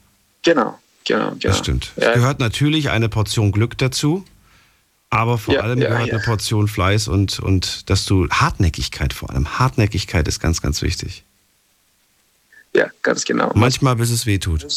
Genau, 0.43 0.79
genau, 1.03 1.31
genau. 1.31 1.35
Das 1.41 1.57
stimmt. 1.57 1.91
Ja. 1.97 2.09
Es 2.09 2.13
gehört 2.15 2.39
natürlich 2.39 2.89
eine 2.89 3.09
Portion 3.09 3.51
Glück 3.51 3.77
dazu, 3.77 4.23
aber 5.09 5.37
vor 5.37 5.55
Ja, 5.55 5.61
allem 5.61 5.81
ja, 5.81 5.89
gehört 5.89 6.07
ja. 6.07 6.13
eine 6.13 6.23
Portion 6.23 6.67
Fleiß 6.67 7.07
und, 7.09 7.39
und 7.39 7.89
dass 7.89 8.05
du 8.05 8.29
Hartnäckigkeit 8.29 9.13
vor 9.13 9.29
allem. 9.31 9.59
Hartnäckigkeit 9.59 10.27
ist 10.27 10.39
ganz, 10.39 10.61
ganz 10.61 10.81
wichtig. 10.81 11.25
Ja, 12.75 12.89
ganz 13.01 13.23
genau. 13.23 13.51
Manchmal, 13.55 13.95
bis 13.95 14.09
es 14.09 14.25
weh 14.25 14.37
tut. 14.37 14.67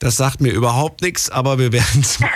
Das 0.00 0.16
sagt 0.16 0.40
mir 0.40 0.50
überhaupt 0.50 1.02
nichts, 1.02 1.28
aber 1.28 1.58
wir 1.58 1.72
werden 1.72 2.00
es 2.00 2.18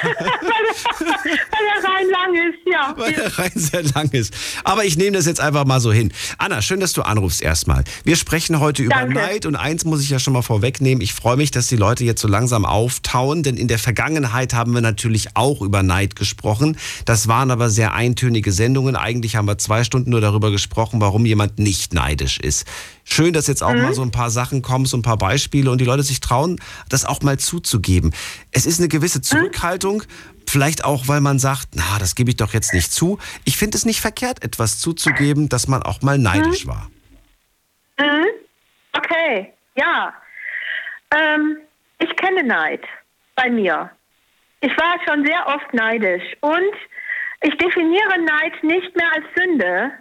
Weil 1.24 1.32
der 1.32 1.90
Rhein 1.90 2.10
lang 2.10 2.34
ist, 2.34 2.58
ja. 2.70 2.94
weil 2.96 3.12
der 3.12 3.38
Rhein 3.38 3.52
sehr 3.54 3.82
lang 3.82 4.10
ist. 4.10 4.34
Aber 4.64 4.84
ich 4.84 4.96
nehme 4.98 5.12
das 5.12 5.24
jetzt 5.24 5.40
einfach 5.40 5.64
mal 5.64 5.80
so 5.80 5.92
hin. 5.92 6.12
Anna, 6.36 6.60
schön, 6.60 6.80
dass 6.80 6.92
du 6.92 7.02
anrufst 7.02 7.40
erstmal. 7.40 7.84
Wir 8.04 8.16
sprechen 8.16 8.60
heute 8.60 8.82
über 8.82 8.94
Danke. 8.94 9.14
Neid 9.14 9.46
und 9.46 9.56
eins 9.56 9.84
muss 9.84 10.02
ich 10.02 10.10
ja 10.10 10.18
schon 10.18 10.34
mal 10.34 10.42
vorwegnehmen. 10.42 11.00
Ich 11.00 11.14
freue 11.14 11.36
mich, 11.36 11.50
dass 11.52 11.66
die 11.68 11.76
Leute 11.76 12.04
jetzt 12.04 12.20
so 12.20 12.28
langsam 12.28 12.66
auftauen, 12.66 13.42
denn 13.42 13.56
in 13.56 13.68
der 13.68 13.78
Vergangenheit 13.78 14.52
haben 14.52 14.72
wir 14.74 14.82
natürlich 14.82 15.34
auch 15.34 15.62
über 15.62 15.82
Neid 15.82 16.16
gesprochen. 16.16 16.76
Das 17.06 17.28
waren 17.28 17.50
aber 17.50 17.70
sehr 17.70 17.94
eintönige 17.94 18.52
Sendungen. 18.52 18.96
Eigentlich 18.96 19.36
haben 19.36 19.46
wir 19.46 19.58
zwei 19.58 19.84
Stunden 19.84 20.10
nur 20.10 20.20
darüber 20.20 20.50
gesprochen, 20.50 21.00
warum 21.00 21.24
jemand 21.24 21.58
nicht 21.58 21.94
neidisch 21.94 22.38
ist. 22.38 22.66
Schön, 23.04 23.34
dass 23.34 23.46
jetzt 23.46 23.62
auch 23.62 23.74
mal 23.74 23.92
so 23.92 24.00
ein 24.00 24.10
paar 24.10 24.30
Sachen 24.30 24.62
kommen, 24.62 24.86
so 24.86 24.96
ein 24.96 25.02
paar 25.02 25.18
Beispiele 25.18 25.70
und 25.70 25.78
die 25.78 25.84
Leute 25.84 26.02
sich 26.02 26.20
trauen, 26.20 26.58
das 26.88 27.04
auch 27.04 27.20
mal 27.20 27.38
zuzugeben. 27.54 28.12
Es 28.50 28.66
ist 28.66 28.80
eine 28.80 28.88
gewisse 28.88 29.20
Zurückhaltung, 29.20 30.02
vielleicht 30.48 30.84
auch, 30.84 31.06
weil 31.06 31.20
man 31.20 31.38
sagt, 31.38 31.68
na, 31.74 31.98
das 32.00 32.14
gebe 32.14 32.30
ich 32.30 32.36
doch 32.36 32.52
jetzt 32.52 32.74
nicht 32.74 32.92
zu. 32.92 33.18
Ich 33.44 33.56
finde 33.56 33.76
es 33.76 33.84
nicht 33.84 34.00
verkehrt, 34.00 34.42
etwas 34.42 34.80
zuzugeben, 34.80 35.48
dass 35.48 35.68
man 35.68 35.82
auch 35.82 36.02
mal 36.02 36.18
neidisch 36.18 36.66
war. 36.66 36.90
Mhm. 37.98 38.26
Okay, 38.92 39.52
ja. 39.76 40.12
Ähm, 41.14 41.58
ich 41.98 42.14
kenne 42.16 42.42
Neid 42.42 42.82
bei 43.36 43.50
mir. 43.50 43.90
Ich 44.60 44.76
war 44.76 44.98
schon 45.06 45.24
sehr 45.24 45.46
oft 45.46 45.72
neidisch 45.74 46.24
und 46.40 46.74
ich 47.42 47.56
definiere 47.58 48.18
Neid 48.18 48.62
nicht 48.62 48.96
mehr 48.96 49.10
als 49.14 49.26
Sünde. 49.36 49.92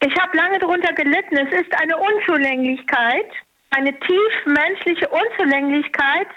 Ich 0.00 0.14
habe 0.20 0.36
lange 0.36 0.58
darunter 0.58 0.92
gelitten. 0.92 1.36
Es 1.36 1.52
ist 1.60 1.72
eine 1.80 1.96
Unzulänglichkeit, 1.96 3.30
eine 3.76 3.98
tief 4.00 4.46
menschliche 4.46 5.08
Unzulänglichkeit. 5.08 6.28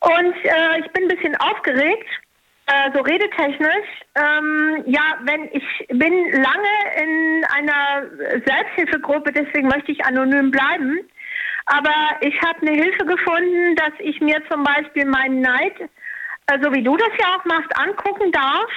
Und 0.00 0.34
äh, 0.44 0.80
ich 0.80 0.90
bin 0.92 1.04
ein 1.04 1.16
bisschen 1.16 1.36
aufgeregt, 1.36 2.08
äh, 2.66 2.90
so 2.94 3.00
redetechnisch. 3.00 3.88
Ähm, 4.14 4.84
ja, 4.86 5.18
wenn 5.22 5.48
ich 5.52 5.64
bin 5.88 6.12
lange 6.32 6.74
in 7.02 7.44
einer 7.54 8.08
Selbsthilfegruppe, 8.46 9.32
deswegen 9.32 9.68
möchte 9.68 9.92
ich 9.92 10.04
anonym 10.04 10.50
bleiben. 10.50 10.98
Aber 11.66 11.94
ich 12.20 12.38
habe 12.42 12.60
eine 12.60 12.72
Hilfe 12.72 13.06
gefunden, 13.06 13.76
dass 13.76 13.92
ich 13.98 14.20
mir 14.20 14.42
zum 14.50 14.64
Beispiel 14.64 15.06
meinen 15.06 15.40
Neid, 15.40 15.80
äh, 15.80 16.58
so 16.60 16.72
wie 16.72 16.82
du 16.82 16.96
das 16.96 17.10
ja 17.20 17.36
auch 17.36 17.44
machst, 17.46 17.76
angucken 17.78 18.30
darf. 18.32 18.70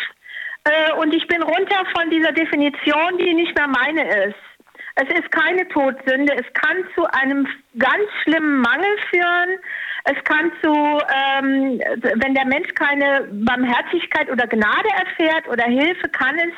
Äh, 0.63 0.93
und 0.93 1.13
ich 1.13 1.27
bin 1.27 1.41
runter 1.41 1.83
von 1.95 2.09
dieser 2.09 2.31
Definition, 2.31 3.17
die 3.17 3.33
nicht 3.33 3.57
mehr 3.57 3.67
meine 3.67 4.25
ist. 4.25 4.56
Es 4.99 5.07
ist 5.19 5.31
keine 5.31 5.67
Todsünde. 5.67 6.33
Es 6.33 6.53
kann 6.53 6.77
zu 6.95 7.05
einem 7.11 7.47
ganz 7.77 8.03
schlimmen 8.23 8.61
Mangel 8.61 8.97
führen. 9.11 9.59
Es 10.05 10.23
kann 10.23 10.51
zu, 10.63 10.73
ähm, 10.73 11.79
wenn 12.15 12.33
der 12.33 12.45
Mensch 12.45 12.73
keine 12.73 13.27
Barmherzigkeit 13.31 14.27
oder 14.31 14.47
Gnade 14.47 14.89
erfährt 15.05 15.47
oder 15.49 15.65
Hilfe, 15.65 16.09
kann 16.09 16.35
es, 16.39 16.53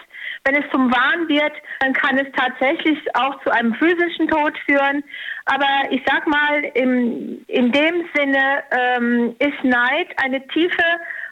wenn 0.45 0.55
es 0.55 0.71
zum 0.71 0.89
Wahn 0.89 1.27
wird, 1.27 1.51
dann 1.81 1.91
kann 1.91 2.17
es 2.17 2.31
tatsächlich 2.31 2.97
auch 3.15 3.43
zu 3.43 3.51
einem 3.51 3.73
physischen 3.73 4.29
Tod 4.29 4.57
führen. 4.65 5.03
Aber 5.45 5.91
ich 5.91 6.01
sag 6.05 6.25
mal, 6.25 6.63
im, 6.75 7.43
in 7.47 7.73
dem 7.73 8.07
Sinne 8.15 8.63
ähm, 8.71 9.35
ist 9.39 9.63
Neid 9.63 10.07
eine 10.23 10.47
tiefe 10.47 10.83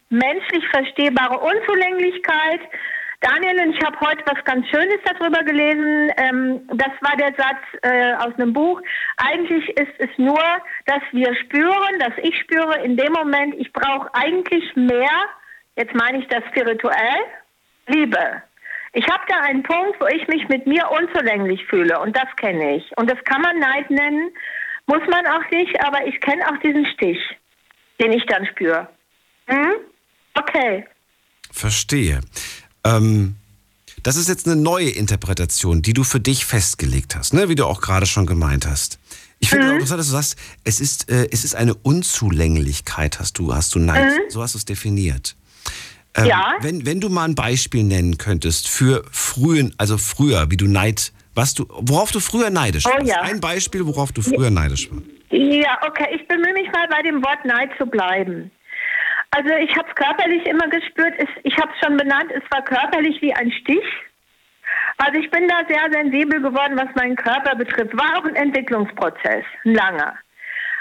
menschlich 0.09 0.67
verstehbare 0.69 1.37
Unzulänglichkeit. 1.37 2.61
Daniel, 3.19 3.73
ich 3.73 3.83
habe 3.83 3.99
heute 3.99 4.23
was 4.27 4.43
ganz 4.45 4.67
Schönes 4.67 4.99
darüber 5.03 5.43
gelesen. 5.43 6.11
Ähm, 6.17 6.61
das 6.73 6.91
war 7.01 7.17
der 7.17 7.33
Satz 7.35 7.63
äh, 7.81 8.13
aus 8.13 8.33
einem 8.35 8.53
Buch. 8.53 8.79
Eigentlich 9.17 9.67
ist 9.69 9.93
es 9.97 10.09
nur, 10.17 10.43
dass 10.85 11.01
wir 11.11 11.35
spüren, 11.35 11.99
dass 11.99 12.13
ich 12.21 12.37
spüre 12.41 12.79
in 12.83 12.95
dem 12.95 13.11
Moment, 13.13 13.55
ich 13.57 13.73
brauche 13.73 14.07
eigentlich 14.13 14.75
mehr, 14.75 15.09
jetzt 15.75 15.95
meine 15.95 16.19
ich 16.19 16.27
das 16.27 16.43
spirituell, 16.51 17.17
Liebe. 17.87 18.43
Ich 18.93 19.05
habe 19.07 19.23
da 19.27 19.39
einen 19.41 19.63
Punkt, 19.63 19.99
wo 19.99 20.05
ich 20.07 20.27
mich 20.27 20.47
mit 20.47 20.67
mir 20.67 20.87
unzulänglich 20.91 21.65
fühle 21.65 21.99
und 21.99 22.15
das 22.15 22.27
kenne 22.35 22.77
ich. 22.77 22.97
Und 22.97 23.09
das 23.09 23.23
kann 23.25 23.41
man 23.41 23.57
Neid 23.57 23.89
nennen, 23.89 24.31
muss 24.85 25.01
man 25.09 25.25
auch 25.25 25.49
nicht, 25.51 25.75
aber 25.83 26.05
ich 26.05 26.19
kenne 26.21 26.47
auch 26.47 26.57
diesen 26.57 26.85
Stich, 26.85 27.19
den 27.99 28.11
ich 28.11 28.25
dann 28.27 28.45
spüre. 28.45 28.87
Hm? 29.47 29.73
Okay. 30.35 30.85
Verstehe. 31.51 32.21
Ähm, 32.95 33.35
das 34.03 34.15
ist 34.15 34.29
jetzt 34.29 34.47
eine 34.47 34.55
neue 34.55 34.89
Interpretation, 34.89 35.81
die 35.81 35.93
du 35.93 36.03
für 36.03 36.19
dich 36.19 36.45
festgelegt 36.45 37.15
hast, 37.15 37.33
ne? 37.33 37.49
wie 37.49 37.55
du 37.55 37.65
auch 37.65 37.81
gerade 37.81 38.05
schon 38.05 38.25
gemeint 38.25 38.67
hast. 38.67 38.99
Ich 39.39 39.49
finde 39.49 39.65
mhm. 39.65 39.73
interessant, 39.73 39.99
dass 39.99 40.07
du 40.07 40.13
sagst, 40.13 40.35
es 40.63 40.79
ist, 40.79 41.09
äh, 41.09 41.27
es 41.31 41.43
ist 41.43 41.55
eine 41.55 41.75
Unzulänglichkeit, 41.75 43.19
hast 43.19 43.37
du, 43.37 43.53
hast 43.53 43.75
du 43.75 43.79
Neid, 43.79 44.05
mhm. 44.05 44.29
so 44.29 44.41
hast 44.41 44.55
du 44.55 44.57
es 44.57 44.65
definiert. 44.65 45.35
Ähm, 46.15 46.25
ja. 46.25 46.55
Wenn, 46.61 46.85
wenn 46.85 46.99
du 46.99 47.09
mal 47.09 47.25
ein 47.25 47.35
Beispiel 47.35 47.83
nennen 47.83 48.17
könntest 48.17 48.67
für 48.67 49.03
frühen, 49.11 49.73
also 49.77 49.97
früher, 49.97 50.49
wie 50.49 50.57
du 50.57 50.67
Neid, 50.67 51.11
was 51.35 51.53
du, 51.53 51.65
worauf 51.69 52.11
du 52.11 52.19
früher 52.19 52.49
neidisch 52.49 52.85
oh, 52.87 52.89
warst. 52.89 53.07
Ja. 53.07 53.21
Ein 53.21 53.39
Beispiel, 53.39 53.85
worauf 53.85 54.11
du 54.11 54.21
früher 54.21 54.49
neidisch 54.49 54.89
warst. 54.91 55.03
Ja, 55.29 55.77
okay, 55.85 56.07
ich 56.15 56.27
bemühe 56.27 56.53
mich 56.53 56.71
mal 56.71 56.87
bei 56.89 57.03
dem 57.03 57.21
Wort 57.21 57.45
Neid 57.45 57.69
zu 57.77 57.85
bleiben. 57.85 58.49
Also 59.37 59.53
ich 59.53 59.69
habe 59.77 59.87
es 59.87 59.95
körperlich 59.95 60.47
immer 60.47 60.67
gespürt. 60.67 61.13
Es, 61.19 61.29
ich 61.43 61.55
habe 61.57 61.71
es 61.71 61.85
schon 61.85 61.95
benannt, 61.95 62.31
es 62.31 62.41
war 62.49 62.63
körperlich 62.63 63.21
wie 63.21 63.35
ein 63.35 63.51
Stich. 63.51 63.85
Also 64.97 65.19
ich 65.19 65.29
bin 65.29 65.47
da 65.47 65.61
sehr 65.69 65.91
sensibel 65.91 66.41
geworden, 66.41 66.75
was 66.75 66.95
meinen 66.95 67.15
Körper 67.15 67.55
betrifft. 67.55 67.95
War 67.95 68.17
auch 68.17 68.25
ein 68.25 68.35
Entwicklungsprozess, 68.35 69.45
ein 69.63 69.75
langer. 69.75 70.17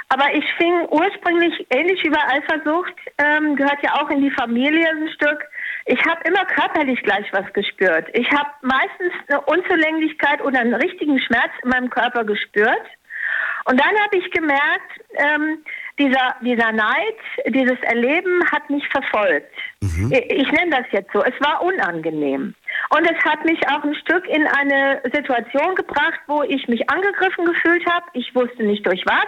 Aber 0.09 0.33
ich 0.35 0.45
fing 0.55 0.87
ursprünglich 0.89 1.67
ähnlich 1.69 2.03
wie 2.03 2.09
bei 2.09 2.23
Eifersucht, 2.29 2.95
ähm, 3.19 3.57
gehört 3.57 3.83
ja 3.83 3.93
auch 4.01 4.09
in 4.09 4.23
die 4.23 4.31
Familie 4.31 4.89
ein 4.89 5.11
Stück. 5.11 5.45
Ich 5.85 6.03
habe 6.07 6.27
immer 6.27 6.47
körperlich 6.47 7.03
gleich 7.03 7.31
was 7.33 7.53
gespürt. 7.53 8.09
Ich 8.15 8.31
habe 8.31 8.49
meistens 8.63 9.13
eine 9.29 9.43
Unzulänglichkeit 9.43 10.41
oder 10.43 10.61
einen 10.61 10.75
richtigen 10.75 11.21
Schmerz 11.21 11.51
in 11.63 11.69
meinem 11.69 11.91
Körper 11.91 12.25
gespürt. 12.25 12.87
Und 13.67 13.79
dann 13.79 14.01
habe 14.03 14.17
ich 14.17 14.31
gemerkt, 14.31 14.93
ähm, 15.17 15.63
dieser, 15.99 16.37
dieser 16.43 16.73
Neid, 16.73 17.17
dieses 17.49 17.79
Erleben 17.83 18.43
hat 18.53 18.69
mich 18.69 18.87
verfolgt. 18.89 19.51
Mhm. 19.81 20.13
Ich, 20.13 20.31
ich 20.31 20.53
nenne 20.53 20.71
das 20.71 20.87
jetzt 20.93 21.11
so. 21.13 21.23
Es 21.23 21.35
war 21.41 21.63
unangenehm. 21.63 22.55
Und 22.91 23.05
es 23.05 23.25
hat 23.25 23.45
mich 23.45 23.59
auch 23.69 23.83
ein 23.83 23.95
Stück 23.95 24.27
in 24.29 24.47
eine 24.47 25.01
Situation 25.13 25.75
gebracht, 25.75 26.21
wo 26.27 26.43
ich 26.43 26.69
mich 26.69 26.89
angegriffen 26.91 27.47
gefühlt 27.47 27.85
habe. 27.91 28.07
Ich 28.13 28.35
wusste 28.35 28.63
nicht 28.65 28.87
durch 28.87 29.03
was. 29.07 29.27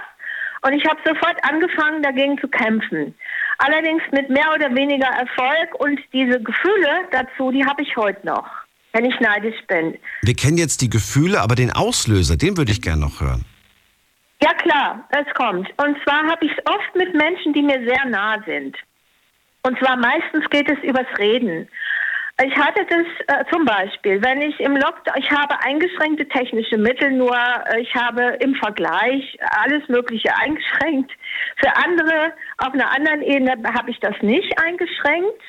Und 0.63 0.73
ich 0.73 0.85
habe 0.87 0.99
sofort 1.05 1.37
angefangen, 1.43 2.03
dagegen 2.03 2.39
zu 2.39 2.49
kämpfen. 2.49 3.15
Allerdings 3.59 4.03
mit 4.13 4.29
mehr 4.29 4.53
oder 4.55 4.75
weniger 4.75 5.07
Erfolg. 5.07 5.75
Und 5.79 6.01
diese 6.13 6.41
Gefühle 6.41 7.09
dazu, 7.13 7.51
die 7.51 7.65
habe 7.65 7.83
ich 7.83 7.97
heute 7.97 8.27
noch, 8.27 8.47
wenn 8.93 9.05
ich 9.05 9.19
neidisch 9.21 9.61
bin. 9.69 9.97
Wir 10.23 10.35
kennen 10.35 10.59
jetzt 10.59 10.83
die 10.83 10.91
Gefühle, 10.91 11.41
aber 11.41 11.55
den 11.55 11.71
Auslöser, 11.71 12.37
den 12.37 12.57
würde 12.57 12.73
ich 12.73 12.83
gerne 12.83 13.01
noch 13.01 13.21
hören. 13.21 13.45
Ja 14.43 14.53
klar, 14.55 15.09
es 15.11 15.35
kommt. 15.35 15.69
Und 15.83 15.97
zwar 16.05 16.23
habe 16.29 16.45
ich 16.45 16.53
es 16.53 16.67
oft 16.67 16.95
mit 16.95 17.15
Menschen, 17.15 17.53
die 17.53 17.63
mir 17.63 17.85
sehr 17.87 18.05
nah 18.07 18.41
sind. 18.47 18.77
Und 19.63 19.79
zwar 19.79 19.97
meistens 19.97 20.49
geht 20.51 20.71
es 20.71 20.79
übers 20.85 21.07
Reden. 21.19 21.69
Ich 22.41 22.57
hatte 22.57 22.87
das 22.87 23.37
äh, 23.37 23.45
zum 23.51 23.65
Beispiel, 23.65 24.23
wenn 24.23 24.41
ich 24.41 24.61
im 24.61 24.77
Lockdown, 24.77 25.17
ich 25.17 25.29
habe 25.33 25.61
eingeschränkte 25.61 26.29
technische 26.29 26.79
Mittel, 26.79 27.11
nur 27.11 27.35
äh, 27.35 27.81
ich 27.81 27.93
habe 27.97 28.37
im 28.39 28.55
Vergleich 28.55 29.37
alles 29.61 29.89
Mögliche 29.89 30.33
eingeschränkt. 30.37 31.11
Für 31.57 31.75
andere 31.75 32.33
auf 32.59 32.73
einer 32.75 32.93
anderen 32.93 33.23
Ebene 33.23 33.57
habe 33.75 33.91
ich 33.91 33.99
das 33.99 34.15
nicht 34.23 34.57
eingeschränkt. 34.63 35.43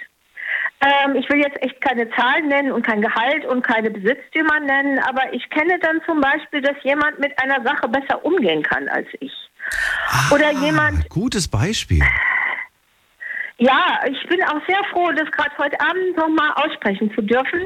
Ähm, 0.81 1.15
ich 1.15 1.29
will 1.29 1.39
jetzt 1.39 1.61
echt 1.61 1.81
keine 1.81 2.09
Zahlen 2.11 2.47
nennen 2.47 2.71
und 2.71 2.85
kein 2.85 3.01
Gehalt 3.01 3.45
und 3.45 3.63
keine 3.63 3.91
Besitztümer 3.91 4.59
nennen, 4.61 4.99
aber 4.99 5.33
ich 5.33 5.49
kenne 5.49 5.77
dann 5.79 6.01
zum 6.05 6.21
Beispiel, 6.21 6.61
dass 6.61 6.75
jemand 6.83 7.19
mit 7.19 7.37
einer 7.41 7.61
Sache 7.63 7.89
besser 7.89 8.23
umgehen 8.23 8.63
kann 8.63 8.87
als 8.87 9.07
ich. 9.19 9.33
Ah, 10.07 10.33
Oder 10.33 10.51
jemand. 10.51 11.09
Gutes 11.09 11.47
Beispiel. 11.47 12.01
Ja, 13.57 13.99
ich 14.09 14.29
bin 14.29 14.41
auch 14.43 14.61
sehr 14.67 14.81
froh, 14.91 15.11
das 15.11 15.29
gerade 15.31 15.57
heute 15.57 15.79
Abend 15.81 16.15
nochmal 16.15 16.53
aussprechen 16.55 17.13
zu 17.13 17.21
dürfen, 17.21 17.59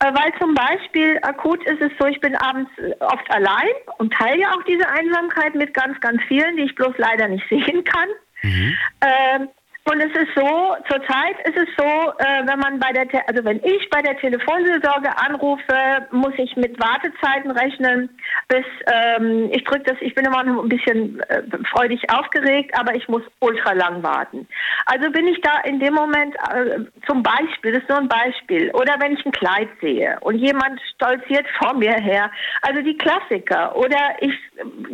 äh, 0.00 0.12
weil 0.12 0.30
zum 0.38 0.54
Beispiel 0.54 1.18
akut 1.22 1.64
ist 1.64 1.80
es 1.80 1.90
so, 1.98 2.06
ich 2.06 2.20
bin 2.20 2.36
abends 2.36 2.70
oft 3.00 3.30
allein 3.30 3.72
und 3.96 4.12
teile 4.12 4.42
ja 4.42 4.50
auch 4.50 4.62
diese 4.64 4.86
Einsamkeit 4.86 5.54
mit 5.54 5.72
ganz, 5.72 5.98
ganz 6.00 6.20
vielen, 6.28 6.58
die 6.58 6.64
ich 6.64 6.74
bloß 6.74 6.92
leider 6.98 7.28
nicht 7.28 7.46
sehen 7.48 7.82
kann. 7.84 8.08
Mhm. 8.42 8.76
Ähm, 9.00 9.48
und 9.84 10.00
es 10.00 10.12
ist 10.16 10.34
so, 10.36 10.76
zurzeit 10.88 11.36
ist 11.44 11.56
es 11.56 11.68
so, 11.76 12.12
äh, 12.18 12.46
wenn 12.46 12.60
man 12.60 12.78
bei 12.78 12.92
der, 12.92 13.08
Te 13.08 13.20
also 13.26 13.44
wenn 13.44 13.62
ich 13.64 13.90
bei 13.90 14.00
der 14.00 14.16
Telefonseelsorge 14.16 15.10
anrufe, 15.18 16.06
muss 16.12 16.34
ich 16.36 16.54
mit 16.56 16.78
Wartezeiten 16.80 17.50
rechnen, 17.50 18.08
bis 18.46 18.64
ähm, 18.86 19.50
ich 19.52 19.64
drücke 19.64 19.82
das, 19.84 19.96
ich 20.00 20.14
bin 20.14 20.24
immer 20.24 20.44
noch 20.44 20.62
ein 20.62 20.68
bisschen 20.68 21.18
äh, 21.28 21.42
freudig 21.72 22.00
aufgeregt, 22.10 22.78
aber 22.78 22.94
ich 22.94 23.08
muss 23.08 23.22
ultra 23.40 23.72
lang 23.72 24.04
warten. 24.04 24.46
Also 24.86 25.10
bin 25.10 25.26
ich 25.26 25.40
da 25.40 25.60
in 25.64 25.80
dem 25.80 25.94
Moment 25.94 26.36
äh, 26.36 26.78
zum 27.06 27.24
Beispiel, 27.24 27.72
das 27.72 27.82
ist 27.82 27.88
nur 27.88 27.98
ein 27.98 28.08
Beispiel, 28.08 28.70
oder 28.74 28.94
wenn 29.00 29.14
ich 29.14 29.26
ein 29.26 29.32
Kleid 29.32 29.68
sehe 29.80 30.16
und 30.20 30.36
jemand 30.36 30.80
stolziert 30.94 31.46
vor 31.58 31.74
mir 31.74 31.94
her, 31.94 32.30
also 32.62 32.80
die 32.82 32.96
Klassiker. 32.96 33.74
Oder 33.74 34.16
ich, 34.20 34.32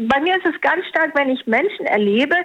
bei 0.09 0.21
mir 0.21 0.37
ist 0.37 0.47
es 0.47 0.59
ganz 0.63 0.87
stark, 0.87 1.11
wenn 1.15 1.29
ich 1.29 1.47
Menschen 1.47 1.85
erlebe, 1.85 2.37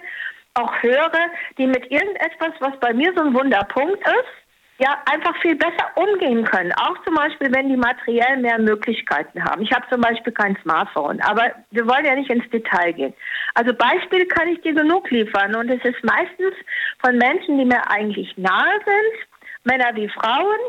auch 0.56 0.72
höre, 0.82 1.12
die 1.58 1.68
mit 1.68 1.90
irgendetwas, 1.92 2.54
was 2.60 2.80
bei 2.80 2.94
mir 2.94 3.14
so 3.16 3.24
ein 3.24 3.34
Wunderpunkt 3.34 4.00
ist, 4.00 4.44
ja, 4.80 4.98
einfach 5.06 5.40
viel 5.42 5.56
besser 5.56 5.92
umgehen 5.96 6.44
können. 6.46 6.74
Auch 6.74 7.02
zum 7.06 7.16
Beispiel, 7.16 7.54
wenn 7.54 7.70
die 7.70 7.78
materiell 7.78 8.38
mehr 8.38 8.60
Möglichkeiten 8.60 9.44
haben. 9.44 9.62
Ich 9.62 9.72
habe 9.72 9.86
zum 9.90 10.02
Beispiel 10.02 10.34
kein 10.34 10.58
Smartphone, 10.64 11.22
aber 11.22 11.52
wir 11.72 11.88
wollen 11.88 12.06
ja 12.06 12.16
nicht 12.16 12.30
ins 12.30 12.50
Detail 12.50 12.92
gehen. 12.94 13.14
Also 13.54 13.74
Beispiele 13.74 14.26
kann 14.26 14.48
ich 14.48 14.62
dir 14.62 14.74
genug 14.74 15.10
liefern 15.12 15.56
und 15.56 15.70
es 15.70 15.84
ist 15.86 16.04
meistens 16.04 16.56
von 17.04 17.18
Menschen, 17.18 17.60
die 17.60 17.66
mir 17.66 17.88
eigentlich 17.90 18.36
nahe 18.36 18.80
sind, 18.84 19.28
Männer 19.64 19.96
wie 19.96 20.10
Frauen, 20.10 20.60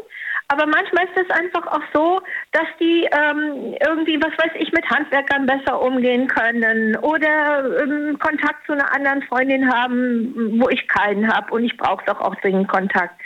aber 0.49 0.67
manchmal 0.67 1.05
ist 1.05 1.17
es 1.17 1.31
einfach 1.31 1.67
auch 1.67 1.83
so, 1.93 2.21
dass 2.53 2.67
die 2.79 3.09
ähm, 3.13 3.75
irgendwie, 3.87 4.21
was 4.23 4.33
weiß 4.39 4.53
ich, 4.59 4.71
mit 4.73 4.89
Handwerkern 4.91 5.47
besser 5.47 5.81
umgehen 5.81 6.29
können 6.29 6.97
oder 6.99 7.81
ähm, 7.83 8.19
Kontakt 8.19 8.67
zu 8.67 8.73
einer 8.73 8.95
anderen 8.95 9.23
Freundin 9.23 9.73
haben, 9.73 10.61
wo 10.61 10.69
ich 10.69 10.87
keinen 10.89 11.33
habe 11.33 11.53
und 11.53 11.65
ich 11.65 11.77
brauche 11.77 12.05
doch 12.05 12.21
auch 12.21 12.35
dringend 12.37 12.69
Kontakt. 12.69 13.19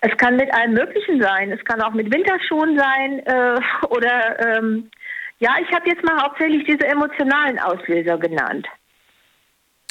Es 0.00 0.16
kann 0.16 0.36
mit 0.36 0.52
allem 0.54 0.74
Möglichen 0.74 1.20
sein. 1.20 1.50
Es 1.50 1.64
kann 1.64 1.80
auch 1.80 1.92
mit 1.92 2.12
Winterschuhen 2.12 2.78
sein 2.78 3.20
äh, 3.26 3.60
oder 3.88 4.58
ähm, 4.58 4.90
ja, 5.38 5.56
ich 5.60 5.74
habe 5.74 5.88
jetzt 5.88 6.04
mal 6.04 6.22
hauptsächlich 6.22 6.64
diese 6.64 6.86
emotionalen 6.86 7.58
Auslöser 7.58 8.16
genannt. 8.18 8.66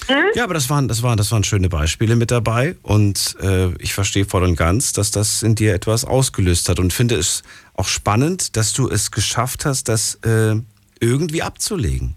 Hm? 0.07 0.25
Ja, 0.33 0.43
aber 0.43 0.53
das 0.53 0.69
waren, 0.69 0.87
das, 0.87 1.03
waren, 1.03 1.17
das 1.17 1.31
waren 1.31 1.43
schöne 1.43 1.69
Beispiele 1.69 2.15
mit 2.15 2.31
dabei 2.31 2.75
und 2.83 3.35
äh, 3.41 3.69
ich 3.79 3.93
verstehe 3.93 4.25
voll 4.25 4.43
und 4.43 4.55
ganz, 4.55 4.93
dass 4.93 5.11
das 5.11 5.43
in 5.43 5.55
dir 5.55 5.73
etwas 5.73 6.05
ausgelöst 6.05 6.69
hat 6.69 6.79
und 6.79 6.93
finde 6.93 7.15
es 7.15 7.43
auch 7.75 7.87
spannend, 7.87 8.57
dass 8.57 8.73
du 8.73 8.89
es 8.89 9.11
geschafft 9.11 9.65
hast, 9.65 9.87
das 9.89 10.15
äh, 10.23 10.55
irgendwie 10.99 11.41
abzulegen. 11.41 12.15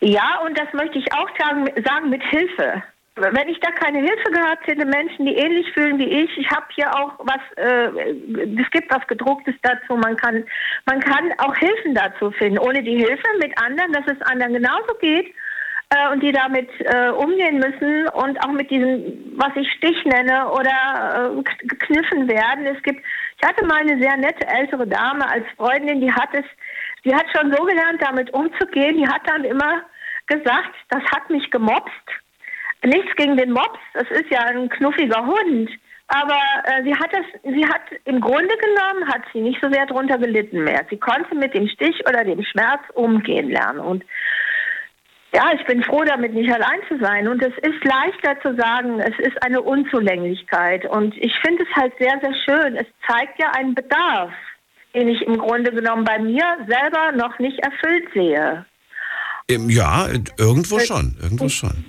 Ja, 0.00 0.40
und 0.46 0.58
das 0.58 0.72
möchte 0.72 0.98
ich 0.98 1.12
auch 1.12 1.28
sagen, 1.38 1.66
sagen 1.84 2.10
mit 2.10 2.22
Hilfe. 2.22 2.82
Wenn 3.16 3.48
ich 3.48 3.60
da 3.60 3.70
keine 3.72 3.98
Hilfe 3.98 4.30
gehabt 4.30 4.66
hätte, 4.66 4.86
Menschen, 4.86 5.26
die 5.26 5.34
ähnlich 5.34 5.66
fühlen 5.74 5.98
wie 5.98 6.08
ich, 6.08 6.30
ich 6.38 6.50
habe 6.50 6.64
hier 6.74 6.88
auch 6.96 7.12
was, 7.18 7.40
äh, 7.56 7.90
es 8.58 8.70
gibt 8.70 8.90
was 8.90 9.06
gedrucktes 9.08 9.54
dazu, 9.62 9.96
man 9.96 10.16
kann, 10.16 10.44
man 10.86 11.00
kann 11.00 11.32
auch 11.38 11.54
Hilfen 11.56 11.94
dazu 11.94 12.30
finden. 12.30 12.58
Ohne 12.58 12.82
die 12.82 12.96
Hilfe 12.96 13.26
mit 13.40 13.52
anderen, 13.60 13.92
dass 13.92 14.06
es 14.06 14.22
anderen 14.22 14.54
genauso 14.54 14.94
geht 15.00 15.34
äh, 15.90 16.12
und 16.12 16.22
die 16.22 16.32
damit 16.32 16.68
äh, 16.80 17.10
umgehen 17.10 17.58
müssen 17.58 18.08
und 18.10 18.38
auch 18.44 18.52
mit 18.52 18.70
diesem, 18.70 19.34
was 19.36 19.50
ich 19.56 19.70
Stich 19.72 20.04
nenne 20.04 20.50
oder 20.50 21.34
äh, 21.36 21.66
gekniffen 21.66 22.28
werden. 22.28 22.66
Es 22.66 22.82
gibt, 22.82 23.04
ich 23.40 23.48
hatte 23.48 23.66
mal 23.66 23.80
eine 23.80 24.00
sehr 24.00 24.16
nette 24.16 24.46
ältere 24.46 24.86
Dame 24.86 25.28
als 25.28 25.44
Freundin, 25.56 26.00
die 26.00 26.12
hat 26.12 26.30
es, 26.32 26.44
die 27.04 27.14
hat 27.14 27.26
schon 27.34 27.52
so 27.52 27.64
gelernt, 27.64 28.00
damit 28.00 28.32
umzugehen. 28.32 28.98
Die 28.98 29.08
hat 29.08 29.22
dann 29.26 29.44
immer 29.44 29.82
gesagt, 30.26 30.74
das 30.90 31.02
hat 31.14 31.28
mich 31.30 31.50
gemobst. 31.50 31.90
Nichts 32.84 33.14
gegen 33.16 33.36
den 33.36 33.52
Mops, 33.52 33.78
das 33.92 34.08
ist 34.10 34.30
ja 34.30 34.40
ein 34.44 34.68
knuffiger 34.68 35.26
Hund. 35.26 35.70
Aber 36.08 36.40
äh, 36.64 36.82
sie 36.82 36.94
hat 36.94 37.12
das, 37.12 37.24
sie 37.42 37.66
hat 37.66 37.82
im 38.04 38.20
Grunde 38.20 38.54
genommen 38.56 39.08
hat 39.08 39.22
sie 39.32 39.40
nicht 39.40 39.60
so 39.62 39.70
sehr 39.70 39.86
darunter 39.86 40.18
gelitten 40.18 40.64
mehr. 40.64 40.84
Sie 40.90 40.96
konnte 40.96 41.34
mit 41.34 41.54
dem 41.54 41.68
Stich 41.68 42.00
oder 42.08 42.24
dem 42.24 42.42
Schmerz 42.42 42.80
umgehen 42.94 43.50
lernen. 43.50 43.80
Und 43.80 44.04
ja, 45.32 45.44
ich 45.58 45.64
bin 45.66 45.82
froh, 45.84 46.02
damit 46.04 46.34
nicht 46.34 46.52
allein 46.52 46.80
zu 46.88 46.98
sein. 47.00 47.28
Und 47.28 47.42
es 47.42 47.52
ist 47.62 47.84
leichter 47.84 48.40
zu 48.42 48.56
sagen, 48.56 49.00
es 49.00 49.16
ist 49.26 49.42
eine 49.42 49.60
Unzulänglichkeit. 49.62 50.86
Und 50.86 51.14
ich 51.16 51.32
finde 51.44 51.64
es 51.64 51.76
halt 51.80 51.92
sehr, 52.00 52.18
sehr 52.20 52.34
schön. 52.44 52.76
Es 52.76 52.86
zeigt 53.06 53.38
ja 53.38 53.50
einen 53.52 53.74
Bedarf, 53.74 54.32
den 54.94 55.08
ich 55.08 55.22
im 55.22 55.38
Grunde 55.38 55.70
genommen 55.70 56.04
bei 56.04 56.18
mir 56.18 56.44
selber 56.68 57.12
noch 57.16 57.38
nicht 57.38 57.58
erfüllt 57.60 58.08
sehe. 58.12 58.64
Ähm, 59.48 59.70
Ja, 59.70 60.08
irgendwo 60.36 60.78
Äh, 60.78 60.86
schon, 60.86 61.16
irgendwo 61.22 61.48
schon. 61.48 61.84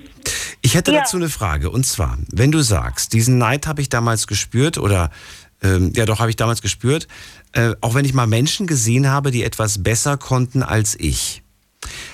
Ich 0.62 0.76
hätte 0.76 0.92
Ja. 0.92 1.00
dazu 1.00 1.18
eine 1.18 1.30
Frage. 1.30 1.72
Und 1.72 1.86
zwar, 1.86 2.18
wenn 2.32 2.52
du 2.52 2.60
sagst, 2.60 3.14
diesen 3.14 3.40
Neid 3.40 3.66
habe 3.66 3.82
ich 3.82 3.90
damals 3.90 4.28
gespürt 4.28 4.78
oder 4.78 5.10
ähm, 5.64 5.92
ja 5.96 6.06
doch 6.06 6.20
habe 6.20 6.30
ich 6.30 6.36
damals 6.36 6.62
gespürt, 6.62 7.08
äh, 7.54 7.74
auch 7.82 7.94
wenn 7.96 8.06
ich 8.06 8.14
mal 8.14 8.28
Menschen 8.28 8.66
gesehen 8.68 9.10
habe, 9.10 9.32
die 9.32 9.44
etwas 9.44 9.84
besser 9.84 10.18
konnten 10.18 10.64
als 10.64 10.96
ich. 11.00 11.44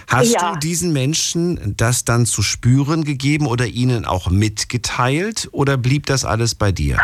Hast 0.07 0.31
Ja. 0.33 0.53
du 0.53 0.59
diesen 0.59 0.93
Menschen 0.93 1.75
das 1.77 2.05
dann 2.05 2.25
zu 2.25 2.41
spüren 2.41 3.03
gegeben 3.03 3.47
oder 3.47 3.67
ihnen 3.67 4.05
auch 4.05 4.29
mitgeteilt 4.29 5.49
oder 5.51 5.77
blieb 5.77 6.05
das 6.05 6.23
alles 6.25 6.55
bei 6.55 6.71
dir? 6.71 6.97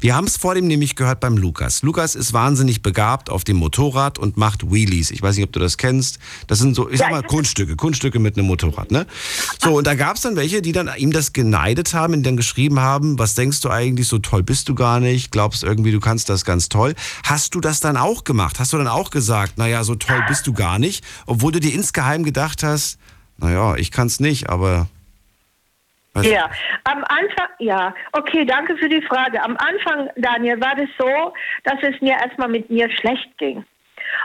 Wir 0.00 0.14
haben 0.14 0.26
es 0.26 0.36
vor 0.36 0.54
dem 0.54 0.66
nämlich 0.66 0.96
gehört 0.96 1.20
beim 1.20 1.36
Lukas. 1.36 1.82
Lukas 1.82 2.14
ist 2.14 2.32
wahnsinnig 2.32 2.82
begabt 2.82 3.30
auf 3.30 3.44
dem 3.44 3.56
Motorrad 3.56 4.18
und 4.18 4.36
macht 4.36 4.70
Wheelies. 4.70 5.10
Ich 5.10 5.22
weiß 5.22 5.36
nicht, 5.36 5.44
ob 5.44 5.52
du 5.52 5.60
das 5.60 5.76
kennst. 5.76 6.18
Das 6.46 6.58
sind 6.58 6.74
so, 6.74 6.88
ich 6.88 6.98
sag 6.98 7.10
mal, 7.10 7.22
Kunststücke, 7.22 7.76
Kunststücke 7.76 8.18
mit 8.18 8.36
einem 8.36 8.46
Motorrad, 8.46 8.90
ne? 8.90 9.06
So, 9.62 9.78
und 9.78 9.86
da 9.86 9.94
gab 9.94 10.16
es 10.16 10.22
dann 10.22 10.36
welche, 10.36 10.62
die 10.62 10.72
dann 10.72 10.90
ihm 10.96 11.12
das 11.12 11.32
geneidet 11.32 11.92
haben 11.94 12.14
und 12.14 12.22
dann 12.24 12.36
geschrieben 12.36 12.80
haben, 12.80 13.18
was 13.18 13.34
denkst 13.34 13.60
du 13.60 13.70
eigentlich, 13.70 14.08
so 14.08 14.18
toll 14.18 14.42
bist 14.42 14.68
du 14.68 14.74
gar 14.74 15.00
nicht, 15.00 15.32
glaubst 15.32 15.62
irgendwie, 15.62 15.92
du 15.92 16.00
kannst 16.00 16.28
das 16.28 16.44
ganz 16.44 16.68
toll. 16.68 16.94
Hast 17.24 17.54
du 17.54 17.60
das 17.60 17.80
dann 17.80 17.96
auch 17.96 18.24
gemacht? 18.24 18.58
Hast 18.58 18.72
du 18.72 18.78
dann 18.78 18.88
auch 18.88 19.10
gesagt, 19.10 19.58
naja, 19.58 19.84
so 19.84 19.94
toll 19.94 20.24
bist 20.28 20.46
du 20.46 20.52
gar 20.52 20.78
nicht, 20.78 21.04
obwohl 21.26 21.52
du 21.52 21.60
dir 21.60 21.74
insgeheim 21.74 22.24
gedacht 22.24 22.62
hast, 22.62 22.98
naja, 23.38 23.76
ich 23.76 23.90
kann's 23.90 24.20
nicht, 24.20 24.50
aber 24.50 24.88
Du? 26.14 26.22
Ja, 26.22 26.50
am 26.84 27.04
Anfang, 27.04 27.48
ja, 27.58 27.94
okay, 28.12 28.44
danke 28.44 28.76
für 28.76 28.88
die 28.88 29.02
Frage. 29.02 29.42
Am 29.42 29.56
Anfang, 29.56 30.10
Daniel, 30.16 30.60
war 30.60 30.74
das 30.74 30.88
so, 30.98 31.32
dass 31.64 31.76
es 31.82 32.00
mir 32.00 32.14
erstmal 32.14 32.48
mit 32.48 32.68
mir 32.68 32.90
schlecht 32.90 33.38
ging. 33.38 33.64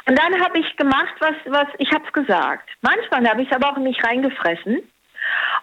Und 0.08 0.18
dann 0.18 0.42
habe 0.42 0.60
ich 0.60 0.76
gemacht, 0.78 1.14
was, 1.20 1.36
was 1.46 1.68
ich 1.78 1.92
habe 1.92 2.04
es 2.08 2.14
gesagt. 2.14 2.70
Manchmal 2.82 3.30
habe 3.30 3.44
ich 3.44 3.52
es 3.52 3.56
aber 3.56 3.72
auch 3.72 3.78
in 3.78 3.84
mich 3.84 4.04
reingefressen. 4.04 4.82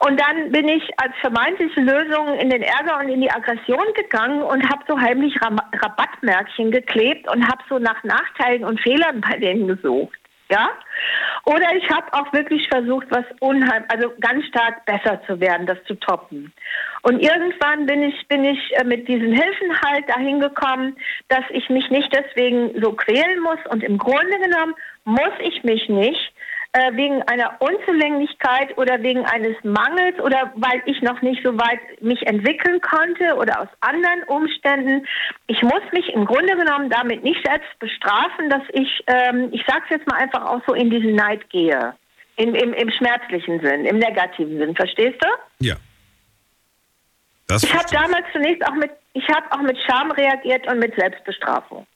Und 0.01 0.21
dann 0.21 0.51
bin 0.51 0.69
ich 0.69 0.83
als 0.99 1.13
vermeintliche 1.21 1.81
Lösung 1.81 2.35
in 2.39 2.51
den 2.51 2.63
Ärger 2.63 2.99
und 2.99 3.09
in 3.09 3.21
die 3.21 3.31
Aggression 3.31 3.85
gegangen 3.95 4.43
und 4.43 4.69
habe 4.69 4.83
so 4.89 4.99
heimlich 4.99 5.35
Rabattmärkchen 5.41 6.71
geklebt 6.71 7.29
und 7.29 7.47
habe 7.47 7.63
so 7.69 7.79
nach 7.79 8.03
Nachteilen 8.03 8.65
und 8.65 8.81
Fehlern 8.81 9.21
bei 9.21 9.39
denen 9.39 9.69
gesucht. 9.69 10.19
Ja? 10.53 10.69
Oder 11.45 11.75
ich 11.75 11.89
habe 11.91 12.13
auch 12.13 12.31
wirklich 12.35 12.69
versucht, 12.69 13.07
was 13.11 13.25
unheim, 13.41 13.85
also 13.89 14.13
ganz 14.21 14.45
stark 14.47 14.85
besser 14.85 15.21
zu 15.27 15.41
werden, 15.41 15.67
das 15.67 15.83
zu 15.85 15.95
toppen. 15.95 16.53
Und 17.03 17.21
irgendwann 17.21 17.87
bin 17.87 18.03
ich, 18.03 18.29
bin 18.29 18.45
ich 18.45 18.61
äh, 18.77 18.85
mit 18.85 19.09
diesen 19.09 19.33
Hilfen 19.33 19.81
halt 19.85 20.09
dahin 20.09 20.41
gekommen, 20.41 20.95
dass 21.29 21.45
ich 21.51 21.69
mich 21.71 21.89
nicht 21.91 22.15
deswegen 22.15 22.81
so 22.83 22.93
quälen 22.93 23.41
muss. 23.41 23.59
Und 23.71 23.83
im 23.83 23.97
Grunde 23.97 24.39
genommen 24.41 24.75
muss 25.05 25.33
ich 25.41 25.65
mich 25.65 25.89
nicht 25.89 26.32
äh, 26.73 26.97
wegen 26.97 27.23
einer 27.25 27.61
Unzulänglichkeit 27.61 28.77
oder 28.79 29.03
wegen 29.03 29.25
eines 29.27 29.57
Mangels 29.63 30.19
oder 30.21 30.53
weil 30.57 30.83
ich 30.87 31.03
noch 31.03 31.21
nicht 31.21 31.43
so 31.45 31.57
weit 31.59 31.81
mich 32.01 32.27
entwickeln 32.27 32.81
konnte 32.81 33.37
oder 33.37 33.61
aus 33.61 33.69
anderen 33.81 34.23
Umständen. 34.25 35.07
Ich 35.49 35.63
muss 35.63 35.83
mich 35.93 36.09
im 36.15 36.25
Grunde 36.25 36.57
genommen 36.57 36.89
damit 36.89 37.23
nicht 37.23 37.45
selbst 37.45 37.79
bestrafen, 37.79 38.49
dass 38.49 38.63
ich, 38.73 39.05
ähm, 39.07 39.51
ich 39.53 39.63
sage 39.67 39.83
es 39.85 39.91
jetzt 39.91 40.07
mal 40.09 40.17
einfach 40.17 40.47
auch 40.47 40.63
so 40.67 40.73
in 40.73 40.89
diesen 40.89 41.15
Neid 41.15 41.49
gehe. 41.51 41.95
In, 42.37 42.55
im, 42.55 42.73
Im 42.73 42.91
schmerzlichen 42.91 43.61
Sinn, 43.61 43.85
im 43.85 43.99
negativen 43.99 44.57
Sinn, 44.57 44.75
verstehst 44.75 45.19
du? 45.21 45.29
Ja. 45.67 45.77
Das 47.47 47.63
ich 47.63 47.75
habe 47.75 47.85
damals 47.93 48.25
zunächst 48.33 48.67
auch 48.67 48.75
mit, 48.75 48.91
ich 49.13 49.29
habe 49.29 49.53
auch 49.53 49.61
mit 49.61 49.77
Scham 49.87 50.11
reagiert 50.13 50.67
und 50.67 50.79
mit 50.79 50.95
Selbstbestrafung. 50.97 51.87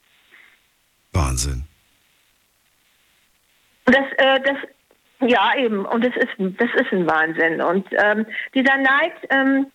Wahnsinn. 1.14 1.64
Das, 3.86 4.04
äh, 4.18 4.40
das, 4.40 4.56
ja 5.20 5.56
eben, 5.56 5.84
und 5.84 6.04
das 6.04 6.14
ist, 6.16 6.34
das 6.38 6.68
ist 6.74 6.92
ein 6.92 7.08
Wahnsinn. 7.08 7.62
Und 7.62 7.86
ähm, 7.92 8.26
dieser 8.54 8.76
Neid, 8.76 9.12
ähm, 9.30 9.66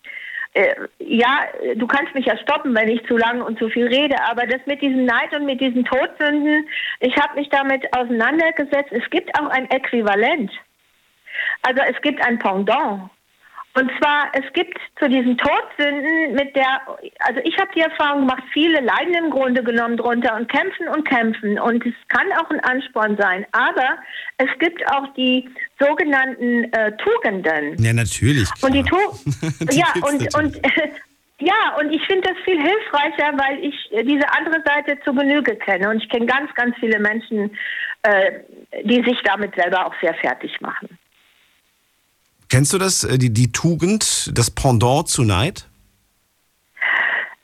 äh, 0.53 0.75
ja, 0.99 1.47
du 1.75 1.87
kannst 1.87 2.13
mich 2.13 2.25
ja 2.25 2.37
stoppen, 2.37 2.75
wenn 2.75 2.89
ich 2.89 3.05
zu 3.07 3.17
lang 3.17 3.41
und 3.41 3.57
zu 3.57 3.69
viel 3.69 3.87
rede, 3.87 4.15
aber 4.29 4.45
das 4.45 4.59
mit 4.65 4.81
diesem 4.81 5.05
Neid 5.05 5.33
und 5.33 5.45
mit 5.45 5.61
diesen 5.61 5.85
Todsünden, 5.85 6.67
ich 6.99 7.15
habe 7.17 7.39
mich 7.39 7.49
damit 7.49 7.85
auseinandergesetzt. 7.95 8.91
Es 8.91 9.09
gibt 9.09 9.33
auch 9.39 9.47
ein 9.47 9.69
Äquivalent. 9.71 10.51
Also 11.61 11.81
es 11.89 11.99
gibt 12.01 12.23
ein 12.25 12.37
Pendant. 12.37 13.09
Und 13.73 13.89
zwar, 13.99 14.27
es 14.33 14.51
gibt 14.53 14.77
zu 14.99 15.07
diesen 15.07 15.37
Todsünden 15.37 16.33
mit 16.33 16.53
der, 16.55 16.81
also 17.19 17.39
ich 17.43 17.57
habe 17.57 17.69
die 17.73 17.79
Erfahrung 17.79 18.21
gemacht, 18.27 18.43
viele 18.51 18.81
leiden 18.81 19.13
im 19.13 19.29
Grunde 19.29 19.63
genommen 19.63 19.95
drunter 19.95 20.35
und 20.35 20.51
kämpfen 20.51 20.89
und 20.89 21.07
kämpfen. 21.07 21.57
Und 21.57 21.85
es 21.85 21.93
kann 22.09 22.27
auch 22.33 22.49
ein 22.49 22.59
Ansporn 22.61 23.15
sein. 23.17 23.45
Aber 23.53 23.97
es 24.37 24.49
gibt 24.59 24.85
auch 24.91 25.07
die 25.15 25.49
sogenannten 25.79 26.65
äh, 26.73 26.91
Tugenden. 26.97 27.81
Ja, 27.81 27.93
natürlich. 27.93 28.49
Und 28.61 28.73
die, 28.73 28.83
tu 28.83 28.97
Die 29.71 29.79
ja, 29.79 29.93
und, 30.01 30.35
und 30.35 30.55
ja, 31.39 31.75
und 31.79 31.93
ich 31.93 32.05
finde 32.07 32.29
das 32.29 32.37
viel 32.43 32.61
hilfreicher, 32.61 33.37
weil 33.37 33.63
ich 33.63 33.75
äh, 33.91 34.03
diese 34.03 34.29
andere 34.33 34.61
Seite 34.65 34.99
zu 35.05 35.13
Genüge 35.13 35.55
kenne. 35.55 35.89
Und 35.89 36.03
ich 36.03 36.09
kenne 36.09 36.25
ganz, 36.25 36.53
ganz 36.55 36.75
viele 36.77 36.99
Menschen, 36.99 37.55
äh, 38.03 38.31
die 38.83 39.01
sich 39.03 39.21
damit 39.23 39.55
selber 39.55 39.85
auch 39.85 39.93
sehr 40.01 40.13
fertig 40.15 40.59
machen. 40.59 40.97
Kennst 42.51 42.73
du 42.73 42.77
das, 42.77 43.05
äh, 43.05 43.17
die, 43.17 43.31
die 43.31 43.53
Tugend, 43.53 44.37
das 44.37 44.51
Pendant 44.51 45.07
zu 45.07 45.23
Neid? 45.23 45.69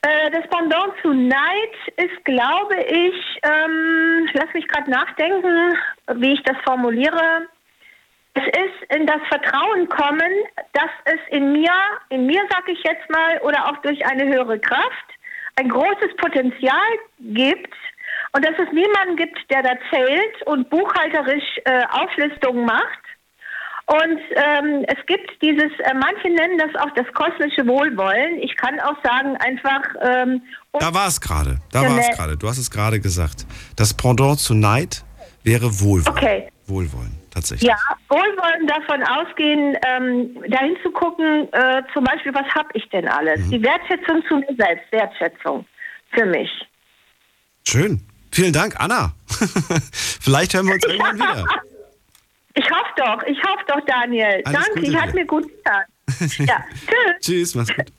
Äh, 0.02 0.30
das 0.32 0.46
Pendant 0.50 0.94
zu 1.02 1.14
Neid 1.14 1.76
ist, 1.96 2.26
glaube 2.26 2.76
ich, 2.76 3.16
ähm, 3.42 4.28
lass 4.34 4.54
mich 4.54 4.68
gerade 4.68 4.92
nachdenken, 4.92 5.78
wie 6.16 6.34
ich 6.34 6.44
das 6.44 6.58
formuliere. 6.66 7.48
Es 8.34 8.44
ist 8.48 8.96
in 8.98 9.08
das 9.08 9.22
Vertrauen 9.30 9.88
kommen, 9.88 10.32
dass 10.74 10.92
es 11.06 11.20
in 11.32 11.54
mir, 11.54 11.72
in 12.10 12.26
mir 12.26 12.42
sag 12.50 12.68
ich 12.68 12.84
jetzt 12.84 13.10
mal, 13.10 13.40
oder 13.44 13.66
auch 13.70 13.78
durch 13.84 14.06
eine 14.06 14.26
höhere 14.26 14.60
Kraft, 14.60 15.08
ein 15.56 15.70
großes 15.70 16.18
Potenzial 16.18 16.92
gibt 17.22 17.74
und 18.34 18.44
dass 18.44 18.60
es 18.60 18.74
niemanden 18.74 19.16
gibt, 19.16 19.40
der 19.50 19.64
da 19.64 19.72
zählt 19.90 20.42
und 20.48 20.70
buchhalterisch 20.70 21.60
äh, 21.64 21.86
Auflistungen 21.92 22.66
macht. 22.66 23.07
Und 23.88 24.20
ähm, 24.36 24.84
es 24.88 25.06
gibt 25.06 25.42
dieses, 25.42 25.72
äh, 25.80 25.94
manche 25.94 26.28
nennen 26.30 26.58
das 26.58 26.76
auch 26.82 26.92
das 26.96 27.06
kosmische 27.14 27.66
Wohlwollen. 27.66 28.38
Ich 28.42 28.56
kann 28.58 28.78
auch 28.82 29.02
sagen, 29.02 29.38
einfach. 29.38 29.82
Ähm, 30.02 30.42
Da 30.74 30.94
war 30.94 31.08
es 31.08 31.22
gerade. 31.22 31.60
Da 31.72 31.82
war 31.84 31.98
es 31.98 32.10
ne. 32.10 32.16
gerade. 32.16 32.38
Du 32.38 32.50
hast 32.50 32.58
es 32.58 32.70
gerade 32.70 33.00
gesagt. 33.00 33.46
Das 33.78 33.94
Pendant 33.94 34.40
zu 34.40 34.54
Neid 34.54 35.06
wäre 35.44 35.80
Wohlwollen. 35.80 36.18
Okay. 36.18 36.50
Wohlwollen, 36.68 37.18
tatsächlich. 37.34 37.70
Ja, 37.70 37.78
Wohlwollen 38.10 38.68
davon 38.68 39.02
ausgehen, 39.04 39.78
ähm, 39.88 40.36
dahin 40.50 40.76
zu 40.84 40.92
gucken, 40.92 41.48
äh, 41.54 41.82
zum 41.94 42.04
Beispiel, 42.04 42.34
was 42.34 42.48
habe 42.54 42.68
ich 42.74 42.90
denn 42.90 43.08
alles? 43.08 43.40
Mhm. 43.46 43.52
Die 43.52 43.64
Wertschätzung 43.64 44.22
zu 44.28 44.36
mir 44.36 44.56
selbst, 44.58 44.92
Wertschätzung 44.92 45.66
für 46.12 46.26
mich. 46.26 46.50
Schön. 47.66 48.02
Vielen 48.34 48.52
Dank, 48.52 48.76
Anna. 48.80 49.14
Vielleicht 49.94 50.54
hören 50.54 50.68
wir 50.68 50.74
uns 50.74 50.84
irgendwann 50.88 51.16
wieder. 51.16 51.46
Ich 52.58 52.66
hoffe 52.66 52.92
doch, 52.98 53.24
ich 53.28 53.38
hoffe 53.44 53.64
doch, 53.68 53.86
Daniel. 53.86 54.42
Alles 54.44 54.62
Danke, 54.66 54.82
Gute 54.82 55.00
hat 55.00 55.10
dir. 55.10 55.14
mir 55.14 55.26
gut 55.28 55.44
getan. 55.44 55.84
Ja, 56.48 56.64
tschüss. 56.72 57.16
Tschüss, 57.22 57.56
mach's 57.56 57.76
gut. 57.76 57.92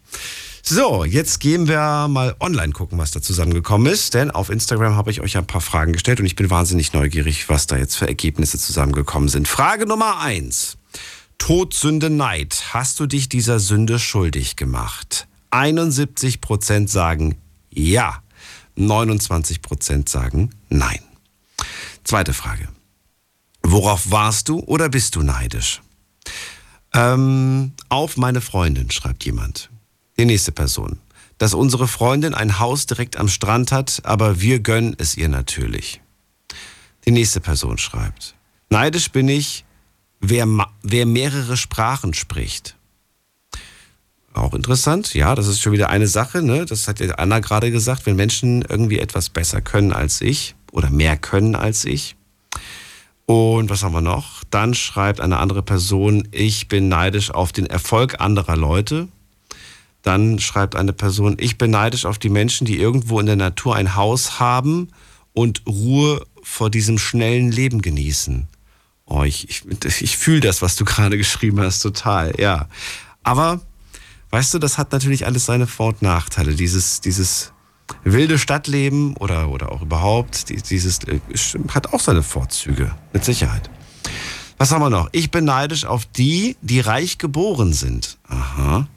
So, 0.63 1.05
jetzt 1.05 1.39
gehen 1.39 1.69
wir 1.69 2.09
mal 2.09 2.35
online 2.41 2.73
gucken, 2.73 2.99
was 2.99 3.13
da 3.13 3.23
zusammengekommen 3.23 3.91
ist. 3.91 4.15
Denn 4.15 4.33
auf 4.33 4.51
Instagram 4.51 4.97
habe 4.97 5.13
ich 5.13 5.21
euch 5.21 5.37
ein 5.37 5.47
paar 5.47 5.61
Fragen 5.61 5.93
gestellt 5.93 6.19
und 6.19 6.27
ich 6.27 6.35
bin 6.35 6.51
wahnsinnig 6.51 6.93
neugierig, 6.93 7.49
was 7.49 7.69
da 7.69 7.77
jetzt 7.77 7.95
für 7.97 8.09
Ergebnisse 8.09 8.59
zusammengekommen 8.59 9.29
sind. 9.29 9.47
Frage 9.47 9.87
Nummer 9.87 10.19
eins: 10.21 10.77
Todsünde 11.39 12.11
Neid. 12.11 12.75
Hast 12.75 12.99
du 12.99 13.07
dich 13.07 13.29
dieser 13.29 13.61
Sünde 13.61 14.01
schuldig 14.01 14.57
gemacht? 14.57 15.29
71% 15.53 16.89
sagen 16.89 17.37
ja, 17.71 18.23
29% 18.77 20.09
sagen 20.09 20.51
nein. 20.69 21.01
Zweite 22.03 22.33
Frage. 22.33 22.69
Worauf 23.71 24.11
warst 24.11 24.49
du 24.49 24.61
oder 24.61 24.89
bist 24.89 25.15
du 25.15 25.23
neidisch? 25.23 25.83
Ähm, 26.95 27.73
auf 27.91 28.17
meine 28.17 28.41
Freundin, 28.41 28.91
schreibt 28.91 29.27
jemand. 29.27 29.69
Die 30.19 30.25
nächste 30.25 30.53
Person. 30.53 31.01
Dass 31.37 31.53
unsere 31.53 31.87
Freundin 31.87 32.33
ein 32.33 32.59
Haus 32.61 32.87
direkt 32.87 33.19
am 33.19 33.29
Strand 33.29 33.71
hat, 33.71 34.01
aber 34.05 34.41
wir 34.41 34.61
gönnen 34.61 34.97
es 34.97 35.19
ihr 35.19 35.29
natürlich. 35.29 36.01
Die 37.05 37.11
nächste 37.11 37.43
Person 37.43 37.77
schreibt. 37.77 38.35
Neidisch 38.71 39.11
bin 39.11 39.29
ich, 39.29 39.67
wer, 40.19 40.47
wer 40.83 41.05
mehrere 41.05 41.59
Sprachen 41.59 42.15
spricht. 42.15 42.75
Auch 44.33 44.55
interessant, 44.55 45.13
ja, 45.13 45.35
das 45.35 45.47
ist 45.47 45.61
schon 45.61 45.73
wieder 45.73 45.91
eine 45.91 46.09
Sache, 46.09 46.43
ne? 46.43 46.65
Das 46.65 46.89
hat 46.89 47.01
ja 47.01 47.17
Anna 47.17 47.41
gerade 47.41 47.71
gesagt, 47.71 48.07
wenn 48.07 48.17
Menschen 48.17 48.63
irgendwie 48.63 48.99
etwas 48.99 49.29
besser 49.29 49.61
können 49.61 49.93
als 49.93 50.23
ich 50.23 50.55
oder 50.73 50.89
mehr 50.89 51.19
können 51.19 51.55
als 51.55 51.85
ich. 51.85 52.17
Und 53.29 53.69
was 53.69 53.83
haben 53.83 53.93
wir 53.93 54.01
noch? 54.01 54.43
Dann 54.49 54.73
schreibt 54.73 55.21
eine 55.21 55.37
andere 55.37 55.63
Person, 55.63 56.27
ich 56.31 56.67
bin 56.67 56.89
neidisch 56.89 57.31
auf 57.31 57.53
den 57.53 57.67
Erfolg 57.67 58.23
anderer 58.23 58.57
Leute. 58.57 59.09
Dann 60.01 60.39
schreibt 60.39 60.75
eine 60.75 60.95
Person, 60.95 61.37
ich 61.39 61.59
bin 61.59 61.71
neidisch 61.71 62.07
auf 62.07 62.19
die 62.19 62.31
Menschen, 62.31 62.67
die 62.67 62.79
irgendwo 62.79 63.21
in 63.21 63.27
der 63.27 63.37
Natur 63.37 63.77
ein 63.77 63.95
Haus 63.97 64.41
haben 64.41 64.89
und 65.35 65.61
Ruhe 65.67 66.25
vor 66.43 66.71
diesem 66.71 66.97
schnellen 66.97 67.53
Leben 67.53 67.83
genießen. 67.83 68.49
Oh, 69.05 69.25
ich, 69.25 69.47
ich, 69.51 69.63
ich 70.01 70.17
fühle 70.17 70.41
das, 70.41 70.63
was 70.63 70.77
du 70.77 70.87
gerade 70.87 71.19
geschrieben 71.19 71.61
hast, 71.61 71.81
total, 71.81 72.33
ja. 72.41 72.67
Aber, 73.25 73.61
weißt 74.31 74.55
du, 74.55 74.59
das 74.59 74.79
hat 74.79 74.91
natürlich 74.93 75.27
alles 75.27 75.45
seine 75.45 75.67
Vor- 75.67 75.89
und 75.89 76.01
Nachteile. 76.01 76.55
Dieses, 76.55 77.03
dieses 77.03 77.53
wilde 78.05 78.39
Stadtleben 78.39 79.17
oder, 79.17 79.49
oder 79.51 79.73
auch 79.73 79.83
überhaupt, 79.83 80.49
dieses 80.71 81.01
äh, 81.05 81.21
hat 81.69 81.93
auch 81.93 82.01
seine 82.01 82.23
Vorzüge, 82.23 82.95
mit 83.13 83.25
Sicherheit. 83.25 83.71
Was 84.59 84.73
haben 84.73 84.83
wir 84.83 84.91
noch? 84.91 85.09
Ich 85.13 85.31
bin 85.31 85.45
neidisch 85.45 85.85
auf 85.85 86.05
die, 86.05 86.57
die 86.63 86.81
reich 86.81 87.19
geboren 87.19 87.73
sind. 87.73 88.19
Aha. 88.29 88.89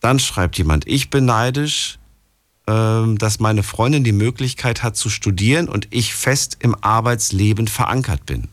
Dann 0.00 0.18
schreibt 0.18 0.58
jemand, 0.58 0.86
ich 0.86 1.10
bin 1.10 1.24
neidisch, 1.24 1.98
ähm, 2.68 3.18
dass 3.18 3.40
meine 3.40 3.64
Freundin 3.64 4.04
die 4.04 4.12
Möglichkeit 4.12 4.82
hat 4.82 4.96
zu 4.96 5.10
studieren 5.10 5.68
und 5.68 5.88
ich 5.90 6.14
fest 6.14 6.58
im 6.60 6.76
Arbeitsleben 6.80 7.66
verankert 7.66 8.24
bin. 8.26 8.48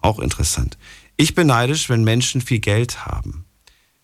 Auch 0.00 0.20
interessant. 0.20 0.78
Ich 1.16 1.34
bin 1.34 1.48
neidisch, 1.48 1.88
wenn 1.88 2.04
Menschen 2.04 2.40
viel 2.40 2.60
Geld 2.60 3.06
haben. 3.06 3.44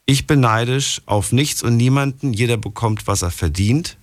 Ich 0.06 0.26
bin 0.26 0.40
neidisch 0.40 1.02
auf 1.06 1.30
nichts 1.30 1.62
und 1.62 1.76
niemanden. 1.76 2.32
Jeder 2.32 2.56
bekommt, 2.56 3.06
was 3.06 3.22
er 3.22 3.30
verdient. 3.30 3.96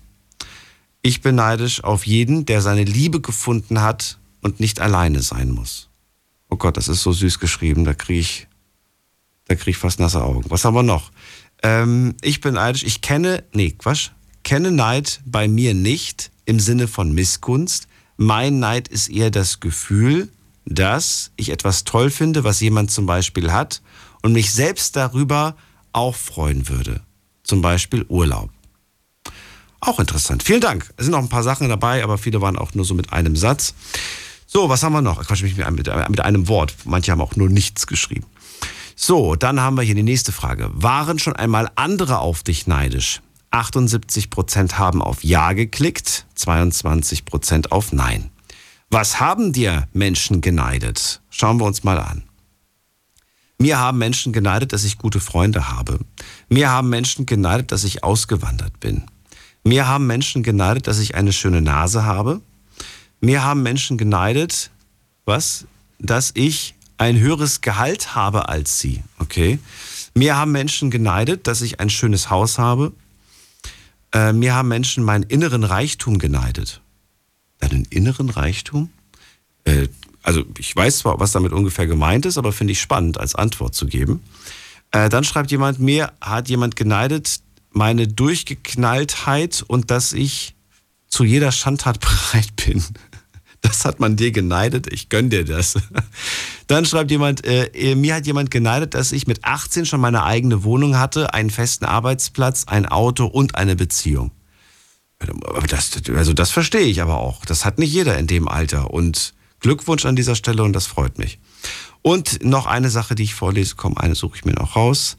Ich 1.02 1.22
bin 1.22 1.36
neidisch 1.36 1.84
auf 1.84 2.06
jeden, 2.06 2.46
der 2.46 2.62
seine 2.62 2.84
Liebe 2.84 3.22
gefunden 3.22 3.82
hat 3.82 4.20
und 4.42 4.60
nicht 4.60 4.80
alleine 4.82 5.22
sein 5.22 5.52
muss. 5.52 5.90
Oh 6.50 6.58
Gott, 6.58 6.78
das 6.78 6.88
ist 6.88 7.04
so 7.04 7.12
süß 7.12 7.40
geschrieben, 7.40 7.86
da 7.86 7.94
kriege 7.94 8.20
ich, 8.20 8.48
da 9.46 9.56
krieg 9.56 9.70
ich 9.70 9.78
fast 9.78 10.00
nasse 10.00 10.24
Augen. 10.24 10.44
Was 10.50 10.66
haben 10.66 10.76
wir 10.76 10.84
noch? 10.84 11.12
Ähm, 11.64 12.16
ich 12.22 12.42
bin 12.42 12.56
neidisch, 12.56 12.84
ich 12.84 13.02
kenne, 13.02 13.44
nee, 13.54 13.72
Quatsch, 13.72 14.10
kenne 14.44 14.72
Neid 14.72 15.22
bei 15.26 15.48
mir 15.48 15.74
nicht 15.74 16.32
im 16.46 16.60
Sinne 16.60 16.88
von 16.88 17.14
Missgunst. 17.14 17.88
Mein 18.18 18.60
Neid 18.60 18.88
ist 18.88 19.10
eher 19.10 19.32
das 19.32 19.60
Gefühl, 19.60 20.30
dass 20.66 21.32
ich 21.36 21.50
etwas 21.50 21.84
toll 21.84 22.10
finde, 22.10 22.44
was 22.44 22.60
jemand 22.60 22.92
zum 22.92 23.06
Beispiel 23.06 23.52
hat 23.52 23.82
und 24.22 24.34
mich 24.34 24.52
selbst 24.52 24.96
darüber 24.96 25.56
auch 25.94 26.16
freuen 26.16 26.68
würde. 26.68 27.02
Zum 27.44 27.62
Beispiel 27.62 28.06
Urlaub. 28.10 28.50
Auch 29.82 30.00
interessant. 30.00 30.44
Vielen 30.44 30.62
Dank. 30.62 30.90
Es 30.98 31.06
sind 31.06 31.12
noch 31.12 31.20
ein 31.20 31.30
paar 31.30 31.44
Sachen 31.44 31.70
dabei, 31.70 32.04
aber 32.04 32.18
viele 32.18 32.42
waren 32.42 32.58
auch 32.58 32.74
nur 32.74 32.86
so 32.86 32.94
mit 32.94 33.14
einem 33.14 33.36
Satz. 33.36 33.74
So, 34.46 34.68
was 34.68 34.84
haben 34.84 34.94
wir 34.94 35.02
noch? 35.02 35.26
Quatsch, 35.26 35.44
mit, 35.44 35.58
mit, 35.58 36.10
mit 36.10 36.20
einem 36.22 36.48
Wort. 36.48 36.76
Manche 36.86 37.12
haben 37.12 37.22
auch 37.22 37.36
nur 37.36 37.50
nichts 37.50 37.88
geschrieben. 37.88 38.26
So, 38.96 39.36
dann 39.36 39.62
haben 39.62 39.78
wir 39.78 39.84
hier 39.84 39.96
die 39.96 40.04
nächste 40.04 40.32
Frage. 40.32 40.70
Waren 40.74 41.20
schon 41.20 41.36
einmal 41.36 41.72
andere 41.76 42.20
auf 42.20 42.44
dich 42.44 42.68
neidisch? 42.68 43.22
78% 43.52 44.74
haben 44.74 45.02
auf 45.02 45.24
Ja 45.24 45.54
geklickt, 45.54 46.26
22% 46.38 47.70
auf 47.70 47.94
Nein. 47.94 48.30
Was 48.90 49.20
haben 49.20 49.54
dir 49.54 49.88
Menschen 49.94 50.42
geneidet? 50.42 51.22
Schauen 51.30 51.60
wir 51.60 51.66
uns 51.66 51.84
mal 51.84 52.00
an. 52.00 52.24
Mir 53.60 53.78
haben 53.78 53.98
Menschen 53.98 54.34
geneidet, 54.34 54.74
dass 54.74 54.84
ich 54.84 54.98
gute 54.98 55.20
Freunde 55.20 55.70
habe. 55.70 56.00
Mir 56.48 56.70
haben 56.70 56.90
Menschen 56.90 57.26
geneidet, 57.26 57.72
dass 57.72 57.84
ich 57.84 58.04
ausgewandert 58.04 58.80
bin. 58.80 59.04
Mir 59.64 59.88
haben 59.88 60.08
Menschen 60.08 60.44
geneidet, 60.44 60.88
dass 60.88 61.00
ich 61.00 61.16
eine 61.16 61.34
schöne 61.34 61.62
Nase 61.62 62.06
habe. 62.06 62.42
Mir 63.22 63.44
haben 63.44 63.64
Menschen 63.64 63.98
geneidet, 63.98 64.72
was? 65.26 65.66
Dass 66.00 66.32
ich 66.34 66.76
ein 66.98 67.20
höheres 67.20 67.62
Gehalt 67.62 68.16
habe 68.16 68.50
als 68.50 68.80
sie. 68.80 69.04
Okay. 69.20 69.60
Mir 70.14 70.38
haben 70.38 70.52
Menschen 70.52 70.92
geneidet, 70.92 71.48
dass 71.48 71.62
ich 71.62 71.80
ein 71.80 71.90
schönes 71.90 72.30
Haus 72.30 72.58
habe. 72.58 72.94
Äh, 74.12 74.34
mir 74.34 74.56
haben 74.56 74.68
Menschen 74.68 75.04
meinen 75.04 75.24
inneren 75.24 75.64
Reichtum 75.64 76.18
geneidet. 76.18 76.82
Deinen 77.60 77.86
inneren 77.86 78.30
Reichtum? 78.30 78.90
Äh, 79.66 79.88
also 80.24 80.44
ich 80.58 80.76
weiß 80.76 81.00
zwar, 81.00 81.20
was 81.20 81.32
damit 81.32 81.54
ungefähr 81.54 81.88
gemeint 81.88 82.26
ist, 82.26 82.38
aber 82.38 82.52
finde 82.52 82.74
ich 82.74 82.82
spannend 82.82 83.20
als 83.20 83.36
Antwort 83.36 83.76
zu 83.76 83.86
geben. 83.86 84.22
Äh, 84.92 85.10
dann 85.10 85.24
schreibt 85.24 85.52
jemand, 85.52 85.80
mir 85.80 86.12
hat 86.20 86.50
jemand 86.50 86.76
geneidet, 86.76 87.42
meine 87.72 88.08
Durchgeknalltheit 88.08 89.64
und 89.68 89.92
dass 89.92 90.14
ich 90.14 90.56
zu 91.08 91.24
jeder 91.24 91.52
Schandtat 91.52 92.00
bereit 92.32 92.56
bin. 92.56 92.84
Das 93.62 93.84
hat 93.84 94.00
man 94.00 94.16
dir 94.16 94.32
geneidet, 94.32 94.92
ich 94.92 95.10
gönn 95.10 95.30
dir 95.30 95.44
das. 95.44 95.76
Dann 96.68 96.86
schreibt 96.86 97.12
jemand, 97.12 97.46
äh, 97.46 97.96
mir 97.96 98.16
hat 98.16 98.26
jemand 98.26 98.52
geneidet, 98.52 98.94
dass 98.94 99.12
ich 99.12 99.28
mit 99.28 99.44
18 99.44 99.86
schon 99.86 100.00
meine 100.00 100.24
eigene 100.24 100.64
Wohnung 100.64 100.98
hatte, 100.98 101.34
einen 101.34 101.50
festen 101.50 101.86
Arbeitsplatz, 101.86 102.66
ein 102.68 102.86
Auto 102.86 103.26
und 103.26 103.56
eine 103.56 103.76
Beziehung. 103.76 104.32
Das, 105.68 105.92
also 106.16 106.32
das 106.32 106.52
verstehe 106.52 106.86
ich 106.86 107.02
aber 107.02 107.18
auch. 107.18 107.44
Das 107.46 107.66
hat 107.66 107.80
nicht 107.80 107.92
jeder 107.92 108.18
in 108.18 108.28
dem 108.28 108.48
Alter. 108.48 108.92
Und 108.92 109.34
Glückwunsch 109.60 110.06
an 110.06 110.16
dieser 110.16 110.36
Stelle 110.36 110.64
und 110.64 110.72
das 110.72 110.88
freut 110.88 111.18
mich. 111.18 111.40
Und 112.02 112.46
noch 112.46 112.66
eine 112.66 112.90
Sache, 112.90 113.16
die 113.16 113.24
ich 113.24 113.34
vorlese, 113.34 113.76
komm, 113.76 113.98
eine 113.98 114.16
suche 114.16 114.38
ich 114.38 114.46
mir 114.46 114.54
noch 114.54 114.78
raus. 114.78 115.18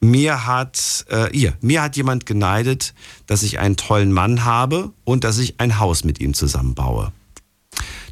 Mir 0.00 0.46
hat, 0.46 1.06
äh, 1.10 1.34
ihr, 1.36 1.54
mir 1.60 1.82
hat 1.82 1.96
jemand 1.96 2.26
geneidet, 2.26 2.94
dass 3.26 3.42
ich 3.42 3.58
einen 3.58 3.76
tollen 3.76 4.12
Mann 4.12 4.44
habe 4.44 4.92
und 5.04 5.24
dass 5.24 5.38
ich 5.38 5.58
ein 5.58 5.78
Haus 5.78 6.04
mit 6.04 6.20
ihm 6.20 6.34
zusammenbaue. 6.34 7.12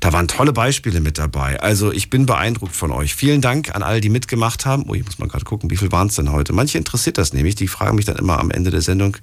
Da 0.01 0.13
waren 0.13 0.29
tolle 0.29 0.53
Beispiele 0.53 1.01
mit 1.01 1.19
dabei. 1.19 1.61
Also 1.61 1.93
ich 1.93 2.11
bin 2.11 2.27
beeindruckt 2.27 2.77
von 2.77 2.91
euch. 2.91 3.15
Vielen 3.15 3.41
Dank 3.41 3.75
an 3.75 3.83
alle, 3.83 4.01
die 4.01 4.11
mitgemacht 4.11 4.67
haben. 4.67 4.85
Oh, 4.89 4.95
ich 4.95 5.05
muss 5.05 5.19
mal 5.19 5.29
gerade 5.29 5.45
gucken, 5.45 5.71
wie 5.71 5.77
viel 5.77 5.93
waren 5.93 6.09
es 6.09 6.17
denn 6.17 6.31
heute? 6.31 6.53
Manche 6.53 6.77
interessiert 6.77 7.17
das 7.17 7.33
nämlich. 7.33 7.55
Die 7.55 7.69
fragen 7.69 7.97
mich 7.97 8.05
dann 8.05 8.17
immer 8.17 8.39
am 8.39 8.51
Ende 8.51 8.71
der 8.71 8.83
Sendung, 8.83 9.17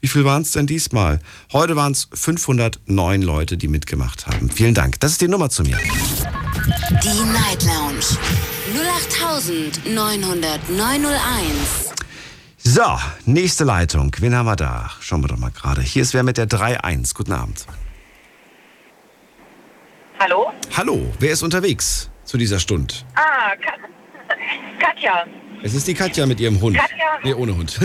wie 0.00 0.08
viel 0.08 0.24
waren 0.24 0.42
es 0.42 0.52
denn 0.52 0.66
diesmal? 0.66 1.20
Heute 1.52 1.74
waren 1.74 1.92
es 1.92 2.08
509 2.12 3.22
Leute, 3.22 3.56
die 3.56 3.68
mitgemacht 3.68 4.26
haben. 4.26 4.50
Vielen 4.50 4.74
Dank. 4.74 5.00
Das 5.00 5.12
ist 5.12 5.22
die 5.22 5.28
Nummer 5.28 5.48
zu 5.48 5.62
mir. 5.62 5.78
Die 7.02 7.24
Night 7.32 7.64
Lounge 7.64 8.04
0890901. 9.86 11.85
So, 12.68 12.98
nächste 13.26 13.62
Leitung. 13.62 14.10
Wen 14.18 14.34
haben 14.34 14.46
wir 14.46 14.56
da? 14.56 14.90
Schauen 14.98 15.22
wir 15.22 15.28
doch 15.28 15.36
mal 15.36 15.52
gerade. 15.52 15.82
Hier 15.82 16.02
ist 16.02 16.14
wer 16.14 16.24
mit 16.24 16.36
der 16.36 16.48
3.1. 16.48 17.14
Guten 17.14 17.30
Abend. 17.30 17.64
Hallo? 20.18 20.50
Hallo, 20.76 21.12
wer 21.20 21.30
ist 21.30 21.44
unterwegs 21.44 22.10
zu 22.24 22.36
dieser 22.36 22.58
Stunde? 22.58 22.92
Ah, 23.14 23.54
Ka 23.64 23.72
Katja. 24.80 25.26
Es 25.62 25.74
ist 25.74 25.86
die 25.86 25.94
Katja 25.94 26.26
mit 26.26 26.40
ihrem 26.40 26.60
Hund. 26.60 26.76
Katja. 26.76 27.20
Nee, 27.22 27.34
ohne 27.34 27.56
Hund. 27.56 27.78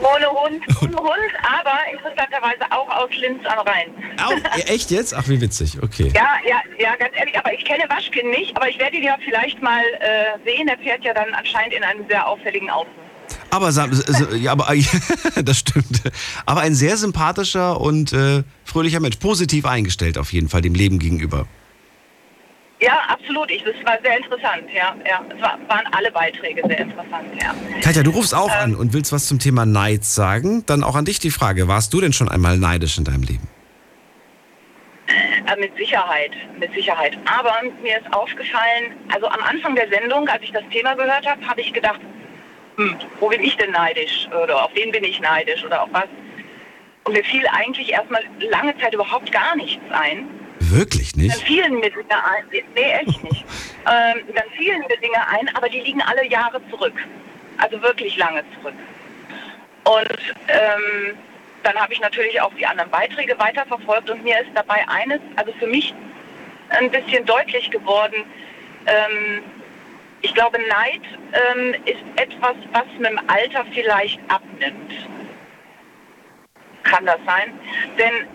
Ohne 0.00 0.26
Hund, 0.26 0.62
ohne 0.82 0.96
Hund, 0.96 1.32
aber 1.42 1.78
interessanterweise 1.92 2.64
auch 2.70 2.88
aus 2.88 3.10
Linz 3.16 3.46
am 3.46 3.60
Rhein. 3.60 3.88
Au, 4.22 4.32
echt 4.66 4.90
jetzt? 4.90 5.14
Ach, 5.14 5.26
wie 5.28 5.40
witzig. 5.40 5.80
Okay. 5.80 6.10
Ja, 6.14 6.38
ja, 6.44 6.60
ja, 6.78 6.96
ganz 6.96 7.12
ehrlich, 7.16 7.38
aber 7.38 7.52
ich 7.54 7.64
kenne 7.64 7.84
Waschkin 7.88 8.30
nicht, 8.30 8.56
aber 8.56 8.68
ich 8.68 8.78
werde 8.78 8.96
ihn 8.96 9.04
ja 9.04 9.16
vielleicht 9.24 9.62
mal 9.62 9.82
äh, 10.00 10.38
sehen. 10.44 10.66
Er 10.68 10.76
fährt 10.78 11.04
ja 11.04 11.14
dann 11.14 11.32
anscheinend 11.34 11.74
in 11.74 11.84
einem 11.84 12.06
sehr 12.08 12.26
auffälligen 12.26 12.68
Auto. 12.68 12.90
Aber, 13.50 13.70
ja, 14.36 14.52
aber 14.52 14.68
das 15.44 15.58
stimmt. 15.58 16.02
Aber 16.44 16.60
ein 16.60 16.74
sehr 16.74 16.96
sympathischer 16.96 17.80
und 17.80 18.12
äh, 18.12 18.42
fröhlicher 18.64 19.00
Mensch. 19.00 19.16
Positiv 19.16 19.64
eingestellt 19.64 20.18
auf 20.18 20.32
jeden 20.32 20.48
Fall 20.48 20.60
dem 20.60 20.74
Leben 20.74 20.98
gegenüber. 20.98 21.46
Ja, 22.80 22.98
absolut. 23.08 23.50
Ich, 23.50 23.62
das 23.62 23.74
war 23.84 23.98
sehr 24.02 24.16
interessant, 24.16 24.64
ja. 24.74 24.94
ja. 25.08 25.24
Es 25.34 25.40
war, 25.40 25.58
waren 25.68 25.86
alle 25.92 26.10
Beiträge 26.10 26.62
sehr 26.66 26.80
interessant, 26.80 27.28
ja. 27.40 27.54
Katja, 27.80 28.02
du 28.02 28.10
rufst 28.10 28.34
auch 28.34 28.50
an 28.50 28.74
und 28.74 28.92
willst 28.92 29.12
was 29.12 29.26
zum 29.26 29.38
Thema 29.38 29.64
Neid 29.64 30.04
sagen. 30.04 30.64
Dann 30.66 30.82
auch 30.82 30.96
an 30.96 31.04
dich 31.04 31.18
die 31.18 31.30
Frage, 31.30 31.68
warst 31.68 31.94
du 31.94 32.00
denn 32.00 32.12
schon 32.12 32.28
einmal 32.28 32.58
neidisch 32.58 32.98
in 32.98 33.04
deinem 33.04 33.22
Leben? 33.22 33.48
Äh, 35.06 35.60
mit 35.60 35.76
Sicherheit, 35.76 36.32
mit 36.58 36.72
Sicherheit. 36.74 37.16
Aber 37.26 37.54
mir 37.82 37.98
ist 37.98 38.12
aufgefallen, 38.12 38.92
also 39.12 39.28
am 39.28 39.40
Anfang 39.42 39.74
der 39.74 39.88
Sendung, 39.88 40.28
als 40.28 40.42
ich 40.42 40.52
das 40.52 40.64
Thema 40.72 40.94
gehört 40.94 41.26
habe, 41.26 41.46
habe 41.46 41.60
ich 41.60 41.72
gedacht, 41.72 42.00
hm, 42.76 42.96
wo 43.20 43.28
bin 43.28 43.42
ich 43.42 43.56
denn 43.56 43.70
neidisch? 43.70 44.28
Oder 44.42 44.64
auf 44.64 44.70
wen 44.74 44.90
bin 44.90 45.04
ich 45.04 45.20
neidisch? 45.20 45.64
Oder 45.64 45.82
auf 45.82 45.88
was? 45.92 46.06
Und 47.04 47.12
mir 47.12 47.24
fiel 47.24 47.46
eigentlich 47.52 47.92
erstmal 47.92 48.22
lange 48.40 48.76
Zeit 48.78 48.94
überhaupt 48.94 49.30
gar 49.30 49.54
nichts 49.56 49.82
ein. 49.90 50.28
Wirklich 50.58 51.14
nicht? 51.14 51.34
Dann 51.34 51.46
fielen 51.46 51.74
mir 51.80 51.90
Dinge 51.90 52.24
ein, 52.24 52.44
nee, 52.74 52.92
echt 52.92 53.22
nicht. 53.22 53.44
ähm, 53.86 54.22
dann 54.34 54.50
fielen 54.56 54.80
mir 54.88 54.96
Dinge 54.96 55.28
ein, 55.28 55.54
aber 55.54 55.68
die 55.68 55.80
liegen 55.80 56.02
alle 56.02 56.26
Jahre 56.26 56.60
zurück. 56.70 56.94
Also 57.58 57.80
wirklich 57.82 58.16
lange 58.16 58.42
zurück. 58.54 58.74
Und 59.84 60.34
ähm, 60.48 61.16
dann 61.62 61.76
habe 61.76 61.92
ich 61.92 62.00
natürlich 62.00 62.40
auch 62.40 62.52
die 62.54 62.66
anderen 62.66 62.90
Beiträge 62.90 63.38
weiterverfolgt 63.38 64.10
und 64.10 64.24
mir 64.24 64.40
ist 64.40 64.50
dabei 64.54 64.86
eines, 64.88 65.20
also 65.36 65.52
für 65.58 65.66
mich 65.66 65.94
ein 66.70 66.90
bisschen 66.90 67.24
deutlich 67.26 67.70
geworden, 67.70 68.24
ähm, 68.86 69.42
ich 70.24 70.34
glaube, 70.34 70.58
Neid 70.58 71.02
ähm, 71.32 71.74
ist 71.84 72.02
etwas, 72.16 72.54
was 72.72 72.84
mit 72.98 73.10
dem 73.10 73.20
Alter 73.28 73.64
vielleicht 73.72 74.18
abnimmt. 74.28 74.92
Kann 76.82 77.04
das 77.04 77.18
sein? 77.26 77.52
Denn 77.98 78.26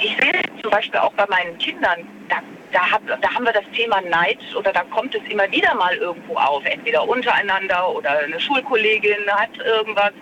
ich 0.00 0.16
sehe 0.16 0.42
zum 0.62 0.70
Beispiel 0.70 1.00
auch 1.00 1.12
bei 1.14 1.26
meinen 1.26 1.58
Kindern, 1.58 2.06
da 2.28 2.36
da, 2.72 2.88
hab, 2.88 3.02
da 3.06 3.34
haben 3.34 3.44
wir 3.44 3.52
das 3.52 3.64
Thema 3.74 4.00
Neid 4.02 4.38
oder 4.54 4.72
da 4.72 4.84
kommt 4.84 5.12
es 5.14 5.22
immer 5.28 5.50
wieder 5.50 5.74
mal 5.74 5.96
irgendwo 5.96 6.36
auf, 6.36 6.64
entweder 6.64 7.06
untereinander 7.08 7.88
oder 7.88 8.20
eine 8.20 8.38
Schulkollegin 8.38 9.28
hat 9.28 9.56
irgendwas 9.58 10.12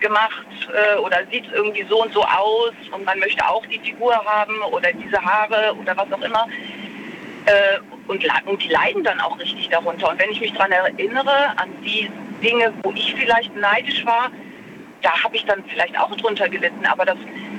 gemacht 0.00 0.46
äh, 0.72 0.98
oder 0.98 1.18
sieht 1.30 1.44
irgendwie 1.52 1.84
so 1.88 2.02
und 2.02 2.12
so 2.12 2.22
aus 2.22 2.72
und 2.90 3.04
man 3.04 3.18
möchte 3.18 3.46
auch 3.46 3.64
die 3.66 3.78
Figur 3.80 4.14
haben 4.24 4.58
oder 4.72 4.92
diese 4.92 5.22
Haare 5.22 5.74
oder 5.78 5.96
was 5.96 6.10
auch 6.12 6.22
immer. 6.22 6.46
Äh, 7.46 7.78
und, 8.06 8.24
und 8.46 8.62
die 8.62 8.68
leiden 8.68 9.04
dann 9.04 9.20
auch 9.20 9.38
richtig 9.38 9.68
darunter. 9.68 10.10
Und 10.10 10.18
wenn 10.18 10.30
ich 10.30 10.40
mich 10.40 10.52
daran 10.52 10.72
erinnere, 10.72 11.58
an 11.58 11.70
die 11.82 12.10
Dinge, 12.42 12.72
wo 12.82 12.92
ich 12.92 13.14
vielleicht 13.14 13.54
neidisch 13.56 14.04
war, 14.04 14.30
da 15.02 15.10
habe 15.22 15.36
ich 15.36 15.44
dann 15.44 15.62
vielleicht 15.64 15.98
auch 15.98 16.14
drunter 16.16 16.48
gelitten, 16.48 16.86
aber 16.86 17.04
das, 17.04 17.18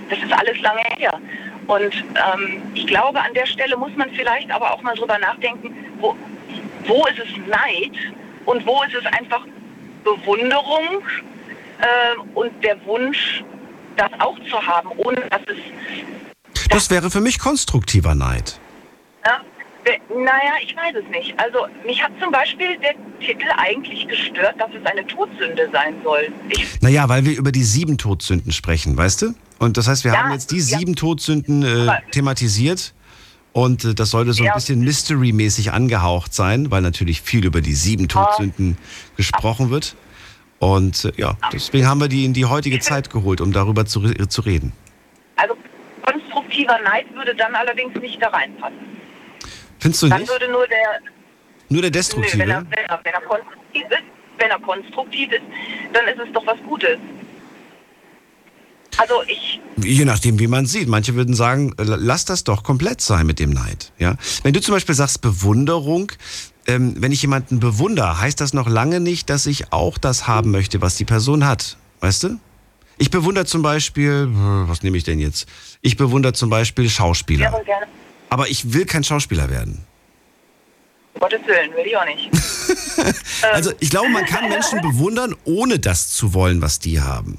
das 0.10 0.20
ist 0.20 0.34
alles 0.34 0.60
lange 0.62 0.82
her. 0.98 1.14
Und 1.68 1.94
ähm, 1.94 2.62
ich 2.74 2.88
glaube, 2.88 3.22
an 3.22 3.34
der 3.34 3.46
Stelle 3.46 3.78
muss 3.78 3.96
man 3.96 4.10
vielleicht 4.12 4.52
aber 4.52 4.72
auch 4.72 4.82
mal 4.82 4.96
drüber 4.96 5.18
nachdenken, 5.20 5.76
wo, 6.00 6.16
wo 6.86 7.06
ist 7.06 7.20
es 7.20 7.48
Neid 7.48 7.94
und 8.46 8.66
wo 8.66 8.84
ist 8.84 8.94
es 8.96 9.06
einfach 9.06 9.46
Bewunderung 10.04 11.02
äh, 11.80 12.20
und 12.34 12.52
der 12.64 12.84
Wunsch, 12.86 13.44
das 13.96 14.12
auch 14.20 14.38
zu 14.50 14.62
haben, 14.62 14.90
ohne 14.98 15.22
dass 15.30 15.42
es 15.48 16.70
Das 16.70 16.90
wäre 16.90 17.10
für 17.10 17.22
mich 17.22 17.40
konstruktiver 17.40 18.14
Neid. 18.14 18.60
Ja, 19.26 19.42
naja, 20.10 20.54
ich 20.64 20.76
weiß 20.76 20.96
es 20.96 21.10
nicht. 21.12 21.34
Also 21.40 21.68
mich 21.86 22.02
hat 22.02 22.12
zum 22.22 22.32
Beispiel 22.32 22.78
der 22.80 22.96
Titel 23.20 23.46
eigentlich 23.58 24.08
gestört, 24.08 24.56
dass 24.60 24.70
es 24.80 24.86
eine 24.86 25.06
Todsünde 25.06 25.70
sein 25.72 25.96
soll. 26.04 26.32
Ich, 26.50 26.82
Naja, 26.82 27.08
weil 27.10 27.26
wir 27.26 27.38
über 27.38 27.52
die 27.52 27.64
sieben 27.64 27.98
Todsünden 27.98 28.52
sprechen, 28.52 28.98
weißt 28.98 29.22
du? 29.24 29.34
Und 29.60 29.78
das 29.78 29.88
heißt, 29.88 30.04
wir 30.04 30.14
Ja, 30.14 30.24
haben 30.24 30.32
jetzt 30.32 30.52
die 30.52 30.58
ja. 30.58 30.78
sieben 30.80 30.96
Todsünden 30.96 31.64
äh, 31.64 31.92
thematisiert. 32.12 32.94
Und 33.54 33.86
äh, 33.86 33.94
das 33.94 34.10
sollte 34.10 34.34
so 34.34 34.44
ein 34.44 34.48
Ja. 34.48 34.54
bisschen 34.56 34.82
Mystery-mäßig 34.84 35.72
angehaucht 35.72 36.34
sein, 36.34 36.72
weil 36.72 36.82
natürlich 36.82 37.22
viel 37.22 37.46
über 37.46 37.62
die 37.62 37.74
sieben 37.74 38.08
Todsünden 38.08 38.78
gesprochen 39.16 39.70
wird. 39.70 39.96
Und 40.60 41.06
äh, 41.06 41.12
ja, 41.18 41.38
deswegen 41.54 41.88
haben 41.88 42.00
wir 42.02 42.08
die 42.08 42.26
in 42.26 42.34
die 42.34 42.46
heutige 42.46 42.80
Zeit 42.80 43.10
geholt, 43.12 43.40
um 43.40 43.54
darüber 43.54 43.86
zu, 43.86 44.02
zu 44.28 44.42
reden. 44.42 44.74
also 45.38 45.56
konstruktiver 46.04 46.80
Neid 46.84 47.06
würde 47.16 47.34
dann 47.36 47.56
allerdings 47.56 47.94
nicht 48.02 48.22
da 48.22 48.28
reinpassen. 48.30 48.95
Findest 49.86 50.02
du 50.02 50.10
Dann 50.10 50.22
nicht? 50.22 50.32
würde 50.32 50.50
nur 50.52 50.68
der, 50.68 51.00
Nur 51.70 51.82
der 51.84 51.90
nö, 51.92 51.92
Destruktive? 51.92 52.40
wenn 52.40 52.50
er, 52.50 52.62
wenn, 52.72 52.86
er, 52.88 53.00
wenn 53.04 53.14
er 53.14 53.22
konstruktiv 53.22 53.84
ist, 53.84 54.04
wenn 54.40 54.50
er 54.50 54.60
konstruktiv 54.60 55.32
ist, 55.32 55.44
dann 55.94 56.08
ist 56.08 56.20
es 56.28 56.34
doch 56.34 56.44
was 56.48 56.58
Gutes. 56.68 56.98
Also 58.98 59.14
ich, 59.28 59.60
Je 59.78 60.06
nachdem, 60.06 60.40
wie 60.40 60.48
man 60.48 60.66
sieht. 60.66 60.88
Manche 60.88 61.14
würden 61.14 61.36
sagen, 61.36 61.74
äh, 61.78 61.84
lass 61.84 62.26
das 62.26 62.44
doch 62.46 62.64
komplett 62.64 63.00
sein 63.02 63.28
mit 63.28 63.38
dem 63.40 63.52
Neid. 63.52 63.92
Ja? 64.00 64.16
Wenn 64.42 64.54
du 64.54 64.62
zum 64.62 64.74
Beispiel 64.74 64.96
sagst 64.96 65.22
Bewunderung, 65.22 66.12
ähm, 66.66 66.96
wenn 66.98 67.12
ich 67.12 67.22
jemanden 67.22 67.60
bewundere, 67.60 68.20
heißt 68.20 68.42
das 68.42 68.54
noch 68.54 68.68
lange 68.68 69.00
nicht, 69.00 69.30
dass 69.30 69.46
ich 69.46 69.72
auch 69.72 70.00
das 70.00 70.28
haben 70.28 70.50
möchte, 70.50 70.82
was 70.82 70.96
die 70.96 71.06
Person 71.06 71.46
hat. 71.46 71.78
Weißt 72.00 72.24
du? 72.24 72.40
Ich 72.98 73.12
bewundere 73.12 73.46
zum 73.46 73.62
Beispiel, 73.62 74.30
äh, 74.32 74.68
was 74.68 74.82
nehme 74.82 74.98
ich 74.98 75.04
denn 75.04 75.20
jetzt? 75.20 75.48
Ich 75.82 75.96
bewundere 75.96 76.34
zum 76.34 76.50
Beispiel 76.50 76.90
Schauspieler. 76.90 77.52
wäre 77.52 77.64
gerne, 77.66 77.86
Aber 78.30 78.48
ich 78.50 78.74
will 78.74 78.86
kein 78.86 79.04
Schauspieler 79.04 79.50
werden. 79.50 79.86
um 81.14 81.22
Gottes 81.22 81.42
Willen, 81.46 81.74
will 81.76 81.86
ich 81.86 81.98
auch 81.98 82.06
nicht. 82.06 82.30
Also 83.54 83.72
ich 83.80 83.92
glaube, 83.92 84.10
man 84.10 84.26
kann 84.26 84.50
Menschen 84.50 84.82
bewundern, 84.82 85.36
ohne 85.44 85.78
das 85.78 86.10
zu 86.10 86.34
wollen, 86.34 86.62
was 86.62 86.80
die 86.80 87.02
haben. 87.02 87.38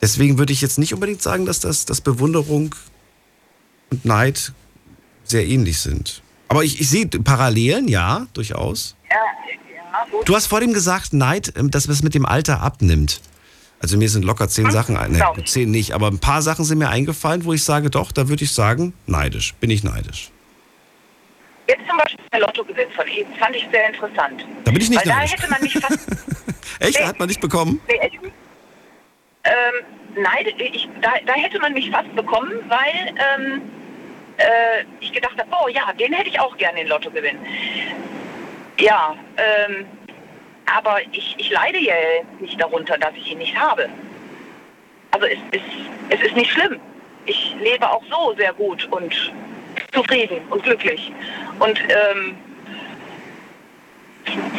Deswegen 0.00 0.38
würde 0.38 0.52
ich 0.52 0.62
jetzt 0.62 0.78
nicht 0.78 0.94
unbedingt 0.94 1.20
sagen, 1.20 1.44
dass 1.44 1.60
das 1.60 1.84
dass 1.84 2.00
Bewunderung 2.00 2.74
und 3.90 4.04
Neid 4.04 4.52
sehr 5.24 5.46
ähnlich 5.46 5.80
sind. 5.80 6.22
Aber 6.48 6.64
ich, 6.64 6.80
ich 6.80 6.88
sehe 6.88 7.06
Parallelen, 7.06 7.88
ja, 7.88 8.26
durchaus. 8.32 8.94
Ja, 9.10 9.16
ja. 9.16 10.22
Du 10.24 10.34
hast 10.34 10.46
vor 10.46 10.60
dem 10.60 10.72
gesagt, 10.72 11.12
Neid, 11.12 11.52
ähm, 11.56 11.70
dass 11.70 11.88
es 11.88 12.02
mit 12.02 12.14
dem 12.14 12.24
Alter 12.24 12.60
abnimmt. 12.60 13.20
Also 13.80 13.98
mir 13.98 14.08
sind 14.08 14.24
locker 14.24 14.48
zehn 14.48 14.70
Sachen, 14.70 14.96
ein- 14.96 15.12
ne, 15.12 15.22
zehn 15.44 15.70
nicht, 15.70 15.92
aber 15.92 16.08
ein 16.08 16.18
paar 16.18 16.40
Sachen 16.42 16.64
sind 16.64 16.78
mir 16.78 16.88
eingefallen, 16.88 17.44
wo 17.44 17.52
ich 17.52 17.62
sage, 17.62 17.90
doch, 17.90 18.10
da 18.10 18.28
würde 18.28 18.42
ich 18.44 18.52
sagen, 18.52 18.94
neidisch, 19.06 19.54
bin 19.54 19.70
ich 19.70 19.84
neidisch. 19.84 20.30
Jetzt 21.68 21.86
zum 21.88 21.98
Beispiel 21.98 22.24
der 22.32 22.40
Lottogewinn 22.40 22.90
von 22.92 23.06
eben, 23.08 23.32
fand 23.34 23.54
ich 23.56 23.66
sehr 23.70 23.88
interessant. 23.88 24.46
Da 24.64 24.70
bin 24.70 24.80
ich 24.80 24.88
nicht 24.88 24.98
Weil 25.04 25.12
da 25.12 25.16
neidisch. 25.18 25.32
hätte 25.32 25.50
man 25.50 25.60
mich 25.62 25.74
fast 25.74 25.98
Echt, 26.80 27.00
Nee. 27.00 27.06
hat 27.06 27.18
man 27.18 27.28
nicht 27.28 27.40
bekommen? 27.40 27.80
Nee? 27.88 28.10
Ähm, 29.44 29.52
nein, 30.16 30.46
ich, 30.58 30.88
da, 31.00 31.12
da 31.26 31.32
hätte 31.34 31.58
man 31.60 31.72
mich 31.72 31.90
fast 31.90 32.14
bekommen, 32.16 32.52
weil 32.68 33.14
ähm, 33.38 33.62
äh, 34.38 34.84
ich 35.00 35.12
gedacht 35.12 35.36
habe, 35.38 35.48
oh 35.62 35.68
ja, 35.68 35.92
den 35.92 36.12
hätte 36.12 36.28
ich 36.28 36.38
auch 36.40 36.56
gerne 36.56 36.80
in 36.82 36.88
Lotto 36.88 37.10
gewinnen. 37.10 37.38
Ja, 38.78 39.14
ähm, 39.36 39.86
aber 40.66 41.00
ich, 41.12 41.34
ich 41.38 41.50
leide 41.50 41.78
ja 41.78 41.94
nicht 42.40 42.60
darunter, 42.60 42.98
dass 42.98 43.14
ich 43.14 43.32
ihn 43.32 43.38
nicht 43.38 43.56
habe. 43.56 43.88
Also 45.12 45.26
es 45.26 45.38
ist, 45.52 45.64
es 46.10 46.20
ist 46.20 46.36
nicht 46.36 46.50
schlimm. 46.50 46.78
Ich 47.24 47.56
lebe 47.60 47.88
auch 47.88 48.02
so 48.10 48.34
sehr 48.36 48.52
gut 48.52 48.86
und 48.90 49.32
zufrieden 49.92 50.40
und 50.50 50.62
glücklich. 50.62 51.10
Und 51.58 51.80
ähm, 51.80 52.36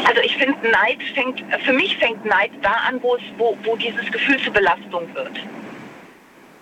also 0.05 0.21
ich 0.21 0.35
finde, 0.37 0.57
Neid 0.69 1.01
fängt, 1.13 1.43
für 1.63 1.73
mich 1.73 1.97
fängt 1.97 2.25
Neid 2.25 2.51
da 2.61 2.71
an, 2.87 3.01
wo, 3.01 3.15
es, 3.15 3.21
wo, 3.37 3.57
wo 3.63 3.75
dieses 3.75 4.09
Gefühl 4.11 4.37
zur 4.39 4.53
Belastung 4.53 5.13
wird. 5.13 5.39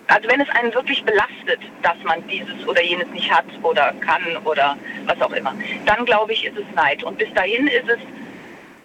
Also 0.08 0.28
wenn 0.28 0.40
es 0.40 0.48
einen 0.50 0.72
wirklich 0.74 1.02
belastet, 1.04 1.60
dass 1.82 1.96
man 2.04 2.26
dieses 2.28 2.66
oder 2.66 2.82
jenes 2.82 3.08
nicht 3.08 3.30
hat 3.30 3.46
oder 3.62 3.92
kann 4.00 4.36
oder 4.44 4.76
was 5.06 5.20
auch 5.20 5.32
immer, 5.32 5.54
dann 5.84 6.04
glaube 6.04 6.32
ich, 6.32 6.44
ist 6.44 6.56
es 6.56 6.64
Neid. 6.74 7.02
Und 7.02 7.18
bis 7.18 7.32
dahin 7.34 7.66
ist 7.66 7.88
es 7.88 7.98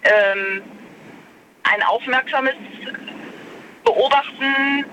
ähm, 0.02 0.62
ein 1.62 1.82
aufmerksames 1.82 2.54
Beobachten 3.84 4.84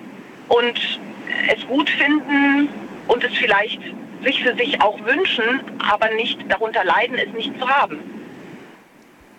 und 0.48 1.00
es 1.48 1.68
gut 1.68 1.90
finden 1.90 2.70
und 3.08 3.24
es 3.24 3.34
vielleicht 3.34 3.82
sich 4.24 4.44
für 4.44 4.56
sich 4.56 4.82
auch 4.82 5.00
wünschen, 5.06 5.62
aber 5.80 6.10
nicht 6.16 6.40
darunter 6.50 6.84
leiden, 6.84 7.18
es 7.18 7.34
nicht 7.34 7.58
zu 7.60 7.68
haben. 7.68 7.98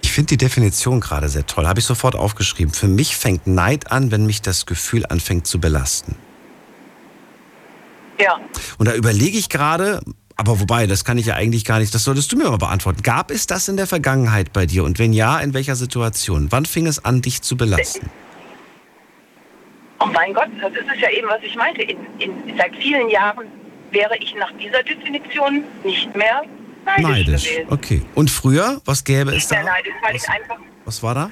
Ich 0.03 0.13
finde 0.13 0.29
die 0.29 0.39
Definition 0.39 1.01
gerade 1.01 1.29
sehr 1.29 1.47
toll. 1.47 1.69
Habe 1.69 1.81
ich 1.81 1.87
sofort 1.87 2.17
aufgeschrieben. 2.17 2.73
Für 2.75 2.89
mich 2.89 3.17
fängt 3.17 3.47
Neid 3.47 3.93
an, 3.93 4.11
wenn 4.11 4.27
mich 4.27 4.43
das 4.43 4.67
Gefühl 4.67 5.07
anfängt 5.07 5.47
zu 5.47 5.61
belasten. 5.61 6.17
Ja. 8.19 8.41
Und 8.79 8.87
da 8.87 8.95
überlege 8.95 9.39
ich 9.39 9.49
gerade, 9.49 10.01
aber 10.41 10.59
wobei, 10.59 10.87
das 10.87 11.05
kann 11.05 11.19
ich 11.19 11.27
ja 11.27 11.35
eigentlich 11.35 11.65
gar 11.67 11.79
nicht, 11.81 11.95
das 11.95 12.03
solltest 12.05 12.33
du 12.33 12.37
mir 12.39 12.49
mal 12.49 12.57
beantworten. 12.57 13.03
Gab 13.03 13.31
es 13.31 13.47
das 13.47 13.69
in 13.69 13.77
der 13.77 13.87
Vergangenheit 13.87 14.53
bei 14.55 14.65
dir? 14.65 14.85
Und 14.85 14.99
wenn 14.99 15.13
ja, 15.13 15.39
in 15.39 15.53
welcher 15.53 15.77
Situation? 15.77 16.47
Wann 16.51 16.65
fing 16.65 16.87
es 16.87 17.05
an, 17.05 17.21
dich 17.21 17.43
zu 17.43 17.59
belasten? 17.59 18.09
Oh 20.01 20.07
mein 20.07 20.33
Gott, 20.33 20.49
das 20.63 20.73
ist 20.73 20.87
es 20.95 21.01
ja 21.01 21.11
eben, 21.11 21.29
was 21.29 21.43
ich 21.43 21.55
meinte. 21.57 21.83
In, 21.83 21.99
in, 22.19 22.57
seit 22.57 22.75
vielen 22.77 23.11
Jahren 23.11 23.47
wäre 23.91 24.17
ich 24.19 24.35
nach 24.35 24.51
dieser 24.53 24.83
Definition 24.83 25.63
nicht 25.85 26.17
mehr 26.17 26.43
neidisch, 26.87 27.05
Neidisch. 27.07 27.45
gewesen. 27.51 27.67
Okay. 27.71 28.03
Und 28.15 28.31
früher, 28.31 28.81
was 28.87 29.05
gäbe 29.05 29.31
es 29.33 29.35
Nicht 29.37 29.51
mehr 29.51 29.63
da? 29.65 29.71
neidisch, 29.73 29.93
weil 30.03 30.17
ich 30.17 30.27
einfach, 30.29 30.57
Was 30.87 31.03
war 31.03 31.15
da? 31.15 31.31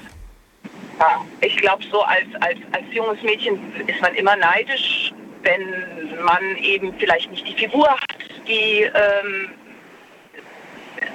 ja, 0.99 1.25
ich 1.41 1.57
glaube, 1.57 1.83
so 1.91 2.01
als, 2.03 2.27
als, 2.41 2.59
als 2.73 2.83
junges 2.93 3.23
Mädchen 3.23 3.57
ist 3.87 3.99
man 4.01 4.13
immer 4.13 4.35
neidisch, 4.35 5.11
wenn 5.43 6.23
man 6.23 6.57
eben 6.57 6.93
vielleicht 6.97 7.31
nicht 7.31 7.47
die 7.47 7.53
Figur 7.53 7.89
hat, 7.89 8.17
die 8.47 8.83
ähm, 8.83 9.49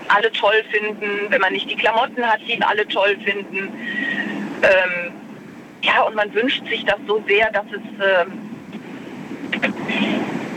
alle 0.09 0.32
toll 0.32 0.62
finden, 0.70 1.30
wenn 1.30 1.40
man 1.40 1.52
nicht 1.52 1.70
die 1.70 1.76
Klamotten 1.76 2.24
hat, 2.24 2.40
die 2.46 2.60
alle 2.62 2.86
toll 2.88 3.16
finden. 3.24 3.72
Ähm, 4.62 5.12
ja, 5.82 6.02
und 6.02 6.14
man 6.14 6.32
wünscht 6.32 6.66
sich 6.66 6.84
das 6.84 6.98
so 7.06 7.22
sehr, 7.26 7.51
dass 7.52 7.66
es, 7.66 7.82
ähm, 8.22 8.32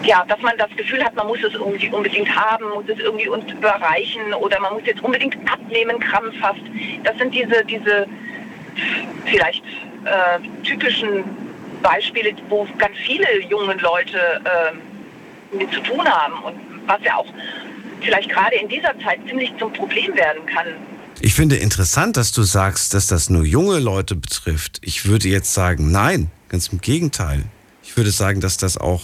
ja, 0.03 0.23
dass 0.25 0.41
man 0.41 0.57
das 0.57 0.69
Gefühl 0.77 1.03
hat, 1.03 1.15
man 1.15 1.27
muss 1.27 1.43
es 1.43 1.53
irgendwie 1.53 1.89
unbedingt 1.89 2.33
haben, 2.33 2.69
muss 2.69 2.85
es 2.87 2.99
irgendwie 2.99 3.27
und 3.27 3.51
überreichen 3.51 4.33
oder 4.33 4.59
man 4.59 4.73
muss 4.73 4.83
jetzt 4.85 5.03
unbedingt 5.03 5.35
abnehmen, 5.51 5.99
krampfhaft. 5.99 6.61
Das 7.03 7.17
sind 7.17 7.33
diese, 7.33 7.65
diese 7.65 8.07
vielleicht 9.25 9.65
äh, 10.05 10.39
typischen 10.63 11.46
Beispiele, 11.81 12.33
wo 12.49 12.67
ganz 12.77 12.95
viele 12.97 13.25
junge 13.49 13.73
Leute 13.75 14.17
äh, 14.43 15.55
mit 15.55 15.71
zu 15.71 15.79
tun 15.81 16.07
haben 16.07 16.43
und 16.43 16.55
was 16.87 16.99
ja 17.03 17.15
auch 17.15 17.27
vielleicht 18.01 18.29
gerade 18.29 18.55
in 18.55 18.67
dieser 18.67 18.97
Zeit 18.99 19.19
ziemlich 19.27 19.51
zum 19.57 19.71
Problem 19.73 20.15
werden 20.15 20.45
kann. 20.45 20.67
Ich 21.19 21.33
finde 21.33 21.55
interessant, 21.55 22.15
dass 22.15 22.31
du 22.31 22.43
sagst, 22.43 22.93
dass 22.93 23.07
das 23.07 23.29
nur 23.29 23.43
junge 23.43 23.79
Leute 23.79 24.15
betrifft. 24.15 24.79
Ich 24.81 25.05
würde 25.05 25.27
jetzt 25.27 25.53
sagen, 25.53 25.91
nein, 25.91 26.29
ganz 26.49 26.67
im 26.67 26.79
Gegenteil. 26.79 27.43
Ich 27.83 27.97
würde 27.97 28.11
sagen, 28.11 28.39
dass 28.39 28.57
das 28.57 28.77
auch 28.77 29.01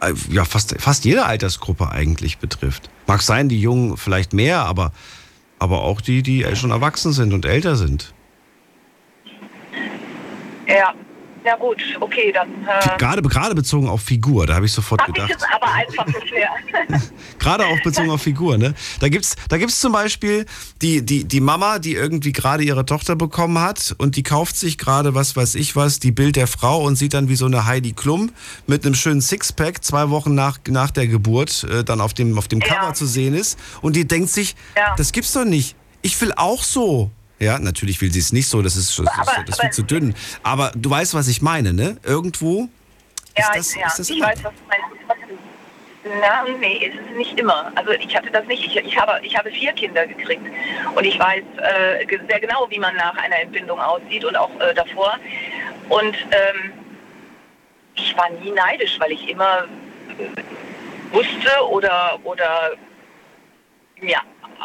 äh, 0.00 0.12
ja, 0.30 0.44
fast, 0.44 0.80
fast 0.80 1.04
jede 1.04 1.26
Altersgruppe 1.26 1.90
eigentlich 1.90 2.38
betrifft. 2.38 2.88
Mag 3.06 3.22
sein, 3.22 3.48
die 3.48 3.60
Jungen 3.60 3.96
vielleicht 3.96 4.32
mehr, 4.32 4.60
aber, 4.60 4.92
aber 5.58 5.82
auch 5.82 6.00
die, 6.00 6.22
die 6.22 6.46
schon 6.54 6.70
erwachsen 6.70 7.12
sind 7.12 7.32
und 7.32 7.44
älter 7.44 7.74
sind. 7.76 8.14
Ja, 10.68 10.94
ja 11.44 11.56
gut, 11.56 11.82
okay, 12.00 12.32
dann. 12.32 12.48
Äh, 12.66 12.98
Gerade, 12.98 13.20
gerade 13.22 13.54
bezogen 13.54 13.88
auf 13.88 14.00
Figur, 14.00 14.46
da 14.46 14.54
habe 14.54 14.64
ich 14.64 14.72
sofort 14.72 15.02
hab 15.02 15.08
ich 15.08 15.14
gedacht. 15.14 15.34
es 15.36 15.44
aber 15.54 15.70
einfach 15.72 16.06
so 16.06 16.26
schwer. 16.26 16.48
Gerade 17.38 17.66
auch 17.66 17.82
bezogen 17.82 18.10
auf 18.10 18.22
Figur, 18.22 18.56
ne? 18.56 18.74
Da 19.00 19.08
gibt's, 19.08 19.36
da 19.48 19.58
gibt's 19.58 19.78
zum 19.78 19.92
Beispiel 19.92 20.46
die, 20.80 21.04
die, 21.04 21.24
die 21.24 21.40
Mama, 21.40 21.78
die 21.78 21.94
irgendwie 21.94 22.32
gerade 22.32 22.64
ihre 22.64 22.86
Tochter 22.86 23.14
bekommen 23.14 23.58
hat 23.58 23.94
und 23.98 24.16
die 24.16 24.22
kauft 24.22 24.56
sich 24.56 24.78
gerade, 24.78 25.14
was 25.14 25.36
weiß 25.36 25.54
ich 25.56 25.76
was, 25.76 25.98
die 25.98 26.12
Bild 26.12 26.36
der 26.36 26.46
Frau 26.46 26.82
und 26.82 26.96
sieht 26.96 27.12
dann 27.12 27.28
wie 27.28 27.36
so 27.36 27.44
eine 27.44 27.66
Heidi 27.66 27.92
Klum 27.92 28.30
mit 28.66 28.86
einem 28.86 28.94
schönen 28.94 29.20
Sixpack 29.20 29.84
zwei 29.84 30.08
Wochen 30.08 30.34
nach, 30.34 30.58
nach 30.68 30.90
der 30.90 31.06
Geburt 31.06 31.64
äh, 31.64 31.84
dann 31.84 32.00
auf 32.00 32.14
dem, 32.14 32.38
auf 32.38 32.48
dem 32.48 32.60
Cover 32.60 32.94
zu 32.94 33.06
sehen 33.06 33.34
ist 33.34 33.58
und 33.82 33.96
die 33.96 34.06
denkt 34.06 34.30
sich, 34.30 34.56
das 34.96 35.12
gibt's 35.12 35.32
doch 35.32 35.44
nicht. 35.44 35.76
Ich 36.00 36.18
will 36.20 36.32
auch 36.36 36.62
so. 36.62 37.10
Ja, 37.44 37.58
natürlich 37.58 38.00
will 38.00 38.10
sie 38.10 38.20
es 38.20 38.32
nicht 38.32 38.48
so, 38.48 38.62
das 38.62 38.74
ist, 38.74 38.98
das, 38.98 39.06
ist, 39.06 39.36
das 39.36 39.48
ist 39.50 39.60
viel 39.60 39.70
zu 39.70 39.82
dünn. 39.82 40.14
Aber 40.42 40.72
du 40.74 40.88
weißt, 40.88 41.12
was 41.12 41.28
ich 41.28 41.42
meine, 41.42 41.74
ne? 41.74 41.98
Irgendwo 42.02 42.68
ja, 43.36 43.48
das- 43.54 43.74
ja, 43.74 43.86
ist 43.86 43.98
das 43.98 44.08
ich 44.08 44.16
immer? 44.16 44.28
weiß, 44.28 44.44
was 44.44 44.52
du 44.54 44.60
meinst. 44.68 44.84
Na, 46.20 46.44
nee, 46.60 46.86
es 46.92 46.94
ist 47.00 47.16
nicht 47.16 47.38
immer. 47.40 47.72
Also 47.74 47.92
ich 47.92 48.14
hatte 48.14 48.30
das 48.30 48.46
nicht. 48.46 48.64
Ich, 48.64 48.76
ich, 48.76 48.98
habe, 48.98 49.20
ich 49.22 49.36
habe 49.36 49.50
vier 49.50 49.72
Kinder 49.72 50.06
gekriegt 50.06 50.42
und 50.94 51.04
ich 51.04 51.18
weiß 51.18 51.42
äh, 51.58 52.06
sehr 52.28 52.40
genau, 52.40 52.66
wie 52.70 52.78
man 52.78 52.94
nach 52.96 53.16
einer 53.16 53.38
Entbindung 53.40 53.80
aussieht 53.80 54.24
und 54.24 54.36
auch 54.36 54.50
äh, 54.60 54.74
davor. 54.74 55.18
Und 55.88 56.14
ähm, 56.30 56.72
ich 57.94 58.14
war 58.16 58.28
nie 58.30 58.50
neidisch, 58.50 58.98
weil 59.00 59.12
ich 59.12 59.28
immer 59.28 59.64
äh, 60.18 61.14
wusste 61.14 61.50
oder, 61.70 62.18
oder 62.24 62.72
mir 64.00 64.18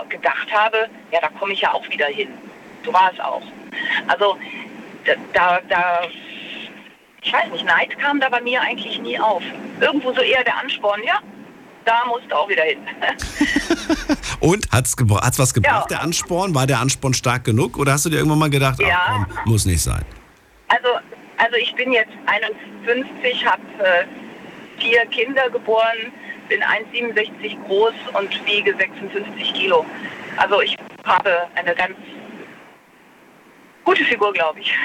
gedacht 0.10 0.52
habe, 0.52 0.88
ja, 1.12 1.20
da 1.22 1.30
komme 1.40 1.54
ich 1.54 1.62
ja 1.62 1.74
auch 1.74 1.88
wieder 1.90 2.08
hin. 2.08 2.30
So 2.84 2.94
war 2.94 3.12
es 3.14 3.20
auch. 3.20 3.42
Also 4.08 4.38
da, 5.34 5.60
da, 5.70 6.02
ich 7.22 7.34
weiß 7.34 7.52
nicht, 7.52 7.66
Neid 7.66 7.98
kam 8.00 8.20
da 8.20 8.30
bei 8.30 8.42
mir 8.42 8.62
eigentlich 8.62 9.00
nie 9.00 9.20
auf. 9.20 9.44
Irgendwo 9.80 10.14
so 10.14 10.22
eher 10.22 10.44
der 10.44 10.58
Ansporn, 10.58 11.02
ja, 11.04 11.20
da 11.86 12.04
musst 12.08 12.30
du 12.30 12.36
auch 12.36 12.50
wieder 12.50 12.64
hin. 12.64 12.80
Und 14.40 14.70
hat's, 14.72 14.96
gebra 14.96 15.22
hat's 15.26 15.40
was 15.40 15.54
gebracht, 15.54 15.90
Ja. 15.92 15.98
der 15.98 16.04
Ansporn? 16.04 16.56
War 16.56 16.68
der 16.68 16.80
Ansporn 16.80 17.14
stark 17.14 17.44
genug? 17.44 17.78
Oder 17.78 17.94
hast 17.94 18.06
du 18.06 18.10
dir 18.10 18.18
irgendwann 18.18 18.40
mal 18.40 18.50
gedacht, 18.50 18.80
Ja. 18.80 18.88
ach 19.08 19.26
komm, 19.44 19.52
muss 19.52 19.66
nicht 19.66 19.82
sein? 19.82 20.04
Also, 20.68 20.90
also 21.38 21.56
ich 21.58 21.74
bin 21.76 21.92
jetzt 21.92 22.12
51, 22.28 23.46
habe 23.46 23.62
äh, 23.80 24.06
vier 24.80 25.06
Kinder 25.08 25.50
geboren, 25.50 26.12
bin 26.48 26.62
1,67 26.62 27.58
groß 27.68 27.94
und 28.18 28.46
wiege 28.46 28.74
56 28.78 29.54
Kilo. 29.54 29.86
Also 30.38 30.62
ich 30.62 30.78
habe 31.06 31.48
eine 31.56 31.74
ganz 31.76 31.96
gute 33.90 34.06
Figur, 34.06 34.34
glaube 34.34 34.60
ich. 34.60 34.74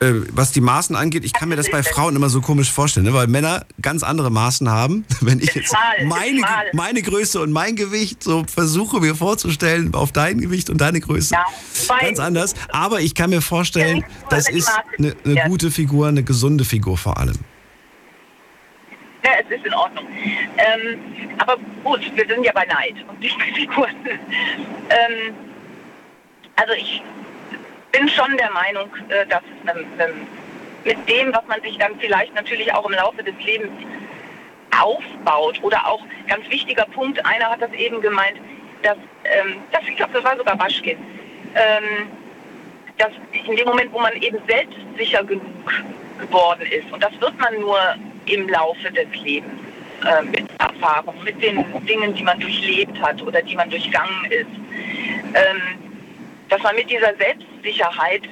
Äh, 0.00 0.12
was 0.30 0.52
die 0.52 0.60
Maßen 0.60 0.94
angeht, 0.94 1.24
ich 1.24 1.32
kann 1.32 1.48
mir 1.48 1.56
das 1.56 1.72
bei 1.72 1.82
Frauen 1.82 2.14
immer 2.14 2.28
so 2.28 2.40
komisch 2.40 2.70
vorstellen, 2.70 3.04
ne? 3.04 3.14
weil 3.14 3.26
Männer 3.26 3.66
ganz 3.82 4.04
andere 4.04 4.30
Maßen 4.30 4.70
haben. 4.70 5.04
Wenn 5.20 5.40
ich 5.40 5.52
jetzt 5.56 5.72
Mal, 5.72 6.04
meine, 6.04 6.40
meine 6.72 7.02
Größe 7.02 7.40
und 7.40 7.50
mein 7.50 7.74
Gewicht 7.74 8.22
so 8.22 8.44
versuche 8.44 9.00
mir 9.00 9.16
vorzustellen 9.16 9.92
auf 9.94 10.12
dein 10.12 10.40
Gewicht 10.40 10.70
und 10.70 10.80
deine 10.80 11.00
Größe, 11.00 11.34
ganz 12.00 12.20
anders. 12.20 12.54
Aber 12.68 13.00
ich 13.00 13.16
kann 13.16 13.30
mir 13.30 13.42
vorstellen, 13.42 14.04
das 14.30 14.44
die 14.44 14.58
ist 14.58 14.70
eine, 14.98 15.16
eine 15.24 15.48
gute 15.48 15.72
Figur, 15.72 16.06
eine 16.06 16.22
gesunde 16.22 16.64
Figur 16.64 16.96
vor 16.96 17.18
allem. 17.18 17.38
Ja, 19.24 19.32
es 19.44 19.50
ist 19.50 19.66
in 19.66 19.74
Ordnung. 19.74 20.06
Ähm, 20.58 21.00
aber 21.38 21.56
gut, 21.82 22.08
wir 22.14 22.24
sind 22.24 22.44
ja 22.44 22.52
bei 22.52 22.66
Neid 22.66 22.94
und 23.08 23.18
nicht 23.18 23.36
bei 23.36 23.52
Figuren. 23.52 23.96
ähm, 24.06 25.34
also 26.54 26.72
ich 26.74 27.02
bin 27.98 28.08
schon 28.08 28.36
der 28.36 28.50
Meinung, 28.50 28.90
äh, 29.08 29.26
dass 29.26 29.42
es 29.42 30.14
mit 30.84 31.08
dem, 31.08 31.32
was 31.32 31.46
man 31.48 31.60
sich 31.62 31.76
dann 31.78 31.98
vielleicht 31.98 32.34
natürlich 32.34 32.72
auch 32.72 32.86
im 32.86 32.94
Laufe 32.94 33.22
des 33.22 33.34
Lebens 33.44 33.72
aufbaut 34.80 35.60
oder 35.62 35.86
auch 35.86 36.00
ganz 36.28 36.48
wichtiger 36.48 36.84
Punkt, 36.86 37.24
einer 37.26 37.50
hat 37.50 37.60
das 37.60 37.72
eben 37.72 38.00
gemeint, 38.00 38.38
dass, 38.82 38.96
ähm, 39.24 39.56
das, 39.72 39.82
ich 39.88 39.96
glaube, 39.96 40.12
das 40.12 40.22
war 40.22 40.36
sogar 40.36 40.58
Waschkin, 40.58 40.98
ähm, 41.54 42.08
dass 42.98 43.10
in 43.32 43.56
dem 43.56 43.66
Moment, 43.66 43.92
wo 43.92 43.98
man 43.98 44.14
eben 44.22 44.38
selbstsicher 44.46 45.24
genug 45.24 45.42
geworden 46.20 46.66
ist, 46.70 46.90
und 46.92 47.02
das 47.02 47.12
wird 47.20 47.38
man 47.40 47.58
nur 47.60 47.78
im 48.26 48.48
Laufe 48.48 48.90
des 48.92 49.08
Lebens 49.22 49.60
äh, 50.04 50.22
mit 50.22 50.46
Erfahrung, 50.58 51.16
mit 51.24 51.42
den 51.42 51.64
Dingen, 51.86 52.14
die 52.14 52.22
man 52.22 52.38
durchlebt 52.38 53.00
hat 53.02 53.20
oder 53.22 53.42
die 53.42 53.56
man 53.56 53.68
durchgangen 53.70 54.30
ist, 54.30 54.46
ähm, 55.34 55.87
dass 56.48 56.62
man 56.62 56.74
mit 56.76 56.90
dieser 56.90 57.14
Selbstsicherheit 57.16 58.22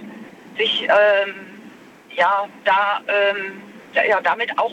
sich 0.57 0.83
ähm, 0.83 1.35
ja, 2.17 2.49
da, 2.65 3.01
ähm, 3.09 3.63
ja, 3.95 4.21
damit 4.21 4.57
auch 4.59 4.73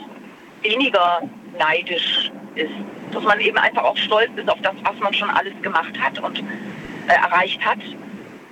weniger 0.62 1.22
neidisch 1.58 2.32
ist. 2.56 2.72
Dass 3.12 3.24
man 3.24 3.40
eben 3.40 3.58
einfach 3.58 3.84
auch 3.84 3.98
stolz 3.98 4.32
ist 4.36 4.50
auf 4.50 4.60
das, 4.62 4.74
was 4.84 4.98
man 5.00 5.14
schon 5.14 5.30
alles 5.30 5.54
gemacht 5.62 5.94
hat 6.00 6.18
und 6.20 6.40
äh, 6.40 7.14
erreicht 7.14 7.64
hat. 7.64 7.80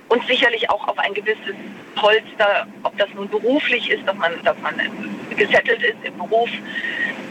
Und 0.08 0.24
sicherlich 0.26 0.68
auch 0.68 0.86
auf 0.88 0.98
ein 0.98 1.14
gewisses 1.14 1.54
Polster, 1.94 2.66
ob 2.82 2.96
das 2.98 3.08
nun 3.14 3.28
beruflich 3.28 3.90
ist, 3.90 4.06
dass 4.06 4.16
man, 4.16 4.32
dass 4.44 4.56
man 4.58 4.74
gesettelt 5.36 5.82
ist 5.82 5.96
im 6.04 6.18
Beruf 6.18 6.50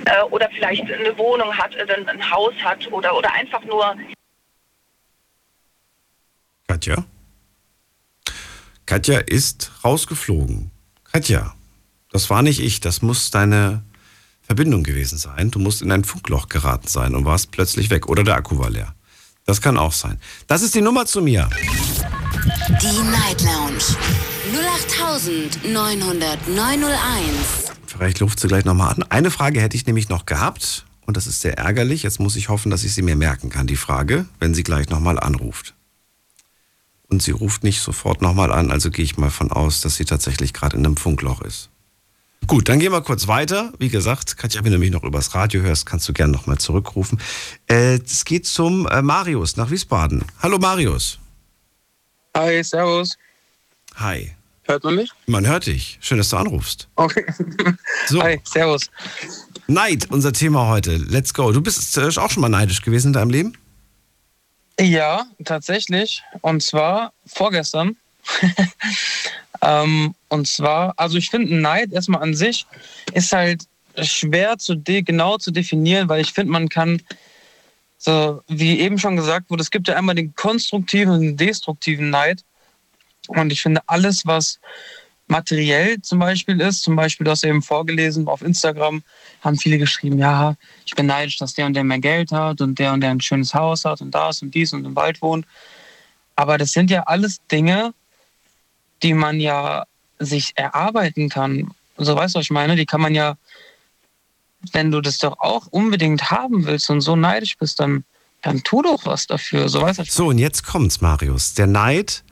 äh, 0.06 0.24
oder 0.32 0.50
vielleicht 0.50 0.92
eine 0.92 1.16
Wohnung 1.18 1.56
hat, 1.56 1.76
oder 1.76 1.96
ein 1.96 2.32
Haus 2.32 2.54
hat 2.64 2.92
oder, 2.92 3.16
oder 3.16 3.32
einfach 3.34 3.64
nur 3.66 3.96
Katja? 6.68 7.04
Katja 8.92 9.20
ist 9.20 9.72
rausgeflogen. 9.86 10.70
Katja, 11.14 11.56
das 12.12 12.30
war 12.30 12.42
nicht 12.42 12.60
ich, 12.60 12.82
das 12.82 13.02
muss 13.02 13.32
deine 13.32 13.84
Verbindung 14.42 14.84
gewesen 14.84 15.18
sein. 15.18 15.50
Du 15.50 15.60
musst 15.60 15.82
in 15.82 15.94
ein 15.94 16.04
Funkloch 16.04 16.50
geraten 16.50 16.90
sein 16.90 17.16
und 17.16 17.24
warst 17.24 17.52
plötzlich 17.52 17.90
weg 17.90 18.10
oder 18.10 18.26
der 18.26 18.36
Akku 18.36 18.60
war 18.60 18.70
leer. 18.70 18.94
Das 19.46 19.62
kann 19.62 19.78
auch 19.78 19.94
sein. 19.94 20.20
Das 20.48 20.62
ist 20.62 20.76
die 20.76 20.82
Nummer 20.82 21.06
zu 21.06 21.22
mir. 21.22 21.50
Die 22.82 23.02
Night 23.10 23.42
Lounge 23.44 23.96
0890901. 25.64 27.72
Vielleicht 27.88 28.22
ruft 28.22 28.42
sie 28.42 28.50
gleich 28.50 28.66
nochmal 28.66 28.94
an. 28.94 29.04
Eine 29.04 29.32
Frage 29.32 29.62
hätte 29.62 29.78
ich 29.78 29.86
nämlich 29.86 30.10
noch 30.10 30.26
gehabt 30.26 30.86
und 31.06 31.16
das 31.16 31.28
ist 31.28 31.40
sehr 31.40 31.58
ärgerlich. 31.58 32.04
Jetzt 32.04 32.20
muss 32.20 32.36
ich 32.36 32.50
hoffen, 32.50 32.70
dass 32.70 32.84
ich 32.84 32.94
sie 32.94 33.04
mir 33.04 33.16
merken 33.16 33.50
kann, 33.50 33.68
die 33.68 33.78
Frage, 33.78 34.26
wenn 34.40 34.54
sie 34.54 34.64
gleich 34.64 34.90
nochmal 34.90 35.18
anruft. 35.18 35.76
Und 37.12 37.22
sie 37.22 37.32
ruft 37.32 37.64
nicht 37.64 37.82
sofort 37.82 38.22
nochmal 38.22 38.52
an, 38.52 38.72
also 38.72 38.90
gehe 38.90 39.04
ich 39.04 39.18
mal 39.18 39.30
von 39.30 39.52
aus, 39.52 39.82
dass 39.82 39.98
sie 39.98 40.06
tatsächlich 40.06 40.54
gerade 40.54 40.78
in 40.78 40.86
einem 40.86 40.96
Funkloch 40.96 41.42
ist. 41.42 41.70
Gut, 42.48 42.70
dann 42.70 42.80
gehen 42.80 42.92
wir 42.92 43.02
kurz 43.02 43.28
weiter. 43.28 43.72
Wie 43.80 43.90
gesagt, 43.90 44.38
Katja, 44.38 44.64
wenn 44.64 44.72
du 44.72 44.78
mich 44.78 44.92
noch 44.92 45.04
übers 45.04 45.36
Radio 45.36 45.62
hörst, 45.62 45.86
kannst 45.86 46.08
du 46.10 46.14
gerne 46.14 46.32
nochmal 46.32 46.58
zurückrufen. 46.58 47.20
Äh, 47.68 48.00
es 48.00 48.26
geht 48.26 48.46
zum 48.48 48.88
äh, 48.88 49.02
Marius 49.02 49.58
nach 49.58 49.70
Wiesbaden. 49.70 50.24
Hallo 50.42 50.58
Marius. 50.58 51.20
Hi, 52.36 52.64
servus. 52.64 53.18
Hi. 53.96 54.32
Hört 54.64 54.84
man 54.86 54.96
mich? 54.96 55.12
Man 55.28 55.46
hört 55.46 55.66
dich. 55.66 55.98
Schön, 56.02 56.18
dass 56.18 56.30
du 56.30 56.38
anrufst. 56.38 56.88
Okay. 56.96 57.26
So. 58.08 58.22
Hi, 58.24 58.40
servus. 58.44 58.90
Neid, 59.68 60.10
unser 60.10 60.34
Thema 60.34 60.68
heute. 60.68 60.96
Let's 60.96 61.34
go. 61.34 61.52
Du 61.52 61.62
bist 61.62 61.98
äh, 61.98 62.08
auch 62.18 62.32
schon 62.32 62.42
mal 62.42 62.50
neidisch 62.50 62.82
gewesen 62.82 63.08
in 63.08 63.14
deinem 63.14 63.30
Leben? 63.30 63.54
Ja, 64.82 65.28
tatsächlich. 65.46 66.24
Und 66.42 66.64
zwar 66.64 67.14
vorgestern. 67.28 67.98
ähm, 69.62 70.16
und 70.28 70.48
zwar, 70.48 70.94
also 70.98 71.20
ich 71.20 71.30
finde, 71.30 71.56
Neid 71.56 71.92
erstmal 71.92 72.24
an 72.24 72.34
sich 72.34 72.66
ist 73.14 73.32
halt 73.32 73.66
schwer 74.02 74.58
zu 74.58 74.82
genau 74.82 75.38
zu 75.38 75.52
definieren, 75.52 76.10
weil 76.10 76.22
ich 76.22 76.34
finde, 76.34 76.52
man 76.52 76.68
kann, 76.68 77.00
so 78.00 78.42
wie 78.48 78.80
eben 78.80 78.98
schon 78.98 79.16
gesagt 79.16 79.52
wurde, 79.52 79.62
es 79.62 79.70
gibt 79.70 79.88
ja 79.88 79.96
einmal 79.96 80.16
den 80.16 80.34
konstruktiven 80.34 81.14
und 81.14 81.22
den 81.22 81.38
destruktiven 81.38 82.10
Neid. 82.10 82.44
Und 83.28 83.52
ich 83.52 83.62
finde, 83.62 83.82
alles, 83.86 84.26
was 84.26 84.60
materiell 85.32 86.00
zum 86.02 86.20
Beispiel 86.20 86.62
ist, 86.62 86.84
zum 86.84 86.96
Beispiel, 86.96 87.24
du 87.24 87.32
hast 87.32 87.44
eben 87.44 87.64
vorgelesen 87.64 88.28
auf 88.28 88.42
Instagram, 88.44 89.02
haben 89.42 89.58
viele 89.58 89.80
geschrieben, 89.80 90.20
ja, 90.20 90.56
ich 90.86 90.94
bin 90.94 91.08
neidisch, 91.08 91.38
dass 91.38 91.54
der 91.54 91.66
und 91.66 91.74
der 91.74 91.84
mehr 91.84 92.00
Geld 92.00 92.32
hat 92.32 92.62
und 92.62 92.78
der 92.78 92.94
und 92.94 93.02
der 93.02 93.12
ein 93.12 93.22
schönes 93.22 93.54
Haus 93.54 93.86
hat 93.86 94.02
und 94.02 94.12
das 94.12 94.42
und 94.42 94.54
dies 94.54 94.74
und 94.74 94.86
im 94.86 94.96
Wald 94.96 95.22
wohnt. 95.22 95.48
Aber 96.36 96.58
das 96.58 96.74
sind 96.74 96.92
ja 96.92 97.04
alles 97.04 97.40
Dinge, 97.52 97.94
die 99.02 99.14
man 99.14 99.40
ja 99.40 99.86
sich 100.20 100.52
erarbeiten 100.56 101.30
kann. 101.30 101.72
So 101.98 102.16
weißt 102.16 102.36
du, 102.36 102.40
was 102.40 102.46
ich 102.46 102.52
meine? 102.52 102.76
Die 102.76 102.86
kann 102.86 103.02
man 103.02 103.16
ja, 103.16 103.38
wenn 104.74 104.92
du 104.92 105.02
das 105.02 105.18
doch 105.18 105.40
auch 105.40 105.68
unbedingt 105.68 106.30
haben 106.30 106.66
willst 106.66 106.90
und 106.90 107.02
so 107.02 107.16
neidisch 107.16 107.58
bist, 107.58 107.80
dann, 107.80 108.04
dann 108.42 108.64
tu 108.64 108.82
doch 108.82 109.06
was 109.06 109.28
dafür. 109.28 109.70
So 109.70 109.82
weißt 109.82 110.00
du, 110.00 110.04
So, 110.04 110.28
und 110.28 110.38
jetzt 110.38 110.64
kommt's, 110.64 111.02
Marius. 111.02 111.54
Der 111.54 111.68
Neid, 111.68 112.24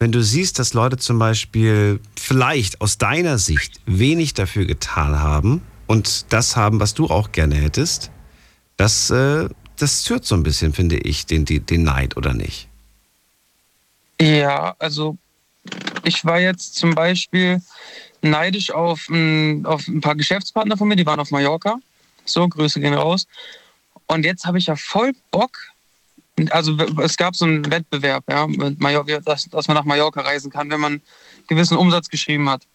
wenn 0.00 0.12
du 0.12 0.22
siehst, 0.22 0.58
dass 0.58 0.72
Leute 0.72 0.96
zum 0.96 1.18
Beispiel 1.18 2.00
vielleicht 2.18 2.80
aus 2.80 2.96
deiner 2.96 3.36
Sicht 3.36 3.80
wenig 3.84 4.32
dafür 4.32 4.64
getan 4.64 5.20
haben 5.20 5.62
und 5.86 6.32
das 6.32 6.56
haben, 6.56 6.80
was 6.80 6.94
du 6.94 7.06
auch 7.06 7.32
gerne 7.32 7.54
hättest, 7.54 8.10
das, 8.78 9.10
äh, 9.10 9.48
das 9.76 10.02
zürt 10.02 10.24
so 10.24 10.34
ein 10.34 10.42
bisschen, 10.42 10.72
finde 10.72 10.96
ich, 10.96 11.26
den, 11.26 11.44
den, 11.44 11.82
Neid, 11.84 12.16
oder 12.16 12.32
nicht? 12.32 12.66
Ja, 14.18 14.74
also 14.78 15.18
ich 16.02 16.24
war 16.24 16.40
jetzt 16.40 16.76
zum 16.76 16.94
Beispiel 16.94 17.60
neidisch 18.22 18.70
auf 18.70 19.06
ein, 19.10 19.66
auf 19.66 19.86
ein 19.86 20.00
paar 20.00 20.16
Geschäftspartner 20.16 20.78
von 20.78 20.88
mir, 20.88 20.96
die 20.96 21.06
waren 21.06 21.20
auf 21.20 21.30
Mallorca. 21.30 21.78
So, 22.24 22.48
Grüße 22.48 22.80
gehen 22.80 22.94
raus. 22.94 23.26
Und 24.06 24.24
jetzt 24.24 24.46
habe 24.46 24.56
ich 24.56 24.66
ja 24.66 24.76
voll 24.76 25.12
Bock. 25.30 25.58
Also 26.50 26.76
es 27.02 27.16
gab 27.16 27.36
so 27.36 27.44
einen 27.44 27.70
Wettbewerb, 27.70 28.24
ja, 28.30 28.46
Mallorca, 28.78 29.20
dass, 29.20 29.44
dass 29.48 29.68
man 29.68 29.76
nach 29.76 29.84
Mallorca 29.84 30.20
reisen 30.20 30.50
kann, 30.50 30.70
wenn 30.70 30.80
man 30.80 30.92
einen 30.92 31.02
gewissen 31.48 31.76
Umsatz 31.76 32.08
geschrieben 32.08 32.48
hat. 32.48 32.66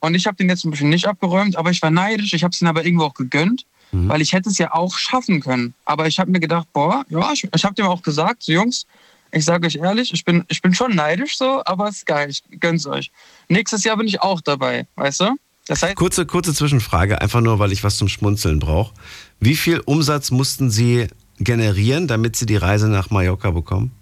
Und 0.00 0.14
ich 0.14 0.26
habe 0.26 0.36
den 0.36 0.48
jetzt 0.48 0.64
ein 0.64 0.70
bisschen 0.70 0.90
nicht 0.90 1.06
abgeräumt, 1.06 1.56
aber 1.56 1.70
ich 1.70 1.82
war 1.82 1.90
neidisch. 1.90 2.32
Ich 2.32 2.44
habe 2.44 2.52
es 2.52 2.60
ihnen 2.60 2.68
aber 2.68 2.84
irgendwo 2.84 3.04
auch 3.04 3.14
gegönnt, 3.14 3.64
Mhm. 3.90 4.08
weil 4.08 4.20
ich 4.20 4.32
hätte 4.34 4.50
es 4.50 4.58
ja 4.58 4.74
auch 4.74 4.96
schaffen 4.98 5.40
können. 5.40 5.72
Aber 5.86 6.06
ich 6.06 6.20
habe 6.20 6.30
mir 6.30 6.40
gedacht, 6.40 6.66
boah, 6.74 7.04
ja, 7.08 7.32
ich, 7.32 7.48
ich 7.54 7.64
habe 7.64 7.74
dem 7.74 7.86
auch 7.86 8.02
gesagt, 8.02 8.42
so 8.42 8.52
Jungs, 8.52 8.84
ich 9.32 9.44
sage 9.44 9.66
euch 9.66 9.76
ehrlich, 9.76 10.12
ich 10.12 10.24
bin, 10.24 10.44
ich 10.48 10.60
bin 10.60 10.74
schon 10.74 10.94
neidisch 10.94 11.38
so, 11.38 11.62
aber 11.64 11.88
es 11.88 11.96
ist 11.96 12.06
geil, 12.06 12.28
ich 12.30 12.42
gönn's 12.60 12.86
euch. 12.86 13.10
Nächstes 13.48 13.84
Jahr 13.84 13.96
bin 13.96 14.06
ich 14.06 14.20
auch 14.20 14.40
dabei, 14.42 14.86
weißt 14.96 15.20
du? 15.20 15.36
Das 15.66 15.82
heißt, 15.82 15.96
Kurze, 15.96 16.24
kurze 16.26 16.54
Zwischenfrage, 16.54 17.20
einfach 17.20 17.40
nur, 17.40 17.58
weil 17.58 17.72
ich 17.72 17.84
was 17.84 17.96
zum 17.96 18.08
Schmunzeln 18.08 18.58
brauche. 18.58 18.94
Wie 19.40 19.56
viel 19.56 19.80
Umsatz 19.80 20.30
mussten 20.30 20.70
Sie 20.70 21.08
generieren, 21.38 22.08
damit 22.08 22.36
Sie 22.36 22.46
die 22.46 22.56
Reise 22.56 22.88
nach 22.88 23.10
Mallorca 23.10 23.50
bekommen? 23.50 23.92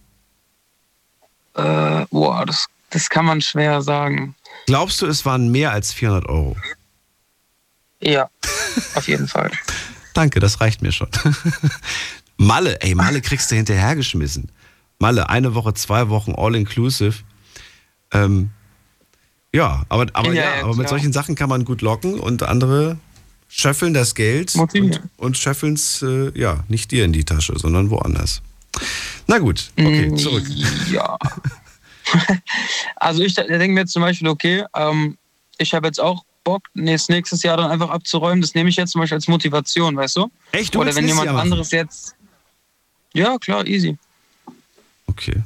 äh, 1.57 2.07
boah, 2.11 2.45
das, 2.47 2.67
das 2.91 3.09
kann 3.09 3.25
man 3.25 3.41
schwer 3.41 3.83
sagen. 3.83 4.35
Glaubst 4.67 5.01
du, 5.03 5.07
es 5.07 5.25
waren 5.25 5.51
mehr 5.51 5.73
als 5.73 5.93
400 5.93 6.29
Euro? 6.29 6.57
Ja, 8.01 8.29
auf 8.95 9.09
jeden 9.09 9.27
Fall. 9.27 9.51
Danke, 10.15 10.41
das 10.41 10.61
reicht 10.61 10.83
mir 10.83 10.93
schon. 10.93 11.09
Malle, 12.37 12.81
ey, 12.83 12.95
Malle 12.95 13.21
kriegst 13.23 13.51
du 13.51 13.55
hinterhergeschmissen. 13.55 14.51
Malle, 14.99 15.29
eine 15.29 15.55
Woche, 15.55 15.75
zwei 15.75 16.09
Wochen, 16.09 16.35
all 16.37 16.55
inclusive. 16.55 17.15
Ähm, 18.13 18.51
ja, 19.53 19.85
aber, 19.89 20.07
aber, 20.13 20.33
Ja, 20.33 20.43
ja, 20.43 20.57
ja, 20.57 20.65
aber 20.65 20.77
mit 20.77 20.89
solchen 20.89 21.13
Sachen 21.13 21.35
kann 21.35 21.49
man 21.49 21.65
gut 21.65 21.81
locken 21.81 22.21
und 22.21 22.43
andere 22.43 22.99
schöffeln 23.57 23.95
das 23.95 24.15
Geld 24.15 24.55
und, 24.55 25.01
und 25.16 25.39
schöffeln 25.39 25.74
es, 25.74 26.03
äh, 26.03 26.31
ja, 26.39 26.62
nicht 26.69 26.91
dir 26.91 27.05
in 27.07 27.12
die 27.12 27.24
Tasche, 27.24 27.59
sondern 27.59 27.89
woanders. 27.91 28.43
Na 29.27 29.39
gut, 29.39 29.70
okay, 29.78 30.11
Mm, 30.11 30.16
zurück. 30.19 30.45
Ja. 30.91 31.16
also 32.97 33.23
ich 33.23 33.35
denke 33.35 33.69
mir 33.69 33.81
jetzt 33.81 33.93
zum 33.93 34.03
Beispiel, 34.03 34.28
okay, 34.28 34.65
ähm, 34.74 35.16
ich 35.57 35.73
habe 35.73 35.87
jetzt 35.87 35.99
auch 35.99 36.24
Bock, 36.45 36.65
nächstes, 36.74 37.43
Jahr 37.43 37.57
dann 37.57 37.70
einfach 37.70 37.89
abzuräumen. 37.89 38.43
Das 38.43 38.55
nehme 38.55 38.69
ich 38.69 38.77
jetzt 38.77 38.93
zum 38.93 39.01
Beispiel 39.01 39.16
als 39.16 39.27
Motivation, 39.27 39.97
weißt 39.97 40.16
du? 40.19 40.31
Echt? 40.53 40.74
Du 40.74 40.81
Oder 40.81 40.95
wenn 40.95 41.09
jemand 41.09 41.24
Jahr 41.24 41.35
machen? 41.35 41.45
anderes 41.45 41.70
jetzt. 41.70 42.15
Ja, 43.15 43.39
klar, 43.39 43.66
easy. 43.66 43.97
Okay. 45.07 45.43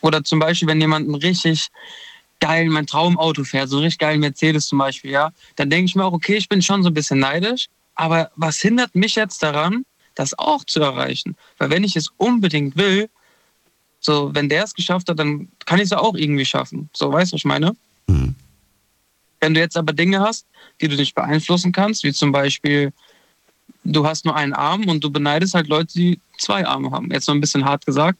Oder 0.00 0.24
zum 0.24 0.38
Beispiel, 0.38 0.66
wenn 0.66 0.80
jemand 0.80 1.06
einen 1.06 1.14
richtig 1.14 1.68
geilen, 2.42 2.70
mein 2.70 2.88
Traumauto 2.88 3.44
fährt, 3.44 3.68
so 3.68 3.76
einen 3.76 3.84
richtig 3.84 4.00
geilen 4.00 4.20
Mercedes 4.20 4.66
zum 4.66 4.78
Beispiel, 4.78 5.12
ja, 5.12 5.30
dann 5.56 5.70
denke 5.70 5.86
ich 5.86 5.94
mir 5.94 6.04
auch, 6.04 6.12
okay, 6.12 6.34
ich 6.34 6.48
bin 6.48 6.60
schon 6.60 6.82
so 6.82 6.90
ein 6.90 6.94
bisschen 6.94 7.20
neidisch, 7.20 7.68
aber 7.94 8.30
was 8.34 8.58
hindert 8.60 8.94
mich 8.96 9.14
jetzt 9.14 9.42
daran, 9.42 9.84
das 10.16 10.36
auch 10.38 10.64
zu 10.64 10.80
erreichen? 10.80 11.36
Weil 11.58 11.70
wenn 11.70 11.84
ich 11.84 11.94
es 11.94 12.08
unbedingt 12.16 12.76
will, 12.76 13.08
so, 14.00 14.34
wenn 14.34 14.48
der 14.48 14.64
es 14.64 14.74
geschafft 14.74 15.08
hat, 15.08 15.20
dann 15.20 15.48
kann 15.64 15.78
ich 15.78 15.84
es 15.84 15.90
ja 15.90 16.00
auch 16.00 16.16
irgendwie 16.16 16.44
schaffen. 16.44 16.90
So, 16.92 17.12
weißt 17.12 17.30
du, 17.30 17.34
was 17.34 17.40
ich 17.40 17.44
meine? 17.44 17.76
Wenn 19.40 19.54
du 19.54 19.60
jetzt 19.60 19.76
aber 19.76 19.92
Dinge 19.92 20.20
hast, 20.20 20.44
die 20.80 20.88
du 20.88 20.96
nicht 20.96 21.14
beeinflussen 21.14 21.70
kannst, 21.70 22.02
wie 22.02 22.12
zum 22.12 22.32
Beispiel, 22.32 22.92
du 23.84 24.04
hast 24.04 24.24
nur 24.24 24.34
einen 24.34 24.52
Arm 24.52 24.88
und 24.88 25.04
du 25.04 25.10
beneidest 25.10 25.54
halt 25.54 25.68
Leute, 25.68 25.92
die 25.94 26.20
zwei 26.38 26.66
Arme 26.66 26.90
haben. 26.90 27.08
Jetzt 27.12 27.26
so 27.26 27.32
ein 27.32 27.40
bisschen 27.40 27.64
hart 27.64 27.86
gesagt. 27.86 28.18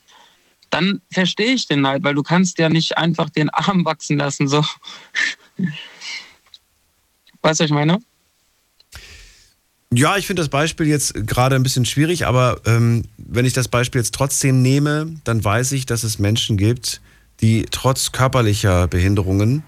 Dann 0.72 1.02
verstehe 1.10 1.52
ich 1.52 1.68
den 1.68 1.82
Neid, 1.82 2.02
weil 2.02 2.14
du 2.14 2.22
kannst 2.22 2.58
ja 2.58 2.70
nicht 2.70 2.96
einfach 2.96 3.28
den 3.28 3.50
Arm 3.50 3.84
wachsen 3.84 4.16
lassen. 4.16 4.48
So. 4.48 4.64
Weißt 7.42 7.60
du, 7.60 7.64
was 7.64 7.70
ich 7.70 7.70
meine? 7.70 7.98
Ja, 9.94 10.16
ich 10.16 10.26
finde 10.26 10.40
das 10.40 10.48
Beispiel 10.48 10.86
jetzt 10.86 11.26
gerade 11.26 11.54
ein 11.56 11.62
bisschen 11.62 11.84
schwierig, 11.84 12.26
aber 12.26 12.62
ähm, 12.64 13.04
wenn 13.18 13.44
ich 13.44 13.52
das 13.52 13.68
Beispiel 13.68 14.00
jetzt 14.00 14.14
trotzdem 14.14 14.62
nehme, 14.62 15.14
dann 15.24 15.44
weiß 15.44 15.72
ich, 15.72 15.84
dass 15.84 16.02
es 16.02 16.18
Menschen 16.18 16.56
gibt, 16.56 17.02
die 17.42 17.66
trotz 17.70 18.10
körperlicher 18.10 18.88
Behinderungen 18.88 19.62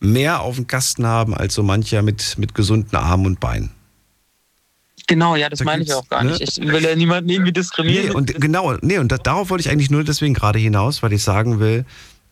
mehr 0.00 0.40
auf 0.40 0.56
dem 0.56 0.66
Kasten 0.66 1.06
haben 1.06 1.34
als 1.34 1.54
so 1.54 1.62
mancher 1.62 2.02
mit, 2.02 2.36
mit 2.38 2.56
gesunden 2.56 2.96
Armen 2.96 3.26
und 3.26 3.38
Beinen. 3.38 3.70
Genau, 5.10 5.34
ja, 5.34 5.48
das 5.48 5.58
Da 5.58 5.64
meine 5.64 5.82
ich 5.82 5.92
auch 5.92 6.08
gar 6.08 6.22
ne? 6.22 6.30
nicht. 6.30 6.40
Ich 6.40 6.64
will 6.64 6.84
ja 6.84 6.94
niemanden 6.94 7.28
irgendwie 7.30 7.50
diskriminieren. 7.50 8.06
Nee, 8.10 8.14
und 8.14 8.40
genau, 8.40 8.76
nee, 8.80 8.98
und 8.98 9.10
da, 9.10 9.18
darauf 9.18 9.50
wollte 9.50 9.62
ich 9.62 9.68
eigentlich 9.70 9.90
nur 9.90 10.04
deswegen 10.04 10.34
gerade 10.34 10.60
hinaus, 10.60 11.02
weil 11.02 11.12
ich 11.12 11.24
sagen 11.24 11.58
will, 11.58 11.84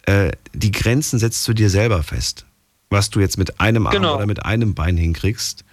äh, 0.02 0.30
die 0.54 0.70
Grenzen 0.70 1.18
setzt 1.18 1.46
du 1.48 1.54
dir 1.54 1.70
selber 1.70 2.04
fest. 2.04 2.46
Was 2.88 3.10
du 3.10 3.18
jetzt 3.18 3.36
mit 3.36 3.58
einem 3.58 3.88
Arm 3.88 3.94
Genau. 3.94 4.14
oder 4.14 4.26
mit 4.26 4.44
einem 4.44 4.76
Bein 4.76 4.96
hinkriegst. 4.96 5.64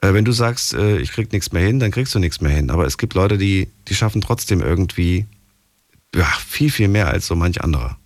Äh, 0.00 0.14
wenn 0.14 0.24
du 0.24 0.32
sagst, 0.32 0.72
äh, 0.72 0.96
ich 0.96 1.12
krieg 1.12 1.30
nichts 1.32 1.52
mehr 1.52 1.62
hin, 1.62 1.80
dann 1.80 1.90
kriegst 1.90 2.14
du 2.14 2.18
nichts 2.18 2.40
mehr 2.40 2.52
hin. 2.52 2.70
Aber 2.70 2.86
es 2.86 2.96
gibt 2.96 3.12
Leute, 3.12 3.36
die, 3.36 3.68
die 3.88 3.94
schaffen 3.94 4.22
trotzdem 4.22 4.62
irgendwie 4.62 5.26
ja, 6.14 6.24
viel, 6.46 6.70
viel 6.70 6.88
mehr 6.88 7.08
als 7.08 7.26
so 7.26 7.34
manch 7.36 7.62
anderer. 7.62 7.98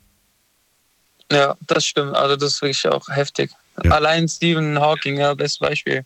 Ja, 1.31 1.55
das 1.69 1.86
stimmt. 1.86 2.16
Also 2.16 2.35
das 2.35 2.55
ist 2.55 2.62
wirklich 2.62 2.89
auch 2.89 3.06
heftig. 3.09 3.52
Allein 3.89 4.28
Stephen 4.28 4.81
Hawking, 4.81 5.16
ja, 5.16 5.32
bestes 5.32 5.60
Beispiel. 5.60 6.05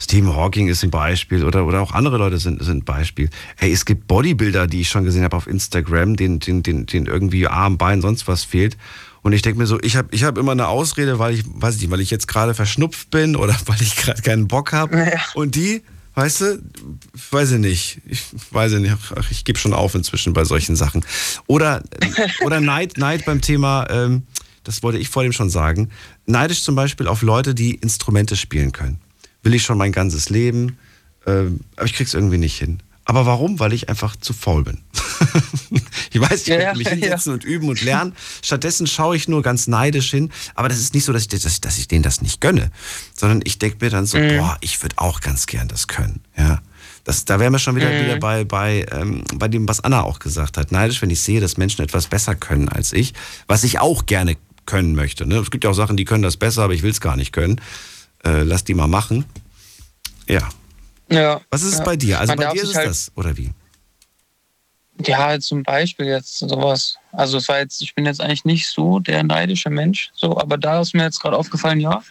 Stephen 0.00 0.34
Hawking 0.34 0.68
ist 0.68 0.82
ein 0.82 0.90
Beispiel 0.90 1.44
oder, 1.44 1.66
oder 1.66 1.80
auch 1.80 1.92
andere 1.92 2.18
Leute 2.18 2.38
sind, 2.38 2.62
sind 2.62 2.78
ein 2.78 2.84
Beispiel. 2.84 3.30
Hey, 3.56 3.72
es 3.72 3.84
gibt 3.84 4.06
Bodybuilder, 4.06 4.66
die 4.66 4.82
ich 4.82 4.88
schon 4.88 5.04
gesehen 5.04 5.24
habe 5.24 5.36
auf 5.36 5.46
Instagram, 5.46 6.16
denen, 6.16 6.40
denen, 6.40 6.62
denen, 6.62 6.86
denen 6.86 7.06
irgendwie 7.06 7.46
Arm, 7.46 7.78
Bein, 7.78 8.00
sonst 8.00 8.28
was 8.28 8.44
fehlt. 8.44 8.76
Und 9.22 9.32
ich 9.32 9.42
denke 9.42 9.58
mir 9.58 9.66
so, 9.66 9.78
ich 9.80 9.96
habe 9.96 10.08
ich 10.12 10.24
hab 10.24 10.38
immer 10.38 10.52
eine 10.52 10.68
Ausrede, 10.68 11.18
weil 11.18 11.34
ich, 11.34 11.44
weiß 11.46 11.76
ich 11.76 11.82
nicht, 11.82 11.90
weil 11.90 12.00
ich 12.00 12.10
jetzt 12.10 12.28
gerade 12.28 12.54
verschnupft 12.54 13.10
bin 13.10 13.36
oder 13.36 13.56
weil 13.66 13.80
ich 13.82 13.96
gerade 13.96 14.22
keinen 14.22 14.48
Bock 14.48 14.72
habe. 14.72 15.12
Und 15.34 15.54
die, 15.54 15.82
weißt 16.14 16.40
du, 16.40 16.62
weiß 17.30 17.52
ich 17.52 17.58
nicht. 17.58 17.98
Ich 18.06 18.24
weiß 18.50 18.72
ich 18.72 18.80
nicht. 18.80 18.94
Ach, 19.16 19.30
ich 19.30 19.44
gebe 19.44 19.58
schon 19.58 19.74
auf 19.74 19.94
inzwischen 19.94 20.32
bei 20.32 20.44
solchen 20.44 20.76
Sachen. 20.76 21.04
Oder, 21.46 21.82
oder 22.44 22.60
Neid, 22.60 22.96
Neid 22.98 23.24
beim 23.24 23.40
Thema, 23.40 23.86
ähm, 23.90 24.22
das 24.64 24.82
wollte 24.82 24.98
ich 24.98 25.08
vor 25.08 25.22
dem 25.22 25.32
schon 25.32 25.50
sagen, 25.50 25.90
neidisch 26.26 26.62
zum 26.62 26.74
Beispiel 26.74 27.08
auf 27.08 27.22
Leute, 27.22 27.54
die 27.54 27.74
Instrumente 27.74 28.36
spielen 28.36 28.72
können. 28.72 28.98
Will 29.42 29.54
ich 29.54 29.62
schon 29.62 29.78
mein 29.78 29.92
ganzes 29.92 30.30
Leben, 30.30 30.78
ähm, 31.26 31.60
aber 31.76 31.86
ich 31.86 31.94
krieg's 31.94 32.14
irgendwie 32.14 32.38
nicht 32.38 32.58
hin. 32.58 32.80
Aber 33.04 33.24
warum? 33.24 33.58
Weil 33.58 33.72
ich 33.72 33.88
einfach 33.88 34.16
zu 34.16 34.34
faul 34.34 34.64
bin. 34.64 34.82
ich 36.12 36.20
weiß, 36.20 36.42
ich 36.42 36.48
Ja, 36.48 36.56
könnte 36.56 36.62
ja, 36.64 36.74
mich 36.74 36.86
ja. 36.86 36.92
hinsetzen 36.92 37.32
und 37.32 37.42
üben 37.44 37.68
und 37.70 37.80
lernen. 37.82 38.14
Stattdessen 38.42 38.86
schaue 38.86 39.16
ich 39.16 39.28
nur 39.28 39.40
ganz 39.42 39.66
neidisch 39.66 40.10
hin. 40.10 40.30
Aber 40.54 40.68
das 40.68 40.78
ist 40.78 40.92
nicht 40.92 41.04
so, 41.04 41.12
dass 41.14 41.22
ich, 41.22 41.28
dass 41.28 41.44
ich, 41.46 41.60
dass 41.62 41.78
ich 41.78 41.88
denen 41.88 42.02
das 42.02 42.20
nicht 42.20 42.42
gönne. 42.42 42.70
Sondern 43.16 43.40
ich 43.44 43.58
denke 43.58 43.78
mir 43.80 43.90
dann 43.90 44.04
so, 44.04 44.18
Mhm. 44.18 44.36
boah, 44.36 44.58
ich 44.60 44.82
würde 44.82 44.96
auch 44.98 45.20
ganz 45.20 45.46
gern 45.46 45.68
das 45.68 45.88
können. 45.88 46.20
Ja. 46.36 46.60
Das, 47.04 47.24
da 47.24 47.40
wären 47.40 47.52
wir 47.54 47.58
schon 47.58 47.76
wieder, 47.76 47.88
Mhm. 47.90 48.04
wieder 48.04 48.18
bei, 48.18 48.44
bei, 48.44 48.84
ähm, 48.92 49.24
bei 49.36 49.48
dem, 49.48 49.66
was 49.66 49.80
Anna 49.80 50.02
auch 50.02 50.18
gesagt 50.18 50.58
hat. 50.58 50.70
Neidisch, 50.70 51.00
wenn 51.00 51.08
ich 51.10 51.22
sehe, 51.22 51.40
dass 51.40 51.56
Menschen 51.56 51.82
etwas 51.82 52.08
besser 52.08 52.34
können 52.34 52.68
als 52.68 52.92
ich, 52.92 53.14
was 53.46 53.64
ich 53.64 53.78
auch 53.78 54.04
gerne 54.04 54.36
können 54.66 54.94
möchte. 54.94 55.24
Ne? 55.24 55.36
Es 55.36 55.50
gibt 55.50 55.64
ja 55.64 55.70
auch 55.70 55.74
Sachen, 55.74 55.96
die 55.96 56.04
können 56.04 56.22
das 56.22 56.36
besser, 56.36 56.64
aber 56.64 56.74
ich 56.74 56.82
will 56.82 56.90
es 56.90 57.00
gar 57.00 57.16
nicht 57.16 57.32
können. 57.32 57.58
Äh, 58.24 58.42
lass 58.42 58.64
die 58.64 58.74
mal 58.74 58.86
machen. 58.88 59.24
Ja. 60.28 60.48
Ja. 61.10 61.40
Was 61.50 61.62
ist 61.62 61.72
es 61.72 61.78
ja. 61.78 61.84
bei 61.84 61.96
dir? 61.96 62.20
Also 62.20 62.32
Man 62.34 62.38
bei 62.46 62.52
dir 62.52 62.62
ist 62.62 62.70
es 62.70 62.76
halt- 62.76 62.88
das, 62.88 63.12
oder 63.14 63.36
wie? 63.36 63.50
Ja, 65.04 65.38
zum 65.38 65.62
Beispiel 65.62 66.06
jetzt 66.06 66.38
sowas. 66.38 66.96
Also 67.12 67.38
es 67.38 67.48
war 67.48 67.58
jetzt, 67.60 67.80
ich 67.82 67.94
bin 67.94 68.04
jetzt 68.04 68.20
eigentlich 68.20 68.44
nicht 68.44 68.66
so 68.66 68.98
der 68.98 69.22
neidische 69.22 69.70
Mensch, 69.70 70.10
so, 70.14 70.36
aber 70.38 70.58
da 70.58 70.80
ist 70.80 70.92
mir 70.92 71.04
jetzt 71.04 71.20
gerade 71.20 71.36
aufgefallen, 71.36 71.78
ja. 71.78 72.02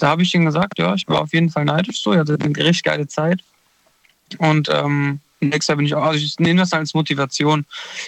Da 0.00 0.08
habe 0.08 0.22
ich 0.22 0.34
ihm 0.34 0.44
gesagt, 0.44 0.78
ja, 0.78 0.92
ich 0.94 1.06
war 1.06 1.20
auf 1.22 1.32
jeden 1.32 1.50
Fall 1.50 1.64
neidisch 1.64 2.02
so, 2.02 2.12
ich 2.12 2.18
hatte 2.18 2.36
eine 2.40 2.56
richtig 2.56 2.82
geile 2.82 3.06
Zeit. 3.06 3.44
Und 4.38 4.68
ähm, 4.72 5.20
nächstes 5.40 5.68
Jahr 5.68 5.76
bin 5.76 5.86
ich 5.86 5.94
auch, 5.94 6.02
also 6.02 6.18
ich 6.18 6.36
nehme 6.40 6.58
das 6.60 6.72
als 6.72 6.94
Motivation, 6.94 7.64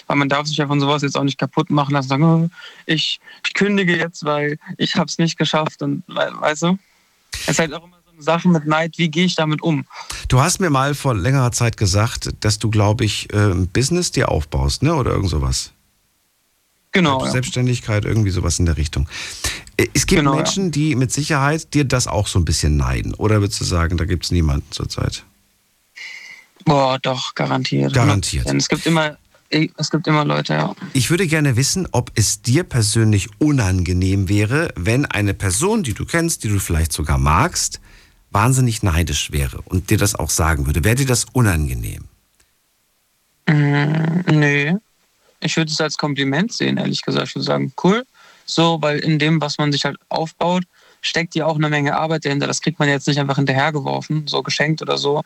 weil 0.07 0.17
man 0.17 0.27
darf 0.27 0.47
sich 0.47 0.57
ja 0.57 0.67
von 0.67 0.81
sowas 0.81 1.01
jetzt 1.01 1.15
auch 1.17 1.23
nicht 1.23 1.37
kaputt 1.39 1.69
machen 1.69 1.93
lassen, 1.93 2.09
sagen, 2.09 2.23
oh, 2.23 2.49
ich, 2.85 3.21
ich 3.45 3.53
kündige 3.53 3.95
jetzt, 3.95 4.25
weil 4.25 4.57
ich 4.77 4.95
habe 4.95 5.05
es 5.05 5.17
nicht 5.17 5.37
geschafft 5.37 5.81
und 5.81 6.03
we- 6.07 6.31
weißt 6.41 6.63
du? 6.63 6.77
Es 7.41 7.49
ist 7.49 7.59
halt 7.59 7.73
auch 7.73 7.83
immer 7.83 7.97
so 8.05 8.11
eine 8.11 8.21
Sache 8.21 8.47
mit 8.47 8.65
Neid, 8.65 8.97
wie 8.97 9.09
gehe 9.09 9.25
ich 9.25 9.35
damit 9.35 9.61
um? 9.61 9.85
Du 10.27 10.39
hast 10.39 10.59
mir 10.59 10.69
mal 10.69 10.95
vor 10.95 11.15
längerer 11.15 11.51
Zeit 11.51 11.77
gesagt, 11.77 12.29
dass 12.39 12.59
du, 12.59 12.69
glaube 12.69 13.05
ich, 13.05 13.31
äh, 13.33 13.51
ein 13.51 13.67
Business 13.67 14.11
dir 14.11 14.29
aufbaust, 14.29 14.83
ne? 14.83 14.95
Oder 14.95 15.11
irgend 15.11 15.29
sowas. 15.29 15.71
Genau. 16.91 17.25
Ja. 17.25 17.31
Selbstständigkeit, 17.31 18.05
irgendwie 18.05 18.29
sowas 18.29 18.59
in 18.59 18.65
der 18.65 18.77
Richtung. 18.77 19.07
Äh, 19.77 19.87
Es 19.93 20.05
gibt 20.05 20.19
Genau, 20.19 20.31
ja. 20.31 20.37
Menschen, 20.37 20.71
die 20.71 20.95
mit 20.95 21.11
Sicherheit 21.11 21.73
dir 21.73 21.85
das 21.85 22.07
auch 22.07 22.27
so 22.27 22.39
ein 22.39 22.45
bisschen 22.45 22.77
neiden. 22.77 23.13
Oder 23.15 23.41
würdest 23.41 23.59
du 23.59 23.65
sagen, 23.65 23.97
da 23.97 24.05
gibt 24.05 24.25
es 24.25 24.31
niemanden 24.31 24.71
zurzeit? 24.71 25.23
Boah, 26.65 26.97
doch, 26.99 27.35
garantiert. 27.35 27.93
Garantiert. 27.93 28.47
Denn 28.47 28.57
es 28.57 28.69
gibt 28.69 28.85
immer, 28.85 29.17
es 29.77 29.91
gibt 29.91 30.07
immer 30.07 30.25
Leute, 30.25 30.53
ja. 30.53 30.75
Ich 30.93 31.09
würde 31.09 31.27
gerne 31.27 31.55
wissen, 31.55 31.87
ob 31.91 32.11
es 32.15 32.41
dir 32.41 32.63
persönlich 32.63 33.29
unangenehm 33.39 34.29
wäre, 34.29 34.73
wenn 34.75 35.05
eine 35.05 35.33
Person, 35.33 35.83
die 35.83 35.93
du 35.93 36.05
kennst, 36.05 36.43
die 36.43 36.49
du 36.49 36.59
vielleicht 36.59 36.91
sogar 36.91 37.17
magst, 37.17 37.79
wahnsinnig 38.31 38.83
neidisch 38.83 39.31
wäre 39.31 39.61
und 39.65 39.89
dir 39.89 39.97
das 39.97 40.15
auch 40.15 40.29
sagen 40.29 40.65
würde. 40.65 40.83
Wäre 40.83 40.95
dir 40.95 41.05
das 41.05 41.25
unangenehm? 41.33 42.05
Mm, 43.47 44.21
nee. 44.31 44.75
Ich 45.39 45.57
würde 45.57 45.71
es 45.71 45.81
als 45.81 45.97
Kompliment 45.97 46.53
sehen, 46.53 46.77
ehrlich 46.77 47.01
gesagt. 47.01 47.27
Ich 47.29 47.35
würde 47.35 47.45
sagen, 47.45 47.73
cool, 47.83 48.03
So, 48.45 48.81
weil 48.81 48.99
in 48.99 49.19
dem, 49.19 49.39
was 49.39 49.57
man 49.57 49.71
sich 49.71 49.85
halt 49.85 49.97
aufbaut, 50.09 50.63
steckt 51.01 51.35
ja 51.35 51.45
auch 51.45 51.55
eine 51.55 51.69
Menge 51.69 51.95
Arbeit 51.95 52.25
dahinter. 52.25 52.47
Das 52.47 52.61
kriegt 52.61 52.79
man 52.79 52.89
jetzt 52.89 53.07
nicht 53.07 53.19
einfach 53.19 53.35
hinterhergeworfen, 53.35 54.27
so 54.27 54.41
geschenkt 54.41 54.81
oder 54.81 54.97
so, 54.97 55.23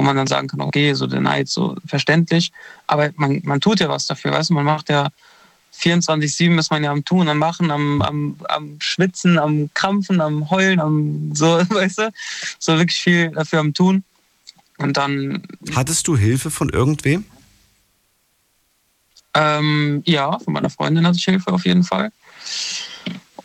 wo 0.00 0.02
man 0.02 0.16
dann 0.16 0.26
sagen 0.26 0.48
kann, 0.48 0.62
okay, 0.62 0.94
so 0.94 1.06
der 1.06 1.20
Neid, 1.20 1.50
so 1.50 1.76
verständlich. 1.84 2.52
Aber 2.86 3.10
man, 3.16 3.42
man 3.44 3.60
tut 3.60 3.80
ja 3.80 3.88
was 3.90 4.06
dafür, 4.06 4.32
weißt 4.32 4.48
du, 4.48 4.54
man 4.54 4.64
macht 4.64 4.88
ja 4.88 5.10
24-7 5.78 6.58
ist 6.58 6.70
man 6.70 6.82
ja 6.82 6.90
am 6.90 7.04
Tun, 7.04 7.28
am 7.28 7.36
Machen, 7.36 7.70
am, 7.70 8.00
am, 8.00 8.36
am 8.48 8.78
Schwitzen, 8.80 9.38
am 9.38 9.68
Krampfen, 9.74 10.22
am 10.22 10.48
Heulen, 10.48 10.80
am 10.80 11.34
so, 11.34 11.46
weißt 11.68 11.98
du, 11.98 12.12
so 12.58 12.78
wirklich 12.78 12.98
viel 12.98 13.30
dafür 13.30 13.60
am 13.60 13.74
Tun. 13.74 14.02
Und 14.78 14.96
dann. 14.96 15.42
Hattest 15.74 16.08
du 16.08 16.16
Hilfe 16.16 16.50
von 16.50 16.70
irgendwem? 16.70 17.26
Ähm, 19.34 20.02
ja, 20.06 20.38
von 20.38 20.54
meiner 20.54 20.70
Freundin 20.70 21.06
hatte 21.06 21.18
ich 21.18 21.24
Hilfe 21.26 21.52
auf 21.52 21.66
jeden 21.66 21.84
Fall. 21.84 22.10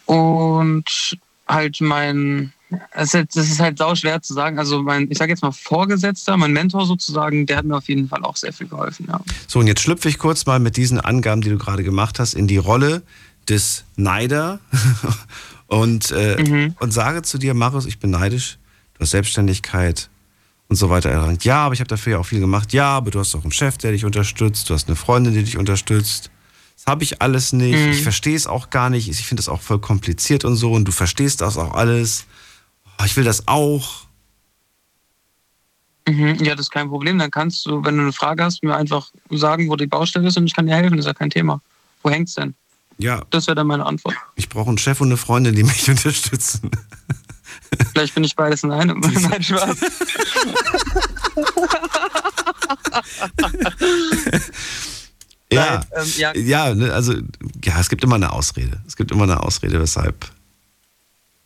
Und 0.05 1.17
halt 1.49 1.81
mein, 1.81 2.53
es 2.91 3.09
ist, 3.09 3.13
halt, 3.13 3.35
das 3.35 3.47
ist 3.47 3.59
halt 3.59 3.77
sau 3.77 3.95
schwer 3.95 4.21
zu 4.21 4.33
sagen. 4.33 4.57
Also 4.57 4.81
mein, 4.81 5.09
ich 5.09 5.17
sage 5.17 5.31
jetzt 5.31 5.41
mal 5.41 5.51
Vorgesetzter, 5.51 6.35
mein 6.37 6.51
Mentor 6.51 6.85
sozusagen, 6.85 7.45
der 7.45 7.57
hat 7.57 7.65
mir 7.65 7.77
auf 7.77 7.87
jeden 7.87 8.07
Fall 8.07 8.23
auch 8.23 8.35
sehr 8.35 8.53
viel 8.53 8.67
geholfen. 8.67 9.07
Ja. 9.09 9.21
So, 9.47 9.59
und 9.59 9.67
jetzt 9.67 9.81
schlüpfe 9.81 10.09
ich 10.09 10.17
kurz 10.17 10.45
mal 10.45 10.59
mit 10.59 10.77
diesen 10.77 10.99
Angaben, 10.99 11.41
die 11.41 11.49
du 11.49 11.57
gerade 11.57 11.83
gemacht 11.83 12.19
hast, 12.19 12.33
in 12.33 12.47
die 12.47 12.57
Rolle 12.57 13.03
des 13.47 13.85
Neider 13.95 14.59
und, 15.67 16.11
äh, 16.11 16.41
mhm. 16.41 16.75
und 16.79 16.91
sage 16.91 17.21
zu 17.21 17.37
dir, 17.37 17.53
Marius, 17.53 17.85
ich 17.85 17.99
bin 17.99 18.09
neidisch, 18.09 18.57
du 18.95 19.01
hast 19.01 19.11
Selbstständigkeit 19.11 20.09
und 20.67 20.75
so 20.75 20.89
weiter 20.89 21.09
erlangt. 21.09 21.45
Ja, 21.45 21.65
aber 21.65 21.73
ich 21.73 21.79
habe 21.79 21.87
dafür 21.87 22.13
ja 22.13 22.19
auch 22.19 22.25
viel 22.25 22.39
gemacht. 22.39 22.73
Ja, 22.73 22.89
aber 22.89 23.11
du 23.11 23.19
hast 23.19 23.35
auch 23.35 23.43
einen 23.43 23.51
Chef, 23.51 23.77
der 23.77 23.91
dich 23.91 24.05
unterstützt, 24.05 24.69
du 24.69 24.73
hast 24.73 24.87
eine 24.87 24.95
Freundin, 24.95 25.33
die 25.33 25.43
dich 25.43 25.57
unterstützt. 25.57 26.31
Das 26.75 26.87
habe 26.87 27.03
ich 27.03 27.21
alles 27.21 27.53
nicht. 27.53 27.77
Mhm. 27.77 27.91
Ich 27.91 28.01
verstehe 28.01 28.35
es 28.35 28.47
auch 28.47 28.69
gar 28.69 28.89
nicht. 28.89 29.07
Ich 29.07 29.25
finde 29.25 29.41
es 29.41 29.49
auch 29.49 29.61
voll 29.61 29.79
kompliziert 29.79 30.43
und 30.43 30.55
so. 30.55 30.71
Und 30.73 30.85
du 30.85 30.91
verstehst 30.91 31.41
das 31.41 31.57
auch 31.57 31.73
alles. 31.73 32.25
Oh, 32.99 33.03
ich 33.05 33.15
will 33.17 33.23
das 33.23 33.47
auch. 33.47 34.05
Mhm, 36.07 36.35
ja, 36.43 36.55
das 36.55 36.67
ist 36.67 36.71
kein 36.71 36.89
Problem. 36.89 37.17
Dann 37.17 37.31
kannst 37.31 37.65
du, 37.65 37.83
wenn 37.83 37.95
du 37.95 38.03
eine 38.03 38.13
Frage 38.13 38.43
hast, 38.43 38.63
mir 38.63 38.75
einfach 38.75 39.11
sagen, 39.31 39.69
wo 39.69 39.75
die 39.75 39.87
Baustelle 39.87 40.27
ist 40.27 40.37
und 40.37 40.45
ich 40.45 40.53
kann 40.53 40.67
dir 40.67 40.75
helfen. 40.75 40.97
Das 40.97 41.05
ist 41.05 41.09
ja 41.09 41.13
kein 41.13 41.29
Thema. 41.29 41.61
Wo 42.03 42.09
hängt 42.09 42.29
es 42.29 42.35
denn? 42.35 42.53
Ja. 42.97 43.23
Das 43.31 43.47
wäre 43.47 43.55
dann 43.55 43.67
meine 43.67 43.85
Antwort. 43.85 44.15
Ich 44.35 44.47
brauche 44.47 44.69
einen 44.69 44.77
Chef 44.77 45.01
und 45.01 45.07
eine 45.07 45.17
Freundin, 45.17 45.55
die 45.55 45.63
mich 45.63 45.89
unterstützen. 45.89 46.69
Vielleicht 47.91 48.13
bin 48.13 48.23
ich 48.23 48.35
beides 48.35 48.63
in 48.63 48.71
einem. 48.71 48.99
Nein, 48.99 49.43
Spaß. 49.43 49.77
Ja, 55.51 55.75
Nein, 55.75 56.03
ähm, 56.03 56.13
ja. 56.17 56.35
ja, 56.35 56.75
ne, 56.75 56.93
also 56.93 57.13
ja, 57.63 57.79
es 57.79 57.89
gibt 57.89 58.03
immer 58.03 58.15
eine 58.15 58.31
Ausrede. 58.31 58.81
Es 58.87 58.95
gibt 58.95 59.11
immer 59.11 59.23
eine 59.23 59.41
Ausrede, 59.41 59.79
weshalb. 59.79 60.31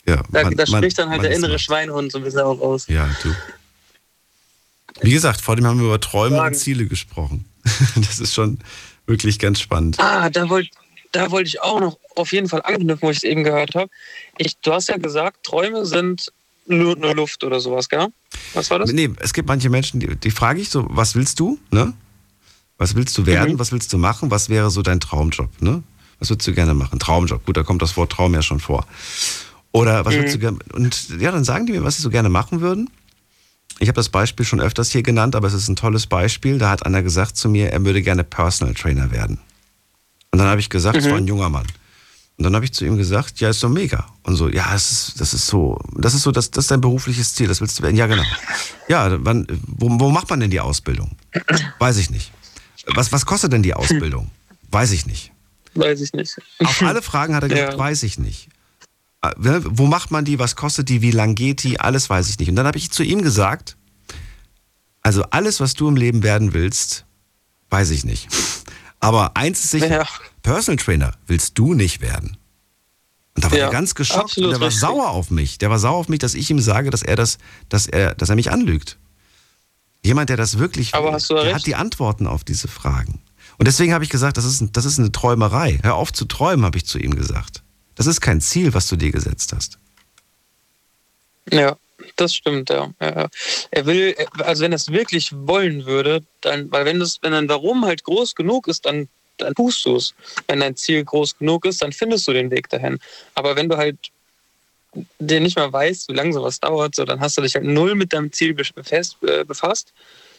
Ja, 0.10 0.24
da, 0.30 0.44
man, 0.44 0.56
da 0.56 0.66
spricht 0.66 0.98
dann 0.98 1.10
halt 1.10 1.24
der 1.24 1.32
innere 1.32 1.60
Schweinehund 1.60 2.12
so 2.12 2.18
ein 2.18 2.24
bisschen 2.24 2.42
auch 2.42 2.60
aus. 2.60 2.88
Ja, 2.88 3.10
du. 3.24 3.36
Wie 5.02 5.12
gesagt, 5.12 5.42
vor 5.42 5.56
dem 5.56 5.66
haben 5.66 5.80
wir 5.80 5.88
über 5.88 6.00
Träume 6.00 6.38
Fragen. 6.38 6.56
und 6.56 6.60
Ziele 6.60 6.86
gesprochen. 6.86 7.46
Das 7.96 8.20
ist 8.20 8.34
schon 8.34 8.60
wirklich 9.06 9.40
ganz 9.40 9.60
spannend. 9.60 10.00
Ah, 10.00 10.30
da 10.30 10.50
wollte 10.50 10.70
da 11.12 11.32
wollt 11.32 11.48
ich 11.48 11.62
auch 11.62 11.80
noch 11.80 11.98
auf 12.16 12.32
jeden 12.32 12.50
Fall 12.50 12.62
anknüpfen, 12.64 13.08
wo 13.08 13.12
ich 13.12 13.18
es 13.18 13.24
eben 13.24 13.44
gehört 13.44 13.76
habe. 13.76 13.90
du 14.62 14.74
hast 14.74 14.90
ja 14.90 14.98
gesagt, 14.98 15.44
Träume 15.44 15.86
sind 15.86 16.32
nur, 16.68 16.96
nur 16.96 17.16
Luft 17.16 17.44
oder 17.44 17.60
sowas, 17.60 17.90
gell? 17.90 18.08
Was 18.54 18.70
war 18.70 18.80
das? 18.80 18.92
Nee, 18.92 19.10
es 19.20 19.34
gibt 19.34 19.48
manche 19.48 19.70
Menschen, 19.70 20.00
die, 20.00 20.16
die 20.16 20.32
frage 20.32 20.62
ich 20.62 20.70
so, 20.70 20.86
was 20.90 21.16
willst 21.16 21.40
du? 21.40 21.60
Ne? 21.72 21.94
Was 22.78 22.96
willst 22.96 23.18
du 23.18 23.26
werden? 23.26 23.54
Mhm. 23.54 23.60
Was 23.60 23.72
willst 23.72 23.92
du 23.92 23.98
machen? 23.98 24.30
Was 24.30 24.50
wäre 24.50 24.70
so 24.70 24.82
dein 24.82 25.00
Traumjob? 25.00 25.50
Ne? 25.62 25.84
Was 26.20 26.30
würdest 26.30 26.48
du 26.48 26.54
gerne 26.54 26.74
machen? 26.74 27.00
Traumjob. 27.00 27.46
Gut, 27.46 27.58
da 27.58 27.64
kommt 27.64 27.82
das 27.82 27.98
Wort 27.98 28.12
Traum 28.12 28.34
ja 28.34 28.42
schon 28.42 28.60
vor. 28.60 28.86
Oder 29.72 30.06
was 30.06 30.14
mhm. 30.14 30.20
würdest 30.20 30.36
du 30.36 30.40
gerne. 30.40 30.60
Und 30.74 31.10
ja, 31.20 31.32
dann 31.32 31.44
sagen 31.44 31.66
die 31.66 31.74
mir, 31.74 31.84
was 31.84 31.98
sie 31.98 32.02
so 32.02 32.10
gerne 32.10 32.30
machen 32.30 32.62
würden. 32.62 32.90
Ich 33.80 33.88
habe 33.88 33.96
das 33.96 34.10
Beispiel 34.10 34.46
schon 34.46 34.60
öfters 34.60 34.92
hier 34.92 35.04
genannt, 35.04 35.36
aber 35.36 35.48
es 35.48 35.54
ist 35.54 35.70
ein 35.70 35.76
tolles 35.76 36.08
Beispiel. 36.08 36.58
Da 36.58 36.70
hat 36.70 36.86
einer 36.86 37.02
gesagt 37.02 37.38
zu 37.38 37.50
mir, 37.50 37.72
er 37.72 37.84
würde 37.86 38.02
gerne 38.02 38.24
Personal 38.24 38.74
Trainer 38.74 39.12
werden. 39.12 39.40
Und 40.32 40.40
dann 40.40 40.48
habe 40.48 40.60
ich 40.60 40.70
gesagt, 40.70 40.98
es 40.98 41.06
mhm. 41.06 41.12
war 41.12 41.18
ein 41.18 41.28
junger 41.28 41.50
Mann. 41.50 41.66
Und 42.38 42.44
dann 42.44 42.56
habe 42.56 42.64
ich 42.64 42.72
zu 42.72 42.86
ihm 42.86 42.98
gesagt, 42.98 43.42
ja, 43.42 43.50
ist 43.50 43.62
doch 43.64 43.70
mega. 43.70 44.08
Und 44.24 44.36
so, 44.36 44.48
ja, 44.48 44.72
das 44.72 44.92
ist, 44.92 45.22
das 45.22 45.34
ist 45.34 45.48
so, 45.48 45.78
das 45.94 46.14
ist 46.14 46.24
so, 46.24 46.32
das, 46.32 46.52
das 46.52 46.66
ist 46.66 46.72
dein 46.72 46.82
berufliches 46.82 47.36
Ziel, 47.36 47.48
das 47.48 47.60
willst 47.60 47.78
du 47.80 47.84
werden. 47.84 47.98
Ja, 47.98 48.08
genau. 48.08 48.24
Ja, 48.88 49.18
wann, 49.26 49.46
wo, 49.68 49.90
wo 50.00 50.10
macht 50.10 50.30
man 50.30 50.40
denn 50.40 50.50
die 50.50 50.60
Ausbildung? 50.60 51.18
Weiß 51.80 51.98
ich 51.98 52.10
nicht. 52.10 52.32
Was, 52.96 53.12
was 53.12 53.26
kostet 53.26 53.52
denn 53.52 53.62
die 53.62 53.74
Ausbildung? 53.74 54.32
Weiß 54.72 54.92
ich 54.92 55.06
nicht. 55.06 55.32
Weiß 55.74 56.02
ich 56.02 56.14
nicht. 56.14 56.38
Auf 56.60 56.82
alle 56.82 57.02
Fragen 57.02 57.36
hat 57.36 57.44
er 57.44 57.50
gesagt, 57.50 57.74
ja. 57.74 57.80
weiß 57.80 58.04
ich 58.04 58.20
nicht. 58.20 58.49
Äh, 59.22 59.32
wo 59.66 59.86
macht 59.86 60.12
man 60.12 60.26
die? 60.26 60.40
Was 60.40 60.56
kostet 60.56 60.90
die? 60.90 61.02
Wie 61.02 61.12
lang 61.12 61.36
geht 61.36 61.64
die? 61.64 61.80
Alles 61.80 62.10
weiß 62.10 62.30
ich 62.30 62.40
nicht. 62.40 62.50
Und 62.50 62.56
dann 62.56 62.68
habe 62.68 62.78
ich 62.78 62.92
zu 62.92 63.04
ihm 63.04 63.22
gesagt, 63.22 63.78
also 65.02 65.24
alles, 65.24 65.60
was 65.60 65.74
du 65.74 65.88
im 65.88 65.96
Leben 65.96 66.24
werden 66.24 66.54
willst, 66.54 67.06
weiß 67.70 67.90
ich 67.92 68.06
nicht. 68.06 68.28
Aber 69.00 69.38
eins 69.38 69.64
ist 69.64 69.72
sicher, 69.72 69.90
ja. 69.90 70.08
Personal 70.42 70.78
Trainer 70.78 71.12
willst 71.28 71.58
du 71.58 71.74
nicht 71.74 72.02
werden. 72.02 72.38
Und 73.36 73.46
da 73.46 73.52
war 73.52 73.58
ja, 73.58 73.66
er 73.66 73.72
ganz 73.72 73.96
geschockt 73.96 74.38
und 74.38 74.50
der 74.50 74.60
war 74.60 74.68
richtig. 74.68 74.82
sauer 74.82 75.10
auf 75.12 75.32
mich. 75.32 75.58
Der 75.60 75.70
war 75.70 75.80
sauer 75.80 75.98
auf 75.98 76.10
mich, 76.10 76.20
dass 76.20 76.34
ich 76.34 76.50
ihm 76.50 76.60
sage, 76.60 76.90
dass 76.90 77.04
er 77.04 77.16
das, 77.16 77.38
dass 77.70 77.88
er, 77.88 78.14
dass 78.16 78.30
er 78.30 78.36
mich 78.36 78.52
anlügt. 78.52 78.98
Jemand, 80.04 80.30
der 80.30 80.38
das 80.38 80.58
wirklich 80.58 80.94
will, 80.94 81.02
der 81.02 81.44
recht. 81.44 81.56
hat 81.56 81.66
die 81.66 81.76
Antworten 81.76 82.28
auf 82.28 82.44
diese 82.44 82.68
Fragen. 82.68 83.22
Und 83.58 83.68
deswegen 83.68 83.94
habe 83.94 84.04
ich 84.04 84.10
gesagt, 84.10 84.38
das 84.38 84.46
ist, 84.46 84.64
das 84.74 84.86
ist 84.86 85.00
eine 85.00 85.12
Träumerei. 85.12 85.80
Hör 85.84 85.96
auf 85.96 86.12
zu 86.12 86.26
träumen, 86.26 86.66
habe 86.66 86.78
ich 86.78 86.86
zu 86.86 86.98
ihm 87.00 87.16
gesagt. 87.16 87.64
Das 88.00 88.08
ist 88.08 88.22
kein 88.22 88.40
Ziel, 88.40 88.74
was 88.74 88.88
du 88.88 88.96
dir 88.96 89.12
gesetzt 89.12 89.52
hast. 89.54 89.78
Ja, 91.52 91.76
das 92.16 92.34
stimmt, 92.34 92.70
ja. 92.70 92.94
Er 92.98 93.86
will, 93.86 94.16
also 94.38 94.64
wenn 94.64 94.72
er 94.72 94.78
es 94.78 94.90
wirklich 94.90 95.34
wollen 95.34 95.86
würde, 95.86 96.24
dann, 96.40 96.72
weil 96.72 96.86
wenn 96.86 97.02
das, 97.02 97.18
wenn 97.22 97.34
dein 97.34 97.50
Warum 97.50 97.84
halt 97.84 98.06
groß 98.06 98.36
genug 98.36 98.70
ist, 98.70 98.86
dann, 98.86 99.10
dann 99.38 99.54
tust 99.54 99.84
du 99.84 99.98
es. 99.98 100.14
Wenn 100.48 100.62
dein 100.62 100.78
Ziel 100.78 101.04
groß 101.04 101.40
genug 101.40 101.66
ist, 101.66 101.82
dann 101.82 101.92
findest 101.92 102.26
du 102.30 102.32
den 102.32 102.50
Weg 102.52 102.70
dahin. 102.70 103.00
Aber 103.36 103.58
wenn 103.58 103.68
du 103.68 103.76
halt 103.76 103.98
dir 105.20 105.42
nicht 105.42 105.58
mal 105.58 105.74
weißt, 105.74 106.08
wie 106.08 106.16
lange 106.16 106.32
sowas 106.32 106.62
dauert, 106.62 106.96
so, 106.96 107.04
dann 107.04 107.20
hast 107.20 107.38
du 107.38 107.42
dich 107.42 107.56
halt 107.56 107.66
null 107.66 107.96
mit 107.96 108.14
deinem 108.14 108.32
Ziel 108.32 108.54
befasst, 108.54 109.18
äh, 109.24 109.44
befasst. 109.44 109.92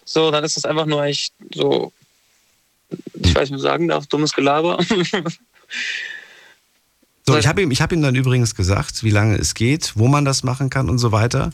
So, 0.07 0.31
dann 0.31 0.45
ist 0.45 0.57
das 0.57 0.65
einfach 0.65 0.87
nur 0.87 1.03
eigentlich 1.03 1.31
so, 1.55 1.93
ich 3.23 3.35
weiß 3.35 3.51
nicht, 3.51 3.59
wie 3.59 3.63
sagen 3.63 3.89
darf, 3.89 4.07
dummes 4.07 4.33
Gelaber. 4.33 4.83
so, 7.33 7.39
ich 7.39 7.47
habe 7.47 7.63
ihm, 7.63 7.71
hab 7.71 7.93
ihm 7.93 8.03
dann 8.03 8.15
übrigens 8.15 8.55
gesagt, 8.55 9.03
wie 9.05 9.11
lange 9.11 9.37
es 9.37 9.55
geht, 9.55 9.93
wo 9.97 10.09
man 10.09 10.25
das 10.25 10.43
machen 10.43 10.71
kann 10.71 10.89
und 10.89 10.99
so 10.99 11.13
weiter. 11.13 11.53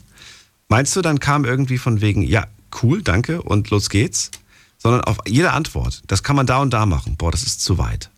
Meinst 0.69 0.97
du, 0.97 1.03
dann 1.03 1.21
kam 1.21 1.45
irgendwie 1.45 1.79
von 1.79 2.01
wegen, 2.01 2.23
ja, 2.23 2.47
cool, 2.83 3.03
danke 3.03 3.43
und 3.43 3.71
los 3.71 3.89
geht's? 3.89 4.31
Sondern 4.79 5.03
auf 5.03 5.19
jede 5.27 5.53
Antwort, 5.53 6.03
das 6.07 6.23
kann 6.23 6.37
man 6.37 6.47
da 6.47 6.59
und 6.59 6.73
da 6.73 6.87
machen. 6.87 7.17
Boah, 7.17 7.31
das 7.31 7.43
ist 7.43 7.63
zu 7.63 7.79
weit. 7.79 8.11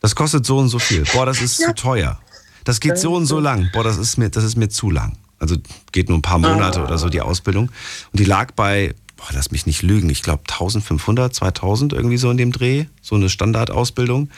Das 0.00 0.14
kostet 0.14 0.44
so 0.46 0.58
und 0.58 0.68
so 0.68 0.78
viel. 0.78 1.04
Boah, 1.12 1.26
das 1.26 1.40
ist 1.40 1.58
ja. 1.58 1.68
zu 1.68 1.74
teuer. 1.74 2.20
Das 2.64 2.80
geht 2.80 2.98
so 2.98 3.14
und 3.14 3.26
so 3.26 3.40
lang. 3.40 3.70
Boah, 3.72 3.84
das 3.84 3.96
ist 3.96 4.16
mir, 4.16 4.30
das 4.30 4.44
ist 4.44 4.56
mir 4.56 4.68
zu 4.68 4.90
lang. 4.90 5.16
Also 5.38 5.56
geht 5.92 6.08
nur 6.08 6.18
ein 6.18 6.22
paar 6.22 6.38
Monate 6.38 6.82
oder 6.82 6.98
so 6.98 7.08
die 7.08 7.20
Ausbildung. 7.20 7.70
Und 8.12 8.20
die 8.20 8.24
lag 8.24 8.52
bei, 8.52 8.94
boah, 9.16 9.28
lass 9.32 9.50
mich 9.50 9.66
nicht 9.66 9.82
lügen, 9.82 10.08
ich 10.10 10.22
glaube 10.22 10.42
1500, 10.48 11.34
2000 11.34 11.92
irgendwie 11.92 12.16
so 12.16 12.30
in 12.30 12.36
dem 12.36 12.52
Dreh. 12.52 12.86
So 13.02 13.14
eine 13.16 13.28
Standardausbildung. 13.28 14.30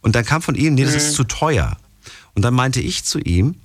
Und 0.00 0.14
dann 0.14 0.24
kam 0.24 0.42
von 0.42 0.54
ihm, 0.54 0.74
nee, 0.74 0.84
das 0.84 0.94
ist 0.94 1.10
mhm. 1.12 1.14
zu 1.14 1.24
teuer. 1.24 1.76
Und 2.34 2.42
dann 2.42 2.54
meinte 2.54 2.80
ich 2.80 3.04
zu 3.04 3.18
ihm, 3.18 3.56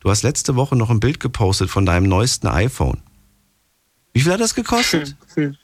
du 0.00 0.10
hast 0.10 0.22
letzte 0.22 0.56
Woche 0.56 0.76
noch 0.76 0.90
ein 0.90 1.00
Bild 1.00 1.20
gepostet 1.20 1.70
von 1.70 1.86
deinem 1.86 2.08
neuesten 2.08 2.46
iPhone. 2.46 3.00
Wie 4.12 4.20
viel 4.20 4.32
hat 4.32 4.40
das 4.40 4.54
gekostet? 4.54 5.16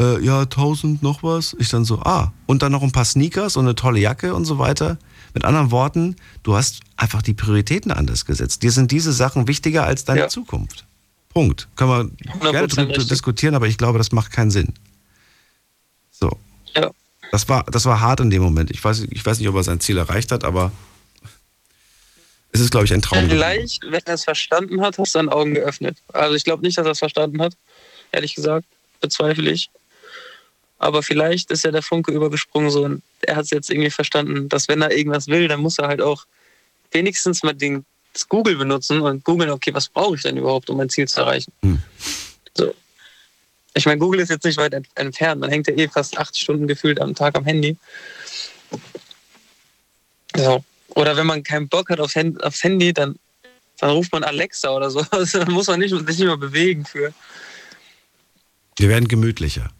Äh, 0.00 0.24
ja, 0.24 0.40
1000 0.40 1.02
noch 1.02 1.22
was. 1.22 1.54
Ich 1.58 1.68
dann 1.68 1.84
so, 1.84 2.00
ah, 2.00 2.32
und 2.46 2.62
dann 2.62 2.72
noch 2.72 2.82
ein 2.82 2.90
paar 2.90 3.04
Sneakers 3.04 3.58
und 3.58 3.66
eine 3.66 3.74
tolle 3.74 4.00
Jacke 4.00 4.34
und 4.34 4.46
so 4.46 4.58
weiter. 4.58 4.96
Mit 5.34 5.44
anderen 5.44 5.70
Worten, 5.70 6.16
du 6.42 6.56
hast 6.56 6.80
einfach 6.96 7.20
die 7.20 7.34
Prioritäten 7.34 7.92
anders 7.92 8.24
gesetzt. 8.24 8.62
Dir 8.62 8.72
sind 8.72 8.92
diese 8.92 9.12
Sachen 9.12 9.46
wichtiger 9.46 9.84
als 9.84 10.06
deine 10.06 10.20
ja. 10.20 10.28
Zukunft. 10.28 10.86
Punkt. 11.28 11.68
Können 11.76 12.12
wir 12.40 12.50
gerne 12.50 12.68
drüber 12.68 12.92
diskutieren, 13.04 13.54
aber 13.54 13.68
ich 13.68 13.76
glaube, 13.76 13.98
das 13.98 14.10
macht 14.10 14.32
keinen 14.32 14.50
Sinn. 14.50 14.72
So. 16.10 16.30
Ja. 16.74 16.90
Das 17.30 17.48
war, 17.50 17.64
das 17.64 17.84
war 17.84 18.00
hart 18.00 18.20
in 18.20 18.30
dem 18.30 18.42
Moment. 18.42 18.70
Ich 18.70 18.82
weiß, 18.82 19.06
ich 19.10 19.24
weiß 19.24 19.38
nicht, 19.38 19.48
ob 19.48 19.54
er 19.54 19.62
sein 19.62 19.80
Ziel 19.80 19.98
erreicht 19.98 20.32
hat, 20.32 20.44
aber 20.44 20.72
es 22.52 22.60
ist, 22.60 22.70
glaube 22.70 22.86
ich, 22.86 22.92
ein 22.92 23.02
Traum. 23.02 23.28
Vielleicht, 23.28 23.82
wenn 23.84 24.02
er 24.04 24.14
es 24.14 24.24
verstanden 24.24 24.80
hat, 24.80 24.98
hast 24.98 25.14
du 25.14 25.18
seine 25.18 25.32
Augen 25.32 25.54
geöffnet. 25.54 25.98
Also 26.12 26.34
ich 26.34 26.44
glaube 26.44 26.62
nicht, 26.62 26.76
dass 26.78 26.86
er 26.86 26.92
es 26.92 26.98
verstanden 26.98 27.40
hat. 27.40 27.54
Ehrlich 28.12 28.34
gesagt, 28.34 28.66
bezweifle 29.00 29.50
ich. 29.50 29.70
Aber 30.78 31.02
vielleicht 31.02 31.50
ist 31.50 31.64
ja 31.64 31.70
der 31.70 31.82
Funke 31.82 32.10
übergesprungen 32.10 32.70
so 32.70 32.84
und 32.84 33.02
er 33.20 33.36
hat 33.36 33.44
es 33.44 33.50
jetzt 33.50 33.70
irgendwie 33.70 33.90
verstanden, 33.90 34.48
dass 34.48 34.66
wenn 34.66 34.82
er 34.82 34.90
irgendwas 34.90 35.26
will, 35.28 35.46
dann 35.46 35.60
muss 35.60 35.78
er 35.78 35.88
halt 35.88 36.00
auch 36.00 36.24
wenigstens 36.90 37.42
mal 37.42 37.52
den, 37.52 37.84
das 38.14 38.26
Google 38.28 38.56
benutzen 38.56 39.00
und 39.02 39.22
googeln, 39.22 39.50
okay, 39.50 39.74
was 39.74 39.88
brauche 39.88 40.16
ich 40.16 40.22
denn 40.22 40.38
überhaupt, 40.38 40.70
um 40.70 40.78
mein 40.78 40.88
Ziel 40.88 41.06
zu 41.06 41.20
erreichen. 41.20 41.52
Hm. 41.62 41.80
So. 42.56 42.74
Ich 43.74 43.86
meine, 43.86 43.98
Google 43.98 44.20
ist 44.20 44.30
jetzt 44.30 44.44
nicht 44.44 44.56
weit 44.56 44.74
entfernt. 44.96 45.40
Man 45.40 45.50
hängt 45.50 45.68
ja 45.68 45.74
eh 45.74 45.86
fast 45.86 46.18
acht 46.18 46.36
Stunden 46.36 46.66
gefühlt 46.66 47.00
am 47.00 47.14
Tag 47.14 47.36
am 47.36 47.44
Handy. 47.44 47.76
So. 50.34 50.64
Oder 50.94 51.16
wenn 51.16 51.26
man 51.26 51.42
keinen 51.42 51.68
Bock 51.68 51.90
hat 51.90 52.00
aufs 52.00 52.14
Handy, 52.14 52.40
aufs 52.42 52.62
Handy 52.62 52.92
dann, 52.92 53.16
dann 53.78 53.90
ruft 53.90 54.12
man 54.12 54.24
Alexa 54.24 54.70
oder 54.70 54.90
so. 54.90 55.04
Also, 55.10 55.38
dann 55.40 55.52
muss 55.52 55.66
man 55.66 55.80
nicht, 55.80 55.90
sich 55.94 56.06
nicht 56.06 56.20
mehr 56.20 56.36
bewegen 56.36 56.84
für. 56.84 57.12
Wir 58.78 58.88
werden 58.88 59.08
gemütlicher. 59.08 59.70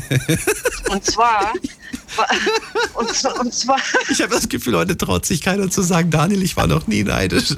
Und 0.90 1.06
zwar. 1.06 1.54
Und, 2.94 3.40
und 3.40 3.54
zwar. 3.54 3.78
Ich 4.10 4.22
habe 4.22 4.34
das 4.34 4.48
Gefühl, 4.48 4.78
heute 4.78 4.98
traut 4.98 5.26
sich 5.26 5.41
keiner 5.41 5.70
zu 5.70 5.82
sagen, 5.82 6.10
Daniel, 6.10 6.41
ich 6.44 6.56
war 6.56 6.68
noch 6.68 6.88
nie 6.88 7.04
neidisch. 7.04 7.56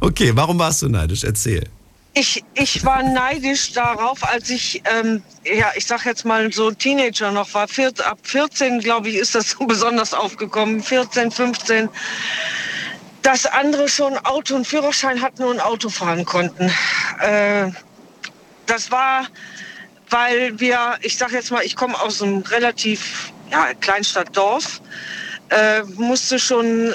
Okay, 0.00 0.32
warum 0.34 0.58
warst 0.58 0.80
du 0.82 0.88
neidisch? 0.88 1.24
Erzähl. 1.24 1.68
Ich, 2.18 2.42
ich 2.54 2.82
war 2.82 3.02
neidisch 3.02 3.72
darauf, 3.72 4.26
als 4.26 4.48
ich, 4.48 4.80
ähm, 4.86 5.22
ja, 5.44 5.70
ich 5.76 5.84
sag 5.84 6.06
jetzt 6.06 6.24
mal 6.24 6.50
so 6.50 6.70
Teenager 6.70 7.30
noch 7.30 7.52
war. 7.52 7.68
Vier, 7.68 7.92
ab 8.06 8.18
14, 8.22 8.80
glaube 8.80 9.10
ich, 9.10 9.16
ist 9.16 9.34
das 9.34 9.50
so 9.58 9.66
besonders 9.66 10.14
aufgekommen. 10.14 10.82
14, 10.82 11.30
15. 11.30 11.90
Dass 13.20 13.44
andere 13.44 13.86
schon 13.90 14.16
Auto 14.16 14.54
und 14.54 14.66
Führerschein 14.66 15.20
hatten 15.20 15.44
und 15.44 15.60
Auto 15.60 15.90
fahren 15.90 16.24
konnten. 16.24 16.72
Äh, 17.20 17.70
das 18.64 18.90
war, 18.90 19.26
weil 20.08 20.58
wir, 20.58 20.96
ich 21.02 21.18
sag 21.18 21.32
jetzt 21.32 21.50
mal, 21.50 21.64
ich 21.66 21.76
komme 21.76 22.00
aus 22.00 22.22
einem 22.22 22.38
relativ 22.44 23.30
ja, 23.50 23.74
Kleinstadtdorf, 23.74 24.80
äh, 25.50 25.82
musste 25.96 26.38
schon, 26.38 26.92
äh, 26.92 26.94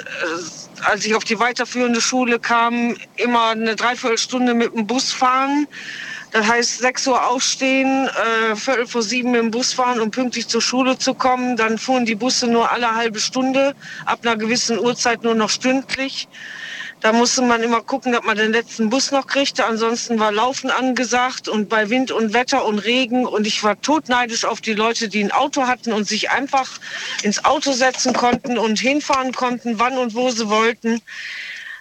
als 0.83 1.05
ich 1.05 1.15
auf 1.15 1.23
die 1.23 1.39
weiterführende 1.39 2.01
Schule 2.01 2.39
kam, 2.39 2.95
immer 3.17 3.49
eine 3.49 3.75
Dreiviertelstunde 3.75 4.53
mit 4.53 4.73
dem 4.73 4.87
Bus 4.87 5.11
fahren. 5.11 5.67
Das 6.31 6.47
heißt, 6.47 6.79
6 6.79 7.07
Uhr 7.07 7.27
aufstehen, 7.27 8.07
äh, 8.07 8.55
Viertel 8.55 8.87
vor 8.87 9.01
sieben 9.01 9.33
dem 9.33 9.51
Bus 9.51 9.73
fahren, 9.73 9.99
um 9.99 10.11
pünktlich 10.11 10.47
zur 10.47 10.61
Schule 10.61 10.97
zu 10.97 11.13
kommen. 11.13 11.57
Dann 11.57 11.77
fuhren 11.77 12.05
die 12.05 12.15
Busse 12.15 12.47
nur 12.47 12.71
alle 12.71 12.95
halbe 12.95 13.19
Stunde, 13.19 13.75
ab 14.05 14.19
einer 14.23 14.37
gewissen 14.37 14.79
Uhrzeit 14.79 15.23
nur 15.23 15.35
noch 15.35 15.49
stündlich. 15.49 16.29
Da 17.01 17.13
musste 17.13 17.41
man 17.41 17.63
immer 17.63 17.81
gucken, 17.81 18.11
dass 18.11 18.23
man 18.23 18.37
den 18.37 18.51
letzten 18.51 18.91
Bus 18.91 19.09
noch 19.09 19.25
kriegte. 19.25 19.65
Ansonsten 19.65 20.19
war 20.19 20.31
Laufen 20.31 20.69
angesagt 20.69 21.49
und 21.49 21.67
bei 21.67 21.89
Wind 21.89 22.11
und 22.11 22.33
Wetter 22.33 22.63
und 22.63 22.77
Regen. 22.77 23.25
Und 23.25 23.47
ich 23.47 23.63
war 23.63 23.81
totneidisch 23.81 24.45
auf 24.45 24.61
die 24.61 24.73
Leute, 24.73 25.09
die 25.09 25.23
ein 25.23 25.31
Auto 25.31 25.65
hatten 25.65 25.93
und 25.93 26.07
sich 26.07 26.29
einfach 26.29 26.69
ins 27.23 27.43
Auto 27.43 27.71
setzen 27.71 28.13
konnten 28.13 28.59
und 28.59 28.79
hinfahren 28.79 29.33
konnten, 29.33 29.79
wann 29.79 29.97
und 29.97 30.13
wo 30.13 30.29
sie 30.29 30.47
wollten. 30.47 31.01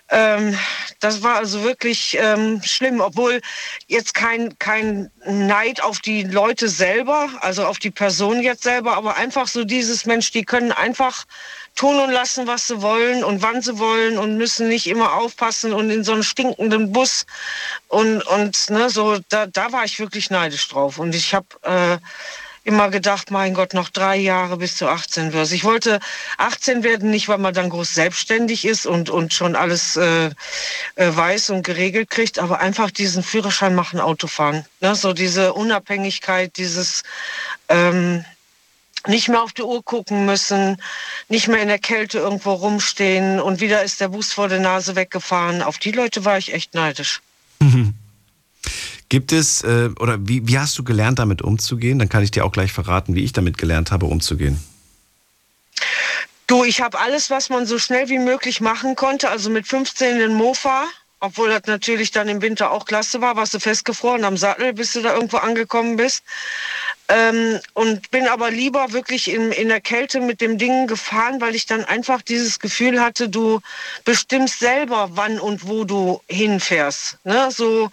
Ähm, 0.09 0.59
das 0.99 1.23
war 1.23 1.37
also 1.37 1.63
wirklich 1.63 2.19
ähm, 2.21 2.61
schlimm, 2.65 3.01
obwohl 3.01 3.41
jetzt 3.87 4.15
kein, 4.15 4.59
kein 4.59 5.11
Neid 5.25 5.83
auf 5.83 6.01
die 6.01 6.25
Leute 6.25 6.69
selber, 6.69 7.29
also 7.41 7.65
auf 7.65 7.79
die 7.79 7.93
Person 7.93 8.43
jetzt 8.43 8.65
selber, 8.65 8.97
aber 8.97 9.17
einfach 9.17 9.47
so 9.47 9.65
dieses 9.65 10.07
Mensch, 10.07 10.33
die 10.33 10.45
können 10.45 10.73
einfach 10.73 11.27
tun 11.75 11.99
und 11.99 12.11
lassen, 12.11 12.47
was 12.47 12.67
sie 12.67 12.83
wollen 12.83 13.25
und 13.25 13.43
wann 13.43 13.63
sie 13.63 13.79
wollen 13.79 14.19
und 14.19 14.37
müssen 14.37 14.69
nicht 14.69 14.87
immer 14.87 15.15
aufpassen 15.15 15.73
und 15.73 15.91
in 15.91 16.05
so 16.05 16.13
einen 16.13 16.23
stinkenden 16.23 16.93
Bus 16.93 17.27
und, 17.89 18.23
und 18.23 18.71
ne, 18.71 18.91
so, 18.91 19.19
da, 19.29 19.47
da 19.47 19.73
war 19.73 19.85
ich 19.85 19.99
wirklich 19.99 20.31
neidisch 20.31 20.69
drauf. 20.69 20.99
Und 20.99 21.15
ich 21.15 21.35
habe 21.35 21.47
äh, 21.63 21.99
immer 22.65 22.91
gedacht, 22.91 23.31
mein 23.31 23.55
Gott, 23.55 23.75
noch 23.75 23.89
drei 23.89 24.17
Jahre 24.17 24.57
bis 24.57 24.77
du 24.77 24.87
18 24.87 25.33
wirst. 25.33 25.53
Ich 25.53 25.65
wollte 25.65 26.01
18 26.39 26.83
werden, 26.83 27.11
nicht 27.11 27.29
weil 27.29 27.39
man 27.39 27.55
dann 27.55 27.71
groß 27.71 27.95
selbstständig 27.95 28.65
ist 28.65 28.87
und, 28.87 29.09
und 29.09 29.33
schon 29.33 29.57
alles 29.57 29.97
äh, 29.97 30.27
äh, 30.27 30.31
weiß 30.97 31.51
und 31.51 31.63
geregelt 31.63 32.11
kriegt, 32.11 32.39
aber 32.39 32.61
einfach 32.61 32.91
diesen 32.91 33.23
Führerschein 33.23 33.75
machen, 33.75 34.01
Auto 34.01 34.27
fahren. 34.27 34.67
Ne? 34.81 34.95
So 34.95 35.13
diese 35.13 35.55
Unabhängigkeit, 35.55 36.57
dieses 36.57 37.03
ähm, 37.69 38.25
nicht 39.07 39.29
mehr 39.29 39.43
auf 39.43 39.53
die 39.53 39.63
Uhr 39.63 39.83
gucken 39.85 40.27
müssen, 40.27 40.77
nicht 41.29 41.49
mehr 41.49 41.63
in 41.63 41.69
der 41.69 41.79
Kälte 41.79 42.19
irgendwo 42.19 42.53
rumstehen 42.53 43.41
und 43.41 43.61
wieder 43.61 43.83
ist 43.83 44.01
der 44.01 44.09
Bus 44.09 44.33
vor 44.33 44.49
der 44.49 44.61
Nase 44.61 44.97
weggefahren. 44.97 45.63
Auf 45.63 45.79
die 45.79 45.93
Leute 45.93 46.25
war 46.25 46.39
ich 46.39 46.53
echt 46.53 46.75
neidisch. 46.75 47.21
Gibt 49.09 49.33
es, 49.33 49.63
äh, 49.63 49.91
oder 49.99 50.19
wie, 50.21 50.47
wie 50.47 50.59
hast 50.59 50.79
du 50.79 50.85
gelernt, 50.85 51.19
damit 51.19 51.43
umzugehen? 51.43 51.99
Dann 51.99 52.09
kann 52.09 52.23
ich 52.23 52.31
dir 52.31 52.45
auch 52.45 52.53
gleich 52.53 52.73
verraten, 52.73 53.17
wie 53.17 53.25
ich 53.25 53.33
damit 53.33 53.59
gelernt 53.59 53.91
habe, 53.91 54.07
umzugehen. 54.07 54.63
Du, 56.47 56.65
ich 56.65 56.81
habe 56.81 56.99
alles, 56.99 57.31
was 57.31 57.49
man 57.49 57.67
so 57.67 57.79
schnell 57.79 58.09
wie 58.09 58.19
möglich 58.19 58.61
machen 58.61 58.95
konnte. 58.97 59.29
Also 59.31 59.51
mit 59.51 59.67
15 59.67 60.21
in 60.21 60.35
Mofa, 60.35 60.85
obwohl 61.19 61.49
das 61.49 61.63
natürlich 61.67 62.13
dann 62.13 62.29
im 62.29 62.41
Winter 62.41 62.71
auch 62.71 62.87
klasse 62.87 63.21
war, 63.21 63.37
warst 63.37 63.53
du 63.55 63.59
festgefroren 63.59 64.25
am 64.25 64.37
Sattel, 64.37 64.73
bis 64.73 64.93
du 64.93 65.03
da 65.03 65.15
irgendwo 65.15 65.39
angekommen 65.39 65.97
bist. 65.97 66.23
Ähm, 67.13 67.59
und 67.75 68.11
bin 68.13 68.29
aber 68.29 68.53
lieber 68.53 68.93
wirklich 68.93 69.33
in, 69.33 69.51
in 69.51 69.69
der 69.69 69.81
Kälte 69.81 70.21
mit 70.21 70.41
dem 70.41 70.59
Ding 70.59 70.87
gefahren, 70.87 71.41
weil 71.41 71.57
ich 71.57 71.67
dann 71.67 71.85
einfach 71.85 72.23
dieses 72.23 72.61
Gefühl 72.61 73.01
hatte, 73.01 73.29
du 73.29 73.61
bestimmst 74.05 74.61
selber, 74.61 75.11
wann 75.15 75.41
und 75.41 75.67
wo 75.67 75.83
du 75.83 76.21
hinfährst. 76.29 77.19
Ne? 77.25 77.49
So, 77.51 77.91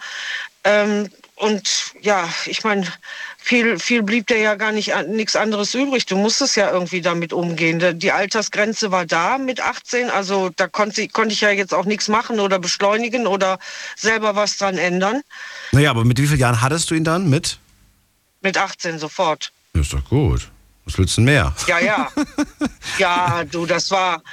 ähm, 0.64 1.10
und 1.35 1.94
ja, 2.02 2.30
ich 2.45 2.64
meine, 2.64 2.85
viel, 3.38 3.80
viel 3.80 4.03
blieb 4.03 4.27
dir 4.27 4.38
ja 4.38 4.56
gar 4.56 4.72
nicht 4.72 4.94
nichts 5.07 5.35
anderes 5.35 5.73
übrig. 5.73 6.06
Du 6.06 6.18
musstest 6.18 6.56
ja 6.56 6.72
irgendwie 6.72 7.02
damit 7.02 7.31
umgehen. 7.34 7.99
Die 7.99 8.11
Altersgrenze 8.11 8.91
war 8.91 9.06
da 9.06 9.38
mit 9.38 9.61
18, 9.61 10.10
also 10.11 10.49
da 10.56 10.68
konnte, 10.68 11.07
konnte 11.07 11.34
ich 11.34 11.41
ja 11.41 11.49
jetzt 11.49 11.73
auch 11.73 11.85
nichts 11.85 12.07
machen 12.07 12.39
oder 12.39 12.60
beschleunigen 12.60 13.26
oder 13.26 13.57
selber 13.95 14.35
was 14.35 14.57
dran 14.57 14.77
ändern. 14.77 15.22
Naja, 15.72 15.89
aber 15.89 16.06
mit 16.06 16.19
wie 16.19 16.27
vielen 16.27 16.39
Jahren 16.39 16.61
hattest 16.61 16.91
du 16.91 16.95
ihn 16.95 17.03
dann? 17.03 17.30
Mit? 17.30 17.57
Mit 18.41 18.57
18 18.57 18.99
sofort. 18.99 19.51
Ist 19.73 19.93
doch 19.93 20.03
gut. 20.05 20.49
Was 20.85 20.97
willst 20.97 21.18
du 21.18 21.22
denn 21.22 21.26
mehr? 21.26 21.53
Ja, 21.68 21.80
ja. 21.80 22.11
Ja, 22.97 23.43
du, 23.43 23.65
das 23.65 23.91
war. 23.91 24.23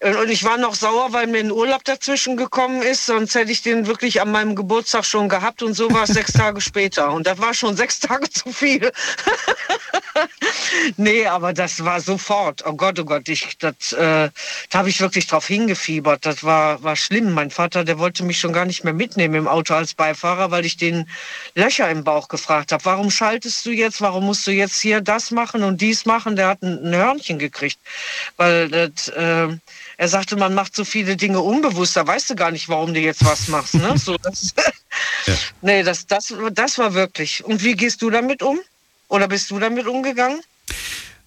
Und 0.00 0.30
ich 0.30 0.44
war 0.44 0.58
noch 0.58 0.76
sauer, 0.76 1.12
weil 1.12 1.26
mir 1.26 1.40
ein 1.40 1.50
Urlaub 1.50 1.82
dazwischen 1.82 2.36
gekommen 2.36 2.82
ist. 2.82 3.06
Sonst 3.06 3.34
hätte 3.34 3.50
ich 3.50 3.62
den 3.62 3.88
wirklich 3.88 4.20
an 4.20 4.30
meinem 4.30 4.54
Geburtstag 4.54 5.04
schon 5.04 5.28
gehabt. 5.28 5.60
Und 5.60 5.74
so 5.74 5.92
war 5.92 6.04
es 6.04 6.10
sechs 6.10 6.32
Tage 6.34 6.60
später. 6.60 7.10
Und 7.12 7.26
das 7.26 7.38
war 7.40 7.52
schon 7.52 7.76
sechs 7.76 7.98
Tage 8.08 8.30
zu 8.30 8.52
viel. 8.52 8.92
nee, 10.96 11.26
aber 11.26 11.52
das 11.52 11.84
war 11.84 12.00
sofort. 12.00 12.64
Oh 12.64 12.74
Gott, 12.74 13.00
oh 13.00 13.04
Gott, 13.04 13.28
ich, 13.28 13.58
das, 13.58 13.92
äh, 13.92 14.30
da 14.70 14.78
habe 14.78 14.88
ich 14.88 15.00
wirklich 15.00 15.26
drauf 15.26 15.48
hingefiebert. 15.48 16.24
Das 16.24 16.44
war, 16.44 16.80
war 16.84 16.94
schlimm. 16.94 17.32
Mein 17.32 17.50
Vater, 17.50 17.82
der 17.82 17.98
wollte 17.98 18.22
mich 18.22 18.38
schon 18.38 18.52
gar 18.52 18.66
nicht 18.66 18.84
mehr 18.84 18.94
mitnehmen 18.94 19.34
im 19.34 19.48
Auto 19.48 19.74
als 19.74 19.94
Beifahrer, 19.94 20.52
weil 20.52 20.64
ich 20.64 20.76
den 20.76 21.10
Löcher 21.56 21.90
im 21.90 22.04
Bauch 22.04 22.28
gefragt 22.28 22.70
habe. 22.70 22.84
Warum 22.84 23.10
schaltest 23.10 23.66
du 23.66 23.72
jetzt? 23.72 24.00
Warum 24.00 24.26
musst 24.26 24.46
du 24.46 24.52
jetzt 24.52 24.78
hier 24.80 25.00
das 25.00 25.32
machen 25.32 25.64
und 25.64 25.80
dies 25.80 26.06
machen? 26.06 26.36
Der 26.36 26.46
hat 26.46 26.62
ein, 26.62 26.84
ein 26.84 26.94
Hörnchen 26.94 27.40
gekriegt. 27.40 27.80
Weil 28.36 28.68
das, 28.68 29.08
äh, 29.08 29.48
er 29.98 30.08
sagte, 30.08 30.36
man 30.36 30.54
macht 30.54 30.74
so 30.74 30.84
viele 30.84 31.16
Dinge 31.16 31.40
unbewusst, 31.40 31.96
da 31.96 32.06
weißt 32.06 32.30
du 32.30 32.36
gar 32.36 32.52
nicht, 32.52 32.68
warum 32.68 32.94
du 32.94 33.00
jetzt 33.00 33.24
was 33.24 33.48
machst. 33.48 33.74
Ne? 33.74 33.98
So, 33.98 34.16
das, 34.16 34.54
Nee, 35.60 35.82
das, 35.82 36.06
das, 36.06 36.32
das 36.52 36.78
war 36.78 36.94
wirklich. 36.94 37.44
Und 37.44 37.62
wie 37.64 37.74
gehst 37.74 38.00
du 38.00 38.08
damit 38.08 38.42
um? 38.42 38.58
Oder 39.08 39.26
bist 39.28 39.50
du 39.50 39.58
damit 39.58 39.86
umgegangen? 39.86 40.40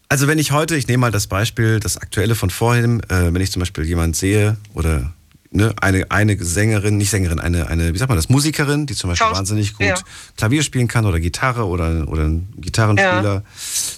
Also 0.08 0.28
wenn 0.28 0.40
ich 0.40 0.52
heute, 0.52 0.76
ich 0.76 0.88
nehme 0.88 1.02
mal 1.02 1.12
das 1.12 1.28
Beispiel, 1.28 1.80
das 1.80 1.98
aktuelle 1.98 2.36
von 2.36 2.50
vorhin, 2.50 3.02
äh, 3.10 3.34
wenn 3.34 3.42
ich 3.42 3.52
zum 3.52 3.60
Beispiel 3.60 3.86
jemand 3.86 4.16
sehe 4.16 4.58
oder 4.74 5.14
ne, 5.52 5.74
eine, 5.82 6.10
eine 6.10 6.44
Sängerin, 6.44 6.98
nicht 6.98 7.10
Sängerin, 7.12 7.40
eine, 7.40 7.68
eine, 7.68 7.94
wie 7.94 7.98
sagt 7.98 8.10
man 8.10 8.18
das, 8.18 8.30
Musikerin, 8.30 8.86
die 8.88 8.96
zum 8.96 9.10
Beispiel 9.10 9.28
Schaust- 9.28 9.38
wahnsinnig 9.38 9.74
gut 9.76 9.86
ja. 9.86 9.96
Klavier 10.38 10.64
spielen 10.64 10.88
kann 10.88 11.06
oder 11.06 11.20
Gitarre 11.20 11.68
oder, 11.68 12.08
oder 12.08 12.24
ein 12.24 12.52
Gitarrenspieler. 12.58 13.44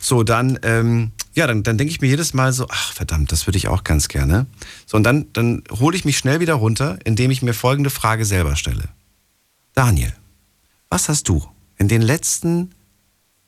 So, 0.01 0.23
dann 0.23 0.59
ähm, 0.63 1.11
ja, 1.35 1.47
dann, 1.47 1.63
dann 1.63 1.77
denke 1.79 1.91
ich 1.91 1.99
mir 2.01 2.07
jedes 2.09 2.33
Mal 2.35 2.53
so, 2.53 2.67
ach 2.69 2.93
verdammt, 2.93 3.31
das 3.31 3.47
würde 3.47 3.57
ich 3.57 3.67
auch 3.67 3.83
ganz 3.83 4.07
gerne. 4.07 4.45
So, 4.85 4.97
und 4.97 5.03
dann, 5.03 5.25
dann 5.33 5.63
hole 5.71 5.95
ich 5.97 6.05
mich 6.05 6.17
schnell 6.17 6.39
wieder 6.39 6.53
runter, 6.55 6.99
indem 7.05 7.31
ich 7.31 7.41
mir 7.41 7.53
folgende 7.53 7.89
Frage 7.89 8.23
selber 8.25 8.55
stelle. 8.55 8.89
Daniel, 9.73 10.13
was 10.89 11.09
hast 11.09 11.27
du 11.29 11.43
in 11.77 11.87
den 11.87 12.03
letzten 12.03 12.75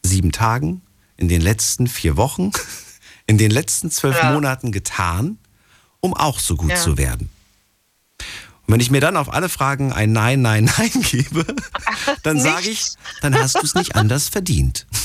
sieben 0.04 0.32
Tagen, 0.32 0.82
in 1.18 1.28
den 1.28 1.42
letzten 1.42 1.86
vier 1.88 2.18
Wochen, 2.18 2.52
in 3.28 3.38
den 3.38 3.52
letzten 3.52 3.92
zwölf 3.92 4.18
Ja. 4.22 4.32
Monaten 4.32 4.72
getan, 4.72 5.38
um 6.00 6.16
auch 6.16 6.40
so 6.40 6.56
gut 6.56 6.72
Ja. 6.72 6.76
zu 6.78 6.98
werden? 6.98 7.30
Und 8.68 8.74
wenn 8.74 8.80
ich 8.80 8.90
mir 8.90 9.00
dann 9.02 9.16
auf 9.16 9.32
alle 9.32 9.48
Fragen 9.50 9.92
ein 9.94 10.12
Nein, 10.12 10.42
Nein, 10.42 10.66
Nein 10.78 10.92
gebe, 11.12 11.46
dann 12.24 12.40
sage 12.40 12.70
ich, 12.70 12.94
dann 13.22 13.36
hast 13.36 13.56
du 13.56 13.62
es 13.62 13.76
nicht 13.76 13.96
anders 13.96 14.30
verdient. 14.30 14.86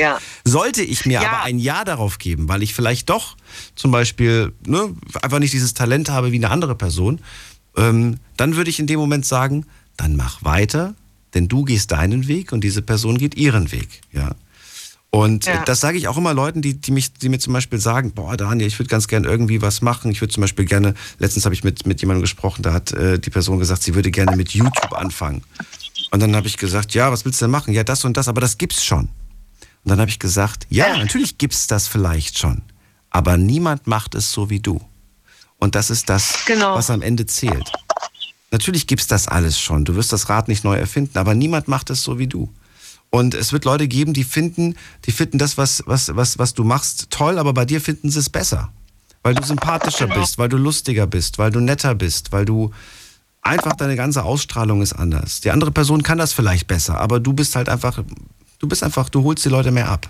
Ja. 0.00 0.18
Sollte 0.44 0.80
ich 0.82 1.06
mir 1.06 1.20
Ja. 1.20 1.28
aber 1.28 1.42
ein 1.42 1.58
Ja 1.58 1.82
darauf 1.84 2.18
geben, 2.18 2.48
weil 2.48 2.62
ich 2.62 2.72
vielleicht 2.72 3.10
doch 3.10 3.36
zum 3.74 3.90
Beispiel 3.90 4.52
ne, 4.64 4.94
einfach 5.22 5.40
nicht 5.40 5.52
dieses 5.52 5.74
Talent 5.74 6.08
habe 6.08 6.30
wie 6.30 6.36
eine 6.36 6.50
andere 6.50 6.76
Person, 6.76 7.20
ähm, 7.76 8.18
dann 8.36 8.54
würde 8.54 8.70
ich 8.70 8.78
in 8.78 8.86
dem 8.86 9.00
Moment 9.00 9.26
sagen, 9.26 9.66
dann 9.96 10.14
mach 10.14 10.44
weiter, 10.44 10.94
denn 11.34 11.48
du 11.48 11.64
gehst 11.64 11.90
deinen 11.90 12.28
Weg 12.28 12.52
und 12.52 12.62
diese 12.62 12.80
Person 12.80 13.18
geht 13.18 13.34
ihren 13.36 13.72
Weg. 13.72 14.02
Ja. 14.12 14.36
Und 15.10 15.46
Ja. 15.46 15.64
das 15.64 15.80
sage 15.80 15.96
ich 15.96 16.06
auch 16.06 16.18
immer 16.18 16.34
Leuten, 16.34 16.60
die, 16.60 16.74
die, 16.78 16.90
mich, 16.90 17.14
die 17.14 17.30
mir 17.30 17.38
zum 17.38 17.54
Beispiel 17.54 17.80
sagen, 17.80 18.12
boah 18.12 18.36
Daniel, 18.36 18.66
ich 18.68 18.78
würde 18.78 18.90
ganz 18.90 19.08
gern 19.08 19.24
irgendwie 19.24 19.62
was 19.62 19.80
machen. 19.80 20.10
Ich 20.10 20.20
würde 20.20 20.34
zum 20.34 20.42
Beispiel 20.42 20.66
gerne, 20.66 20.94
letztens 21.18 21.46
habe 21.46 21.54
ich 21.54 21.64
mit, 21.64 21.86
mit 21.86 22.00
jemandem 22.02 22.20
gesprochen, 22.22 22.62
da 22.62 22.72
hat 22.74 22.92
äh, 22.92 23.18
die 23.18 23.30
Person 23.30 23.58
gesagt, 23.58 23.82
sie 23.82 23.94
würde 23.94 24.10
gerne 24.10 24.36
mit 24.36 24.50
YouTube 24.50 24.92
anfangen. 24.92 25.42
Und 26.10 26.20
dann 26.20 26.36
habe 26.36 26.46
ich 26.46 26.58
gesagt, 26.58 26.92
ja, 26.94 27.10
was 27.10 27.24
willst 27.24 27.40
du 27.40 27.46
denn 27.46 27.50
machen? 27.52 27.72
Ja, 27.72 27.84
das 27.84 28.04
und 28.04 28.16
das, 28.18 28.28
aber 28.28 28.40
das 28.42 28.58
gibt's 28.58 28.84
schon. 28.84 29.08
Und 29.84 29.90
dann 29.90 30.00
habe 30.00 30.10
ich 30.10 30.18
gesagt, 30.18 30.66
ja, 30.68 30.94
natürlich 30.98 31.38
gibt's 31.38 31.66
das 31.66 31.88
vielleicht 31.88 32.38
schon, 32.38 32.62
aber 33.10 33.38
niemand 33.38 33.86
macht 33.86 34.14
es 34.14 34.30
so 34.30 34.50
wie 34.50 34.60
du. 34.60 34.80
Und 35.58 35.74
das 35.74 35.88
ist 35.90 36.08
das, 36.10 36.44
Genau. 36.46 36.74
was 36.74 36.90
am 36.90 37.00
Ende 37.02 37.24
zählt. 37.26 37.72
Natürlich 38.50 38.86
gibt's 38.86 39.06
das 39.06 39.26
alles 39.28 39.58
schon. 39.58 39.84
Du 39.84 39.94
wirst 39.94 40.12
das 40.12 40.28
Rad 40.28 40.48
nicht 40.48 40.64
neu 40.64 40.76
erfinden, 40.76 41.16
aber 41.18 41.34
niemand 41.34 41.68
macht 41.68 41.90
es 41.90 42.02
so 42.02 42.18
wie 42.18 42.26
du. 42.26 42.50
Und 43.10 43.34
es 43.34 43.52
wird 43.52 43.64
Leute 43.64 43.88
geben, 43.88 44.12
die 44.12 44.24
finden, 44.24 44.74
die 45.06 45.12
finden 45.12 45.38
das, 45.38 45.56
was, 45.56 45.82
was, 45.86 46.14
was, 46.14 46.38
was 46.38 46.54
du 46.54 46.64
machst, 46.64 47.06
toll, 47.10 47.38
aber 47.38 47.54
bei 47.54 47.64
dir 47.64 47.80
finden 47.80 48.10
sie 48.10 48.18
es 48.18 48.28
besser. 48.28 48.70
Weil 49.22 49.34
du 49.34 49.42
sympathischer 49.42 50.06
Genau. 50.06 50.20
bist, 50.20 50.38
weil 50.38 50.48
du 50.48 50.56
lustiger 50.58 51.06
bist, 51.06 51.38
weil 51.38 51.50
du 51.50 51.60
netter 51.60 51.94
bist, 51.94 52.32
weil 52.32 52.44
du 52.44 52.70
einfach 53.42 53.74
deine 53.76 53.96
ganze 53.96 54.24
Ausstrahlung 54.24 54.82
ist 54.82 54.92
anders. 54.92 55.40
Die 55.40 55.50
andere 55.50 55.70
Person 55.70 56.02
kann 56.02 56.18
das 56.18 56.32
vielleicht 56.32 56.66
besser, 56.66 56.98
aber 57.00 57.18
du 57.18 57.32
bist 57.32 57.56
halt 57.56 57.68
einfach, 57.68 58.02
du 58.58 58.68
bist 58.68 58.82
einfach, 58.82 59.08
du 59.08 59.24
holst 59.24 59.44
die 59.44 59.48
Leute 59.48 59.70
mehr 59.70 59.88
ab. 59.88 60.08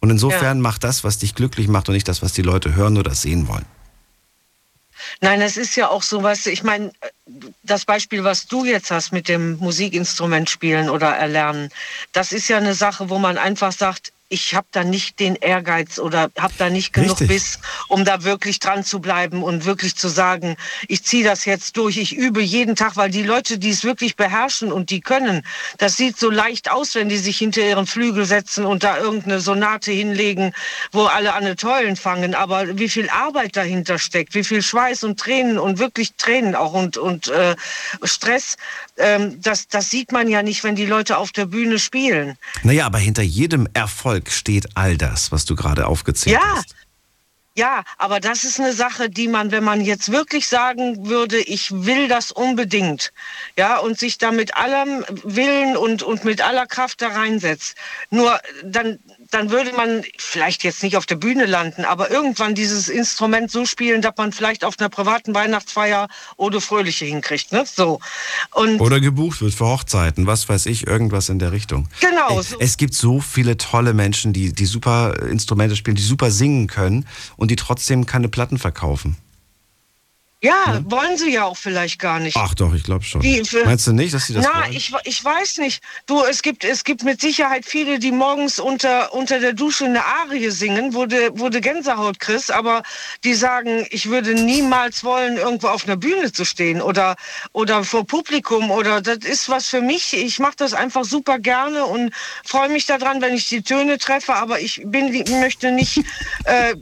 Und 0.00 0.10
insofern 0.10 0.60
mach 0.60 0.78
das, 0.78 1.04
was 1.04 1.18
dich 1.18 1.34
glücklich 1.34 1.68
macht 1.68 1.88
und 1.88 1.94
nicht 1.94 2.06
das, 2.08 2.22
was 2.22 2.32
die 2.32 2.42
Leute 2.42 2.74
hören 2.74 2.96
oder 2.98 3.14
sehen 3.14 3.48
wollen. 3.48 3.64
Nein, 5.20 5.40
es 5.40 5.56
ist 5.56 5.76
ja 5.76 5.88
auch 5.88 6.02
so, 6.02 6.22
du, 6.22 6.46
ich 6.46 6.62
meine, 6.62 6.92
das 7.62 7.84
Beispiel, 7.84 8.24
was 8.24 8.46
du 8.46 8.64
jetzt 8.64 8.90
hast 8.90 9.12
mit 9.12 9.28
dem 9.28 9.58
Musikinstrument 9.58 10.48
spielen 10.48 10.88
oder 10.88 11.08
erlernen, 11.08 11.70
das 12.12 12.32
ist 12.32 12.48
ja 12.48 12.56
eine 12.56 12.74
Sache, 12.74 13.10
wo 13.10 13.18
man 13.18 13.38
einfach 13.38 13.72
sagt, 13.72 14.12
ich 14.28 14.54
habe 14.54 14.66
da 14.72 14.84
nicht 14.84 15.20
den 15.20 15.36
Ehrgeiz 15.36 15.98
oder 15.98 16.30
habe 16.38 16.54
da 16.58 16.68
nicht 16.68 16.92
genug 16.92 17.20
Richtig. 17.20 17.28
Biss, 17.28 17.58
um 17.88 18.04
da 18.04 18.24
wirklich 18.24 18.58
dran 18.58 18.84
zu 18.84 19.00
bleiben 19.00 19.42
und 19.42 19.64
wirklich 19.64 19.96
zu 19.96 20.08
sagen, 20.08 20.56
ich 20.86 21.02
ziehe 21.04 21.24
das 21.24 21.44
jetzt 21.44 21.76
durch, 21.76 21.96
ich 21.96 22.14
übe 22.14 22.42
jeden 22.42 22.76
Tag, 22.76 22.96
weil 22.96 23.10
die 23.10 23.22
Leute, 23.22 23.58
die 23.58 23.70
es 23.70 23.84
wirklich 23.84 24.16
beherrschen 24.16 24.70
und 24.70 24.90
die 24.90 25.00
können, 25.00 25.42
das 25.78 25.96
sieht 25.96 26.18
so 26.18 26.30
leicht 26.30 26.70
aus, 26.70 26.94
wenn 26.94 27.08
die 27.08 27.16
sich 27.16 27.38
hinter 27.38 27.62
ihren 27.62 27.86
Flügel 27.86 28.26
setzen 28.26 28.66
und 28.66 28.82
da 28.84 28.98
irgendeine 28.98 29.40
Sonate 29.40 29.92
hinlegen, 29.92 30.52
wo 30.92 31.04
alle 31.04 31.34
an 31.34 31.44
den 31.44 31.56
Tollen 31.56 31.96
fangen. 31.96 32.34
Aber 32.34 32.78
wie 32.78 32.88
viel 32.88 33.08
Arbeit 33.08 33.56
dahinter 33.56 33.98
steckt, 33.98 34.34
wie 34.34 34.44
viel 34.44 34.62
Schweiß 34.62 35.04
und 35.04 35.18
Tränen 35.18 35.58
und 35.58 35.78
wirklich 35.78 36.14
Tränen 36.16 36.54
auch 36.54 36.74
und, 36.74 36.98
und 36.98 37.28
äh, 37.28 37.56
Stress, 38.02 38.56
ähm, 38.98 39.40
das, 39.40 39.68
das 39.68 39.90
sieht 39.90 40.12
man 40.12 40.28
ja 40.28 40.42
nicht, 40.42 40.64
wenn 40.64 40.76
die 40.76 40.86
Leute 40.86 41.16
auf 41.18 41.32
der 41.32 41.46
Bühne 41.46 41.78
spielen. 41.78 42.36
Naja, 42.62 42.86
aber 42.86 42.98
hinter 42.98 43.22
jedem 43.22 43.68
Erfolg 43.74 44.30
steht 44.30 44.66
all 44.76 44.96
das, 44.96 45.32
was 45.32 45.44
du 45.44 45.54
gerade 45.56 45.86
aufgezählt 45.86 46.36
Ja. 46.36 46.56
hast. 46.56 46.74
Ja, 47.56 47.82
aber 47.96 48.20
das 48.20 48.44
ist 48.44 48.60
eine 48.60 48.72
Sache, 48.72 49.10
die 49.10 49.26
man, 49.26 49.50
wenn 49.50 49.64
man 49.64 49.80
jetzt 49.80 50.12
wirklich 50.12 50.46
sagen 50.46 51.08
würde, 51.08 51.40
ich 51.40 51.72
will 51.72 52.06
das 52.06 52.30
unbedingt, 52.30 53.12
ja, 53.56 53.78
und 53.78 53.98
sich 53.98 54.16
da 54.16 54.30
mit 54.30 54.54
allem 54.56 55.04
Willen 55.24 55.76
und, 55.76 56.04
und 56.04 56.24
mit 56.24 56.40
aller 56.40 56.66
Kraft 56.66 57.02
da 57.02 57.08
reinsetzt, 57.08 57.74
nur 58.10 58.38
dann, 58.62 59.00
dann 59.30 59.50
würde 59.50 59.72
man 59.72 60.02
vielleicht 60.16 60.64
jetzt 60.64 60.82
nicht 60.82 60.96
auf 60.96 61.06
der 61.06 61.16
Bühne 61.16 61.46
landen, 61.46 61.84
aber 61.84 62.10
irgendwann 62.10 62.54
dieses 62.54 62.88
Instrument 62.88 63.50
so 63.50 63.66
spielen, 63.66 64.00
dass 64.00 64.14
man 64.16 64.32
vielleicht 64.32 64.64
auf 64.64 64.78
einer 64.78 64.88
privaten 64.88 65.34
Weihnachtsfeier 65.34 66.08
oder 66.36 66.60
Fröhliche 66.60 67.04
hinkriegt, 67.04 67.52
ne? 67.52 67.64
So. 67.66 68.00
Und 68.52 68.80
Oder 68.80 69.00
gebucht 69.00 69.40
wird 69.42 69.54
für 69.54 69.66
Hochzeiten, 69.66 70.26
was 70.26 70.48
weiß 70.48 70.66
ich, 70.66 70.86
irgendwas 70.86 71.28
in 71.28 71.38
der 71.38 71.52
Richtung. 71.52 71.88
Genau, 72.00 72.40
so. 72.40 72.56
Es 72.58 72.76
gibt 72.76 72.94
so 72.94 73.20
viele 73.20 73.56
tolle 73.56 73.92
Menschen, 73.92 74.32
die, 74.32 74.52
die 74.52 74.66
super 74.66 75.22
Instrumente 75.28 75.76
spielen, 75.76 75.96
die 75.96 76.02
super 76.02 76.30
singen 76.30 76.66
können 76.66 77.06
und 77.36 77.50
die 77.50 77.56
trotzdem 77.56 78.06
keine 78.06 78.28
Platten 78.28 78.58
verkaufen. 78.58 79.16
Ja, 80.40 80.80
wollen 80.84 81.16
sie 81.18 81.32
ja 81.32 81.44
auch 81.44 81.56
vielleicht 81.56 81.98
gar 81.98 82.20
nicht. 82.20 82.36
Ach 82.36 82.54
doch, 82.54 82.72
ich 82.72 82.84
glaube 82.84 83.04
schon. 83.04 83.20
Die 83.22 83.42
für- 83.44 83.64
Meinst 83.64 83.88
du 83.88 83.92
nicht, 83.92 84.14
dass 84.14 84.26
sie 84.28 84.34
das 84.34 84.44
Na, 84.46 84.60
wollen? 84.62 84.72
ich, 84.72 84.92
ich 85.02 85.24
weiß 85.24 85.58
nicht. 85.58 85.82
Du, 86.06 86.22
es 86.22 86.42
gibt, 86.42 86.62
es 86.62 86.84
gibt 86.84 87.02
mit 87.02 87.20
Sicherheit 87.20 87.64
viele, 87.66 87.98
die 87.98 88.12
morgens 88.12 88.60
unter, 88.60 89.12
unter 89.12 89.40
der 89.40 89.52
Dusche 89.52 89.86
eine 89.86 90.04
Arie 90.04 90.50
singen, 90.50 90.94
wo 90.94 91.06
du, 91.06 91.30
wo 91.38 91.48
du 91.48 91.60
Gänsehaut 91.60 92.20
kriegst, 92.20 92.52
aber 92.52 92.84
die 93.24 93.34
sagen, 93.34 93.84
ich 93.90 94.10
würde 94.10 94.32
niemals 94.34 95.02
wollen, 95.02 95.38
irgendwo 95.38 95.68
auf 95.68 95.84
einer 95.86 95.96
Bühne 95.96 96.30
zu 96.32 96.44
stehen 96.44 96.80
oder, 96.80 97.16
oder 97.52 97.82
vor 97.82 98.06
Publikum 98.06 98.70
oder 98.70 99.00
das 99.00 99.18
ist 99.24 99.48
was 99.48 99.66
für 99.66 99.80
mich. 99.80 100.12
Ich 100.14 100.38
mache 100.38 100.54
das 100.56 100.72
einfach 100.72 101.04
super 101.04 101.40
gerne 101.40 101.84
und 101.84 102.14
freue 102.44 102.68
mich 102.68 102.86
daran, 102.86 103.20
wenn 103.20 103.34
ich 103.34 103.48
die 103.48 103.62
Töne 103.62 103.98
treffe, 103.98 104.34
aber 104.34 104.60
ich 104.60 104.82
bin, 104.84 105.24
möchte 105.40 105.72
nicht 105.72 106.00
äh, 106.44 106.76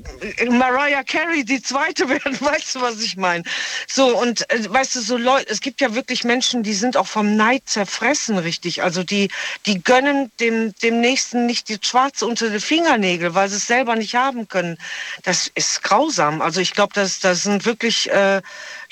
Mariah 0.51 1.05
Carey 1.05 1.43
die 1.43 1.63
zweite 1.63 2.07
werden, 2.11 2.39
weißt 2.39 2.75
du, 2.75 2.81
was 2.83 3.01
ich 3.01 3.17
meine? 3.17 3.46
So, 3.87 4.17
und 4.19 4.49
äh, 4.51 4.69
weißt 4.69 4.97
du, 4.97 5.01
so 5.01 5.17
Leute, 5.17 5.51
es 5.51 5.61
gibt 5.61 5.81
ja 5.81 5.95
wirklich 5.95 6.25
Menschen, 6.25 6.63
die 6.63 6.75
sind 6.75 6.97
auch 6.97 7.07
vom 7.07 7.37
Neid 7.37 7.63
zerfressen, 7.67 8.39
richtig. 8.39 8.83
Also 8.83 9.03
die, 9.03 9.29
die 9.67 9.83
gönnen 9.83 10.31
dem, 10.41 10.75
dem 10.83 11.01
Nächsten 11.01 11.47
nicht 11.47 11.69
die 11.69 11.79
Schwarze 11.81 12.27
unter 12.27 12.51
die 12.51 12.61
Fingernägel, 12.61 13.35
weil 13.35 13.49
sie 13.49 13.57
es 13.57 13.67
selber 13.67 13.97
nicht 13.97 14.15
haben 14.15 14.49
können. 14.49 14.79
Das 15.23 15.51
ist 15.55 15.83
grausam. 15.83 16.43
Also 16.43 16.61
ich 16.61 16.73
glaube, 16.73 16.93
das, 16.95 17.21
das 17.21 17.43
sind 17.43 17.65
wirklich 17.65 18.11
äh, 18.11 18.43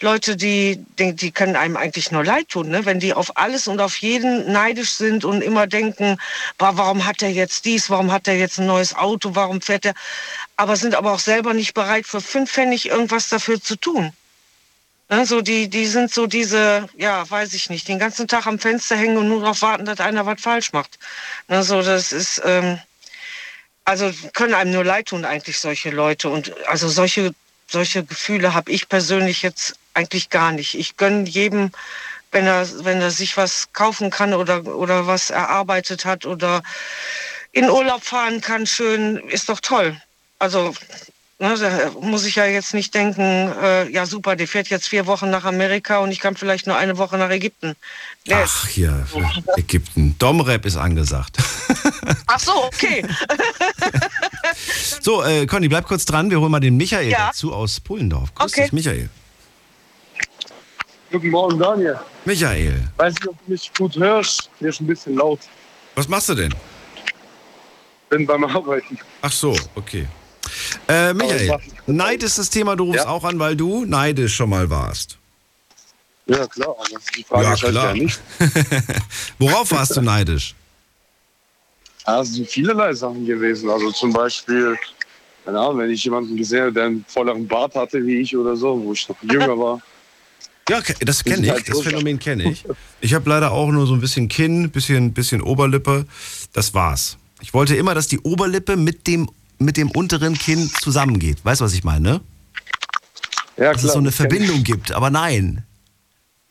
Leute, 0.01 0.37
die, 0.37 0.85
die, 0.99 1.15
die 1.15 1.31
können 1.31 1.57
einem 1.57 1.77
eigentlich 1.77 2.11
nur 2.11 2.25
leid 2.25 2.49
tun, 2.49 2.69
ne? 2.69 2.85
wenn 2.85 3.01
die 3.01 3.15
auf 3.15 3.37
alles 3.37 3.69
und 3.69 3.81
auf 3.81 3.97
jeden 3.97 4.51
neidisch 4.51 4.93
sind 4.93 5.25
und 5.25 5.43
immer 5.43 5.67
denken, 5.67 6.19
"Boah, 6.59 6.77
warum 6.77 7.05
hat 7.07 7.23
er 7.23 7.31
jetzt 7.31 7.65
dies, 7.65 7.91
warum 7.91 8.11
hat 8.13 8.27
er 8.29 8.37
jetzt 8.37 8.59
ein 8.59 8.67
neues 8.67 8.95
Auto, 8.95 9.35
warum 9.35 9.61
fährt 9.61 9.87
er, 9.87 9.95
aber 10.57 10.77
sind 10.77 10.95
aber 10.95 11.13
auch 11.13 11.21
selber 11.21 11.55
nicht 11.55 11.75
bereit, 11.75 12.07
für 12.07 12.21
fünf 12.21 12.51
Pfennig 12.51 12.87
irgendwas 12.87 13.29
dafür 13.29 13.61
zu 13.61 13.77
tun. 13.77 14.13
Ne, 15.11 15.27
so 15.27 15.43
die, 15.43 15.69
die 15.69 15.87
sind 15.87 16.13
so 16.13 16.27
diese, 16.27 16.89
ja, 16.97 17.29
weiß 17.29 17.53
ich 17.53 17.69
nicht, 17.69 17.89
den 17.89 17.99
ganzen 17.99 18.27
Tag 18.27 18.47
am 18.47 18.59
Fenster 18.59 18.97
hängen 18.97 19.19
und 19.19 19.29
nur 19.29 19.41
darauf 19.41 19.61
warten, 19.61 19.85
dass 19.85 20.01
einer 20.01 20.25
was 20.25 20.41
falsch 20.41 20.73
macht. 20.73 20.99
Ne, 21.49 21.63
so 21.63 21.83
das 21.83 22.13
ist, 22.13 22.41
ähm, 22.45 22.79
also 23.85 24.11
können 24.33 24.55
einem 24.55 24.73
nur 24.73 24.85
leid 24.85 25.09
tun 25.09 25.25
eigentlich 25.27 25.59
solche 25.59 25.91
Leute 25.91 26.31
und 26.31 26.53
also 26.69 26.89
solche 26.89 27.35
solche 27.69 28.05
Gefühle 28.05 28.55
habe 28.55 28.71
ich 28.71 28.89
persönlich 28.89 29.43
jetzt 29.43 29.75
eigentlich 29.95 30.31
gar 30.31 30.53
nicht. 30.53 30.75
Ich 30.75 30.97
gönne 30.97 31.29
jedem, 31.29 31.71
wenn 32.33 32.47
er 32.47 32.67
wenn 32.85 33.01
er 33.01 33.11
sich 33.11 33.37
was 33.37 33.73
kaufen 33.73 34.11
kann 34.11 34.33
oder 34.35 34.65
oder 34.67 35.07
was 35.07 35.31
erarbeitet 35.31 36.05
hat 36.07 36.25
oder 36.27 36.63
in 37.53 37.71
Urlaub 37.71 38.05
fahren 38.05 38.41
kann, 38.41 38.67
schön, 38.67 39.17
ist 39.29 39.49
doch 39.49 39.61
toll. 39.61 40.01
Also 40.39 40.75
Ne, 41.41 41.57
da 41.59 41.91
muss 42.01 42.25
ich 42.25 42.37
ja 42.37 42.45
jetzt 42.47 42.75
nicht 42.75 42.95
denken, 42.95 43.21
äh, 43.61 43.89
ja 43.91 44.07
super, 44.07 44.37
der 44.37 44.47
fährt 44.47 44.69
jetzt 44.69 44.87
vier 44.89 45.07
Wochen 45.07 45.31
nach 45.31 45.45
Amerika 45.45 45.99
und 45.99 46.13
ich 46.13 46.21
kann 46.21 46.37
vielleicht 46.37 46.67
nur 46.69 46.77
eine 46.77 46.97
Woche 46.97 47.19
nach 47.19 47.29
Ägypten. 47.31 47.75
Nee. 48.25 48.35
Ach, 48.37 48.69
hier, 48.69 49.05
für 49.11 49.29
Ägypten. 49.59 50.15
Domrep 50.19 50.65
ist 50.65 50.77
angesagt. 50.77 51.39
Ach 52.29 52.39
so, 52.39 52.53
okay. 52.67 53.05
So, 55.01 55.25
äh, 55.25 55.47
Conny, 55.47 55.69
bleib 55.69 55.87
kurz 55.87 56.05
dran. 56.05 56.31
Wir 56.31 56.41
holen 56.41 56.53
mal 56.53 56.61
den 56.61 56.77
Michael 56.77 57.09
Ja. 57.11 57.27
dazu 57.29 57.53
aus 57.53 57.81
Pullendorf. 57.81 58.33
Grüß 58.35 58.53
Okay. 58.53 58.63
dich, 58.65 58.73
Michael. 58.73 59.11
Guten 61.11 61.31
Morgen, 61.31 61.59
Daniel. 61.59 61.99
Michael, 62.25 62.89
Weiß 62.97 63.15
nicht, 63.15 63.29
ob 63.29 63.37
du 63.45 63.53
mich 63.53 63.71
gut 63.77 63.97
hörst. 63.97 64.49
Mir 64.61 64.69
ist 64.69 64.81
ein 64.81 64.87
bisschen 64.87 65.17
laut. 65.17 65.41
was 65.97 66.09
machst 66.09 66.29
du 66.29 66.35
denn? 66.35 66.55
Bin 68.09 68.25
beim 68.27 68.45
Arbeiten. 68.45 68.99
Ach 69.23 69.33
so, 69.33 69.57
okay. 69.75 70.07
Äh, 70.89 71.15
Michael, 71.15 71.59
Neid 71.87 72.23
ist 72.23 72.39
das 72.39 72.51
Thema, 72.51 72.77
du 72.77 72.85
rufst 72.85 73.07
auch 73.07 73.25
an, 73.25 73.39
weil 73.39 73.57
du 73.57 73.85
neidisch 73.85 74.35
schon 74.35 74.51
mal 74.51 74.69
warst. 74.71 75.19
Ja, 76.27 76.47
klar. 76.47 76.75
Die 77.17 77.23
Frage 77.23 77.43
Ja, 77.45 77.51
halt 77.51 77.61
klar. 77.61 77.95
ja 77.97 78.03
nicht. 78.03 78.21
Worauf 79.39 79.71
warst 79.73 79.97
du 79.97 80.03
neidisch? 80.03 80.55
Ja, 82.07 82.21
es 82.21 82.35
sind 82.35 82.49
vielerlei 82.49 82.93
Sachen 82.95 83.25
gewesen. 83.27 83.69
Also 83.71 83.91
zum 83.91 84.13
Beispiel, 84.13 84.77
keine 85.45 85.59
Ahnung, 85.61 85.79
wenn 85.79 85.91
ich 85.91 86.05
jemanden 86.05 86.37
gesehen 86.37 86.63
habe, 86.63 86.73
der 86.73 86.85
einen 86.85 87.05
volleren 87.09 87.47
Bart 87.47 87.75
hatte 87.75 88.05
wie 88.07 88.21
ich 88.21 88.37
oder 88.37 88.57
so, 88.57 88.83
wo 88.83 88.93
ich 88.93 89.09
noch 89.09 89.17
jünger 89.23 89.59
war. 89.59 89.81
Ja, 90.69 90.81
das 91.01 91.23
kenne 91.23 91.37
sind 91.37 91.45
ich, 91.45 91.51
halt 91.51 91.69
das 91.69 91.81
Phänomen 91.83 92.19
kenne 92.19 92.51
ich. 92.51 92.65
Ich 93.03 93.13
habe 93.13 93.29
leider 93.29 93.53
auch 93.53 93.71
nur 93.71 93.87
so 93.87 93.93
ein 93.93 94.01
bisschen 94.01 94.29
Kinn, 94.29 94.71
bisschen, 94.71 95.13
bisschen 95.13 95.43
Oberlippe. 95.43 96.07
Das 96.55 96.73
war's. 96.73 97.19
Ich 97.43 97.53
wollte 97.53 97.77
immer, 97.77 97.95
dass 97.95 98.09
die 98.09 98.19
Oberlippe 98.21 98.77
mit 98.77 99.07
dem, 99.07 99.29
mit 99.65 99.77
dem 99.77 99.91
unteren 99.91 100.37
Kinn 100.39 100.71
zusammengeht. 100.81 101.45
Weißt 101.45 101.61
du, 101.61 101.65
was 101.65 101.75
ich 101.75 101.85
meine? 101.85 102.01
ne? 102.01 102.21
Ja, 103.57 103.73
dass 103.73 103.77
es 103.77 103.83
klar, 103.83 103.93
so 103.95 103.99
eine 103.99 104.11
kenn 104.11 104.27
ich. 104.27 104.33
Verbindung 104.33 104.65
gibt. 104.65 104.93
Aber 104.93 105.11
nein, 105.11 105.65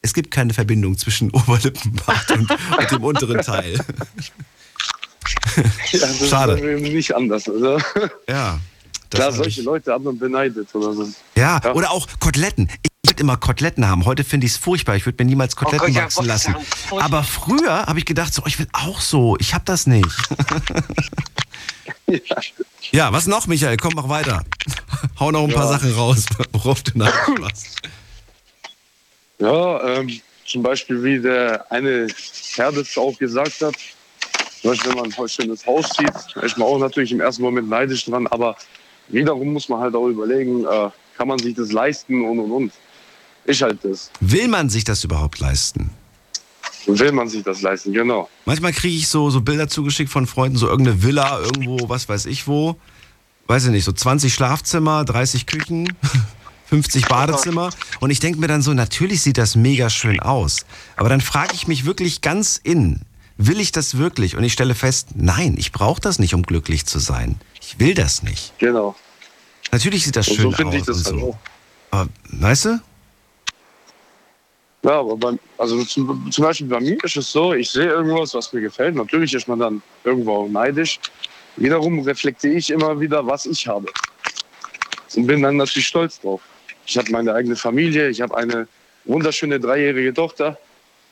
es 0.01 0.13
gibt 0.13 0.31
keine 0.31 0.53
Verbindung 0.53 0.97
zwischen 0.97 1.31
Oberlippenbart 1.33 2.31
und, 2.31 2.51
und 2.51 2.91
dem 2.91 3.03
unteren 3.03 3.41
Teil. 3.41 3.77
Ja, 5.91 5.99
das 5.99 6.29
Schade. 6.29 6.59
ist 6.59 6.81
nicht 6.81 7.15
anders. 7.15 7.47
Also. 7.47 7.77
Ja. 8.27 8.59
das 9.09 9.19
Klar, 9.19 9.31
solche 9.31 9.61
Leute 9.61 9.93
hat 9.93 10.01
man 10.01 10.17
beneidet 10.17 10.73
oder 10.75 10.93
so. 10.93 11.07
Ja, 11.37 11.61
oder 11.73 11.91
auch 11.91 12.07
Koteletten. 12.19 12.69
Ich 12.81 13.09
würde 13.09 13.21
immer 13.21 13.37
Koteletten 13.37 13.87
haben. 13.87 14.03
Heute 14.03 14.25
finde 14.25 14.47
ich 14.47 14.53
es 14.53 14.57
furchtbar. 14.57 14.97
Ich 14.97 15.05
würde 15.05 15.23
mir 15.23 15.29
niemals 15.29 15.55
Koteletten 15.55 15.87
Gott, 15.87 15.95
ja, 15.95 16.03
wachsen 16.03 16.23
ich 16.23 16.27
lassen. 16.27 16.55
Aber 16.91 17.23
früher 17.23 17.85
habe 17.85 17.99
ich 17.99 18.05
gedacht, 18.05 18.33
so, 18.33 18.43
ich 18.45 18.59
will 18.59 18.67
auch 18.73 18.99
so. 18.99 19.37
Ich 19.39 19.53
habe 19.53 19.63
das 19.63 19.87
nicht. 19.87 20.09
ja, 22.07 22.41
was 22.91 23.27
noch, 23.27 23.47
Michael? 23.47 23.77
Komm, 23.77 23.93
mach 23.95 24.09
weiter. 24.09 24.43
Hau 25.19 25.31
noch 25.31 25.43
ein 25.43 25.53
paar 25.53 25.65
Ja. 25.71 25.77
Sachen 25.77 25.93
raus, 25.93 26.25
worauf 26.51 26.81
du 26.83 26.97
nachschaust. 26.97 27.81
Ja, 29.39 29.83
ähm, 29.99 30.21
zum 30.45 30.63
Beispiel 30.63 31.03
wie 31.03 31.19
der 31.19 31.65
eine 31.71 32.07
Herr 32.55 32.71
das 32.71 32.97
auch 32.97 33.17
gesagt 33.17 33.61
hat, 33.61 33.75
zum 34.61 34.71
Beispiel, 34.71 34.91
wenn 34.91 34.99
man 34.99 35.13
ein 35.13 35.27
schönes 35.29 35.65
Haus 35.65 35.89
sieht, 35.97 36.43
ist 36.43 36.57
man 36.57 36.67
auch 36.67 36.77
natürlich 36.77 37.11
im 37.11 37.19
ersten 37.21 37.41
Moment 37.43 37.69
neidisch 37.69 38.05
dran, 38.05 38.27
aber 38.27 38.55
wiederum 39.09 39.53
muss 39.53 39.67
man 39.69 39.79
halt 39.79 39.95
auch 39.95 40.07
überlegen, 40.07 40.65
äh, 40.65 40.89
kann 41.17 41.27
man 41.27 41.39
sich 41.39 41.55
das 41.55 41.71
leisten 41.71 42.23
und 42.25 42.39
und 42.39 42.51
und. 42.51 42.73
Ich 43.45 43.61
halt 43.61 43.79
das. 43.83 44.09
Will 44.21 44.47
man 44.47 44.69
sich 44.69 44.85
das 44.85 45.03
überhaupt 45.03 45.39
leisten? 45.39 45.89
Will 46.87 47.11
man 47.11 47.29
sich 47.29 47.43
das 47.43 47.61
leisten, 47.61 47.93
genau. 47.93 48.29
Manchmal 48.45 48.73
kriege 48.73 48.95
ich 48.95 49.07
so, 49.07 49.29
so 49.29 49.41
Bilder 49.41 49.67
zugeschickt 49.67 50.11
von 50.11 50.27
Freunden, 50.27 50.57
so 50.57 50.67
irgendeine 50.67 51.01
Villa 51.03 51.39
irgendwo, 51.39 51.89
was 51.89 52.09
weiß 52.09 52.25
ich 52.25 52.47
wo. 52.47 52.77
Weiß 53.47 53.65
ich 53.65 53.71
nicht, 53.71 53.83
so 53.83 53.91
20 53.91 54.33
Schlafzimmer, 54.33 55.03
30 55.05 55.45
Küchen, 55.45 55.93
50 56.67 57.07
Badezimmer. 57.07 57.69
Und 57.99 58.09
ich 58.09 58.19
denke 58.19 58.39
mir 58.39 58.47
dann 58.47 58.61
so, 58.61 58.73
natürlich 58.73 59.21
sieht 59.21 59.37
das 59.37 59.55
mega 59.55 59.89
schön 59.89 60.19
aus. 60.19 60.65
Aber 60.95 61.09
dann 61.09 61.21
frage 61.21 61.53
ich 61.53 61.67
mich 61.67 61.85
wirklich 61.85 62.21
ganz 62.21 62.59
in, 62.63 63.01
will 63.37 63.59
ich 63.59 63.71
das 63.71 63.97
wirklich? 63.97 64.35
Und 64.37 64.43
ich 64.43 64.53
stelle 64.53 64.75
fest, 64.75 65.09
nein, 65.15 65.55
ich 65.57 65.71
brauche 65.71 66.01
das 66.01 66.19
nicht, 66.19 66.33
um 66.33 66.43
glücklich 66.43 66.85
zu 66.85 66.99
sein. 66.99 67.35
Ich 67.61 67.79
will 67.79 67.93
das 67.93 68.23
nicht. 68.23 68.53
Genau. 68.59 68.95
Natürlich 69.71 70.03
sieht 70.05 70.15
das 70.15 70.27
Und 70.27 70.35
schön 70.35 70.43
so 70.43 70.51
finde 70.51 70.77
ich 70.77 70.81
aus 70.81 70.87
das 70.87 70.97
und 70.97 71.05
halt 71.05 71.19
so. 71.19 71.29
auch. 71.31 71.37
Aber, 71.91 72.09
weißt 72.31 72.65
du? 72.65 72.79
Ja, 74.83 74.99
aber 74.99 75.15
beim, 75.15 75.39
also 75.57 75.81
zum, 75.85 76.29
zum 76.29 76.43
Beispiel 76.43 76.67
bei 76.67 76.79
mir 76.81 76.97
ist 77.03 77.15
es 77.15 77.31
so, 77.31 77.53
ich 77.53 77.69
sehe 77.71 77.87
irgendwas, 77.87 78.33
was 78.33 78.51
mir 78.51 78.61
gefällt. 78.61 78.95
Natürlich 78.95 79.33
ist 79.33 79.47
man 79.47 79.59
dann 79.59 79.81
irgendwo 80.03 80.43
auch 80.43 80.49
neidisch. 80.49 80.99
Wiederum 81.55 81.99
reflektiere 82.01 82.55
ich 82.55 82.69
immer 82.69 82.99
wieder, 82.99 83.25
was 83.25 83.45
ich 83.45 83.65
habe. 83.67 83.87
Und 85.15 85.27
bin 85.27 85.41
dann 85.41 85.57
natürlich 85.57 85.87
stolz 85.87 86.19
drauf. 86.19 86.41
Ich 86.85 86.97
habe 86.97 87.09
meine 87.11 87.33
eigene 87.33 87.55
Familie, 87.55 88.09
ich 88.09 88.19
habe 88.19 88.35
eine 88.35 88.67
wunderschöne 89.05 89.59
dreijährige 89.59 90.13
Tochter, 90.13 90.57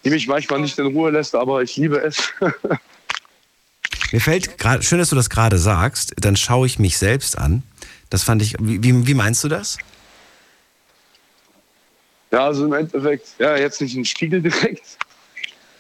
die 0.04 0.10
mich 0.10 0.28
manchmal 0.28 0.60
nicht 0.60 0.78
in 0.78 0.88
Ruhe 0.88 1.12
lässt, 1.12 1.34
aber 1.36 1.62
ich 1.62 1.78
liebe 1.78 2.02
es. 2.02 2.18
Mir 4.12 4.20
fällt 4.20 4.58
gerade, 4.58 4.84
schön, 4.84 5.00
dass 5.00 5.10
du 5.10 5.16
das 5.16 5.30
gerade 5.30 5.58
sagst, 5.58 6.14
dann 6.18 6.36
schaue 6.36 6.66
ich 6.66 6.80
mich 6.80 6.98
selbst 6.98 7.38
an. 7.38 7.64
Das 8.10 8.24
fand 8.24 8.42
ich, 8.42 8.56
wie, 8.60 9.08
wie 9.08 9.14
meinst 9.14 9.42
du 9.46 9.48
das? 9.48 9.78
Ja, 12.32 12.46
also 12.46 12.66
im 12.66 12.74
Endeffekt, 12.74 13.36
ja, 13.40 13.58
jetzt 13.58 13.82
nicht 13.82 13.96
ein 13.96 14.06
Spiegel 14.06 14.42
direkt, 14.42 14.98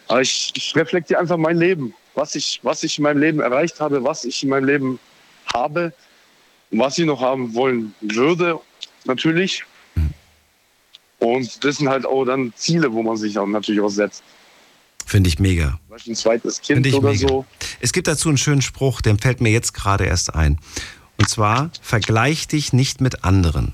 aber 0.07 0.22
ich, 0.22 0.52
ich 0.56 0.76
reflektiere 0.76 1.19
einfach 1.19 1.38
mein 1.38 1.57
Leben, 1.57 1.94
was 2.14 2.36
ich, 2.36 2.60
was 2.64 2.84
ich 2.84 2.98
in 2.98 3.03
meinem 3.03 3.19
Leben 3.19 3.40
erreicht 3.40 3.80
habe, 3.80 4.03
was 4.03 4.26
ich 4.26 4.44
in 4.44 4.49
meinem 4.49 4.65
Leben 4.65 4.99
habe 5.53 5.94
und 6.69 6.80
was 6.80 6.98
ich 6.98 7.06
noch 7.06 7.22
haben 7.22 7.53
wollen 7.53 7.94
würde, 8.02 8.60
natürlich. 9.06 9.64
Und 11.19 11.64
das 11.64 11.78
sind 11.78 11.88
halt 11.88 12.06
auch 12.06 12.26
dann 12.26 12.52
Ziele, 12.56 12.91
wo 12.91 13.03
man 13.03 13.15
sich 13.15 13.38
auch 13.38 13.45
natürlich 13.45 13.80
auch 13.80 13.90
setzt. 13.90 14.23
Finde 15.06 15.30
ich 15.30 15.40
mega. 15.40 15.72
Zum 15.72 15.90
Beispiel 15.90 16.14
ein 16.14 16.15
zweites 16.15 16.61
Kind 16.61 16.94
oder 16.94 17.11
mega. 17.11 17.28
so. 17.28 17.45
Es 17.80 17.94
gibt 17.94 18.07
dazu 18.07 18.30
einen 18.30 18.38
schönen 18.38 18.61
Spruch, 18.61 19.02
der 19.02 19.18
fällt 19.18 19.40
mir 19.40 19.52
jetzt 19.52 19.73
gerade 19.73 20.06
erst 20.06 20.34
ein. 20.34 20.57
Und 21.18 21.30
zwar, 21.30 21.69
vergleich 21.82 22.48
dich 22.48 22.73
nicht 22.73 23.02
mit 23.02 23.23
anderen. 23.23 23.73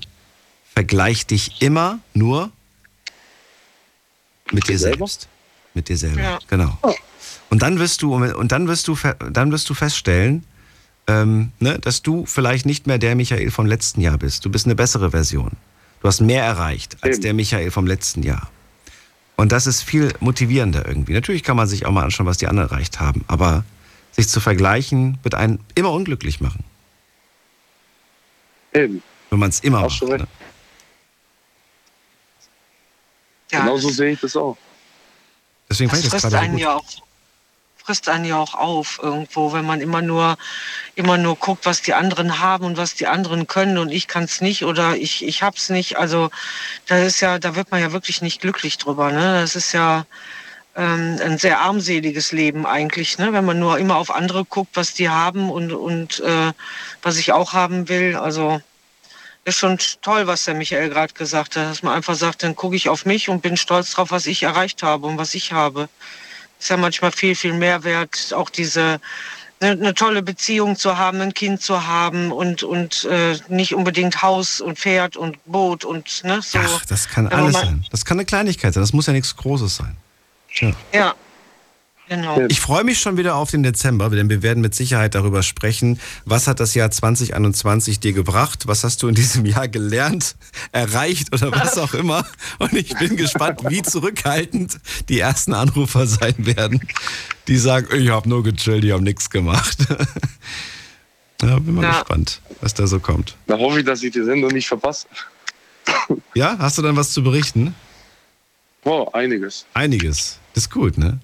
Vergleich 0.74 1.26
dich 1.26 1.62
immer 1.62 2.00
nur 2.12 2.52
mit 4.52 4.68
dir 4.68 4.78
selbst. 4.78 5.28
Mit 5.74 5.88
dir 5.88 5.96
selber. 5.96 6.20
Ja. 6.20 6.38
Genau. 6.48 6.78
Und 7.50 7.62
dann 7.62 7.78
wirst 7.78 8.02
du, 8.02 8.14
und 8.14 8.52
dann 8.52 8.68
wirst 8.68 8.88
du, 8.88 8.96
dann 9.30 9.52
wirst 9.52 9.68
du 9.70 9.74
feststellen, 9.74 10.44
ähm, 11.06 11.52
ne, 11.58 11.78
dass 11.78 12.02
du 12.02 12.26
vielleicht 12.26 12.66
nicht 12.66 12.86
mehr 12.86 12.98
der 12.98 13.14
Michael 13.14 13.50
vom 13.50 13.66
letzten 13.66 14.00
Jahr 14.00 14.18
bist. 14.18 14.44
Du 14.44 14.50
bist 14.50 14.66
eine 14.66 14.74
bessere 14.74 15.10
Version. 15.10 15.52
Du 16.00 16.08
hast 16.08 16.20
mehr 16.20 16.44
erreicht 16.44 16.96
als 17.00 17.20
der 17.20 17.34
Michael 17.34 17.70
vom 17.70 17.86
letzten 17.86 18.22
Jahr. 18.22 18.50
Und 19.36 19.52
das 19.52 19.66
ist 19.66 19.82
viel 19.82 20.12
motivierender 20.20 20.86
irgendwie. 20.86 21.12
Natürlich 21.12 21.42
kann 21.42 21.56
man 21.56 21.66
sich 21.66 21.86
auch 21.86 21.92
mal 21.92 22.04
anschauen, 22.04 22.26
was 22.26 22.38
die 22.38 22.46
anderen 22.46 22.70
erreicht 22.70 23.00
haben, 23.00 23.24
aber 23.28 23.64
sich 24.12 24.28
zu 24.28 24.40
vergleichen 24.40 25.18
wird 25.22 25.34
einen 25.34 25.60
immer 25.74 25.92
unglücklich 25.92 26.40
machen. 26.40 26.64
Eben. 28.74 29.02
Wenn 29.30 29.38
man 29.38 29.50
es 29.50 29.60
immer 29.60 29.82
Hast 29.82 30.02
macht. 30.02 30.20
Ne? 30.20 30.26
Ja. 33.50 33.60
Genauso 33.60 33.88
sehe 33.90 34.12
ich 34.12 34.20
das 34.20 34.36
auch. 34.36 34.56
Deswegen 35.70 35.90
fand 35.90 36.02
Das 36.02 36.06
ich 36.06 36.12
das 36.12 36.22
frisst 36.22 36.34
einen 36.34 36.52
gut. 36.52 36.60
ja 36.60 36.74
auch 36.76 36.84
frisst 37.88 38.08
einen 38.10 38.26
ja 38.26 38.36
auch 38.36 38.54
auf 38.54 39.00
irgendwo, 39.02 39.52
wenn 39.54 39.64
man 39.64 39.80
immer 39.80 40.02
nur 40.02 40.36
immer 40.94 41.16
nur 41.16 41.36
guckt, 41.36 41.64
was 41.64 41.80
die 41.80 41.94
anderen 41.94 42.38
haben 42.38 42.66
und 42.66 42.76
was 42.76 42.94
die 42.94 43.06
anderen 43.06 43.46
können 43.46 43.78
und 43.78 43.90
ich 43.90 44.08
kann 44.08 44.24
es 44.24 44.42
nicht 44.42 44.64
oder 44.64 44.96
ich 44.96 45.24
ich 45.24 45.42
hab's 45.42 45.70
nicht. 45.70 45.96
Also 45.96 46.30
da 46.86 46.98
ist 46.98 47.20
ja, 47.20 47.38
da 47.38 47.56
wird 47.56 47.70
man 47.70 47.80
ja 47.80 47.92
wirklich 47.92 48.20
nicht 48.20 48.42
glücklich 48.42 48.76
drüber. 48.76 49.10
Ne? 49.10 49.40
Das 49.40 49.56
ist 49.56 49.72
ja 49.72 50.04
ähm, 50.76 51.18
ein 51.24 51.38
sehr 51.38 51.60
armseliges 51.60 52.32
Leben 52.32 52.66
eigentlich, 52.66 53.16
ne? 53.18 53.32
wenn 53.32 53.46
man 53.46 53.58
nur 53.58 53.78
immer 53.78 53.96
auf 53.96 54.10
andere 54.14 54.44
guckt, 54.44 54.72
was 54.76 54.92
die 54.94 55.08
haben 55.08 55.50
und 55.50 55.72
und 55.72 56.20
äh, 56.20 56.52
was 57.02 57.16
ich 57.16 57.32
auch 57.32 57.54
haben 57.54 57.88
will. 57.88 58.16
Also 58.16 58.60
ist 59.44 59.58
schon 59.58 59.78
toll, 60.02 60.26
was 60.26 60.44
der 60.44 60.54
Michael 60.54 60.90
gerade 60.90 61.14
gesagt 61.14 61.56
hat, 61.56 61.70
dass 61.70 61.82
man 61.82 61.94
einfach 61.94 62.14
sagt, 62.14 62.42
dann 62.42 62.56
gucke 62.56 62.76
ich 62.76 62.88
auf 62.88 63.06
mich 63.06 63.28
und 63.28 63.42
bin 63.42 63.56
stolz 63.56 63.92
drauf, 63.92 64.10
was 64.10 64.26
ich 64.26 64.42
erreicht 64.42 64.82
habe 64.82 65.06
und 65.06 65.18
was 65.18 65.34
ich 65.34 65.52
habe. 65.52 65.88
Ist 66.58 66.70
ja 66.70 66.76
manchmal 66.76 67.12
viel, 67.12 67.34
viel 67.34 67.54
mehr 67.54 67.84
wert, 67.84 68.32
auch 68.34 68.50
diese 68.50 69.00
eine, 69.60 69.72
eine 69.72 69.94
tolle 69.94 70.22
Beziehung 70.22 70.76
zu 70.76 70.98
haben, 70.98 71.20
ein 71.20 71.34
Kind 71.34 71.62
zu 71.62 71.86
haben 71.86 72.32
und, 72.32 72.62
und 72.62 73.04
äh, 73.04 73.38
nicht 73.48 73.74
unbedingt 73.74 74.22
Haus 74.22 74.60
und 74.60 74.78
Pferd 74.78 75.16
und 75.16 75.38
Boot 75.46 75.84
und 75.84 76.24
ne, 76.24 76.40
so. 76.42 76.58
Ach, 76.58 76.84
das 76.86 77.08
kann 77.08 77.26
alles 77.28 77.54
sein. 77.54 77.84
Das 77.90 78.04
kann 78.04 78.18
eine 78.18 78.26
Kleinigkeit 78.26 78.74
sein. 78.74 78.82
Das 78.82 78.92
muss 78.92 79.06
ja 79.06 79.12
nichts 79.12 79.36
Großes 79.36 79.76
sein. 79.76 79.96
Ja. 80.54 80.72
Ja, 80.92 81.14
genau. 82.08 82.40
Ich 82.48 82.60
freue 82.60 82.84
mich 82.84 82.98
schon 83.00 83.16
wieder 83.16 83.34
auf 83.36 83.50
den 83.50 83.62
Dezember, 83.62 84.10
denn 84.10 84.28
wir 84.30 84.42
werden 84.42 84.60
mit 84.60 84.74
Sicherheit 84.74 85.14
darüber 85.14 85.42
sprechen, 85.42 86.00
was 86.24 86.46
hat 86.46 86.60
das 86.60 86.74
Jahr 86.74 86.90
2021 86.90 88.00
dir 88.00 88.12
gebracht, 88.12 88.66
was 88.66 88.84
hast 88.84 89.02
du 89.02 89.08
in 89.08 89.14
diesem 89.14 89.44
Jahr 89.46 89.68
gelernt, 89.68 90.36
erreicht 90.72 91.32
oder 91.32 91.52
was 91.52 91.78
auch 91.78 91.94
immer. 91.94 92.26
Und 92.58 92.72
ich 92.74 92.94
bin 92.98 93.16
gespannt, 93.16 93.60
wie 93.68 93.82
zurückhaltend 93.82 94.78
die 95.08 95.20
ersten 95.20 95.54
Anrufer 95.54 96.06
sein 96.06 96.34
werden, 96.38 96.80
die 97.48 97.56
sagen, 97.58 97.88
ich 97.96 98.08
habe 98.10 98.28
nur 98.28 98.42
gechillt, 98.42 98.84
die 98.84 98.92
haben 98.92 99.04
nichts 99.04 99.30
gemacht. 99.30 99.78
Ja, 101.40 101.56
bin 101.60 101.76
mal 101.76 101.84
Ja. 101.84 101.92
gespannt, 102.00 102.40
was 102.60 102.74
da 102.74 102.88
so 102.88 102.98
kommt. 102.98 103.36
Da 103.46 103.56
hoffe 103.56 103.78
ich, 103.78 103.86
dass 103.86 104.02
ich 104.02 104.10
die 104.10 104.24
Sendung 104.24 104.50
nicht 104.50 104.66
verpasse. 104.66 105.06
Ja, 106.34 106.56
hast 106.58 106.78
du 106.78 106.82
dann 106.82 106.96
was 106.96 107.12
zu 107.12 107.22
berichten? 107.22 107.76
Oh, 108.84 109.08
einiges. 109.12 109.64
Einiges. 109.72 110.40
Das 110.54 110.64
ist 110.64 110.70
gut, 110.72 110.98
ne? 110.98 111.20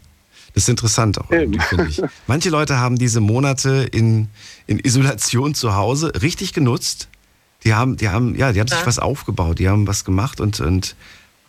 Das 0.54 0.64
ist 0.64 0.68
interessant 0.68 1.20
auch, 1.20 1.28
finde 1.28 1.58
ich. 1.88 2.00
Manche 2.28 2.48
Leute 2.48 2.78
haben 2.78 2.96
diese 2.96 3.20
Monate 3.20 3.88
in, 3.90 4.28
in 4.68 4.78
Isolation 4.78 5.54
zu 5.54 5.74
Hause 5.74 6.12
richtig 6.22 6.52
genutzt. 6.52 7.08
Die 7.64 7.74
haben, 7.74 7.96
die 7.96 8.08
haben, 8.08 8.36
ja, 8.36 8.52
die 8.52 8.60
haben 8.60 8.68
sich 8.68 8.78
Ja. 8.78 8.86
was 8.86 8.98
aufgebaut, 9.00 9.58
die 9.58 9.68
haben 9.68 9.86
was 9.86 10.04
gemacht 10.04 10.40
und, 10.40 10.60
und 10.60 10.94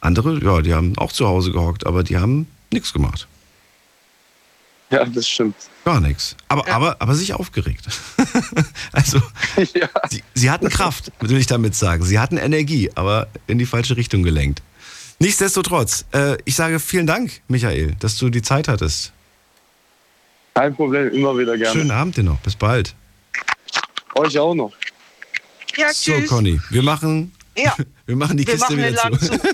andere, 0.01 0.43
ja, 0.43 0.61
die 0.61 0.73
haben 0.73 0.97
auch 0.97 1.11
zu 1.11 1.27
Hause 1.27 1.51
gehockt, 1.51 1.85
aber 1.85 2.03
die 2.03 2.17
haben 2.17 2.47
nichts 2.71 2.93
gemacht. 2.93 3.27
Ja, 4.91 5.03
das 5.05 5.27
stimmt. 5.27 5.55
Gar 5.83 5.99
nichts. 5.99 6.35
Aber, 6.47 6.67
aber, 6.67 6.95
aber 6.99 7.15
sich 7.15 7.33
aufgeregt. 7.33 7.85
also, 8.91 9.19
sie, 10.09 10.23
sie 10.33 10.51
hatten 10.51 10.69
Kraft, 10.69 11.11
will 11.19 11.37
ich 11.37 11.47
damit 11.47 11.75
sagen. 11.75 12.03
Sie 12.03 12.19
hatten 12.19 12.37
Energie, 12.37 12.91
aber 12.95 13.27
in 13.47 13.57
die 13.57 13.65
falsche 13.65 13.97
Richtung 13.97 14.23
gelenkt. 14.23 14.61
Nichtsdestotrotz, 15.19 16.05
äh, 16.13 16.37
ich 16.45 16.55
sage 16.55 16.79
vielen 16.79 17.07
Dank, 17.07 17.41
Michael, 17.47 17.95
dass 17.99 18.17
du 18.17 18.29
die 18.29 18.41
Zeit 18.41 18.67
hattest. 18.67 19.11
Kein 20.53 20.75
Problem, 20.75 21.09
immer 21.11 21.37
wieder 21.37 21.57
gerne. 21.57 21.73
Schönen 21.73 21.91
Abend 21.91 22.17
dir 22.17 22.23
noch. 22.23 22.39
Bis 22.39 22.55
bald. 22.55 22.95
Euch 24.15 24.37
auch 24.39 24.55
noch. 24.55 24.71
Ja, 25.77 25.91
So, 25.91 26.13
tschüss. 26.13 26.29
Conny, 26.29 26.59
wir 26.69 26.83
machen, 26.83 27.33
Ja. 27.57 27.75
wir 28.05 28.15
machen 28.15 28.37
die 28.37 28.47
Wir 28.47 28.53
Kiste 28.53 28.75
machen 28.75 28.87
wieder 28.87 29.19
zu. 29.19 29.39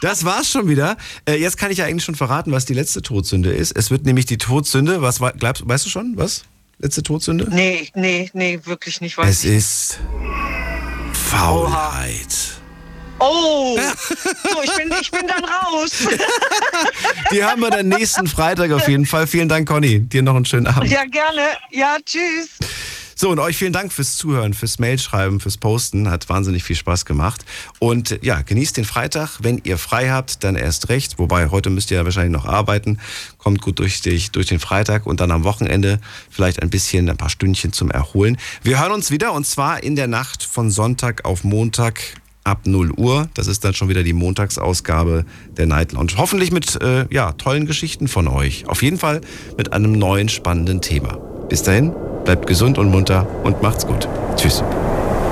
Das 0.00 0.24
war's 0.24 0.50
schon 0.50 0.68
wieder. 0.68 0.96
Äh, 1.26 1.36
jetzt 1.36 1.56
kann 1.56 1.70
ich 1.70 1.78
ja 1.78 1.86
eigentlich 1.86 2.04
schon 2.04 2.14
verraten, 2.14 2.52
was 2.52 2.66
die 2.66 2.74
letzte 2.74 3.02
Todsünde 3.02 3.50
ist. 3.52 3.76
Es 3.76 3.90
wird 3.90 4.04
nämlich 4.04 4.26
die 4.26 4.38
Todsünde, 4.38 5.02
was 5.02 5.20
war, 5.20 5.32
glaubst, 5.32 5.66
weißt 5.66 5.86
du 5.86 5.90
schon, 5.90 6.12
was? 6.16 6.44
Letzte 6.78 7.02
Todsünde? 7.02 7.48
Nee, 7.50 7.88
nee, 7.94 8.30
nee, 8.34 8.60
wirklich 8.64 9.00
nicht. 9.00 9.16
Weiß 9.18 9.28
Es 9.28 9.44
ist 9.44 9.98
Faulheit. 11.12 12.57
Oh, 13.18 13.78
so, 13.78 14.62
ich 14.62 14.76
bin, 14.76 14.92
ich 15.00 15.10
bin 15.10 15.26
dann 15.26 15.44
raus. 15.44 15.90
Die 17.32 17.42
haben 17.42 17.60
wir 17.60 17.70
dann 17.70 17.88
nächsten 17.88 18.26
Freitag 18.26 18.70
auf 18.72 18.88
jeden 18.88 19.06
Fall. 19.06 19.26
Vielen 19.26 19.48
Dank, 19.48 19.68
Conny. 19.68 20.00
Dir 20.00 20.22
noch 20.22 20.36
einen 20.36 20.44
schönen 20.44 20.66
Abend. 20.66 20.90
Ja, 20.90 21.04
gerne. 21.04 21.42
Ja, 21.70 21.96
tschüss. 22.04 22.50
So, 23.20 23.30
und 23.30 23.40
euch 23.40 23.56
vielen 23.56 23.72
Dank 23.72 23.92
fürs 23.92 24.16
Zuhören, 24.16 24.54
fürs 24.54 24.78
Mailschreiben, 24.78 25.40
fürs 25.40 25.56
Posten. 25.56 26.08
Hat 26.08 26.28
wahnsinnig 26.28 26.62
viel 26.62 26.76
Spaß 26.76 27.04
gemacht. 27.04 27.44
Und 27.80 28.20
ja, 28.22 28.42
genießt 28.42 28.76
den 28.76 28.84
Freitag. 28.84 29.38
Wenn 29.40 29.60
ihr 29.64 29.76
frei 29.76 30.10
habt, 30.10 30.44
dann 30.44 30.54
erst 30.54 30.88
recht. 30.88 31.18
Wobei, 31.18 31.48
heute 31.50 31.68
müsst 31.68 31.90
ihr 31.90 31.96
ja 31.96 32.04
wahrscheinlich 32.04 32.32
noch 32.32 32.44
arbeiten. 32.44 33.00
Kommt 33.36 33.60
gut 33.60 33.80
durch, 33.80 34.00
die, 34.02 34.22
durch 34.30 34.46
den 34.46 34.60
Freitag 34.60 35.06
und 35.06 35.18
dann 35.18 35.32
am 35.32 35.42
Wochenende 35.42 35.98
vielleicht 36.30 36.62
ein 36.62 36.70
bisschen, 36.70 37.10
ein 37.10 37.16
paar 37.16 37.28
Stündchen 37.28 37.72
zum 37.72 37.90
Erholen. 37.90 38.38
Wir 38.62 38.80
hören 38.80 38.92
uns 38.92 39.10
wieder 39.10 39.32
und 39.32 39.44
zwar 39.44 39.82
in 39.82 39.96
der 39.96 40.06
Nacht 40.06 40.44
von 40.44 40.70
Sonntag 40.70 41.24
auf 41.24 41.42
Montag 41.42 42.00
ab 42.44 42.66
0 42.66 42.92
Uhr. 42.92 43.28
Das 43.34 43.46
ist 43.46 43.64
dann 43.64 43.74
schon 43.74 43.88
wieder 43.88 44.02
die 44.02 44.12
Montagsausgabe 44.12 45.24
der 45.56 45.66
Night 45.66 45.92
Lounge. 45.92 46.12
Hoffentlich 46.16 46.50
mit 46.52 46.80
äh, 46.82 47.06
ja, 47.10 47.32
tollen 47.32 47.66
Geschichten 47.66 48.08
von 48.08 48.28
euch. 48.28 48.66
Auf 48.68 48.82
jeden 48.82 48.98
Fall 48.98 49.20
mit 49.56 49.72
einem 49.72 49.92
neuen 49.92 50.28
spannenden 50.28 50.80
Thema. 50.80 51.18
Bis 51.48 51.62
dahin, 51.62 51.94
bleibt 52.24 52.46
gesund 52.46 52.78
und 52.78 52.90
munter 52.90 53.26
und 53.44 53.62
macht's 53.62 53.86
gut. 53.86 54.08
Tschüss. 54.36 54.62